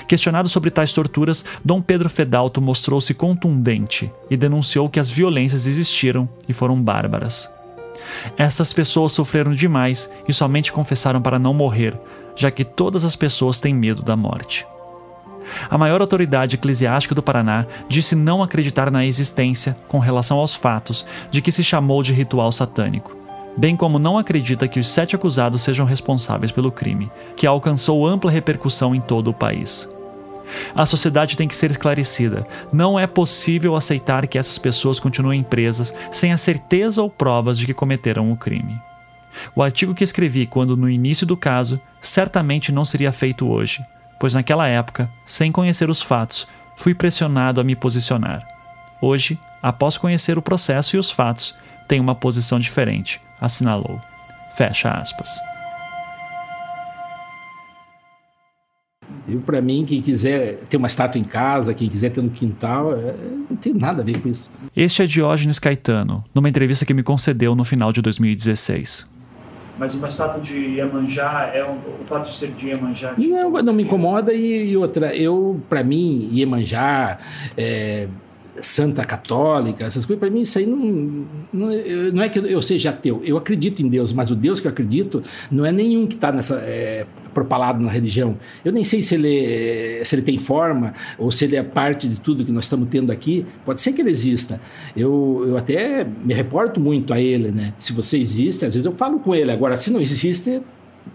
Questionado 0.07 0.48
sobre 0.48 0.69
tais 0.69 0.94
torturas, 0.94 1.44
Dom 1.65 1.82
Pedro 1.82 2.10
Fedalto 2.10 2.61
mostrou-se 2.61 3.14
contundente 3.14 4.11
e 4.30 4.38
denunciou 4.38 4.90
que 4.90 4.99
as 4.99 5.10
violências 5.10 5.65
existiram 5.65 6.30
e 6.48 6.53
foram 6.53 6.80
bárbaras. 6.82 7.52
Essas 8.38 8.73
pessoas 8.73 9.14
sofreram 9.14 9.53
demais 9.53 10.11
e 10.28 10.34
somente 10.34 10.72
confessaram 10.72 11.22
para 11.22 11.40
não 11.40 11.53
morrer, 11.53 11.98
já 12.41 12.49
que 12.49 12.65
todas 12.65 13.05
as 13.05 13.15
pessoas 13.15 13.59
têm 13.59 13.73
medo 13.73 14.01
da 14.01 14.18
morte. 14.18 14.65
A 15.69 15.77
maior 15.77 16.01
autoridade 16.01 16.55
eclesiástica 16.55 17.13
do 17.13 17.22
Paraná 17.22 17.68
disse 17.88 18.15
não 18.15 18.41
acreditar 18.41 18.89
na 18.89 19.05
existência, 19.05 19.77
com 19.88 19.99
relação 19.99 20.38
aos 20.38 20.55
fatos, 20.55 21.05
de 21.30 21.41
que 21.41 21.51
se 21.51 21.63
chamou 21.63 22.01
de 22.01 22.13
ritual 22.13 22.51
satânico, 22.51 23.15
bem 23.55 23.76
como 23.76 23.99
não 23.99 24.18
acredita 24.18 24.68
que 24.68 24.80
os 24.80 24.89
sete 24.89 25.15
acusados 25.15 25.61
sejam 25.61 25.85
responsáveis 25.85 26.51
pelo 26.51 26.72
crime, 26.72 27.11
que 27.35 27.45
alcançou 27.45 28.07
ampla 28.07 28.31
repercussão 28.31 28.95
em 28.95 29.01
todo 29.01 29.30
o 29.30 29.34
país. 29.34 29.88
A 30.76 30.85
sociedade 30.85 31.38
tem 31.38 31.47
que 31.47 31.55
ser 31.55 31.69
esclarecida. 31.72 32.45
Não 32.73 32.99
é 32.99 33.05
possível 33.05 33.76
aceitar 33.76 34.27
que 34.27 34.38
essas 34.38 34.57
pessoas 34.57 34.99
continuem 34.99 35.43
presas 35.43 35.93
sem 36.11 36.34
a 36.34 36.38
certeza 36.38 37.01
ou 37.01 37.09
provas 37.09 37.57
de 37.57 37.68
que 37.68 37.73
cometeram 37.73 38.31
o 38.31 38.35
crime. 38.35 38.81
O 39.56 39.62
artigo 39.62 39.94
que 39.94 40.03
escrevi 40.03 40.45
quando 40.45 40.78
no 40.78 40.90
início 40.90 41.26
do 41.26 41.38
caso 41.38 41.80
certamente 42.02 42.72
não 42.72 42.86
seria 42.86 43.12
feito 43.12 43.48
hoje, 43.48 43.84
pois 44.20 44.34
naquela 44.34 44.68
época, 44.68 45.10
sem 45.26 45.52
conhecer 45.52 45.90
os 45.90 46.02
fatos, 46.02 46.48
fui 46.78 46.94
pressionado 46.94 47.60
a 47.62 47.64
me 47.64 47.76
posicionar. 47.76 48.48
Hoje, 49.02 49.40
após 49.62 49.98
conhecer 49.98 50.38
o 50.38 50.41
processo 50.41 50.95
e 50.95 50.99
os 50.99 51.10
fatos, 51.10 51.56
tenho 51.88 52.03
uma 52.03 52.16
posição 52.16 52.60
diferente, 52.60 53.20
assinalou. 53.40 53.99
Fecha 54.56 54.91
aspas. 54.91 55.30
Eu, 59.28 59.40
para 59.40 59.62
mim, 59.62 59.86
quem 59.86 60.02
quiser 60.02 60.58
ter 60.70 60.78
uma 60.78 60.88
estátua 60.88 61.20
em 61.20 61.24
casa, 61.24 61.74
quem 61.74 61.88
quiser 61.88 62.12
ter 62.12 62.22
no 62.22 62.30
quintal, 62.30 62.94
é, 62.94 63.16
não 63.49 63.56
tem 63.58 63.74
nada 63.74 64.02
a 64.02 64.06
ver 64.06 64.20
com 64.20 64.30
isso. 64.30 64.52
Este 64.76 65.03
é 65.03 65.06
Diógenes 65.06 65.60
Caetano, 65.60 66.24
numa 66.34 66.49
entrevista 66.49 66.86
que 66.86 66.94
me 66.94 67.03
concedeu 67.03 67.56
no 67.56 67.64
final 67.64 67.94
de 67.94 68.02
2016. 68.02 69.10
Mas 69.77 69.95
uma 69.95 70.07
estátua 70.07 70.41
de 70.41 70.56
Iemanjá, 70.56 71.52
é 71.53 71.64
um, 71.65 71.77
o 72.02 72.06
fato 72.06 72.30
de 72.30 72.35
ser 72.35 72.52
de 72.52 72.68
Iemanjá... 72.68 73.14
Tipo... 73.15 73.34
Não, 73.34 73.49
não 73.49 73.73
me 73.73 73.84
incomoda 73.84 74.34
e, 74.34 74.72
e 74.72 74.77
outra, 74.77 75.15
eu, 75.15 75.61
para 75.69 75.84
mim, 75.84 76.30
Iemanjá... 76.31 77.18
É, 77.57 78.07
santa 78.60 79.06
católica, 79.06 79.85
essas 79.85 80.06
coisas, 80.06 80.19
para 80.19 80.30
mim 80.30 80.41
isso 80.41 80.57
aí 80.60 80.65
não, 80.65 80.77
não, 81.53 81.69
não, 82.14 82.22
é 82.22 82.30
que 82.30 82.38
eu 82.38 82.61
seja 82.61 82.89
ateu, 82.89 83.22
eu 83.23 83.38
acredito 83.38 83.81
em 83.81 83.88
Deus, 83.88 84.11
mas 84.11 84.30
o 84.30 84.35
Deus 84.35 84.60
que 84.60 84.68
eu 84.68 84.72
acredito 84.72 85.23
não 85.49 85.65
é 85.65 85.72
nenhum 85.72 86.06
que 86.06 86.15
está 86.15 86.31
nessa 86.31 86.56
é, 86.56 87.06
propalado 87.34 87.84
na 87.84 87.90
religião. 87.90 88.38
Eu 88.64 88.72
nem 88.72 88.84
sei 88.84 89.02
se 89.03 89.16
ele, 89.16 90.03
se 90.03 90.16
ele 90.16 90.22
tem 90.22 90.38
forma 90.38 90.94
ou 91.18 91.32
se 91.32 91.45
ele 91.45 91.56
é 91.56 91.64
parte 91.64 92.08
de 92.08 92.20
tudo 92.20 92.45
que 92.45 92.52
nós 92.52 92.66
estamos 92.66 92.88
tendo 92.90 93.12
aqui. 93.12 93.45
Pode 93.66 93.82
ser 93.82 93.94
que 93.94 94.02
ele 94.02 94.10
exista. 94.10 94.60
Eu, 94.95 95.45
eu 95.48 95.58
até 95.58 96.03
me 96.03 96.34
reporto 96.34 96.80
muito 96.80 97.14
a 97.14 97.20
ele, 97.20 97.52
né? 97.52 97.74
Se 97.78 97.94
você 97.94 98.18
existe, 98.18 98.66
às 98.66 98.74
vezes 98.74 98.86
eu 98.86 98.94
falo 98.94 99.20
com 99.20 99.34
ele. 99.34 99.52
Agora, 99.52 99.78
se 99.78 99.91
não 99.91 99.99
existe, 100.02 100.62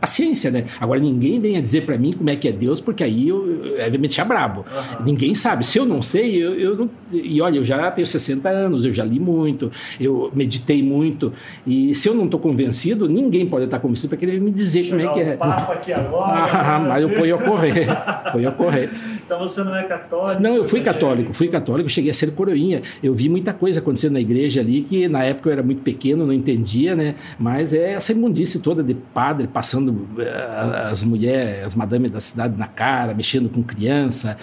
paciência, 0.01 0.51
né? 0.51 0.65
Agora 0.81 1.01
ninguém 1.01 1.41
vem 1.41 1.57
a 1.57 1.61
dizer 1.61 1.83
para 1.83 1.97
mim 1.97 2.13
como 2.13 2.29
é 2.29 2.37
que 2.37 2.49
é 2.49 2.53
Deus, 2.53 2.81
porque 2.81 3.03
aí 3.03 3.29
eu, 3.29 3.61
eu, 3.63 3.79
eu 3.79 3.91
me 3.93 3.99
deixar 3.99 4.25
brabo. 4.25 4.61
Uhum. 4.61 5.05
Ninguém 5.05 5.35
sabe. 5.35 5.67
Se 5.67 5.79
eu 5.79 5.87
não 5.87 6.03
sei, 6.03 6.37
eu, 6.37 6.55
eu 6.55 6.77
não, 6.77 6.91
e 7.13 7.41
olha, 7.41 7.59
eu 7.59 7.65
já 7.65 7.91
tenho 7.91 8.07
60 8.07 8.49
anos, 8.49 8.85
eu 8.85 8.93
já 8.93 9.05
li 9.05 9.19
muito, 9.19 9.71
eu 10.01 10.31
meditei 10.35 10.83
muito, 10.83 11.33
e 11.67 11.95
se 11.95 12.09
eu 12.09 12.15
não 12.15 12.27
estou 12.27 12.39
convencido, 12.39 13.09
ninguém 13.09 13.47
pode 13.47 13.65
estar 13.65 13.79
convencido 13.79 14.09
para 14.09 14.19
querer 14.19 14.41
me 14.41 14.51
dizer 14.51 14.85
Chegar 14.85 15.09
como 15.09 15.21
é 15.21 15.25
que 15.25 15.31
é. 15.31 15.37
Papo 15.37 15.73
aqui 15.73 15.93
agora, 15.93 16.45
ah, 16.53 16.79
mas 16.79 17.03
eu 17.03 17.11
ponho 17.11 17.35
a 17.35 17.39
correr, 17.39 17.87
ponho 18.33 18.49
a 18.49 18.53
correr. 18.53 18.91
Então 19.27 19.41
você 19.41 19.65
não 19.65 19.75
é 19.75 19.83
católico? 19.83 20.41
Não, 20.41 20.55
eu 20.55 20.69
fui 20.69 20.81
católico, 20.81 21.35
fui 21.35 21.49
católico, 21.49 21.89
cheguei 21.89 22.13
a 22.13 22.15
ser 22.15 22.31
coroinha. 22.31 22.81
Eu 23.03 23.13
vi 23.13 23.29
muita 23.29 23.53
coisa 23.53 23.81
acontecendo 23.81 24.13
na 24.13 24.21
igreja 24.21 24.61
ali 24.61 24.83
que 24.83 25.09
na 25.09 25.25
época 25.25 25.49
eu 25.49 25.53
era 25.55 25.63
muito 25.65 25.83
pequeno, 25.83 26.25
não 26.25 26.33
entendia, 26.33 26.95
né? 26.95 27.17
Mas 27.37 27.75
é 27.75 27.95
essa 27.95 28.13
imundice 28.13 28.61
toda 28.61 28.85
de 28.85 28.95
padre 28.95 29.49
passando 29.49 30.09
eh, 30.19 30.89
as 30.93 31.03
mulheres, 31.03 31.65
as 31.65 31.75
madames 31.75 32.13
da 32.13 32.21
cidade 32.21 32.57
na 32.57 32.69
cara, 32.69 33.13
mexendo 33.15 33.49
com 33.49 33.65
criança. 33.65 34.37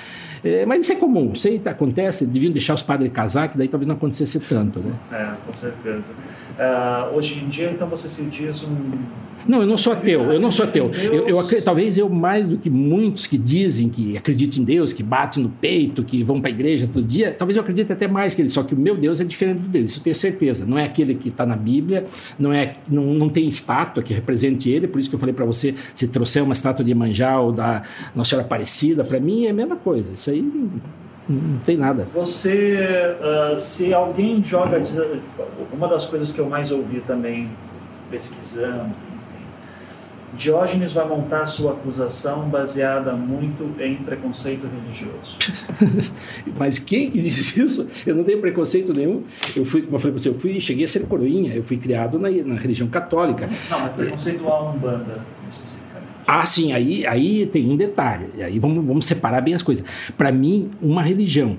É, 0.44 0.66
mas 0.66 0.82
isso 0.82 0.94
é 0.94 0.96
comum, 0.96 1.32
isso 1.34 1.48
aí 1.48 1.62
acontece, 1.66 2.26
deviam 2.26 2.52
deixar 2.52 2.74
os 2.74 2.82
padres 2.82 3.12
casar, 3.12 3.48
que 3.48 3.58
daí 3.58 3.68
talvez 3.68 3.88
não 3.88 3.96
acontecesse 3.96 4.40
tanto, 4.42 4.80
né? 4.80 4.94
É, 5.12 5.32
com 5.46 5.54
certeza. 5.58 6.12
Uh, 6.12 7.16
hoje 7.16 7.40
em 7.40 7.48
dia, 7.48 7.72
então, 7.72 7.88
você 7.88 8.10
se 8.10 8.24
diz 8.26 8.64
um 8.64 8.76
não, 9.48 9.62
eu 9.62 9.68
não 9.68 9.78
sou 9.78 9.94
ateu, 9.94 10.32
eu 10.32 10.40
não 10.40 10.52
sou 10.52 10.66
ateu. 10.66 10.92
Eu, 10.94 11.28
eu, 11.28 11.62
talvez 11.64 11.98
eu, 11.98 12.08
mais 12.08 12.48
do 12.48 12.58
que 12.58 12.70
muitos 12.70 13.28
que 13.28 13.38
dizem 13.38 13.90
que 13.90 14.18
acreditam 14.18 14.62
em 14.62 14.66
Deus, 14.66 14.94
que 14.94 15.04
batem 15.04 15.44
no 15.44 15.50
peito, 15.50 16.04
que 16.04 16.24
vão 16.24 16.40
para 16.40 16.50
a 16.50 16.54
igreja 16.54 16.90
todo 16.92 17.06
dia, 17.06 17.36
talvez 17.38 17.58
eu 17.58 17.62
acredite 17.62 17.92
até 17.92 18.08
mais 18.08 18.34
que 18.34 18.42
eles, 18.42 18.54
só 18.54 18.64
que 18.64 18.74
o 18.74 18.78
meu 18.78 18.96
Deus 18.96 19.20
é 19.20 19.24
diferente 19.24 19.60
do 19.60 19.68
deles, 19.68 19.92
isso 19.92 20.00
eu 20.00 20.04
tenho 20.04 20.16
certeza. 20.16 20.66
Não 20.66 20.78
é 20.78 20.86
aquele 20.86 21.16
que 21.16 21.30
está 21.30 21.46
na 21.46 21.56
Bíblia, 21.56 22.06
não, 22.40 22.54
é, 22.54 22.76
não, 22.88 23.04
não 23.14 23.30
tem 23.30 23.48
estátua 23.48 24.02
que 24.02 24.14
represente 24.14 24.70
ele, 24.70 24.88
por 24.88 25.00
isso 25.00 25.10
que 25.10 25.16
eu 25.16 25.20
falei 25.20 25.34
para 25.34 25.46
você, 25.46 25.76
se 25.94 26.08
trouxer 26.08 26.42
uma 26.44 26.54
estátua 26.54 26.86
de 26.86 26.94
Manjá 26.94 27.40
ou 27.40 27.52
da 27.52 27.84
Nossa 28.16 28.32
Senhora 28.32 28.46
Aparecida, 28.46 29.04
para 29.04 29.20
mim 29.20 29.46
é 29.46 29.50
a 29.50 29.54
mesma 29.54 29.76
coisa, 29.76 30.14
isso 30.14 30.30
aí 30.34 30.70
não 31.30 31.60
tem 31.60 31.78
nada. 31.78 32.08
Você, 32.14 32.78
uh, 33.20 33.58
se 33.58 33.94
alguém 33.94 34.44
joga, 34.44 34.82
uma 35.72 35.88
das 35.88 36.06
coisas 36.06 36.32
que 36.32 36.40
eu 36.40 36.50
mais 36.50 36.72
ouvi 36.72 37.02
também 37.02 37.50
pesquisando, 38.12 38.94
Diógenes 40.36 40.94
vai 40.94 41.08
montar 41.08 41.46
sua 41.46 41.74
acusação 41.74 42.50
baseada 42.50 43.14
muito 43.14 43.80
em 43.80 43.96
preconceito 43.98 44.68
religioso. 44.68 45.38
Mas 46.58 46.80
quem 46.80 47.12
que 47.12 47.22
diz 47.22 47.56
isso? 47.56 47.88
Eu 48.06 48.16
não 48.16 48.24
tenho 48.24 48.42
preconceito 48.42 48.94
nenhum. 48.94 49.24
Eu 49.56 49.64
fui, 49.64 49.84
como 49.84 49.96
eu 49.96 50.00
falei 50.00 50.14
para 50.14 50.24
você, 50.24 50.30
eu 50.30 50.40
fui, 50.40 50.60
cheguei 50.60 50.86
a 50.86 50.88
ser 50.88 51.06
coroinha, 51.06 51.54
eu 51.54 51.64
fui 51.64 51.78
criado 51.78 52.18
na, 52.18 52.32
na 52.32 52.56
religião 52.56 52.88
católica. 52.90 53.48
Não, 53.70 53.80
mas 53.80 53.94
preconceito 53.94 54.48
à 54.48 54.72
Umbanda, 54.72 55.20
especificamente. 55.52 55.93
Ah, 56.26 56.46
sim, 56.46 56.72
aí, 56.74 57.06
aí 57.06 57.46
tem 57.46 57.70
um 57.70 57.76
detalhe. 57.76 58.28
Aí 58.42 58.60
vamos, 58.60 58.86
vamos 58.86 59.06
separar 59.06 59.42
bem 59.42 59.54
as 59.54 59.62
coisas. 59.62 59.86
Para 60.18 60.32
mim, 60.32 60.72
uma 60.82 61.02
religião, 61.02 61.58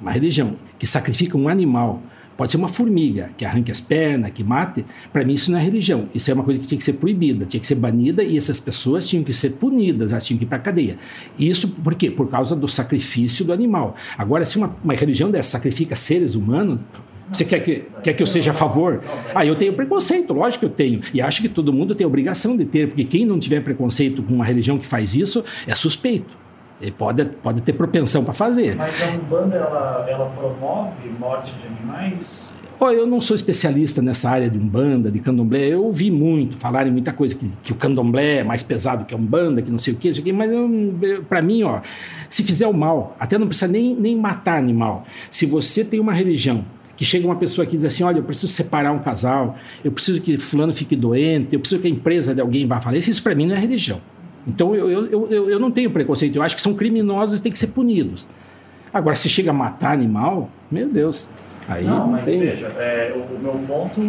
uma 0.00 0.10
religião 0.10 0.56
que 0.78 0.86
sacrifica 0.86 1.36
um 1.36 1.48
animal 1.48 2.02
Pode 2.36 2.50
ser 2.50 2.58
uma 2.58 2.68
formiga 2.68 3.30
que 3.36 3.44
arranque 3.44 3.70
as 3.70 3.80
pernas, 3.80 4.30
que 4.32 4.42
mate. 4.42 4.84
Para 5.12 5.24
mim, 5.24 5.34
isso 5.34 5.50
não 5.52 5.58
é 5.58 5.62
religião. 5.62 6.08
Isso 6.14 6.30
é 6.30 6.34
uma 6.34 6.42
coisa 6.42 6.58
que 6.58 6.66
tinha 6.66 6.78
que 6.78 6.84
ser 6.84 6.94
proibida, 6.94 7.44
tinha 7.44 7.60
que 7.60 7.66
ser 7.66 7.74
banida 7.74 8.22
e 8.22 8.36
essas 8.36 8.58
pessoas 8.58 9.06
tinham 9.06 9.22
que 9.22 9.32
ser 9.32 9.50
punidas, 9.50 10.12
elas 10.12 10.24
tinham 10.24 10.38
que 10.38 10.44
ir 10.44 10.48
para 10.48 10.56
a 10.56 10.60
cadeia. 10.60 10.98
Isso 11.38 11.68
por 11.68 11.94
quê? 11.94 12.10
Por 12.10 12.28
causa 12.28 12.56
do 12.56 12.68
sacrifício 12.68 13.44
do 13.44 13.52
animal. 13.52 13.94
Agora, 14.16 14.44
se 14.44 14.56
uma, 14.56 14.74
uma 14.82 14.94
religião 14.94 15.30
dessa 15.30 15.50
sacrifica 15.50 15.94
seres 15.94 16.34
humanos, 16.34 16.80
você 17.30 17.44
quer 17.44 17.60
que, 17.60 17.84
quer 18.02 18.12
que 18.14 18.22
eu 18.22 18.26
seja 18.26 18.50
a 18.50 18.54
favor? 18.54 19.02
Ah, 19.34 19.44
eu 19.44 19.56
tenho 19.56 19.72
preconceito, 19.72 20.32
lógico 20.32 20.60
que 20.60 20.66
eu 20.66 20.70
tenho. 20.70 21.00
E 21.12 21.20
acho 21.20 21.40
que 21.42 21.48
todo 21.48 21.72
mundo 21.72 21.94
tem 21.94 22.06
obrigação 22.06 22.56
de 22.56 22.64
ter, 22.64 22.88
porque 22.88 23.04
quem 23.04 23.24
não 23.24 23.38
tiver 23.38 23.60
preconceito 23.60 24.22
com 24.22 24.34
uma 24.34 24.44
religião 24.44 24.78
que 24.78 24.86
faz 24.86 25.14
isso 25.14 25.44
é 25.66 25.74
suspeito. 25.74 26.42
Ele 26.80 26.90
pode, 26.90 27.24
pode 27.24 27.60
ter 27.60 27.72
propensão 27.74 28.24
para 28.24 28.32
fazer. 28.32 28.74
Mas 28.74 29.00
a 29.02 29.10
Umbanda, 29.12 29.56
ela, 29.56 30.06
ela 30.08 30.26
promove 30.30 31.08
morte 31.18 31.52
de 31.52 31.66
animais? 31.66 32.52
Oh, 32.84 32.90
eu 32.90 33.06
não 33.06 33.20
sou 33.20 33.36
especialista 33.36 34.02
nessa 34.02 34.28
área 34.28 34.50
de 34.50 34.58
Umbanda, 34.58 35.08
de 35.08 35.20
Candomblé. 35.20 35.68
Eu 35.68 35.84
ouvi 35.84 36.10
muito, 36.10 36.56
falarem 36.56 36.90
muita 36.90 37.12
coisa, 37.12 37.32
que, 37.36 37.48
que 37.62 37.72
o 37.72 37.76
Candomblé 37.76 38.38
é 38.38 38.42
mais 38.42 38.64
pesado 38.64 39.04
que 39.04 39.14
a 39.14 39.16
Umbanda, 39.16 39.62
que 39.62 39.70
não 39.70 39.78
sei 39.78 39.94
o 39.94 39.96
quê, 39.96 40.12
mas 40.32 40.50
para 41.28 41.40
mim, 41.40 41.62
ó, 41.62 41.80
se 42.28 42.42
fizer 42.42 42.66
o 42.66 42.74
mal, 42.74 43.16
até 43.20 43.38
não 43.38 43.46
precisa 43.46 43.70
nem, 43.70 43.94
nem 43.94 44.16
matar 44.16 44.58
animal. 44.58 45.04
Se 45.30 45.46
você 45.46 45.84
tem 45.84 46.00
uma 46.00 46.12
religião 46.12 46.64
que 46.96 47.04
chega 47.04 47.26
uma 47.26 47.36
pessoa 47.36 47.64
aqui 47.64 47.74
e 47.74 47.78
diz 47.78 47.84
assim, 47.84 48.02
olha, 48.02 48.18
eu 48.18 48.22
preciso 48.22 48.52
separar 48.52 48.92
um 48.92 48.98
casal, 48.98 49.56
eu 49.84 49.90
preciso 49.90 50.20
que 50.20 50.38
fulano 50.38 50.72
fique 50.74 50.94
doente, 50.94 51.54
eu 51.54 51.60
preciso 51.60 51.80
que 51.80 51.88
a 51.88 51.90
empresa 51.90 52.34
de 52.34 52.40
alguém 52.40 52.66
vá 52.66 52.80
falecer, 52.80 53.10
isso 53.10 53.22
para 53.22 53.34
mim 53.34 53.46
não 53.46 53.54
é 53.54 53.58
religião. 53.58 54.00
Então 54.46 54.74
eu, 54.74 54.90
eu, 54.90 55.30
eu, 55.30 55.50
eu 55.50 55.58
não 55.58 55.70
tenho 55.70 55.90
preconceito, 55.90 56.36
eu 56.36 56.42
acho 56.42 56.56
que 56.56 56.62
são 56.62 56.74
criminosos 56.74 57.40
e 57.40 57.42
têm 57.42 57.52
que 57.52 57.58
ser 57.58 57.68
punidos. 57.68 58.26
Agora, 58.92 59.16
se 59.16 59.28
chega 59.28 59.50
a 59.50 59.54
matar 59.54 59.92
animal, 59.92 60.50
meu 60.70 60.88
Deus. 60.88 61.30
Aí 61.68 61.84
não, 61.84 62.08
mas 62.08 62.24
tem... 62.24 62.40
veja, 62.40 62.66
é, 62.76 63.14
o, 63.14 63.38
meu 63.38 63.52
ponto, 63.66 64.00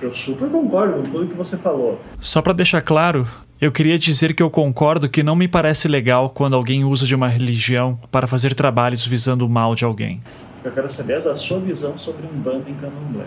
eu 0.00 0.12
super 0.12 0.48
concordo 0.48 0.94
com 0.94 1.02
tudo 1.02 1.26
que 1.28 1.36
você 1.36 1.56
falou. 1.56 2.00
Só 2.18 2.40
para 2.40 2.54
deixar 2.54 2.80
claro, 2.80 3.28
eu 3.60 3.70
queria 3.70 3.98
dizer 3.98 4.34
que 4.34 4.42
eu 4.42 4.50
concordo 4.50 5.08
que 5.08 5.22
não 5.22 5.36
me 5.36 5.46
parece 5.46 5.86
legal 5.86 6.30
quando 6.30 6.56
alguém 6.56 6.84
usa 6.84 7.06
de 7.06 7.14
uma 7.14 7.28
religião 7.28 7.98
para 8.10 8.26
fazer 8.26 8.54
trabalhos 8.54 9.06
visando 9.06 9.46
o 9.46 9.48
mal 9.48 9.74
de 9.74 9.84
alguém. 9.84 10.20
Eu 10.64 10.72
quero 10.72 10.90
saber 10.90 11.16
a 11.16 11.36
sua 11.36 11.60
visão 11.60 11.98
sobre 11.98 12.26
um 12.26 12.40
bando 12.40 12.68
em 12.68 12.74
candomblé. 12.74 13.26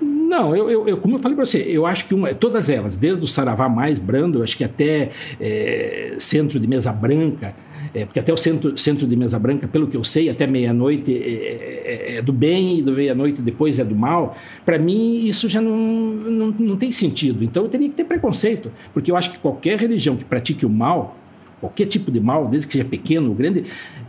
Não, 0.00 0.54
eu, 0.54 0.70
eu, 0.70 0.88
eu, 0.88 0.96
como 0.98 1.16
eu 1.16 1.18
falei 1.18 1.34
para 1.34 1.44
você, 1.44 1.58
eu 1.68 1.86
acho 1.86 2.06
que 2.06 2.14
uma, 2.14 2.32
todas 2.34 2.68
elas, 2.68 2.94
desde 2.94 3.24
o 3.24 3.26
Saravá 3.26 3.68
mais 3.68 3.98
brando, 3.98 4.38
eu 4.38 4.44
acho 4.44 4.56
que 4.56 4.62
até 4.62 5.10
é, 5.40 6.14
centro 6.18 6.60
de 6.60 6.66
mesa 6.66 6.92
branca, 6.92 7.54
é, 7.94 8.04
porque 8.04 8.20
até 8.20 8.32
o 8.32 8.36
centro, 8.36 8.76
centro 8.76 9.06
de 9.06 9.16
mesa 9.16 9.38
branca, 9.38 9.66
pelo 9.66 9.86
que 9.86 9.96
eu 9.96 10.04
sei, 10.04 10.28
até 10.28 10.46
meia-noite 10.46 11.12
é, 11.16 12.16
é, 12.16 12.22
do 12.22 12.32
bem 12.32 12.78
e 12.78 12.82
do 12.82 12.92
meia-noite 12.92 13.40
depois 13.40 13.78
é 13.78 13.84
do 13.84 13.96
mal. 13.96 14.36
Para 14.64 14.78
mim, 14.78 15.26
isso 15.26 15.48
já 15.48 15.60
não, 15.60 15.76
não, 15.76 16.54
não 16.58 16.76
tem 16.76 16.92
sentido. 16.92 17.42
Então, 17.42 17.64
eu 17.64 17.68
teria 17.68 17.88
que 17.88 17.94
ter 17.94 18.04
preconceito, 18.04 18.70
porque 18.92 19.10
eu 19.10 19.16
acho 19.16 19.32
que 19.32 19.38
qualquer 19.38 19.78
religião 19.78 20.16
que 20.16 20.24
pratique 20.24 20.66
o 20.66 20.70
mal, 20.70 21.16
qualquer 21.60 21.86
tipo 21.86 22.10
de 22.10 22.20
mal, 22.20 22.46
desde 22.46 22.66
que 22.66 22.74
seja 22.74 22.84
pequeno 22.84 23.30
ou 23.30 23.34
grande, 23.34 23.64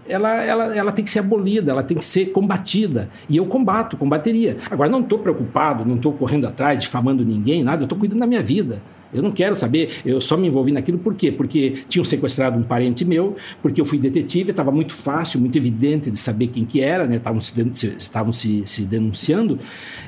ela, 0.10 0.44
ela, 0.44 0.76
ela 0.76 0.92
tem 0.92 1.06
que 1.06 1.12
ser 1.12 1.20
abolida, 1.20 1.72
ela 1.72 1.84
tem 1.84 1.96
que 1.96 2.06
ser 2.06 2.28
combatida. 2.32 3.10
E 3.30 3.38
eu 3.38 3.46
combato, 3.46 3.96
combateria. 3.96 4.58
Agora, 4.70 4.90
não 4.90 5.02
estou 5.02 5.20
preocupado, 5.20 5.86
não 5.86 5.96
estou 5.96 6.12
correndo 6.12 6.48
atrás, 6.48 6.80
difamando 6.80 7.24
ninguém, 7.24 7.64
nada, 7.64 7.84
eu 7.84 7.86
estou 7.86 7.98
cuidando 7.98 8.20
da 8.20 8.28
minha 8.28 8.42
vida. 8.42 8.82
Eu 9.12 9.24
não 9.24 9.32
quero 9.32 9.56
saber, 9.56 10.02
eu 10.06 10.22
só 10.22 10.38
me 10.38 10.48
envolvi 10.48 10.72
naquilo 10.72 11.00
por 11.00 11.16
quê? 11.16 11.32
Porque 11.32 11.84
tinham 11.88 12.06
sequestrado 12.06 12.60
um 12.60 12.64
parente 12.64 13.04
meu, 13.04 13.36
porque 13.62 13.82
eu 13.82 13.86
fui 13.86 13.98
detetive, 13.98 14.52
estava 14.52 14.72
muito 14.72 14.94
fácil, 14.94 15.40
muito 15.40 15.58
evidente 15.58 16.12
de 16.12 16.20
saber 16.20 16.48
quem 16.48 16.64
que 16.64 16.80
era, 16.80 17.08
né? 17.08 17.16
Estavam 17.16 17.42
se, 17.42 17.96
estavam 17.98 18.32
se, 18.32 18.64
se 18.68 18.86
denunciando, 18.86 19.58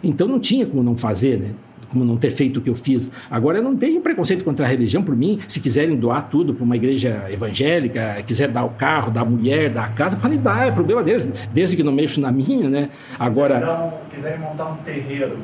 então 0.03 0.27
não 0.27 0.39
tinha 0.39 0.67
como 0.67 0.83
não 0.83 0.95
fazer, 0.95 1.39
né? 1.39 1.51
Como 1.91 2.05
não 2.05 2.17
ter 2.17 2.31
feito 2.31 2.57
o 2.57 2.61
que 2.61 2.69
eu 2.69 2.75
fiz. 2.75 3.11
Agora, 3.29 3.57
eu 3.57 3.63
não 3.63 3.75
tenho 3.75 4.01
preconceito 4.01 4.43
contra 4.43 4.65
a 4.65 4.69
religião 4.69 5.03
por 5.03 5.15
mim. 5.15 5.39
Se 5.47 5.59
quiserem 5.59 5.95
doar 5.95 6.29
tudo 6.29 6.53
para 6.53 6.63
uma 6.63 6.75
igreja 6.75 7.25
evangélica, 7.29 8.23
quiser 8.25 8.47
dar 8.47 8.63
o 8.63 8.69
carro, 8.69 9.11
dar 9.11 9.21
a 9.21 9.25
mulher, 9.25 9.69
dar 9.69 9.85
a 9.85 9.89
casa, 9.89 10.15
podem 10.17 10.39
dar, 10.39 10.67
é 10.67 10.71
problema 10.71 11.03
deles, 11.03 11.31
desde 11.53 11.75
que 11.75 11.83
não 11.83 11.91
mexo 11.91 12.19
na 12.21 12.31
minha, 12.31 12.69
né? 12.69 12.89
Se 13.17 13.23
Agora. 13.23 13.93
quiserem 14.09 14.39
montar 14.39 14.71
um 14.71 14.75
terreiro, 14.77 15.37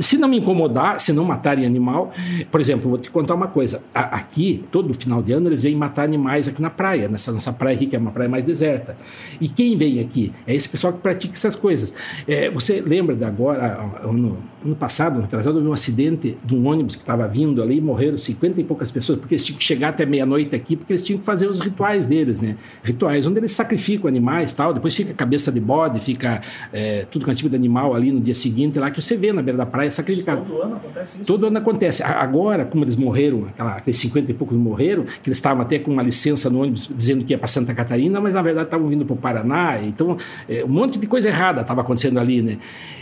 Se 0.00 0.16
não 0.18 0.28
me 0.28 0.38
incomodar, 0.38 0.98
se 0.98 1.12
não 1.12 1.24
matarem 1.24 1.64
animal, 1.66 2.12
por 2.50 2.60
exemplo, 2.60 2.88
vou 2.88 2.98
te 2.98 3.10
contar 3.10 3.34
uma 3.34 3.46
coisa. 3.48 3.82
A- 3.94 4.16
aqui, 4.16 4.64
todo 4.72 4.92
final 4.94 5.22
de 5.22 5.32
ano, 5.32 5.48
eles 5.48 5.62
vêm 5.62 5.74
matar 5.76 6.04
animais 6.04 6.48
aqui 6.48 6.60
na 6.62 6.70
praia, 6.70 7.08
nessa 7.08 7.30
nossa 7.32 7.52
praia 7.52 7.76
aqui, 7.76 7.86
que 7.86 7.94
é 7.94 7.98
uma 7.98 8.10
praia 8.10 8.28
mais 8.28 8.42
deserta. 8.44 8.96
E 9.40 9.48
quem 9.48 9.76
vem 9.76 10.00
aqui? 10.00 10.32
É 10.46 10.54
esse 10.54 10.68
pessoal 10.68 10.92
que 10.92 11.00
pratica 11.00 11.34
essas 11.34 11.54
coisas. 11.54 11.92
É, 12.26 12.50
você 12.50 12.80
lembra 12.80 13.14
de 13.14 13.24
agora, 13.24 13.78
ano, 14.02 14.38
ano 14.64 14.74
passado, 14.76 15.16
ano 15.16 15.24
atrasado, 15.24 15.56
houve 15.56 15.68
um 15.68 15.72
acidente 15.72 16.36
de 16.44 16.54
um 16.54 16.66
ônibus 16.66 16.94
que 16.96 17.02
estava 17.02 17.26
vindo 17.28 17.62
ali 17.62 17.80
morreram 17.80 18.16
50 18.16 18.60
e 18.60 18.64
poucas 18.64 18.90
pessoas, 18.90 19.18
porque 19.18 19.34
eles 19.34 19.44
tinham 19.44 19.58
que 19.58 19.64
chegar 19.64 19.88
até 19.90 20.06
meia-noite 20.06 20.54
aqui, 20.54 20.76
porque 20.76 20.92
eles 20.92 21.02
tinham 21.02 21.18
que 21.18 21.26
fazer 21.26 21.48
os 21.48 21.60
rituais 21.60 22.06
deles, 22.06 22.40
né? 22.40 22.56
Rituais 22.82 23.26
onde 23.26 23.38
eles 23.38 23.52
sacrificam 23.52 24.08
animais 24.08 24.52
tal, 24.52 24.72
depois 24.72 24.94
fica 24.94 25.12
cabeça 25.14 25.50
de 25.52 25.60
bode, 25.60 26.00
fica 26.00 26.40
é, 26.72 27.06
tudo 27.10 27.24
com 27.24 27.34
tipo 27.34 27.48
de 27.48 27.56
animal 27.56 27.94
ali 27.94 28.10
no 28.12 28.20
dia 28.20 28.34
seguinte, 28.34 28.78
lá 28.78 28.90
que 28.90 29.00
você 29.00 29.16
vê 29.16 29.32
na 29.32 29.42
beira 29.42 29.58
da 29.58 29.66
praia 29.66 29.89
sacrificado. 29.90 30.44
todo 30.44 30.62
ano 30.62 30.76
acontece 30.76 31.16
isso. 31.16 31.24
Todo 31.26 31.46
ano 31.46 31.58
acontece. 31.58 32.02
Agora, 32.02 32.64
como 32.64 32.84
eles 32.84 32.96
morreram, 32.96 33.46
aquela, 33.48 33.76
aqueles 33.76 33.96
50 33.98 34.30
e 34.30 34.34
poucos 34.34 34.56
morreram, 34.56 35.04
que 35.04 35.28
eles 35.28 35.38
estavam 35.38 35.62
até 35.62 35.78
com 35.78 35.90
uma 35.90 36.02
licença 36.02 36.48
no 36.50 36.60
ônibus 36.60 36.90
dizendo 36.94 37.24
que 37.24 37.32
ia 37.32 37.38
para 37.38 37.48
Santa 37.48 37.74
Catarina, 37.74 38.20
mas 38.20 38.34
na 38.34 38.42
verdade 38.42 38.66
estavam 38.66 38.88
vindo 38.88 39.04
para 39.04 39.14
o 39.14 39.16
Paraná. 39.16 39.82
Então, 39.82 40.16
é, 40.48 40.64
um 40.64 40.68
monte 40.68 40.98
de 40.98 41.06
coisa 41.06 41.28
errada 41.28 41.62
estava 41.62 41.80
acontecendo 41.80 42.18
ali, 42.18 42.42
né? 42.42 42.58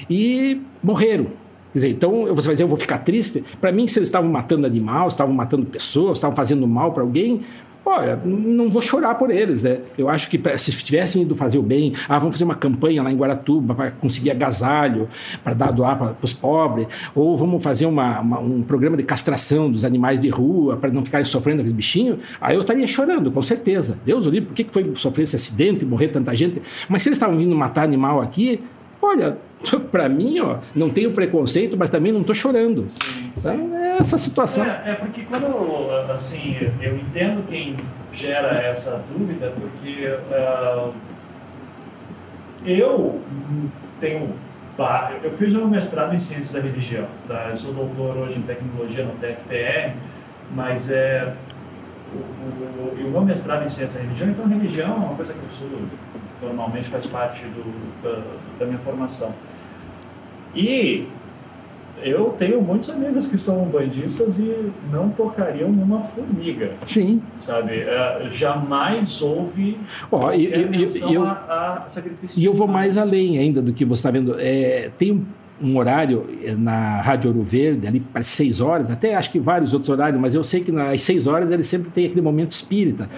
E 0.08 0.60
morreram. 0.82 1.26
Quer 1.72 1.78
dizer, 1.78 1.90
então 1.90 2.34
você 2.34 2.48
vai 2.48 2.54
dizer, 2.54 2.64
eu 2.64 2.68
vou 2.68 2.78
ficar 2.78 2.98
triste? 2.98 3.44
Para 3.60 3.70
mim, 3.70 3.86
se 3.86 3.98
eles 3.98 4.08
estavam 4.08 4.30
matando 4.30 4.66
animal, 4.66 5.08
estavam 5.08 5.34
matando 5.34 5.66
pessoas, 5.66 6.16
estavam 6.16 6.34
fazendo 6.34 6.66
mal 6.66 6.92
para 6.92 7.02
alguém, 7.02 7.42
olha, 7.88 8.20
não 8.24 8.68
vou 8.68 8.82
chorar 8.82 9.14
por 9.16 9.30
eles, 9.30 9.62
né? 9.62 9.78
Eu 9.96 10.08
acho 10.08 10.28
que 10.28 10.40
se 10.58 10.70
tivessem 10.72 11.22
ido 11.22 11.34
fazer 11.34 11.58
o 11.58 11.62
bem, 11.62 11.94
ah, 12.08 12.18
vamos 12.18 12.34
fazer 12.36 12.44
uma 12.44 12.54
campanha 12.54 13.02
lá 13.02 13.10
em 13.10 13.16
Guaratuba 13.16 13.74
para 13.74 13.90
conseguir 13.92 14.30
agasalho, 14.30 15.08
para 15.42 15.54
dar 15.54 15.70
doar 15.72 15.96
para 15.98 16.14
os 16.22 16.32
pobres, 16.32 16.86
ou 17.14 17.36
vamos 17.36 17.62
fazer 17.62 17.86
uma, 17.86 18.20
uma- 18.20 18.40
um 18.40 18.62
programa 18.62 18.96
de 18.96 19.02
castração 19.02 19.70
dos 19.70 19.84
animais 19.84 20.20
de 20.20 20.28
rua 20.28 20.76
para 20.76 20.90
não 20.90 21.04
ficarem 21.04 21.24
sofrendo 21.24 21.60
aqueles 21.60 21.72
bichinhos, 21.76 22.18
aí 22.40 22.54
eu 22.54 22.60
estaria 22.60 22.86
chorando, 22.86 23.30
com 23.30 23.42
certeza. 23.42 23.98
Deus 24.04 24.26
o 24.26 24.30
livre, 24.30 24.48
por 24.48 24.54
que 24.54 24.64
que 24.64 24.72
foi 24.72 24.92
sofrer 24.94 25.22
esse 25.24 25.36
acidente, 25.36 25.84
morrer 25.84 26.08
tanta 26.08 26.34
gente? 26.36 26.60
Mas 26.88 27.02
se 27.02 27.08
eles 27.08 27.16
estavam 27.16 27.36
vindo 27.36 27.54
matar 27.56 27.84
animal 27.84 28.20
aqui, 28.20 28.60
olha, 29.00 29.38
para 29.90 30.08
mim, 30.08 30.40
ó, 30.40 30.58
não 30.74 30.90
tenho 30.90 31.12
preconceito, 31.12 31.76
mas 31.76 31.90
também 31.90 32.12
não 32.12 32.20
estou 32.20 32.34
chorando. 32.34 32.86
Então, 33.36 33.76
é 33.76 33.96
essa 33.98 34.16
situação. 34.18 34.64
É, 34.64 34.82
é 34.86 34.94
porque 34.94 35.22
quando, 35.22 35.90
assim, 36.12 36.56
eu 36.80 36.96
entendo 36.96 37.44
quem 37.48 37.76
gera 38.12 38.60
essa 38.62 39.02
dúvida, 39.12 39.52
porque 39.58 40.16
ah, 40.32 40.90
eu 42.64 43.20
tenho. 44.00 44.34
Eu 45.24 45.32
fiz 45.32 45.52
um 45.54 45.66
mestrado 45.66 46.14
em 46.14 46.20
ciências 46.20 46.52
da 46.52 46.60
religião, 46.60 47.06
tá? 47.26 47.48
Eu 47.50 47.56
sou 47.56 47.74
doutor 47.74 48.16
hoje 48.16 48.38
em 48.38 48.42
tecnologia 48.42 49.04
no 49.04 49.12
TFPR, 49.14 49.96
mas 50.54 50.88
é. 50.90 51.34
O, 52.14 52.16
o, 52.16 53.06
o 53.06 53.10
meu 53.10 53.20
mestrado 53.22 53.66
em 53.66 53.68
ciências 53.68 53.94
da 53.94 54.02
religião, 54.02 54.30
então 54.30 54.46
religião 54.46 54.92
é 54.92 54.96
uma 54.96 55.14
coisa 55.14 55.32
que 55.32 55.40
eu 55.40 55.46
estudo 55.46 55.88
normalmente, 56.42 56.88
faz 56.88 57.06
parte 57.06 57.42
do, 57.42 58.02
da, 58.02 58.22
da 58.58 58.66
minha 58.66 58.78
formação. 58.78 59.32
E 60.54 61.06
eu 62.02 62.34
tenho 62.38 62.60
muitos 62.62 62.88
amigos 62.90 63.26
que 63.26 63.36
são 63.36 63.64
bandistas 63.64 64.38
e 64.38 64.70
não 64.92 65.08
tocariam 65.10 65.70
numa 65.70 66.00
formiga. 66.00 66.72
Sim. 66.88 67.20
Sabe? 67.38 67.72
É, 67.80 68.28
jamais 68.30 69.20
houve 69.20 69.76
e- 70.34 70.36
e- 70.36 70.62
e- 70.62 70.66
menção 70.66 71.12
eu- 71.12 71.24
a, 71.24 71.84
a 71.86 71.90
sacrifício 71.90 72.40
E 72.40 72.44
eu 72.44 72.54
vou 72.54 72.68
mais 72.68 72.96
além 72.96 73.38
ainda 73.38 73.60
do 73.60 73.72
que 73.72 73.84
você 73.84 74.00
está 74.00 74.10
vendo. 74.10 74.36
É, 74.38 74.90
tem 74.96 75.12
um, 75.12 75.24
um 75.60 75.76
horário 75.76 76.24
eh, 76.44 76.54
na 76.56 77.00
Rádio 77.00 77.30
Ouro 77.32 77.42
Verde, 77.42 77.84
ali 77.86 77.98
para 77.98 78.22
seis 78.22 78.60
horas, 78.60 78.90
até 78.92 79.16
acho 79.16 79.30
que 79.32 79.40
vários 79.40 79.74
outros 79.74 79.90
horários, 79.90 80.20
mas 80.20 80.34
eu 80.36 80.44
sei 80.44 80.60
que 80.60 80.70
nas 80.70 81.02
seis 81.02 81.26
horas 81.26 81.50
ele 81.50 81.64
sempre 81.64 81.90
tem 81.90 82.06
aquele 82.06 82.22
momento 82.22 82.52
espírita. 82.52 83.08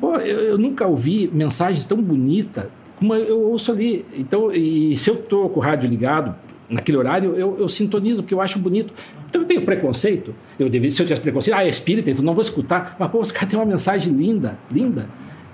Pô, 0.00 0.16
eu, 0.16 0.40
eu 0.40 0.58
nunca 0.58 0.86
ouvi 0.86 1.30
mensagens 1.32 1.84
tão 1.84 2.00
bonitas 2.00 2.66
como 2.98 3.14
eu 3.14 3.40
ouço 3.40 3.72
ali. 3.72 4.04
Então, 4.14 4.50
e 4.52 4.96
se 4.98 5.10
eu 5.10 5.14
estou 5.14 5.48
com 5.48 5.60
o 5.60 5.62
rádio 5.62 5.88
ligado 5.88 6.34
naquele 6.68 6.98
horário, 6.98 7.34
eu, 7.36 7.56
eu 7.58 7.68
sintonizo, 7.68 8.22
porque 8.22 8.34
eu 8.34 8.40
acho 8.40 8.58
bonito. 8.58 8.92
Então 9.28 9.42
eu 9.42 9.46
tenho 9.46 9.62
preconceito. 9.62 10.34
Eu 10.58 10.70
se 10.70 11.02
eu 11.02 11.06
tivesse 11.06 11.20
preconceito, 11.20 11.54
ah, 11.56 11.64
é 11.64 11.68
espírita, 11.68 12.10
então 12.10 12.24
não 12.24 12.34
vou 12.34 12.42
escutar. 12.42 12.96
Mas, 12.98 13.10
pô, 13.10 13.20
os 13.20 13.30
caras 13.30 13.50
têm 13.50 13.58
uma 13.58 13.66
mensagem 13.66 14.12
linda, 14.12 14.58
linda. 14.70 15.08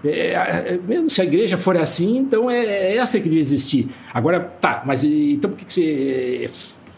É, 0.04 0.32
é, 0.32 0.80
mesmo 0.86 1.08
se 1.08 1.20
a 1.20 1.24
igreja 1.24 1.56
for 1.56 1.76
assim, 1.76 2.18
então 2.18 2.50
é, 2.50 2.64
é 2.64 2.96
essa 2.96 3.18
que 3.18 3.24
devia 3.24 3.40
existir. 3.40 3.88
Agora, 4.12 4.40
tá, 4.40 4.82
mas 4.84 5.04
então 5.04 5.50
por 5.50 5.58
que, 5.58 5.64
que 5.64 5.72
você 5.72 6.50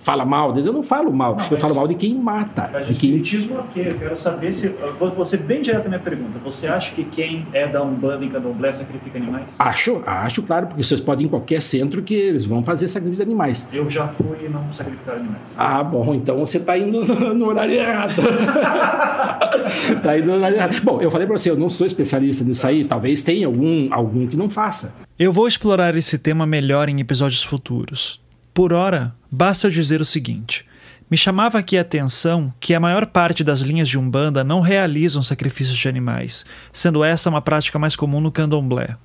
fala 0.04 0.24
mal 0.24 0.52
deles? 0.52 0.66
Eu 0.66 0.72
não 0.72 0.82
falo 0.82 1.12
mal, 1.12 1.36
eu 1.50 1.56
falo 1.56 1.74
mal 1.74 1.88
de 1.88 1.94
quem 1.94 2.14
mata. 2.14 2.70
Mas 2.72 2.86
o 2.86 2.92
De 2.92 2.98
quem... 2.98 3.16
espiritismo 3.16 3.58
ok, 3.58 3.88
eu 3.88 3.98
quero 3.98 4.16
saber 4.16 4.52
se. 4.52 4.66
eu 4.66 4.94
Vou 4.98 5.10
vou 5.10 5.24
ser 5.24 5.38
bem 5.38 5.62
direto 5.62 5.84
na 5.84 5.88
minha 5.90 6.00
pergunta. 6.00 6.38
Você 6.44 6.66
acha 6.68 6.94
que 6.94 7.02
quem 7.04 7.46
é 7.52 7.66
da 7.66 7.82
Umbanda 7.82 8.24
em 8.24 8.28
Candomblé 8.28 8.72
sacrifica 8.72 9.18
animais? 9.18 9.56
Acho, 9.58 10.02
acho, 10.06 10.42
claro, 10.42 10.66
porque 10.66 10.82
vocês 10.82 11.00
podem 11.00 11.24
ir 11.24 11.26
em 11.26 11.30
qualquer 11.30 11.60
centro 11.62 12.02
que 12.02 12.14
eles 12.14 12.44
vão 12.44 12.62
fazer 12.62 12.86
sacrifício 12.88 13.24
de 13.24 13.30
animais. 13.30 13.66
Eu 13.72 13.88
já 13.88 14.06
fui 14.08 14.44
e 14.44 14.48
não 14.48 14.70
sacrificar 14.72 15.16
animais. 15.16 15.40
Ah, 15.56 15.82
bom, 15.82 16.14
então 16.14 16.38
você 16.38 16.58
está 16.58 16.76
indo 16.76 17.02
no, 17.02 17.34
no 17.34 17.46
horário 17.46 17.74
errado. 17.74 18.14
tá 20.02 20.18
indo 20.18 20.26
no 20.26 20.34
horário 20.34 20.56
errado. 20.56 20.80
Bom, 20.82 21.00
eu 21.00 21.10
falei 21.10 21.26
para 21.26 21.38
você, 21.38 21.50
eu 21.50 21.56
não 21.56 21.68
sou 21.68 21.86
especialista 21.86 22.44
nisso 22.44 22.66
aí, 22.66 22.84
talvez 22.84 23.22
tenha 23.22 23.46
algum, 23.46 23.88
algum 23.92 24.26
que 24.26 24.36
não 24.36 24.50
faça. 24.50 24.94
Eu 25.18 25.32
vou 25.32 25.46
explorar 25.46 25.94
esse 25.96 26.18
tema 26.18 26.44
melhor 26.46 26.88
em 26.88 27.00
episódios 27.00 27.42
futuros. 27.42 28.20
Por 28.54 28.72
hora, 28.72 29.12
basta 29.30 29.66
eu 29.66 29.70
dizer 29.70 30.00
o 30.00 30.04
seguinte: 30.04 30.64
me 31.10 31.16
chamava 31.16 31.58
aqui 31.58 31.76
a 31.76 31.80
atenção 31.80 32.54
que 32.60 32.72
a 32.72 32.80
maior 32.80 33.04
parte 33.06 33.42
das 33.42 33.60
linhas 33.60 33.88
de 33.88 33.98
Umbanda 33.98 34.44
não 34.44 34.60
realizam 34.60 35.22
sacrifícios 35.22 35.76
de 35.76 35.88
animais, 35.88 36.46
sendo 36.72 37.02
essa 37.02 37.28
uma 37.28 37.42
prática 37.42 37.80
mais 37.80 37.96
comum 37.96 38.20
no 38.20 38.30
candomblé. 38.30 38.96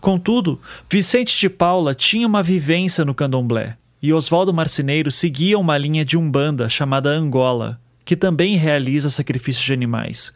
Contudo, 0.00 0.60
Vicente 0.90 1.38
de 1.38 1.48
Paula 1.48 1.94
tinha 1.94 2.26
uma 2.26 2.42
vivência 2.42 3.04
no 3.04 3.14
candomblé 3.14 3.72
e 4.02 4.12
Oswaldo 4.12 4.52
Marceneiro 4.52 5.10
seguia 5.10 5.58
uma 5.58 5.76
linha 5.76 6.04
de 6.04 6.16
Umbanda 6.16 6.68
chamada 6.68 7.08
Angola, 7.08 7.80
que 8.04 8.14
também 8.14 8.56
realiza 8.56 9.10
sacrifícios 9.10 9.64
de 9.64 9.72
animais. 9.72 10.34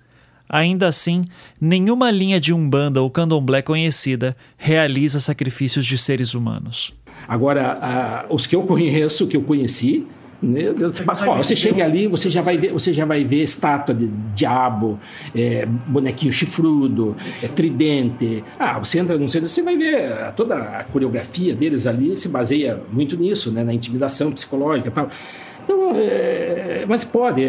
Ainda 0.48 0.88
assim, 0.88 1.24
nenhuma 1.60 2.10
linha 2.10 2.40
de 2.40 2.52
Umbanda 2.52 3.00
ou 3.00 3.10
candomblé 3.10 3.62
conhecida 3.62 4.36
realiza 4.56 5.20
sacrifícios 5.20 5.86
de 5.86 5.96
seres 5.96 6.34
humanos. 6.34 6.92
Agora, 7.30 7.78
ah, 7.80 8.26
os 8.28 8.44
que 8.44 8.56
eu 8.56 8.64
conheço, 8.64 9.24
que 9.28 9.36
eu 9.36 9.42
conheci, 9.42 10.04
meu 10.42 10.74
Deus, 10.74 11.00
mas, 11.06 11.22
ó, 11.22 11.36
você 11.36 11.54
chega 11.54 11.84
ali, 11.84 12.08
você 12.08 12.28
já 12.28 12.42
vai 12.42 12.58
ver, 12.58 12.72
você 12.72 12.92
já 12.92 13.04
vai 13.04 13.22
ver 13.22 13.44
estátua 13.44 13.94
de 13.94 14.08
diabo, 14.34 14.98
é, 15.32 15.64
bonequinho 15.64 16.32
chifrudo, 16.32 17.14
é, 17.40 17.46
tridente. 17.46 18.42
Ah, 18.58 18.80
você 18.80 18.98
entra 18.98 19.16
no 19.16 19.28
centro, 19.28 19.48
você 19.48 19.62
vai 19.62 19.76
ver 19.76 20.32
toda 20.34 20.56
a 20.56 20.82
coreografia 20.82 21.54
deles 21.54 21.86
ali 21.86 22.16
se 22.16 22.28
baseia 22.28 22.82
muito 22.92 23.16
nisso, 23.16 23.52
né, 23.52 23.62
na 23.62 23.72
intimidação 23.72 24.32
psicológica 24.32 24.88
e 24.88 24.92
tal. 24.92 25.08
Então, 25.62 25.92
é, 25.94 26.84
mas 26.88 27.04
pode, 27.04 27.42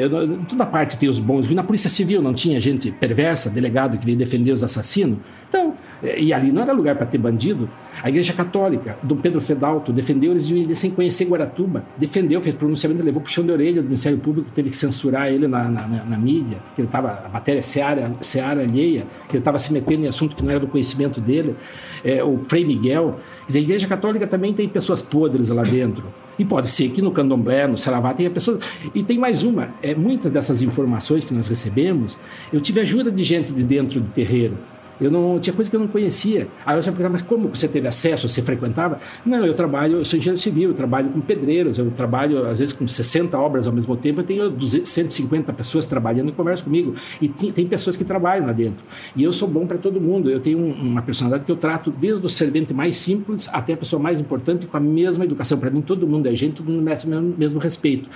toda 0.48 0.64
parte 0.68 0.96
tem 0.96 1.10
os 1.10 1.18
bons. 1.18 1.50
Na 1.50 1.64
Polícia 1.64 1.90
Civil 1.90 2.22
não 2.22 2.36
tinha 2.36 2.60
gente 2.62 2.92
perversa, 2.92 3.50
delegado 3.50 3.98
que 3.98 4.06
veio 4.06 4.18
defender 4.18 4.52
os 4.52 4.62
assassinos? 4.62 5.18
Então, 5.50 5.74
e 6.04 6.34
ali 6.34 6.52
não 6.52 6.62
era 6.62 6.74
lugar 6.74 6.96
para 6.96 7.06
ter 7.06 7.18
bandido. 7.18 7.70
A 8.02 8.10
Igreja 8.10 8.34
Católica, 8.34 8.98
Dom 9.04 9.18
Pedro 9.18 9.40
Fedalto, 9.42 9.92
defendeu 9.94 10.32
eles 10.32 10.48
de 10.48 10.74
sem 10.74 10.90
conhecer 10.90 11.26
Guaratuba. 11.26 11.84
Defendeu, 11.98 12.42
fez 12.42 12.56
pronunciamento, 12.56 13.04
levou 13.04 13.22
puxão 13.22 13.44
de 13.46 13.52
orelha 13.52 13.82
do 13.82 13.86
Ministério 13.88 14.18
Público, 14.18 14.50
teve 14.56 14.70
que 14.70 14.76
censurar 14.78 15.28
ele 15.28 15.48
na, 15.48 15.64
na, 15.66 15.88
na- 15.88 16.04
na 16.06 16.18
mídia, 16.18 16.58
que 16.76 16.82
ele 16.82 16.88
estava, 16.88 17.24
a 17.26 17.30
matéria 17.30 17.60
é 17.60 17.62
seara, 17.62 18.12
seara 18.22 18.62
alheia, 18.62 19.06
que 19.28 19.36
ele 19.36 19.40
estava 19.42 19.60
se 19.60 19.72
metendo 19.72 20.06
em 20.06 20.08
assunto 20.08 20.36
que 20.36 20.44
não 20.44 20.50
era 20.52 20.60
do 20.60 20.68
conhecimento 20.68 21.22
dele. 21.22 21.56
É, 22.04 22.24
o 22.24 22.40
Frei 22.48 22.66
Miguel. 22.66 23.20
Quer 23.42 23.48
dizer, 23.48 23.60
a 23.60 23.62
Igreja 23.62 23.88
Católica 23.88 24.26
também 24.26 24.54
tem 24.54 24.68
pessoas 24.68 25.02
podres 25.02 25.50
lá 25.50 25.62
dentro. 25.64 26.04
E 26.40 26.46
pode 26.46 26.70
ser 26.70 26.90
que 26.90 27.02
no 27.02 27.12
Candomblé, 27.12 27.68
no 27.68 27.78
Saravá, 27.78 28.14
tenha 28.14 28.30
pessoas. 28.30 28.64
E 28.96 29.04
tem 29.04 29.20
mais 29.20 29.44
uma: 29.44 29.70
é, 29.84 29.94
muitas 29.94 30.32
dessas 30.32 30.62
informações 30.62 31.24
que 31.26 31.34
nós 31.34 31.48
recebemos, 31.48 32.18
eu 32.52 32.60
tive 32.62 32.80
ajuda 32.80 33.12
de 33.12 33.24
gente 33.24 33.54
de 33.54 33.62
dentro 33.62 34.00
do 34.00 34.10
terreiro. 34.10 34.58
Eu 35.02 35.10
não 35.12 35.40
tinha 35.40 35.54
coisa 35.54 35.70
que 35.70 35.76
eu 35.76 35.80
não 35.80 35.88
conhecia. 35.88 36.48
Aí 36.66 36.78
eu 36.78 36.84
sempre 36.84 37.00
perguntava, 37.00 37.12
mas 37.14 37.22
como 37.22 37.50
você 37.50 37.68
teve 37.68 37.88
acesso? 37.88 38.30
Você 38.30 38.42
frequentava? 38.42 39.00
Não, 39.26 39.46
eu 39.46 39.54
trabalho, 39.54 39.98
eu 39.98 40.06
sou 40.06 40.18
engenheiro 40.20 40.40
civil, 40.40 40.70
eu 40.70 40.76
trabalho 40.76 41.10
com 41.10 41.20
pedreiros, 41.20 41.78
eu 41.78 41.90
trabalho 41.92 42.46
às 42.48 42.60
vezes 42.60 42.72
com 42.74 42.88
60 42.88 43.38
obras 43.38 43.66
ao 43.68 43.74
mesmo 43.74 43.96
tempo, 43.98 44.20
eu 44.22 44.24
tenho 44.24 44.50
200, 44.50 44.90
150 44.92 45.52
pessoas 45.54 45.86
trabalhando 45.86 46.30
e 46.30 46.32
conversam 46.32 46.66
comigo. 46.66 46.94
E 47.22 47.28
ti- 47.28 47.52
tem 47.52 47.66
pessoas 47.66 47.98
que 47.98 48.04
trabalham 48.04 48.46
lá 48.46 48.54
dentro. 48.54 48.84
E 49.16 49.24
eu 49.24 49.34
sou 49.34 49.48
bom 49.48 49.66
para 49.66 49.78
todo 49.78 50.00
mundo. 50.00 50.30
Eu 50.30 50.40
tenho 50.40 50.60
um- 50.60 50.72
uma 50.72 51.02
personalidade 51.02 51.46
que 51.46 51.52
eu 51.52 51.56
trato 51.58 51.92
desde 51.92 52.26
o 52.26 52.30
servente 52.30 52.74
mais 52.74 52.98
simples 52.98 53.50
até 53.52 53.74
a 53.74 53.78
pessoa 53.78 54.02
mais 54.02 54.20
importante 54.20 54.66
com 54.68 54.78
a 54.78 54.80
mesma 54.80 55.26
educação. 55.26 55.58
Para 55.58 55.70
mim, 55.72 55.82
todo 55.82 56.08
mundo 56.08 56.28
é 56.28 56.36
gente, 56.36 56.58
todo 56.58 56.70
mundo 56.72 56.84
merece 56.84 57.08
o 57.08 57.10
mesmo, 57.10 57.34
mesmo 57.38 57.60
respeito. 57.60 58.08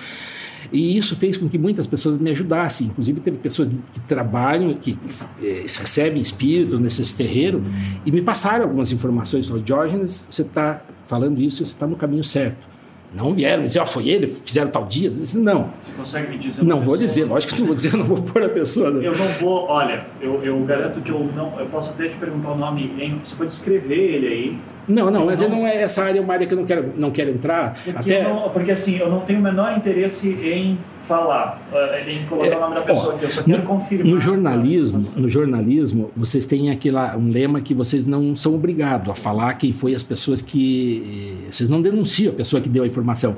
E 0.72 0.98
isso 0.98 1.16
fez 1.16 1.38
com 1.38 1.48
que 1.48 1.58
muitas 1.58 1.88
pessoas 1.88 2.20
me 2.20 2.32
ajudassem. 2.32 2.88
Inclusive, 2.88 3.20
teve 3.20 3.38
pessoas 3.38 3.68
que 3.68 4.00
trabalham, 4.02 4.74
que 4.76 4.98
eh, 5.42 5.64
recebem 5.66 6.22
espírito 6.22 6.80
nesses 6.80 7.14
terreiros 7.14 7.62
e 8.06 8.12
me 8.12 8.22
passaram 8.22 8.66
algumas 8.66 8.92
informações. 8.92 9.52
Diógenes, 9.64 10.28
você 10.30 10.42
está 10.42 10.82
falando 11.08 11.42
isso, 11.42 11.58
você 11.58 11.72
está 11.72 11.88
no 11.88 11.96
caminho 11.96 12.24
certo. 12.24 12.75
Não 13.16 13.34
vieram 13.34 13.64
dizer, 13.64 13.80
ó, 13.80 13.86
foi 13.86 14.10
ele, 14.10 14.28
fizeram 14.28 14.70
tal 14.70 14.86
dia. 14.86 15.10
Disse, 15.10 15.38
não. 15.38 15.70
Você 15.82 15.94
consegue 15.94 16.30
me 16.30 16.38
dizer? 16.38 16.66
Não 16.66 16.82
vou 16.82 16.98
dizer, 16.98 17.24
lógico 17.24 17.54
que 17.54 17.62
não 17.62 17.68
vou 17.68 17.76
dizer, 17.76 17.94
eu 17.94 18.00
não 18.00 18.06
vou 18.06 18.22
pôr 18.22 18.44
a 18.44 18.50
pessoa. 18.50 18.92
Não. 18.92 19.02
Eu 19.02 19.18
não 19.18 19.28
vou, 19.40 19.68
olha, 19.68 20.06
eu, 20.22 20.44
eu 20.44 20.60
garanto 20.66 21.00
que 21.00 21.10
eu 21.10 21.30
não. 21.34 21.58
Eu 21.58 21.66
posso 21.68 21.92
até 21.92 22.10
te 22.10 22.16
perguntar 22.16 22.52
o 22.52 22.58
nome, 22.58 22.94
hein? 23.00 23.22
você 23.24 23.36
pode 23.36 23.54
escrever 23.54 23.98
ele 23.98 24.28
aí. 24.28 24.58
Não, 24.88 25.10
não, 25.10 25.26
mas 25.26 25.42
não, 25.42 25.50
não 25.50 25.68
é 25.68 25.82
essa 25.82 26.04
área, 26.04 26.20
é 26.20 26.22
uma 26.22 26.34
área 26.34 26.46
que 26.46 26.54
eu 26.54 26.58
não 26.58 26.66
quero, 26.66 26.94
não 26.96 27.10
quero 27.10 27.32
entrar. 27.32 27.74
Porque, 27.74 28.14
até... 28.14 28.24
não, 28.24 28.50
porque 28.50 28.72
assim, 28.72 28.98
eu 28.98 29.10
não 29.10 29.22
tenho 29.22 29.40
o 29.40 29.42
menor 29.42 29.76
interesse 29.78 30.30
em 30.30 30.78
falar, 31.06 31.62
eh, 31.72 32.12
em 32.12 32.26
colocar 32.26 32.48
é, 32.48 32.58
o 32.58 32.60
nome 32.60 32.76
da 32.76 32.82
pessoa 32.82 33.14
ó, 33.14 33.16
aqui, 33.16 33.26
eu 33.26 33.30
só 33.30 33.44
quero 33.44 33.62
no, 33.62 33.68
confirmar. 33.68 34.08
No 34.08 34.20
jornalismo, 34.20 35.02
no 35.16 35.30
jornalismo, 35.30 36.12
vocês 36.16 36.46
têm 36.46 36.72
aquela, 36.72 37.16
um 37.16 37.30
lema 37.30 37.62
que 37.62 37.74
vocês 37.74 38.06
não 38.06 38.36
são 38.36 38.56
obrigados 38.56 39.10
a 39.10 39.16
falar 39.16 39.54
quem 39.54 39.72
foi 39.72 39.94
as 39.94 40.04
pessoas 40.04 40.42
que. 40.42 41.48
Vocês 41.52 41.70
não 41.70 41.82
denunciam 41.82 42.34
a 42.34 42.36
pessoa 42.36 42.62
que 42.62 42.68
deu 42.68 42.84
a 42.84 42.88
informação. 42.88 43.36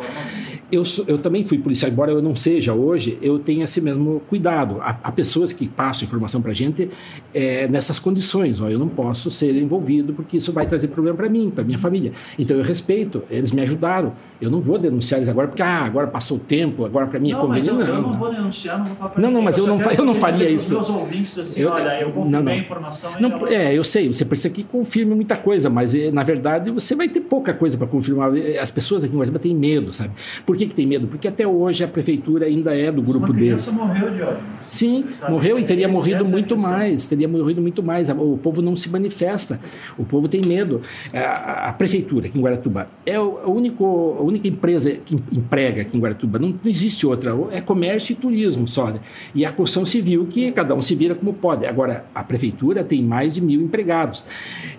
Eu, 0.69 0.84
eu 1.07 1.18
também 1.18 1.48
fui 1.48 1.57
policial, 1.57 1.89
embora 1.89 2.11
eu 2.11 2.22
não 2.22 2.35
seja 2.35 2.73
hoje, 2.73 3.18
eu 3.22 3.39
tenho 3.39 3.64
esse 3.64 3.80
mesmo 3.80 4.22
cuidado. 4.27 4.81
Há, 4.81 4.98
há 5.02 5.11
pessoas 5.14 5.53
que 5.53 5.65
passam 5.65 6.06
informação 6.06 6.41
para 6.41 6.52
a 6.52 6.53
gente 6.53 6.89
é, 7.34 7.68
nessas 7.69 7.98
condições. 7.98 8.60
Ó, 8.60 8.68
eu 8.68 8.77
não 8.77 8.89
posso 8.89 9.31
ser 9.31 9.56
envolvido 9.56 10.14
porque 10.14 10.38
isso 10.38 10.52
vai 10.52 10.68
trazer 10.68 10.89
problema 10.89 11.15
para 11.15 11.30
mim, 11.30 11.49
para 11.49 11.64
minha 11.64 11.80
família. 11.80 12.11
Então 12.38 12.57
eu 12.57 12.64
respeito, 12.64 13.23
eles 13.30 13.53
me 13.53 13.61
ajudaram. 13.61 14.14
Eu 14.39 14.51
não 14.51 14.61
vou 14.61 14.77
denunciar 14.77 15.19
eles 15.19 15.30
agora 15.30 15.47
porque 15.47 15.64
ah, 15.64 15.84
agora 15.84 16.07
passou 16.07 16.38
o 16.38 16.39
tempo, 16.39 16.85
agora 16.85 17.07
para 17.07 17.19
mim 17.19 17.31
é 17.31 17.34
não, 17.34 17.41
conveniente. 17.41 17.72
Mas 17.73 17.88
eu, 17.88 17.93
não, 17.93 17.95
eu 17.95 18.01
não 18.01 18.14
vou 18.14 18.31
denunciar, 18.31 18.77
não 18.77 18.85
vou 18.85 18.95
falar 18.95 19.14
Não, 19.18 19.31
não, 19.31 19.41
mas 19.41 19.57
eu, 19.57 19.68
eu 19.68 19.77
não, 19.77 19.91
eu 19.91 20.05
não 20.05 20.15
faria 20.15 20.49
isso. 20.49 20.73
Meus 20.73 20.89
ouvintes 20.89 21.39
assim, 21.39 21.61
eu, 21.61 21.69
olha, 21.69 21.99
eu 22.01 22.14
não, 22.26 22.43
não. 22.43 22.51
a 22.51 22.55
informação. 22.55 23.19
Não, 23.19 23.47
é, 23.47 23.73
eu 23.73 23.84
sei, 23.84 24.07
você 24.07 24.23
precisa 24.23 24.53
que 24.53 24.64
confirme 24.64 25.15
muita 25.15 25.35
coisa, 25.35 25.69
mas 25.69 25.93
eh, 25.95 26.11
na 26.11 26.23
verdade 26.23 26.69
você 26.72 26.95
vai 26.95 27.09
ter 27.09 27.22
pouca 27.22 27.53
coisa 27.53 27.77
para 27.77 27.88
confirmar. 27.88 28.31
As 28.61 28.72
pessoas 28.72 29.03
aqui 29.03 29.14
em 29.14 29.18
Guaratiba 29.18 29.39
têm 29.39 29.55
medo, 29.55 29.91
sabe? 29.93 30.11
Por 30.45 30.55
que, 30.55 30.68
que 30.68 30.76
tem 30.76 30.85
medo? 30.85 31.07
Porque 31.07 31.27
até 31.27 31.47
hoje 31.47 31.84
a 31.84 31.88
prefeitura 31.88 32.45
ainda 32.45 32.76
é 32.76 32.91
do 32.91 33.01
grupo 33.01 33.34
deles. 33.34 33.68
morreu 33.72 34.11
de 34.11 34.22
ódio. 34.22 34.39
Sim, 34.57 35.05
morreu 35.30 35.57
e 35.57 35.64
teria 35.64 35.88
morrido 35.88 36.26
muito 36.26 36.59
mais, 36.59 37.07
teria 37.07 37.27
morrido 37.27 37.61
muito 37.61 37.81
mais. 37.81 38.09
O 38.09 38.38
povo 38.38 38.61
não 38.61 38.76
se 38.76 38.89
manifesta, 38.89 39.59
o 39.97 40.05
povo 40.05 40.27
tem 40.27 40.41
medo. 40.45 40.81
A, 41.14 41.69
a 41.69 41.73
prefeitura 41.73 42.27
aqui 42.27 42.38
em 42.38 42.41
Guaratuba 42.41 42.88
é 43.05 43.19
o, 43.19 43.49
único, 43.49 43.84
única 44.27 44.47
empresa 44.47 44.91
que 44.91 45.15
emprega 45.31 45.81
aqui 45.81 45.97
em 45.97 45.99
Guaratuba, 45.99 46.39
não, 46.39 46.49
não 46.49 46.59
existe 46.65 47.05
outra, 47.05 47.33
é 47.51 47.61
comércio 47.61 48.13
e 48.13 48.15
turismo 48.15 48.67
só. 48.67 48.87
Né? 48.87 48.99
E 49.33 49.45
a 49.45 49.51
construção 49.51 49.85
civil, 49.85 50.27
que 50.27 50.51
cada 50.51 50.73
um 50.75 50.81
se 50.81 50.95
vira 50.95 51.15
como 51.15 51.33
pode. 51.33 51.65
Agora, 51.65 52.05
a 52.13 52.23
prefeitura 52.23 52.83
tem 52.83 53.03
mais 53.03 53.33
de 53.33 53.41
mil 53.41 53.61
empregados. 53.61 54.23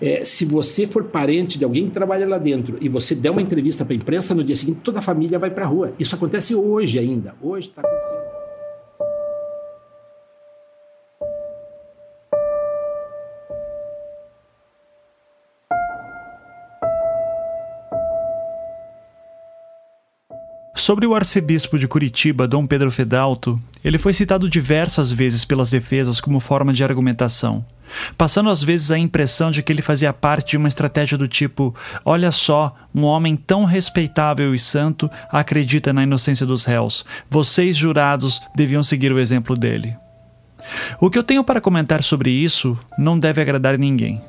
É, 0.00 0.22
se 0.24 0.44
você 0.44 0.86
for 0.86 1.04
parente 1.04 1.58
de 1.58 1.64
alguém 1.64 1.86
que 1.86 1.92
trabalha 1.92 2.26
lá 2.26 2.38
dentro 2.38 2.78
e 2.80 2.88
você 2.88 3.14
der 3.14 3.30
uma 3.30 3.42
entrevista 3.42 3.84
para 3.84 3.94
a 3.94 3.96
imprensa, 3.96 4.34
no 4.34 4.44
dia 4.44 4.56
seguinte 4.56 4.80
toda 4.82 4.98
a 4.98 5.02
família 5.02 5.38
vai 5.38 5.50
para 5.50 5.64
a 5.64 5.68
rua. 5.68 5.92
Isso 5.98 6.14
acontece 6.14 6.54
hoje 6.54 6.98
ainda. 6.98 7.34
Hoje 7.42 7.68
está 7.68 7.82
acontecendo. 7.82 8.37
Sobre 20.88 21.06
o 21.06 21.14
arcebispo 21.14 21.78
de 21.78 21.86
Curitiba, 21.86 22.48
Dom 22.48 22.66
Pedro 22.66 22.90
Fedalto, 22.90 23.60
ele 23.84 23.98
foi 23.98 24.14
citado 24.14 24.48
diversas 24.48 25.12
vezes 25.12 25.44
pelas 25.44 25.70
defesas 25.70 26.18
como 26.18 26.40
forma 26.40 26.72
de 26.72 26.82
argumentação, 26.82 27.62
passando 28.16 28.48
às 28.48 28.62
vezes 28.62 28.90
a 28.90 28.96
impressão 28.96 29.50
de 29.50 29.62
que 29.62 29.70
ele 29.70 29.82
fazia 29.82 30.14
parte 30.14 30.52
de 30.52 30.56
uma 30.56 30.66
estratégia 30.66 31.18
do 31.18 31.28
tipo: 31.28 31.74
olha 32.06 32.32
só, 32.32 32.72
um 32.94 33.02
homem 33.02 33.36
tão 33.36 33.66
respeitável 33.66 34.54
e 34.54 34.58
santo 34.58 35.10
acredita 35.30 35.92
na 35.92 36.04
inocência 36.04 36.46
dos 36.46 36.64
réus, 36.64 37.04
vocês 37.28 37.76
jurados 37.76 38.40
deviam 38.56 38.82
seguir 38.82 39.12
o 39.12 39.20
exemplo 39.20 39.54
dele. 39.54 39.94
O 40.98 41.10
que 41.10 41.18
eu 41.18 41.22
tenho 41.22 41.44
para 41.44 41.60
comentar 41.60 42.02
sobre 42.02 42.30
isso 42.30 42.78
não 42.96 43.18
deve 43.18 43.42
agradar 43.42 43.76
ninguém. 43.76 44.22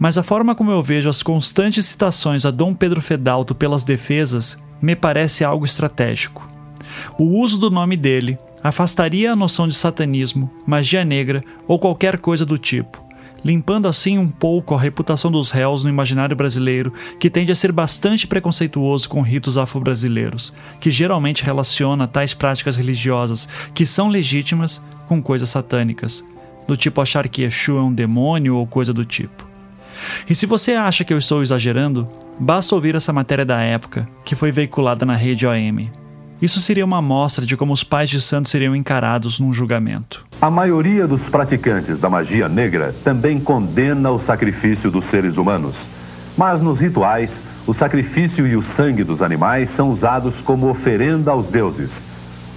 Mas 0.00 0.18
a 0.18 0.24
forma 0.24 0.52
como 0.52 0.72
eu 0.72 0.82
vejo 0.82 1.08
as 1.08 1.22
constantes 1.22 1.86
citações 1.86 2.44
a 2.44 2.50
Dom 2.50 2.74
Pedro 2.74 3.00
Fedalto 3.00 3.54
pelas 3.54 3.84
defesas 3.84 4.58
me 4.82 4.96
parece 4.96 5.44
algo 5.44 5.64
estratégico. 5.64 6.46
O 7.16 7.40
uso 7.40 7.58
do 7.58 7.70
nome 7.70 7.96
dele 7.96 8.36
afastaria 8.62 9.32
a 9.32 9.36
noção 9.36 9.66
de 9.66 9.74
satanismo, 9.74 10.50
magia 10.66 11.04
negra 11.04 11.42
ou 11.66 11.78
qualquer 11.78 12.18
coisa 12.18 12.44
do 12.44 12.58
tipo, 12.58 13.02
limpando 13.44 13.88
assim 13.88 14.18
um 14.18 14.28
pouco 14.28 14.74
a 14.74 14.80
reputação 14.80 15.30
dos 15.30 15.50
réus 15.50 15.84
no 15.84 15.90
imaginário 15.90 16.36
brasileiro, 16.36 16.92
que 17.18 17.30
tende 17.30 17.50
a 17.50 17.56
ser 17.56 17.72
bastante 17.72 18.26
preconceituoso 18.26 19.08
com 19.08 19.20
ritos 19.20 19.56
afro-brasileiros, 19.56 20.52
que 20.80 20.90
geralmente 20.90 21.44
relaciona 21.44 22.06
tais 22.06 22.34
práticas 22.34 22.76
religiosas, 22.76 23.48
que 23.74 23.86
são 23.86 24.08
legítimas, 24.08 24.82
com 25.06 25.22
coisas 25.22 25.50
satânicas, 25.50 26.26
do 26.66 26.76
tipo 26.76 27.00
achar 27.00 27.28
que 27.28 27.42
Exu 27.42 27.76
é 27.76 27.82
um 27.82 27.92
demônio 27.92 28.56
ou 28.56 28.66
coisa 28.66 28.92
do 28.92 29.04
tipo. 29.04 29.51
E 30.28 30.34
se 30.34 30.46
você 30.46 30.72
acha 30.72 31.04
que 31.04 31.12
eu 31.12 31.18
estou 31.18 31.42
exagerando, 31.42 32.08
basta 32.38 32.74
ouvir 32.74 32.94
essa 32.94 33.12
matéria 33.12 33.44
da 33.44 33.60
época, 33.60 34.08
que 34.24 34.34
foi 34.34 34.52
veiculada 34.52 35.04
na 35.04 35.16
rede 35.16 35.46
OM. 35.46 35.90
Isso 36.40 36.60
seria 36.60 36.84
uma 36.84 36.98
amostra 36.98 37.46
de 37.46 37.56
como 37.56 37.72
os 37.72 37.84
pais 37.84 38.10
de 38.10 38.20
santos 38.20 38.50
seriam 38.50 38.74
encarados 38.74 39.38
num 39.38 39.52
julgamento. 39.52 40.24
A 40.40 40.50
maioria 40.50 41.06
dos 41.06 41.22
praticantes 41.22 42.00
da 42.00 42.10
magia 42.10 42.48
negra 42.48 42.92
também 43.04 43.38
condena 43.38 44.10
o 44.10 44.18
sacrifício 44.18 44.90
dos 44.90 45.04
seres 45.04 45.36
humanos. 45.36 45.74
Mas 46.36 46.60
nos 46.60 46.80
rituais, 46.80 47.30
o 47.64 47.72
sacrifício 47.72 48.44
e 48.44 48.56
o 48.56 48.64
sangue 48.76 49.04
dos 49.04 49.22
animais 49.22 49.68
são 49.76 49.92
usados 49.92 50.34
como 50.44 50.68
oferenda 50.68 51.30
aos 51.30 51.46
deuses. 51.46 51.90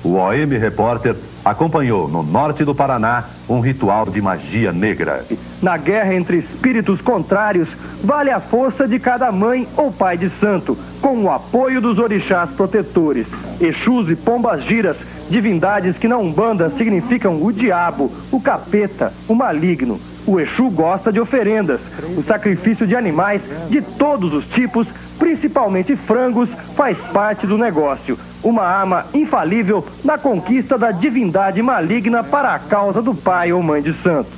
O 0.06 0.18
OM 0.18 0.60
Repórter 0.60 1.16
acompanhou 1.44 2.08
no 2.08 2.22
norte 2.22 2.64
do 2.64 2.76
Paraná 2.76 3.24
um 3.50 3.60
ritual 3.60 4.06
de 4.06 4.22
magia 4.22 4.72
negra. 4.72 5.26
Na 5.64 5.78
guerra 5.78 6.14
entre 6.14 6.38
espíritos 6.38 7.02
contrários, 7.02 7.70
vale 8.04 8.30
a 8.30 8.40
força 8.40 8.88
de 8.88 9.00
cada 9.00 9.32
mãe 9.32 9.68
ou 9.76 9.92
pai 9.92 10.16
de 10.16 10.30
santo, 10.30 10.78
com 11.02 11.24
o 11.24 11.32
apoio 11.32 11.82
dos 11.82 11.98
orixás 11.98 12.52
protetores. 12.52 13.26
Exus 13.60 14.08
e 14.08 14.16
pombas 14.16 14.64
giras, 14.64 14.98
divindades 15.28 15.98
que 15.98 16.08
na 16.08 16.20
Umbanda 16.20 16.70
significam 16.78 17.44
o 17.44 17.52
diabo, 17.52 18.12
o 18.32 18.40
capeta, 18.40 19.12
o 19.28 19.34
maligno. 19.34 20.00
O 20.28 20.40
Exu 20.40 20.70
gosta 20.70 21.12
de 21.12 21.20
oferendas, 21.20 21.80
o 22.18 22.24
sacrifício 22.24 22.88
de 22.88 22.96
animais 22.96 23.42
de 23.70 23.82
todos 23.82 24.34
os 24.34 24.48
tipos, 24.48 24.88
principalmente 25.20 25.96
frangos, 25.96 26.50
faz 26.76 26.98
parte 27.12 27.46
do 27.46 27.58
negócio 27.58 28.18
uma 28.46 28.62
arma 28.62 29.08
infalível 29.14 29.86
na 30.04 30.20
conquista 30.20 30.78
da 30.78 30.92
divindade 30.92 31.62
maligna 31.64 32.24
para 32.24 32.54
a 32.54 32.60
causa 32.60 33.02
do 33.02 33.16
pai 33.16 33.52
ou 33.52 33.62
mãe 33.62 33.82
de 33.82 33.92
santo. 33.94 34.30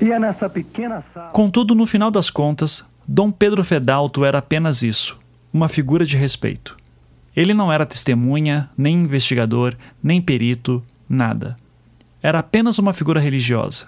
E 0.00 0.12
é 0.12 0.18
nessa 0.18 0.48
pequena 0.48 1.02
sala. 1.12 1.30
Contudo, 1.30 1.74
no 1.74 1.84
final 1.84 2.10
das 2.10 2.30
contas, 2.30 2.86
Dom 3.06 3.32
Pedro 3.32 3.64
Fedalto 3.64 4.24
era 4.24 4.38
apenas 4.38 4.82
isso 4.82 5.20
uma 5.52 5.68
figura 5.68 6.06
de 6.06 6.16
respeito. 6.16 6.76
Ele 7.36 7.52
não 7.52 7.70
era 7.70 7.84
testemunha, 7.84 8.70
nem 8.76 9.02
investigador, 9.02 9.74
nem 10.02 10.20
perito, 10.20 10.82
nada. 11.08 11.56
Era 12.22 12.38
apenas 12.38 12.78
uma 12.78 12.92
figura 12.92 13.20
religiosa. 13.20 13.86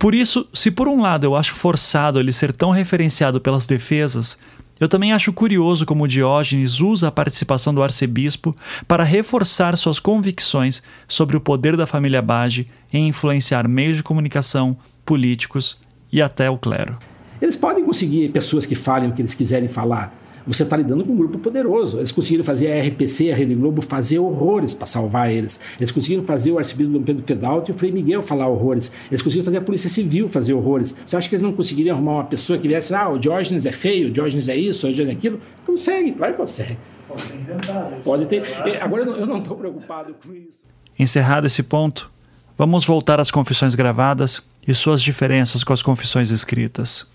Por 0.00 0.14
isso, 0.14 0.48
se 0.54 0.70
por 0.70 0.88
um 0.88 0.98
lado 0.98 1.24
eu 1.24 1.36
acho 1.36 1.54
forçado 1.54 2.18
ele 2.18 2.32
ser 2.32 2.54
tão 2.54 2.70
referenciado 2.70 3.38
pelas 3.38 3.66
defesas, 3.66 4.38
eu 4.80 4.88
também 4.88 5.12
acho 5.12 5.30
curioso 5.30 5.84
como 5.84 6.08
Diógenes 6.08 6.80
usa 6.80 7.08
a 7.08 7.12
participação 7.12 7.74
do 7.74 7.82
arcebispo 7.82 8.56
para 8.88 9.04
reforçar 9.04 9.76
suas 9.76 9.98
convicções 9.98 10.82
sobre 11.06 11.36
o 11.36 11.40
poder 11.40 11.76
da 11.76 11.86
família 11.86 12.22
Bage 12.22 12.66
em 12.90 13.08
influenciar 13.08 13.68
meios 13.68 13.98
de 13.98 14.02
comunicação, 14.02 14.74
políticos 15.04 15.78
e 16.10 16.22
até 16.22 16.48
o 16.48 16.56
clero. 16.56 16.98
Eles 17.38 17.54
podem 17.54 17.84
conseguir 17.84 18.30
pessoas 18.30 18.64
que 18.64 18.74
falem 18.74 19.10
o 19.10 19.12
que 19.12 19.20
eles 19.20 19.34
quiserem 19.34 19.68
falar, 19.68 20.14
você 20.46 20.62
está 20.62 20.76
lidando 20.76 21.04
com 21.04 21.12
um 21.12 21.16
grupo 21.16 21.38
poderoso. 21.38 21.98
Eles 21.98 22.12
conseguiram 22.12 22.44
fazer 22.44 22.72
a 22.72 22.82
RPC, 22.82 23.30
a 23.30 23.36
Rede 23.36 23.54
Globo, 23.54 23.82
fazer 23.82 24.18
horrores 24.18 24.74
para 24.74 24.86
salvar 24.86 25.30
eles. 25.30 25.60
Eles 25.78 25.90
conseguiram 25.90 26.24
fazer 26.24 26.52
o 26.52 26.58
arcebispo 26.58 26.92
Dom 26.92 27.02
Pedro 27.02 27.24
Fedalto 27.26 27.70
e 27.70 27.74
o 27.74 27.76
Frei 27.76 27.92
Miguel 27.92 28.22
falar 28.22 28.48
horrores. 28.48 28.92
Eles 29.10 29.22
conseguiram 29.22 29.44
fazer 29.44 29.58
a 29.58 29.60
Polícia 29.60 29.88
Civil 29.88 30.28
fazer 30.28 30.54
horrores. 30.54 30.94
Você 31.06 31.16
acha 31.16 31.28
que 31.28 31.34
eles 31.34 31.42
não 31.42 31.52
conseguiriam 31.52 31.96
arrumar 31.96 32.12
uma 32.12 32.24
pessoa 32.24 32.58
que 32.58 32.66
viesse, 32.66 32.94
ah, 32.94 33.08
o 33.08 33.18
Diógenes 33.18 33.66
é 33.66 33.72
feio, 33.72 34.08
o 34.08 34.10
Diógenes 34.10 34.48
é 34.48 34.56
isso, 34.56 34.86
o 34.86 34.92
Diógenes 34.92 35.14
é 35.14 35.18
aquilo? 35.18 35.40
Consegue, 35.66 36.12
claro 36.12 36.32
que 36.32 36.38
consegue. 36.38 36.76
Pode 37.08 37.22
ter. 37.24 38.02
Pode 38.04 38.26
ter. 38.26 38.82
Agora 38.82 39.02
eu 39.02 39.26
não 39.26 39.38
estou 39.38 39.56
preocupado 39.56 40.14
com 40.24 40.32
isso. 40.32 40.58
Encerrado 40.98 41.46
esse 41.46 41.62
ponto, 41.62 42.10
vamos 42.56 42.84
voltar 42.84 43.20
às 43.20 43.30
confissões 43.30 43.74
gravadas 43.74 44.48
e 44.66 44.74
suas 44.74 45.02
diferenças 45.02 45.64
com 45.64 45.72
as 45.72 45.82
confissões 45.82 46.30
escritas. 46.30 47.10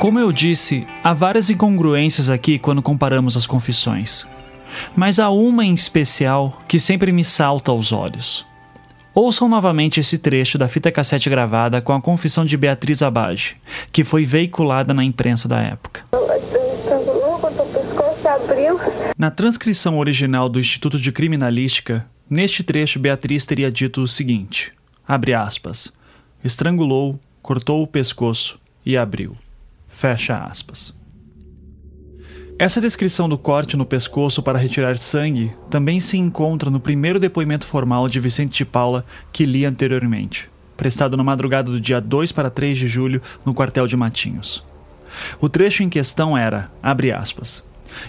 Como 0.00 0.18
eu 0.18 0.32
disse, 0.32 0.86
há 1.04 1.12
várias 1.12 1.50
incongruências 1.50 2.30
aqui 2.30 2.58
quando 2.58 2.80
comparamos 2.80 3.36
as 3.36 3.46
confissões. 3.46 4.26
Mas 4.96 5.18
há 5.18 5.28
uma 5.28 5.62
em 5.62 5.74
especial 5.74 6.62
que 6.66 6.80
sempre 6.80 7.12
me 7.12 7.22
salta 7.22 7.70
aos 7.70 7.92
olhos. 7.92 8.46
Ouçam 9.14 9.46
novamente 9.46 10.00
esse 10.00 10.16
trecho 10.16 10.56
da 10.56 10.68
fita 10.68 10.90
cassete 10.90 11.28
gravada 11.28 11.82
com 11.82 11.92
a 11.92 12.00
confissão 12.00 12.46
de 12.46 12.56
Beatriz 12.56 13.02
Abage, 13.02 13.56
que 13.92 14.02
foi 14.02 14.24
veiculada 14.24 14.94
na 14.94 15.04
imprensa 15.04 15.46
da 15.46 15.60
época. 15.60 16.06
Na 19.18 19.30
transcrição 19.30 19.98
original 19.98 20.48
do 20.48 20.58
Instituto 20.58 20.98
de 20.98 21.12
Criminalística, 21.12 22.06
neste 22.28 22.64
trecho 22.64 22.98
Beatriz 22.98 23.44
teria 23.44 23.70
dito 23.70 24.00
o 24.00 24.08
seguinte: 24.08 24.72
abre 25.06 25.34
aspas, 25.34 25.92
estrangulou, 26.42 27.20
cortou 27.42 27.82
o 27.82 27.86
pescoço 27.86 28.58
e 28.86 28.96
abriu. 28.96 29.36
Fecha 30.00 30.38
aspas. 30.38 30.94
Essa 32.58 32.80
descrição 32.80 33.28
do 33.28 33.36
corte 33.36 33.76
no 33.76 33.84
pescoço 33.84 34.42
para 34.42 34.58
retirar 34.58 34.96
sangue 34.96 35.52
também 35.68 36.00
se 36.00 36.16
encontra 36.16 36.70
no 36.70 36.80
primeiro 36.80 37.20
depoimento 37.20 37.66
formal 37.66 38.08
de 38.08 38.18
Vicente 38.18 38.56
de 38.56 38.64
Paula 38.64 39.04
que 39.30 39.44
li 39.44 39.66
anteriormente, 39.66 40.48
prestado 40.74 41.18
na 41.18 41.22
madrugada 41.22 41.70
do 41.70 41.78
dia 41.78 42.00
2 42.00 42.32
para 42.32 42.48
3 42.48 42.78
de 42.78 42.88
julho 42.88 43.20
no 43.44 43.52
quartel 43.52 43.86
de 43.86 43.94
Matinhos. 43.94 44.64
O 45.38 45.50
trecho 45.50 45.82
em 45.82 45.90
questão 45.90 46.34
era, 46.34 46.70
abre 46.82 47.12
aspas, 47.12 47.62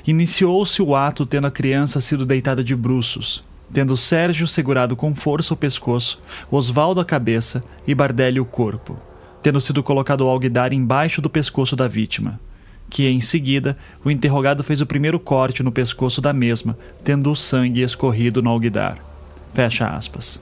iniciou-se 0.07 0.81
o 0.81 0.95
ato 0.95 1.26
tendo 1.26 1.47
a 1.47 1.51
criança 1.51 1.99
sido 1.99 2.26
deitada 2.26 2.63
de 2.63 2.73
bruços, 2.73 3.43
tendo 3.73 3.97
Sérgio 3.97 4.47
segurado 4.47 4.95
com 4.95 5.13
força 5.13 5.53
o 5.53 5.57
pescoço, 5.57 6.23
Osvaldo 6.49 7.01
a 7.01 7.05
cabeça 7.05 7.61
e 7.85 7.93
Bardelli 7.93 8.39
o 8.39 8.45
corpo 8.45 9.10
tendo 9.41 9.59
sido 9.61 9.84
colocado 9.84 10.22
o 10.22 10.30
alguidar 10.30 10.73
embaixo 10.73 11.22
do 11.22 11.30
pescoço 11.30 11.76
da 11.76 11.88
vítima, 11.88 12.39
que 12.89 13.07
em 13.07 13.22
seguida 13.22 13.77
o 14.03 14.11
interrogado 14.11 14.63
fez 14.63 14.81
o 14.81 14.85
primeiro 14.85 15.19
corte 15.19 15.63
no 15.63 15.72
pescoço 15.72 16.22
da 16.22 16.34
mesma, 16.34 16.77
tendo 17.03 17.31
o 17.31 17.35
sangue 17.35 17.81
escorrido 17.81 18.41
no 18.41 18.49
alguidar. 18.49 18.97
Fecha 19.53 19.88
aspas. 19.88 20.41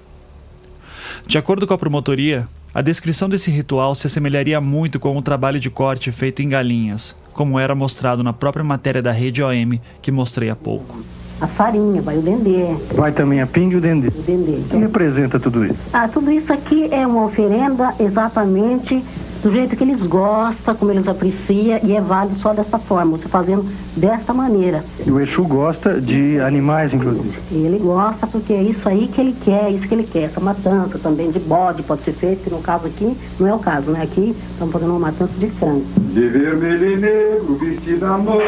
De 1.25 1.37
acordo 1.37 1.65
com 1.65 1.73
a 1.73 1.77
promotoria, 1.77 2.47
a 2.73 2.81
descrição 2.81 3.27
desse 3.27 3.49
ritual 3.49 3.95
se 3.95 4.07
assemelharia 4.07 4.61
muito 4.61 4.99
com 4.99 5.17
o 5.17 5.21
trabalho 5.21 5.59
de 5.59 5.69
corte 5.69 6.11
feito 6.11 6.41
em 6.41 6.49
galinhas, 6.49 7.15
como 7.33 7.59
era 7.59 7.73
mostrado 7.73 8.23
na 8.23 8.33
própria 8.33 8.63
matéria 8.63 9.01
da 9.01 9.11
rede 9.11 9.41
OM 9.41 9.79
que 10.01 10.11
mostrei 10.11 10.49
há 10.49 10.55
pouco 10.55 11.03
a 11.41 11.47
farinha, 11.47 12.01
vai 12.01 12.17
o 12.17 12.21
dendê. 12.21 12.75
Vai 12.95 13.11
também 13.11 13.41
a 13.41 13.47
pinga 13.47 13.75
e 13.75 13.77
o 13.77 13.81
dendê. 13.81 14.07
O 14.07 14.21
dendê. 14.21 14.51
O 14.51 14.63
que 14.63 14.77
representa 14.77 15.39
tudo 15.39 15.65
isso? 15.65 15.77
Ah, 15.93 16.07
tudo 16.07 16.31
isso 16.31 16.51
aqui 16.51 16.87
é 16.91 17.05
uma 17.05 17.25
oferenda 17.25 17.93
exatamente 17.99 19.03
do 19.41 19.51
jeito 19.51 19.75
que 19.75 19.83
eles 19.83 20.01
gostam, 20.03 20.75
como 20.75 20.91
eles 20.91 21.07
apreciam, 21.07 21.79
e 21.83 21.95
é 21.95 22.01
válido 22.01 22.37
só 22.39 22.53
dessa 22.53 22.77
forma, 22.77 23.17
você 23.17 23.27
fazendo 23.27 23.65
dessa 23.95 24.33
maneira. 24.33 24.83
E 25.05 25.11
o 25.11 25.19
Exu 25.19 25.43
gosta 25.45 25.99
de 25.99 26.39
animais, 26.39 26.93
inclusive? 26.93 27.31
Ele 27.51 27.79
gosta 27.79 28.27
porque 28.27 28.53
é 28.53 28.61
isso 28.61 28.87
aí 28.87 29.07
que 29.07 29.21
ele 29.21 29.33
quer, 29.33 29.65
é 29.65 29.71
isso 29.71 29.87
que 29.87 29.93
ele 29.93 30.03
quer. 30.03 30.23
Essa 30.23 30.39
matança 30.39 30.99
também 30.99 31.31
de 31.31 31.39
bode 31.39 31.83
pode 31.83 32.03
ser 32.03 32.13
feita, 32.13 32.43
que 32.43 32.49
no 32.49 32.59
caso 32.59 32.87
aqui 32.87 33.15
não 33.39 33.47
é 33.47 33.53
o 33.53 33.59
caso, 33.59 33.91
né? 33.91 34.03
Aqui 34.03 34.35
estamos 34.51 34.73
fazendo 34.73 34.91
uma 34.91 34.99
matança 34.99 35.33
de 35.37 35.47
frango. 35.49 35.85
De 36.13 36.27
vermelho 36.27 36.91
e 36.91 36.97
negro, 36.97 37.55
vestido 37.55 38.05
amor, 38.05 38.41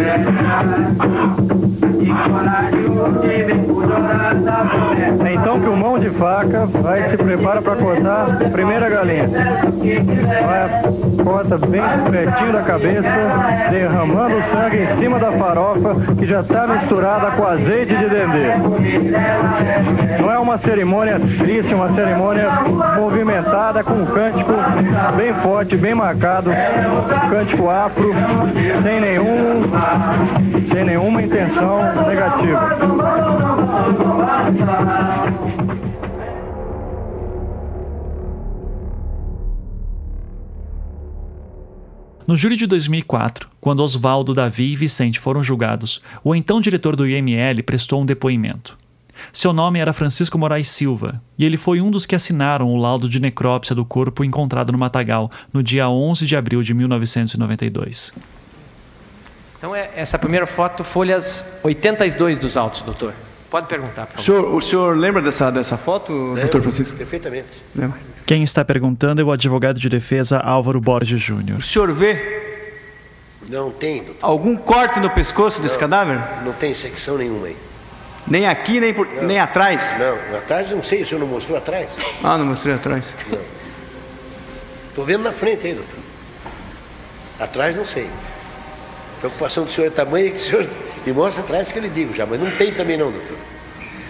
é 0.00 0.18
então 5.32 5.60
que 5.60 5.68
o 5.68 5.76
mão 5.76 5.98
de 5.98 6.10
faca 6.10 6.66
vai 6.66 7.10
se 7.10 7.16
prepara 7.16 7.62
para 7.62 7.76
cortar 7.76 8.28
a 8.46 8.50
primeira 8.50 8.88
galinha. 8.88 9.28
Vai, 9.28 11.24
corta 11.24 11.58
bem 11.58 11.82
pertinho 12.10 12.52
da 12.52 12.62
cabeça, 12.62 13.08
derramando 13.70 14.36
o 14.36 14.42
sangue 14.52 14.82
em 14.82 15.00
cima 15.00 15.18
da 15.18 15.32
farofa 15.32 15.94
que 16.18 16.26
já 16.26 16.40
está 16.40 16.66
misturada 16.66 17.30
com 17.32 17.44
azeite 17.44 17.94
de 17.94 18.08
dendê. 18.08 18.48
Não 20.20 20.30
é 20.30 20.38
uma 20.38 20.58
cerimônia 20.58 21.18
triste, 21.18 21.72
uma 21.74 21.92
cerimônia 21.94 22.50
movimentada 22.96 23.82
com 23.82 23.94
um 23.94 24.06
cântico 24.06 24.52
bem 25.16 25.32
forte, 25.34 25.76
bem 25.76 25.94
marcado, 25.94 26.50
um 26.50 27.30
cântico 27.30 27.70
afro, 27.70 28.12
sem 28.82 29.00
nenhum, 29.00 29.62
sem 30.78 30.84
nenhuma 30.84 31.20
intenção 31.20 31.80
negativa. 32.06 32.78
No 42.24 42.36
júri 42.36 42.56
de 42.56 42.66
2004, 42.66 43.48
quando 43.60 43.80
Oswaldo, 43.80 44.34
Davi 44.34 44.72
e 44.72 44.76
Vicente 44.76 45.18
foram 45.18 45.42
julgados, 45.42 46.00
o 46.22 46.34
então 46.34 46.60
diretor 46.60 46.94
do 46.94 47.08
IML 47.08 47.62
prestou 47.64 48.00
um 48.00 48.06
depoimento. 48.06 48.78
Seu 49.32 49.52
nome 49.52 49.80
era 49.80 49.92
Francisco 49.92 50.38
Moraes 50.38 50.68
Silva, 50.68 51.20
e 51.36 51.44
ele 51.44 51.56
foi 51.56 51.80
um 51.80 51.90
dos 51.90 52.06
que 52.06 52.14
assinaram 52.14 52.72
o 52.72 52.76
laudo 52.76 53.08
de 53.08 53.20
necrópsia 53.20 53.74
do 53.74 53.84
corpo 53.84 54.22
encontrado 54.22 54.70
no 54.70 54.78
Matagal 54.78 55.28
no 55.52 55.60
dia 55.60 55.88
11 55.88 56.24
de 56.24 56.36
abril 56.36 56.62
de 56.62 56.72
1992. 56.72 58.12
Então, 59.58 59.74
é 59.74 59.90
essa 59.96 60.16
primeira 60.18 60.46
foto, 60.46 60.84
folhas 60.84 61.44
82 61.64 62.38
dos 62.38 62.56
autos, 62.56 62.82
doutor. 62.82 63.12
Pode 63.50 63.66
perguntar, 63.66 64.06
por 64.06 64.18
favor. 64.18 64.20
O 64.20 64.24
senhor, 64.24 64.54
o 64.54 64.60
senhor 64.60 64.96
lembra 64.96 65.20
dessa, 65.20 65.50
dessa 65.50 65.76
foto, 65.76 66.12
Lembro, 66.12 66.42
doutor 66.42 66.62
Francisco? 66.62 66.96
Perfeitamente. 66.96 67.60
Lembra? 67.74 67.98
Quem 68.24 68.44
está 68.44 68.64
perguntando 68.64 69.20
é 69.20 69.24
o 69.24 69.32
advogado 69.32 69.80
de 69.80 69.88
defesa 69.88 70.38
Álvaro 70.38 70.80
Borges 70.80 71.20
Júnior. 71.20 71.58
O 71.58 71.62
senhor 71.62 71.92
vê 71.92 72.46
não 73.48 73.70
tem, 73.70 74.04
doutor. 74.04 74.18
Algum 74.20 74.56
corte 74.56 75.00
no 75.00 75.10
pescoço 75.10 75.60
desse 75.62 75.74
não, 75.74 75.80
cadáver? 75.80 76.18
Não 76.44 76.52
tem 76.52 76.74
secção 76.74 77.16
nenhuma 77.16 77.46
aí. 77.46 77.56
Nem 78.26 78.46
aqui, 78.46 78.78
nem, 78.78 78.92
por, 78.92 79.08
nem 79.22 79.38
atrás? 79.38 79.96
Não, 79.98 80.36
atrás 80.36 80.70
não 80.70 80.82
sei, 80.82 81.02
o 81.02 81.06
senhor 81.06 81.20
não 81.20 81.26
mostrou 81.26 81.56
atrás? 81.56 81.96
Ah, 82.22 82.36
não 82.36 82.44
mostrei 82.44 82.74
atrás. 82.74 83.10
Não. 83.30 83.38
Estou 84.90 85.04
vendo 85.04 85.22
na 85.22 85.32
frente 85.32 85.66
aí, 85.66 85.72
doutor. 85.72 85.98
Atrás 87.40 87.74
não 87.74 87.86
sei. 87.86 88.08
A 89.18 89.20
preocupação 89.20 89.64
do 89.64 89.70
senhor 89.70 89.88
é 89.88 89.90
tamanho 89.90 90.30
que 90.30 90.38
o 90.38 90.40
senhor 90.40 90.66
me 91.04 91.12
mostra 91.12 91.42
atrás 91.42 91.72
que 91.72 91.78
eu 91.78 91.82
lhe 91.82 91.88
digo 91.88 92.14
já, 92.14 92.24
mas 92.24 92.40
não 92.40 92.50
tem 92.52 92.72
também 92.72 92.96
não, 92.96 93.10
doutor. 93.10 93.36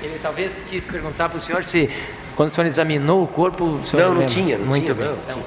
Ele 0.02 0.18
talvez 0.22 0.56
quis 0.68 0.84
perguntar 0.84 1.28
para 1.28 1.38
o 1.38 1.40
senhor 1.40 1.64
se, 1.64 1.90
quando 2.36 2.50
o 2.50 2.52
senhor 2.52 2.66
examinou 2.66 3.24
o 3.24 3.26
corpo, 3.26 3.64
o 3.64 3.84
senhor 3.84 4.02
não, 4.02 4.14
não, 4.14 4.20
não 4.20 4.28
tinha, 4.28 4.58
não 4.58 4.66
Muito 4.66 4.84
tinha, 4.84 4.94
bem. 4.94 5.06
não. 5.06 5.14
Então, 5.14 5.42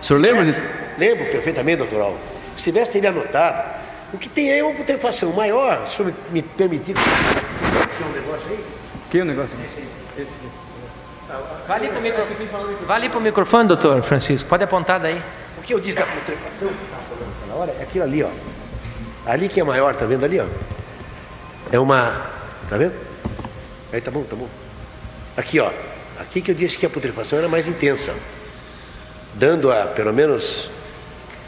o 0.00 0.04
senhor 0.04 0.18
lembra? 0.18 0.44
De... 0.44 0.54
Lembro 0.98 1.24
perfeitamente, 1.26 1.78
doutor 1.78 2.02
Alves. 2.02 2.20
Se 2.56 2.64
tivesse 2.64 2.98
ele 2.98 3.06
anotado, 3.06 3.68
o 4.12 4.18
que 4.18 4.28
tem 4.28 4.52
aí 4.52 4.58
é 4.58 4.64
uma 4.64 4.74
putrefação 4.74 5.32
maior, 5.32 5.86
se 5.86 5.94
o 5.94 5.96
senhor 6.04 6.14
me 6.30 6.42
permitir. 6.42 6.94
Tem 6.94 8.06
um 8.06 8.12
negócio 8.12 8.50
aí? 8.50 8.64
Que 9.10 9.22
um 9.22 9.24
negócio? 9.24 9.56
Esse, 9.64 9.82
esse 10.20 10.30
Vá 11.66 11.76
ali 11.76 11.88
para 11.88 11.98
o 11.98 12.02
microfone, 12.02 13.08
microfone, 13.22 13.68
doutor 13.68 14.02
Francisco. 14.02 14.48
Pode 14.48 14.62
apontar 14.64 15.00
daí. 15.00 15.20
O 15.56 15.62
que 15.62 15.72
eu 15.72 15.80
disse 15.80 15.96
da 15.96 16.06
putrefação, 16.06 16.70
na 17.48 17.54
hora, 17.54 17.74
é 17.80 17.82
aquilo 17.82 18.04
ali, 18.04 18.22
ó. 18.22 18.28
Ali 19.26 19.48
que 19.48 19.60
é 19.60 19.64
maior, 19.64 19.94
tá 19.94 20.04
vendo 20.04 20.24
ali, 20.24 20.38
ó? 20.38 20.46
É 21.72 21.78
uma. 21.78 22.30
Tá 22.68 22.76
vendo? 22.76 22.94
Aí 23.92 24.00
tá 24.00 24.10
bom, 24.10 24.22
tá 24.22 24.36
bom. 24.36 24.48
Aqui, 25.36 25.58
ó. 25.60 25.70
Aqui 26.20 26.40
que 26.40 26.50
eu 26.50 26.54
disse 26.54 26.78
que 26.78 26.86
a 26.86 26.90
putrefação 26.90 27.38
era 27.38 27.48
mais 27.48 27.66
intensa. 27.66 28.14
Dando 29.34 29.72
a, 29.72 29.86
pelo 29.86 30.12
menos, 30.12 30.70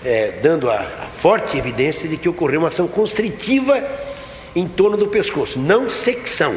é, 0.04 0.38
dando 0.42 0.70
a, 0.70 0.76
a 0.76 1.06
forte 1.06 1.56
evidência 1.56 2.08
de 2.08 2.16
que 2.16 2.28
ocorreu 2.28 2.60
uma 2.60 2.68
ação 2.68 2.88
constritiva 2.88 3.82
em 4.54 4.66
torno 4.66 4.96
do 4.96 5.06
pescoço, 5.06 5.58
não 5.58 5.88
secção. 5.88 6.56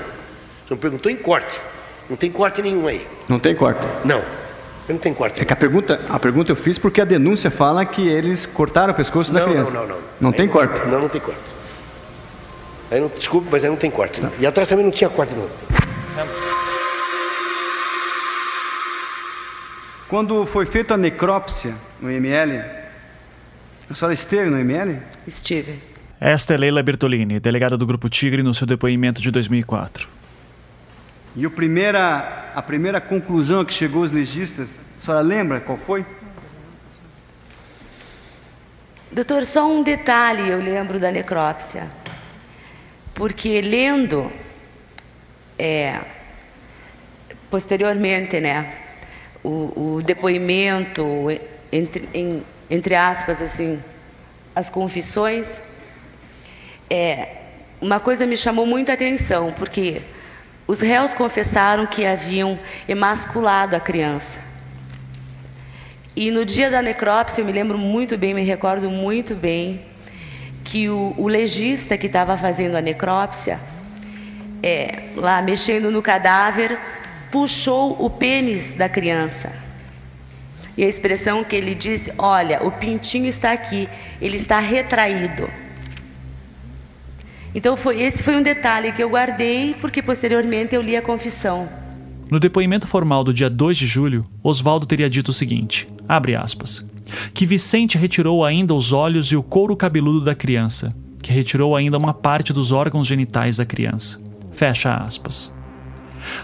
Você 0.65 0.73
me 0.73 0.79
perguntou 0.79 1.11
em 1.11 1.17
corte. 1.17 1.61
Não 2.09 2.15
tem 2.15 2.31
corte 2.31 2.61
nenhum 2.61 2.87
aí. 2.87 3.05
Não 3.27 3.37
tem 3.37 3.55
corte? 3.55 3.85
Não. 4.03 4.23
Não 4.89 4.97
tem 4.97 5.13
corte. 5.13 5.41
É 5.41 5.45
que 5.45 5.53
a 5.53 5.55
pergunta, 5.55 6.01
a 6.09 6.19
pergunta 6.19 6.51
eu 6.51 6.55
fiz 6.55 6.79
porque 6.79 6.99
a 6.99 7.05
denúncia 7.05 7.51
fala 7.51 7.85
que 7.85 8.07
eles 8.07 8.45
cortaram 8.45 8.91
o 8.91 8.95
pescoço 8.95 9.31
não, 9.31 9.39
da 9.39 9.47
criança. 9.47 9.71
Não, 9.71 9.81
não, 9.81 9.87
não. 9.87 9.97
Não 10.19 10.29
aí 10.31 10.35
tem 10.35 10.45
não, 10.47 10.53
corte? 10.53 10.87
Não, 10.87 11.01
não 11.01 11.09
tem 11.09 11.21
corte. 11.21 11.39
Aí 12.91 12.99
não, 12.99 13.07
desculpe, 13.07 13.47
mas 13.51 13.63
aí 13.63 13.69
não 13.69 13.77
tem 13.77 13.91
corte. 13.91 14.19
Não. 14.19 14.31
E 14.39 14.47
atrás 14.47 14.67
também 14.67 14.83
não 14.83 14.91
tinha 14.91 15.09
corte 15.09 15.33
não. 15.35 15.47
Quando 20.07 20.43
foi 20.43 20.65
feita 20.65 20.95
a 20.95 20.97
necrópsia 20.97 21.75
no 22.01 22.09
ML, 22.09 22.63
a 23.91 23.93
senhora 23.93 24.13
esteve 24.13 24.49
no 24.49 24.57
ML? 24.57 24.97
Estive. 25.27 25.79
Esta 26.19 26.55
é 26.55 26.57
Leila 26.57 26.81
Bertolini, 26.81 27.39
delegada 27.39 27.77
do 27.77 27.85
Grupo 27.85 28.09
Tigre, 28.09 28.41
no 28.41 28.55
seu 28.55 28.65
depoimento 28.65 29.21
de 29.21 29.29
2004. 29.29 30.18
E 31.35 31.45
o 31.45 31.51
primeira, 31.51 32.51
a 32.55 32.61
primeira 32.61 32.99
conclusão 32.99 33.61
a 33.61 33.65
que 33.65 33.73
chegou 33.73 34.01
os 34.01 34.11
legistas, 34.11 34.79
a 34.99 35.05
senhora 35.05 35.23
lembra 35.23 35.59
qual 35.59 35.77
foi? 35.77 36.05
Doutor, 39.11 39.45
só 39.45 39.67
um 39.67 39.81
detalhe 39.81 40.49
eu 40.49 40.59
lembro 40.59 40.99
da 40.99 41.11
necrópsia. 41.11 41.87
Porque 43.13 43.61
lendo, 43.61 44.31
é, 45.57 45.99
posteriormente, 47.49 48.39
né, 48.39 48.71
o, 49.43 49.95
o 49.97 50.01
depoimento, 50.03 51.03
entre, 51.71 52.07
em, 52.13 52.43
entre 52.69 52.95
aspas, 52.95 53.41
assim, 53.41 53.81
as 54.55 54.69
confissões, 54.69 55.61
é, 56.89 57.37
uma 57.81 57.99
coisa 57.99 58.25
me 58.25 58.35
chamou 58.35 58.65
muita 58.65 58.93
atenção, 58.93 59.53
porque 59.53 60.01
os 60.69 60.81
réus 60.81 61.15
confessaram 61.15 61.87
que 61.87 62.05
haviam 62.05 62.59
emasculado 62.87 63.75
a 63.75 63.79
criança. 63.79 64.39
E 66.15 66.29
no 66.29 66.45
dia 66.45 66.69
da 66.69 66.79
necrópsia, 66.79 67.41
eu 67.41 67.45
me 67.47 67.51
lembro 67.51 67.75
muito 67.75 68.15
bem, 68.15 68.35
me 68.35 68.43
recordo 68.43 68.87
muito 68.87 69.33
bem, 69.33 69.81
que 70.63 70.87
o, 70.87 71.15
o 71.17 71.27
legista 71.27 71.97
que 71.97 72.05
estava 72.05 72.37
fazendo 72.37 72.75
a 72.75 72.81
necrópsia, 72.81 73.59
é, 74.61 75.05
lá 75.15 75.41
mexendo 75.41 75.89
no 75.89 76.03
cadáver, 76.03 76.77
puxou 77.31 77.95
o 77.99 78.07
pênis 78.07 78.75
da 78.75 78.87
criança. 78.87 79.51
E 80.77 80.83
a 80.83 80.87
expressão 80.87 81.43
que 81.43 81.55
ele 81.55 81.73
disse: 81.73 82.13
Olha, 82.15 82.63
o 82.63 82.71
pintinho 82.71 83.25
está 83.25 83.51
aqui, 83.53 83.89
ele 84.21 84.37
está 84.37 84.59
retraído. 84.59 85.49
Então 87.53 87.75
foi 87.75 88.01
esse 88.01 88.23
foi 88.23 88.35
um 88.35 88.43
detalhe 88.43 88.91
que 88.91 89.03
eu 89.03 89.09
guardei 89.09 89.75
porque 89.81 90.01
posteriormente 90.01 90.75
eu 90.75 90.81
li 90.81 90.95
a 90.95 91.01
confissão. 91.01 91.67
No 92.29 92.39
depoimento 92.39 92.87
formal 92.87 93.23
do 93.23 93.33
dia 93.33 93.49
2 93.49 93.77
de 93.77 93.87
julho, 93.87 94.25
Oswaldo 94.43 94.85
teria 94.85 95.09
dito 95.09 95.29
o 95.29 95.33
seguinte: 95.33 95.87
abre 96.07 96.35
aspas, 96.35 96.87
que 97.33 97.45
Vicente 97.45 97.97
retirou 97.97 98.45
ainda 98.45 98.73
os 98.73 98.93
olhos 98.93 99.31
e 99.31 99.35
o 99.35 99.41
couro 99.41 99.75
cabeludo 99.75 100.21
da 100.21 100.35
criança, 100.35 100.93
que 101.23 101.33
retirou 101.33 101.75
ainda 101.75 101.97
uma 101.97 102.13
parte 102.13 102.53
dos 102.53 102.71
órgãos 102.71 103.07
genitais 103.07 103.57
da 103.57 103.65
criança. 103.65 104.21
Fecha 104.51 104.93
aspas. 104.93 105.53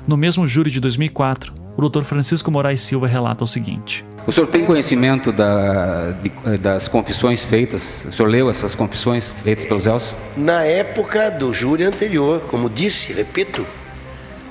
No 0.07 0.18
mesmo 0.18 0.48
júri 0.48 0.72
de 0.72 0.80
2004, 0.80 1.53
o 1.77 1.90
Dr. 1.90 2.03
Francisco 2.03 2.49
Moraes 2.49 2.82
Silva 2.82 3.07
relata 3.07 3.44
o 3.44 3.48
seguinte: 3.48 4.03
O 4.27 4.31
senhor 4.31 4.47
tem 4.47 4.65
conhecimento 4.65 5.31
da, 5.31 6.11
de, 6.11 6.57
das 6.57 6.88
confissões 6.88 7.43
feitas? 7.43 8.03
O 8.06 8.11
senhor 8.11 8.27
leu 8.27 8.49
essas 8.49 8.73
confissões 8.73 9.31
feitas 9.43 9.65
pelos 9.65 9.85
réus? 9.85 10.15
Na 10.35 10.64
época 10.64 11.30
do 11.30 11.53
júri 11.53 11.84
anterior, 11.84 12.41
como 12.49 12.68
disse, 12.68 13.14
repito, 13.14 13.65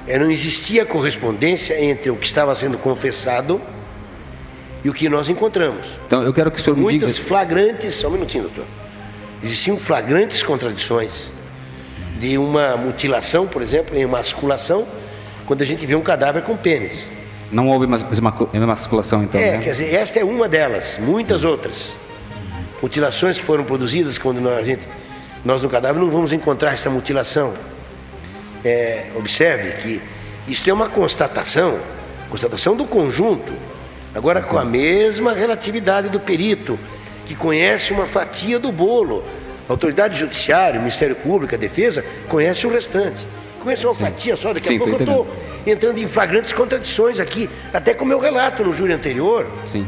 não 0.06 0.30
existia 0.30 0.86
correspondência 0.86 1.82
entre 1.82 2.09
o 2.09 2.16
que 2.16 2.26
estava 2.26 2.55
sendo 2.55 2.78
confessado 2.78 3.60
e 4.84 4.88
o 4.88 4.94
que 4.94 5.09
nós 5.09 5.28
encontramos. 5.28 5.98
Então 6.06 6.22
eu 6.22 6.32
quero 6.32 6.52
que 6.52 6.60
o 6.60 6.62
senhor 6.62 6.76
Muitas 6.76 6.92
me 6.92 6.98
diga. 6.98 7.06
Muitas 7.06 7.28
flagrantes, 7.28 7.94
só 7.96 8.09
um 8.09 8.12
minutinho, 8.12 8.44
doutor. 8.44 8.66
Existiam 9.42 9.76
flagrantes 9.76 10.40
contradições 10.42 11.32
de 12.20 12.38
uma 12.38 12.76
mutilação, 12.76 13.46
por 13.48 13.60
exemplo, 13.60 13.96
em 13.96 14.02
emasculação, 14.02 14.86
quando 15.46 15.62
a 15.62 15.66
gente 15.66 15.84
vê 15.84 15.96
um 15.96 16.01
cadáver 16.01 16.42
com 16.44 16.56
pênis. 16.56 17.06
Não 17.52 17.68
houve 17.68 17.86
emasculação, 18.52 19.22
então? 19.22 19.40
É, 19.40 19.52
né? 19.52 19.58
quer 19.58 19.70
dizer, 19.70 19.94
esta 19.94 20.18
é 20.18 20.24
uma 20.24 20.48
delas, 20.48 20.98
muitas 20.98 21.44
outras. 21.44 21.94
Mutilações 22.82 23.38
que 23.38 23.44
foram 23.44 23.64
produzidas 23.64 24.18
quando 24.18 24.40
nós, 24.40 24.58
a 24.58 24.62
gente, 24.62 24.86
nós 25.44 25.62
no 25.62 25.68
cadáver 25.68 26.00
não 26.00 26.10
vamos 26.10 26.32
encontrar 26.32 26.72
essa 26.72 26.90
mutilação. 26.90 27.54
É, 28.64 29.06
observe 29.14 29.72
que 29.82 30.02
isto 30.48 30.68
é 30.68 30.72
uma 30.72 30.88
constatação, 30.88 31.78
constatação 32.28 32.76
do 32.76 32.84
conjunto, 32.84 33.52
agora 34.14 34.42
com 34.42 34.58
a 34.58 34.64
mesma 34.64 35.32
relatividade 35.32 36.08
do 36.08 36.20
perito, 36.20 36.78
que 37.26 37.34
conhece 37.34 37.92
uma 37.92 38.06
fatia 38.06 38.58
do 38.58 38.70
bolo. 38.70 39.24
A 39.68 39.72
autoridade 39.72 40.18
judiciária, 40.18 40.78
o 40.78 40.82
Ministério 40.82 41.16
Público, 41.16 41.54
a 41.54 41.58
defesa, 41.58 42.04
conhece 42.28 42.66
o 42.66 42.70
restante. 42.70 43.26
Conhece 43.62 43.86
uma 43.86 43.94
Sim. 43.94 44.04
fatia 44.04 44.36
só, 44.36 44.52
daqui 44.52 44.66
Sim, 44.66 44.76
a 44.76 44.78
pouco 44.78 44.94
eu 44.94 44.98
estou 44.98 45.26
entrando 45.66 45.99
em 45.99 46.07
flagrantes 46.07 46.53
contradições 46.53 47.20
aqui, 47.20 47.49
até 47.73 47.95
com 47.95 48.05
o 48.05 48.09
meu 48.09 48.19
relato 48.19 48.65
no 48.65 48.73
júri 48.73 48.93
anterior. 48.93 49.47
Sim. 49.66 49.86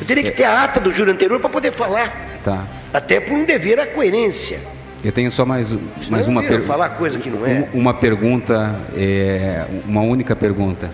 Eu 0.00 0.06
teria 0.06 0.22
que 0.22 0.30
ter 0.30 0.44
a 0.44 0.64
ata 0.64 0.80
do 0.80 0.90
júri 0.90 1.10
anterior 1.10 1.40
para 1.40 1.50
poder 1.50 1.72
falar. 1.72 2.38
Tá. 2.42 2.64
Até 2.92 3.20
por 3.20 3.32
um 3.32 3.44
dever 3.44 3.80
à 3.80 3.86
coerência. 3.86 4.60
Eu 5.04 5.12
tenho 5.12 5.30
só 5.30 5.44
mais, 5.44 5.68
mais 6.08 6.26
uma 6.26 6.42
pergunta. 6.42 6.66
falar 6.66 6.88
coisa 6.90 7.18
que 7.18 7.28
não 7.28 7.46
é. 7.46 7.68
Uma 7.74 7.92
pergunta, 7.92 8.74
é, 8.96 9.66
uma 9.86 10.00
única 10.00 10.34
pergunta. 10.34 10.90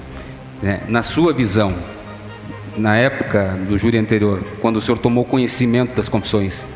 Né? 0.61 0.81
Na 0.89 1.03
sua 1.03 1.33
visão, 1.33 1.75
na 2.77 2.97
época 2.97 3.57
do 3.69 3.79
júri 3.79 3.99
anterior, 3.99 4.43
quando 4.61 4.77
o 4.77 4.81
senhor 4.81 4.99
tomou 4.99 5.25
conhecimento 5.25 5.95
das 5.95 6.09
confissões 6.09 6.67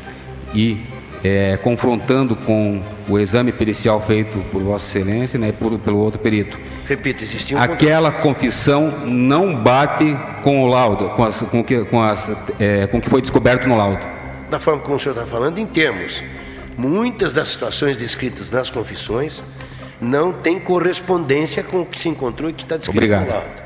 e 0.53 0.81
é, 1.23 1.57
confrontando 1.57 2.35
com 2.35 2.81
o 3.07 3.19
exame 3.19 3.51
pericial 3.51 4.01
feito 4.01 4.37
por 4.51 4.61
Vossa 4.61 4.85
Excelência, 4.85 5.39
né, 5.39 5.51
por, 5.51 5.77
pelo 5.79 5.99
outro 5.99 6.19
perito. 6.19 6.57
Repito, 6.87 7.23
existia 7.23 7.57
um 7.57 7.61
Aquela 7.61 8.11
confissão 8.11 9.05
não 9.05 9.55
bate 9.55 10.17
com 10.43 10.63
o 10.63 10.67
laudo, 10.67 11.09
com, 11.09 11.23
as, 11.23 11.41
com, 11.41 11.63
que, 11.63 11.85
com, 11.85 12.01
as, 12.01 12.35
é, 12.59 12.87
com 12.87 12.97
o 12.97 13.01
que 13.01 13.09
foi 13.09 13.21
descoberto 13.21 13.67
no 13.67 13.75
laudo. 13.77 14.05
Da 14.49 14.59
forma 14.59 14.81
como 14.81 14.95
o 14.95 14.99
senhor 14.99 15.13
está 15.13 15.25
falando, 15.25 15.57
em 15.57 15.65
termos, 15.65 16.23
muitas 16.77 17.33
das 17.33 17.47
situações 17.49 17.97
descritas 17.97 18.51
nas 18.51 18.69
confissões 18.69 19.43
não 20.01 20.33
têm 20.33 20.59
correspondência 20.59 21.63
com 21.63 21.81
o 21.81 21.85
que 21.85 21.99
se 21.99 22.09
encontrou 22.09 22.49
e 22.49 22.53
que 22.53 22.63
está 22.63 22.77
descrito 22.77 22.97
Obrigado. 22.97 23.27
no 23.27 23.33
laudo. 23.33 23.65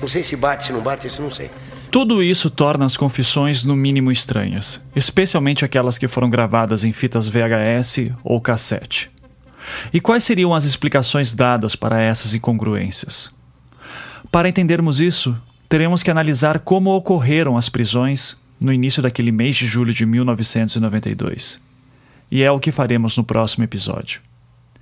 Não 0.00 0.08
sei 0.08 0.22
se 0.22 0.36
bate, 0.36 0.66
se 0.66 0.72
não 0.72 0.80
bate, 0.80 1.06
isso 1.06 1.22
não 1.22 1.30
sei. 1.30 1.50
Tudo 1.94 2.20
isso 2.20 2.50
torna 2.50 2.84
as 2.84 2.96
confissões 2.96 3.64
no 3.64 3.76
mínimo 3.76 4.10
estranhas, 4.10 4.84
especialmente 4.96 5.64
aquelas 5.64 5.96
que 5.96 6.08
foram 6.08 6.28
gravadas 6.28 6.82
em 6.82 6.90
fitas 6.90 7.28
VHS 7.28 8.10
ou 8.24 8.40
cassete. 8.40 9.12
E 9.92 10.00
quais 10.00 10.24
seriam 10.24 10.52
as 10.52 10.64
explicações 10.64 11.32
dadas 11.32 11.76
para 11.76 12.02
essas 12.02 12.34
incongruências? 12.34 13.32
Para 14.28 14.48
entendermos 14.48 15.00
isso, 15.00 15.40
teremos 15.68 16.02
que 16.02 16.10
analisar 16.10 16.58
como 16.58 16.90
ocorreram 16.90 17.56
as 17.56 17.68
prisões 17.68 18.36
no 18.60 18.72
início 18.72 19.00
daquele 19.00 19.30
mês 19.30 19.54
de 19.54 19.64
julho 19.64 19.94
de 19.94 20.04
1992. 20.04 21.62
E 22.28 22.42
é 22.42 22.50
o 22.50 22.58
que 22.58 22.72
faremos 22.72 23.16
no 23.16 23.22
próximo 23.22 23.62
episódio. 23.62 24.20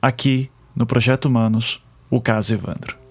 Aqui, 0.01 0.51
no 0.75 0.87
Projeto 0.87 1.27
Humanos, 1.27 1.85
o 2.09 2.23
caso 2.23 2.55
Evandro. 2.55 3.02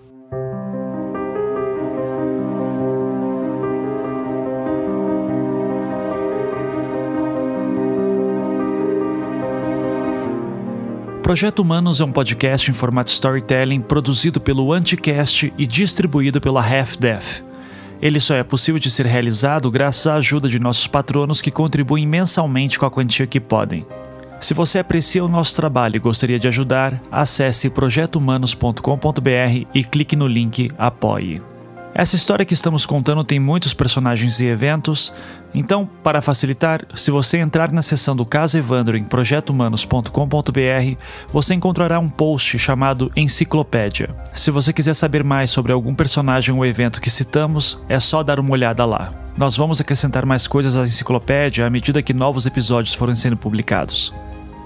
Projeto 11.31 11.59
Humanos 11.59 12.01
é 12.01 12.03
um 12.03 12.11
podcast 12.11 12.69
em 12.69 12.73
formato 12.73 13.09
storytelling 13.09 13.79
produzido 13.79 14.41
pelo 14.41 14.73
Anticast 14.73 15.53
e 15.57 15.65
distribuído 15.65 16.41
pela 16.41 16.59
Half 16.59 16.97
Death. 16.97 17.45
Ele 18.01 18.19
só 18.19 18.35
é 18.35 18.43
possível 18.43 18.77
de 18.77 18.91
ser 18.91 19.05
realizado 19.05 19.71
graças 19.71 20.07
à 20.07 20.15
ajuda 20.15 20.49
de 20.49 20.59
nossos 20.59 20.87
patronos 20.87 21.41
que 21.41 21.49
contribuem 21.49 22.05
mensalmente 22.05 22.77
com 22.77 22.85
a 22.85 22.91
quantia 22.91 23.25
que 23.25 23.39
podem. 23.39 23.85
Se 24.41 24.53
você 24.53 24.79
aprecia 24.79 25.23
o 25.23 25.29
nosso 25.29 25.55
trabalho 25.55 25.95
e 25.95 25.99
gostaria 25.99 26.37
de 26.37 26.49
ajudar, 26.49 27.01
acesse 27.09 27.69
projetohumanos.com.br 27.69 29.67
e 29.73 29.83
clique 29.85 30.17
no 30.17 30.27
link 30.27 30.69
Apoie. 30.77 31.41
Essa 31.93 32.15
história 32.17 32.45
que 32.45 32.53
estamos 32.53 32.85
contando 32.85 33.23
tem 33.23 33.39
muitos 33.39 33.73
personagens 33.73 34.39
e 34.41 34.45
eventos, 34.45 35.13
então, 35.53 35.89
para 36.01 36.21
facilitar, 36.21 36.85
se 36.95 37.11
você 37.11 37.37
entrar 37.37 37.71
na 37.71 37.81
seção 37.81 38.15
do 38.15 38.25
Caso 38.25 38.57
Evandro 38.57 38.97
em 38.97 39.03
projetohumanos.com.br, 39.03 40.97
você 41.31 41.53
encontrará 41.53 41.99
um 41.99 42.09
post 42.09 42.57
chamado 42.57 43.11
Enciclopédia. 43.15 44.15
Se 44.33 44.49
você 44.49 44.71
quiser 44.71 44.93
saber 44.93 45.23
mais 45.23 45.51
sobre 45.51 45.73
algum 45.73 45.93
personagem 45.93 46.55
ou 46.55 46.65
evento 46.65 47.01
que 47.01 47.09
citamos, 47.09 47.77
é 47.89 47.99
só 47.99 48.23
dar 48.23 48.39
uma 48.39 48.51
olhada 48.51 48.85
lá. 48.85 49.13
Nós 49.37 49.57
vamos 49.57 49.81
acrescentar 49.81 50.25
mais 50.25 50.47
coisas 50.47 50.77
à 50.77 50.83
enciclopédia 50.83 51.65
à 51.65 51.69
medida 51.69 52.01
que 52.01 52.13
novos 52.13 52.45
episódios 52.45 52.93
forem 52.93 53.15
sendo 53.15 53.35
publicados. 53.35 54.13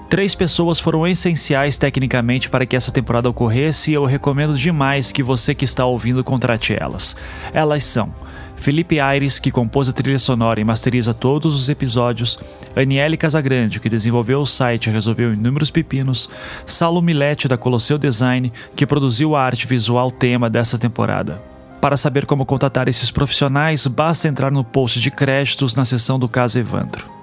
Três 0.08 0.36
pessoas 0.36 0.78
foram 0.78 1.04
essenciais 1.04 1.76
tecnicamente 1.76 2.48
para 2.48 2.64
que 2.64 2.76
essa 2.76 2.92
temporada 2.92 3.28
ocorresse 3.28 3.90
e 3.90 3.94
eu 3.94 4.04
recomendo 4.04 4.56
demais 4.56 5.10
que 5.10 5.22
você 5.22 5.52
que 5.52 5.64
está 5.64 5.84
ouvindo 5.84 6.22
contrate 6.22 6.76
elas. 6.78 7.16
Elas 7.52 7.82
são 7.82 8.14
Felipe 8.56 8.98
Aires, 8.98 9.38
que 9.38 9.50
compôs 9.50 9.88
a 9.88 9.92
trilha 9.92 10.18
sonora 10.18 10.60
e 10.60 10.64
masteriza 10.64 11.14
todos 11.14 11.54
os 11.54 11.68
episódios, 11.68 12.38
Aniele 12.74 13.16
Casagrande, 13.16 13.78
que 13.78 13.88
desenvolveu 13.88 14.40
o 14.40 14.46
site 14.46 14.88
e 14.88 14.92
resolveu 14.92 15.32
inúmeros 15.32 15.70
pepinos, 15.70 16.28
Saulo 16.64 17.00
Milete, 17.00 17.46
da 17.46 17.56
Colosseu 17.56 17.98
Design, 17.98 18.52
que 18.74 18.86
produziu 18.86 19.36
a 19.36 19.42
arte 19.42 19.66
visual 19.66 20.10
tema 20.10 20.50
dessa 20.50 20.78
temporada. 20.78 21.40
Para 21.80 21.96
saber 21.96 22.26
como 22.26 22.46
contatar 22.46 22.88
esses 22.88 23.10
profissionais, 23.10 23.86
basta 23.86 24.26
entrar 24.26 24.50
no 24.50 24.64
post 24.64 25.00
de 25.00 25.10
créditos 25.10 25.76
na 25.76 25.84
seção 25.84 26.18
do 26.18 26.28
caso 26.28 26.58
Evandro. 26.58 27.16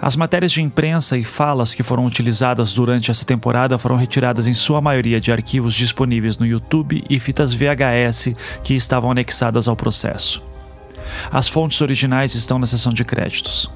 As 0.00 0.14
matérias 0.14 0.52
de 0.52 0.62
imprensa 0.62 1.16
e 1.16 1.24
falas 1.24 1.74
que 1.74 1.82
foram 1.82 2.04
utilizadas 2.04 2.74
durante 2.74 3.10
essa 3.10 3.24
temporada 3.24 3.78
foram 3.78 3.96
retiradas 3.96 4.46
em 4.46 4.54
sua 4.54 4.80
maioria 4.80 5.20
de 5.20 5.32
arquivos 5.32 5.74
disponíveis 5.74 6.38
no 6.38 6.46
YouTube 6.46 7.02
e 7.08 7.18
fitas 7.18 7.54
VHS 7.54 8.34
que 8.62 8.74
estavam 8.74 9.10
anexadas 9.10 9.68
ao 9.68 9.76
processo. 9.76 10.42
As 11.30 11.48
fontes 11.48 11.80
originais 11.80 12.34
estão 12.34 12.58
na 12.58 12.66
seção 12.66 12.92
de 12.92 13.04
créditos. 13.04 13.70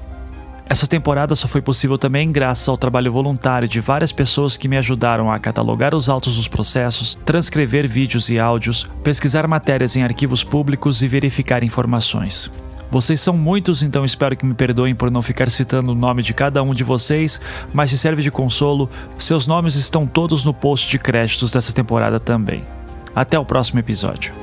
Essa 0.71 0.87
temporada 0.87 1.35
só 1.35 1.49
foi 1.49 1.61
possível 1.61 1.97
também 1.97 2.31
graças 2.31 2.69
ao 2.69 2.77
trabalho 2.77 3.11
voluntário 3.11 3.67
de 3.67 3.81
várias 3.81 4.13
pessoas 4.13 4.55
que 4.55 4.69
me 4.69 4.77
ajudaram 4.77 5.29
a 5.29 5.37
catalogar 5.37 5.93
os 5.93 6.07
autos 6.07 6.37
dos 6.37 6.47
processos, 6.47 7.17
transcrever 7.25 7.85
vídeos 7.89 8.29
e 8.29 8.39
áudios, 8.39 8.89
pesquisar 9.03 9.45
matérias 9.47 9.97
em 9.97 10.03
arquivos 10.03 10.45
públicos 10.45 11.01
e 11.01 11.09
verificar 11.09 11.61
informações. 11.61 12.49
Vocês 12.89 13.19
são 13.19 13.35
muitos, 13.35 13.83
então 13.83 14.05
espero 14.05 14.35
que 14.35 14.45
me 14.45 14.53
perdoem 14.53 14.95
por 14.95 15.11
não 15.11 15.21
ficar 15.21 15.49
citando 15.49 15.91
o 15.91 15.95
nome 15.95 16.23
de 16.23 16.33
cada 16.33 16.63
um 16.63 16.73
de 16.73 16.85
vocês, 16.85 17.41
mas 17.73 17.89
se 17.89 17.97
serve 17.97 18.21
de 18.21 18.31
consolo, 18.31 18.89
seus 19.17 19.45
nomes 19.47 19.75
estão 19.75 20.07
todos 20.07 20.45
no 20.45 20.53
post 20.53 20.89
de 20.89 20.97
créditos 20.97 21.51
dessa 21.51 21.73
temporada 21.73 22.17
também. 22.17 22.65
Até 23.13 23.37
o 23.37 23.43
próximo 23.43 23.79
episódio. 23.79 24.33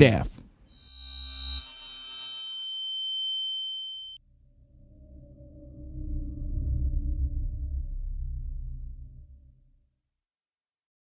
half. 0.00 0.43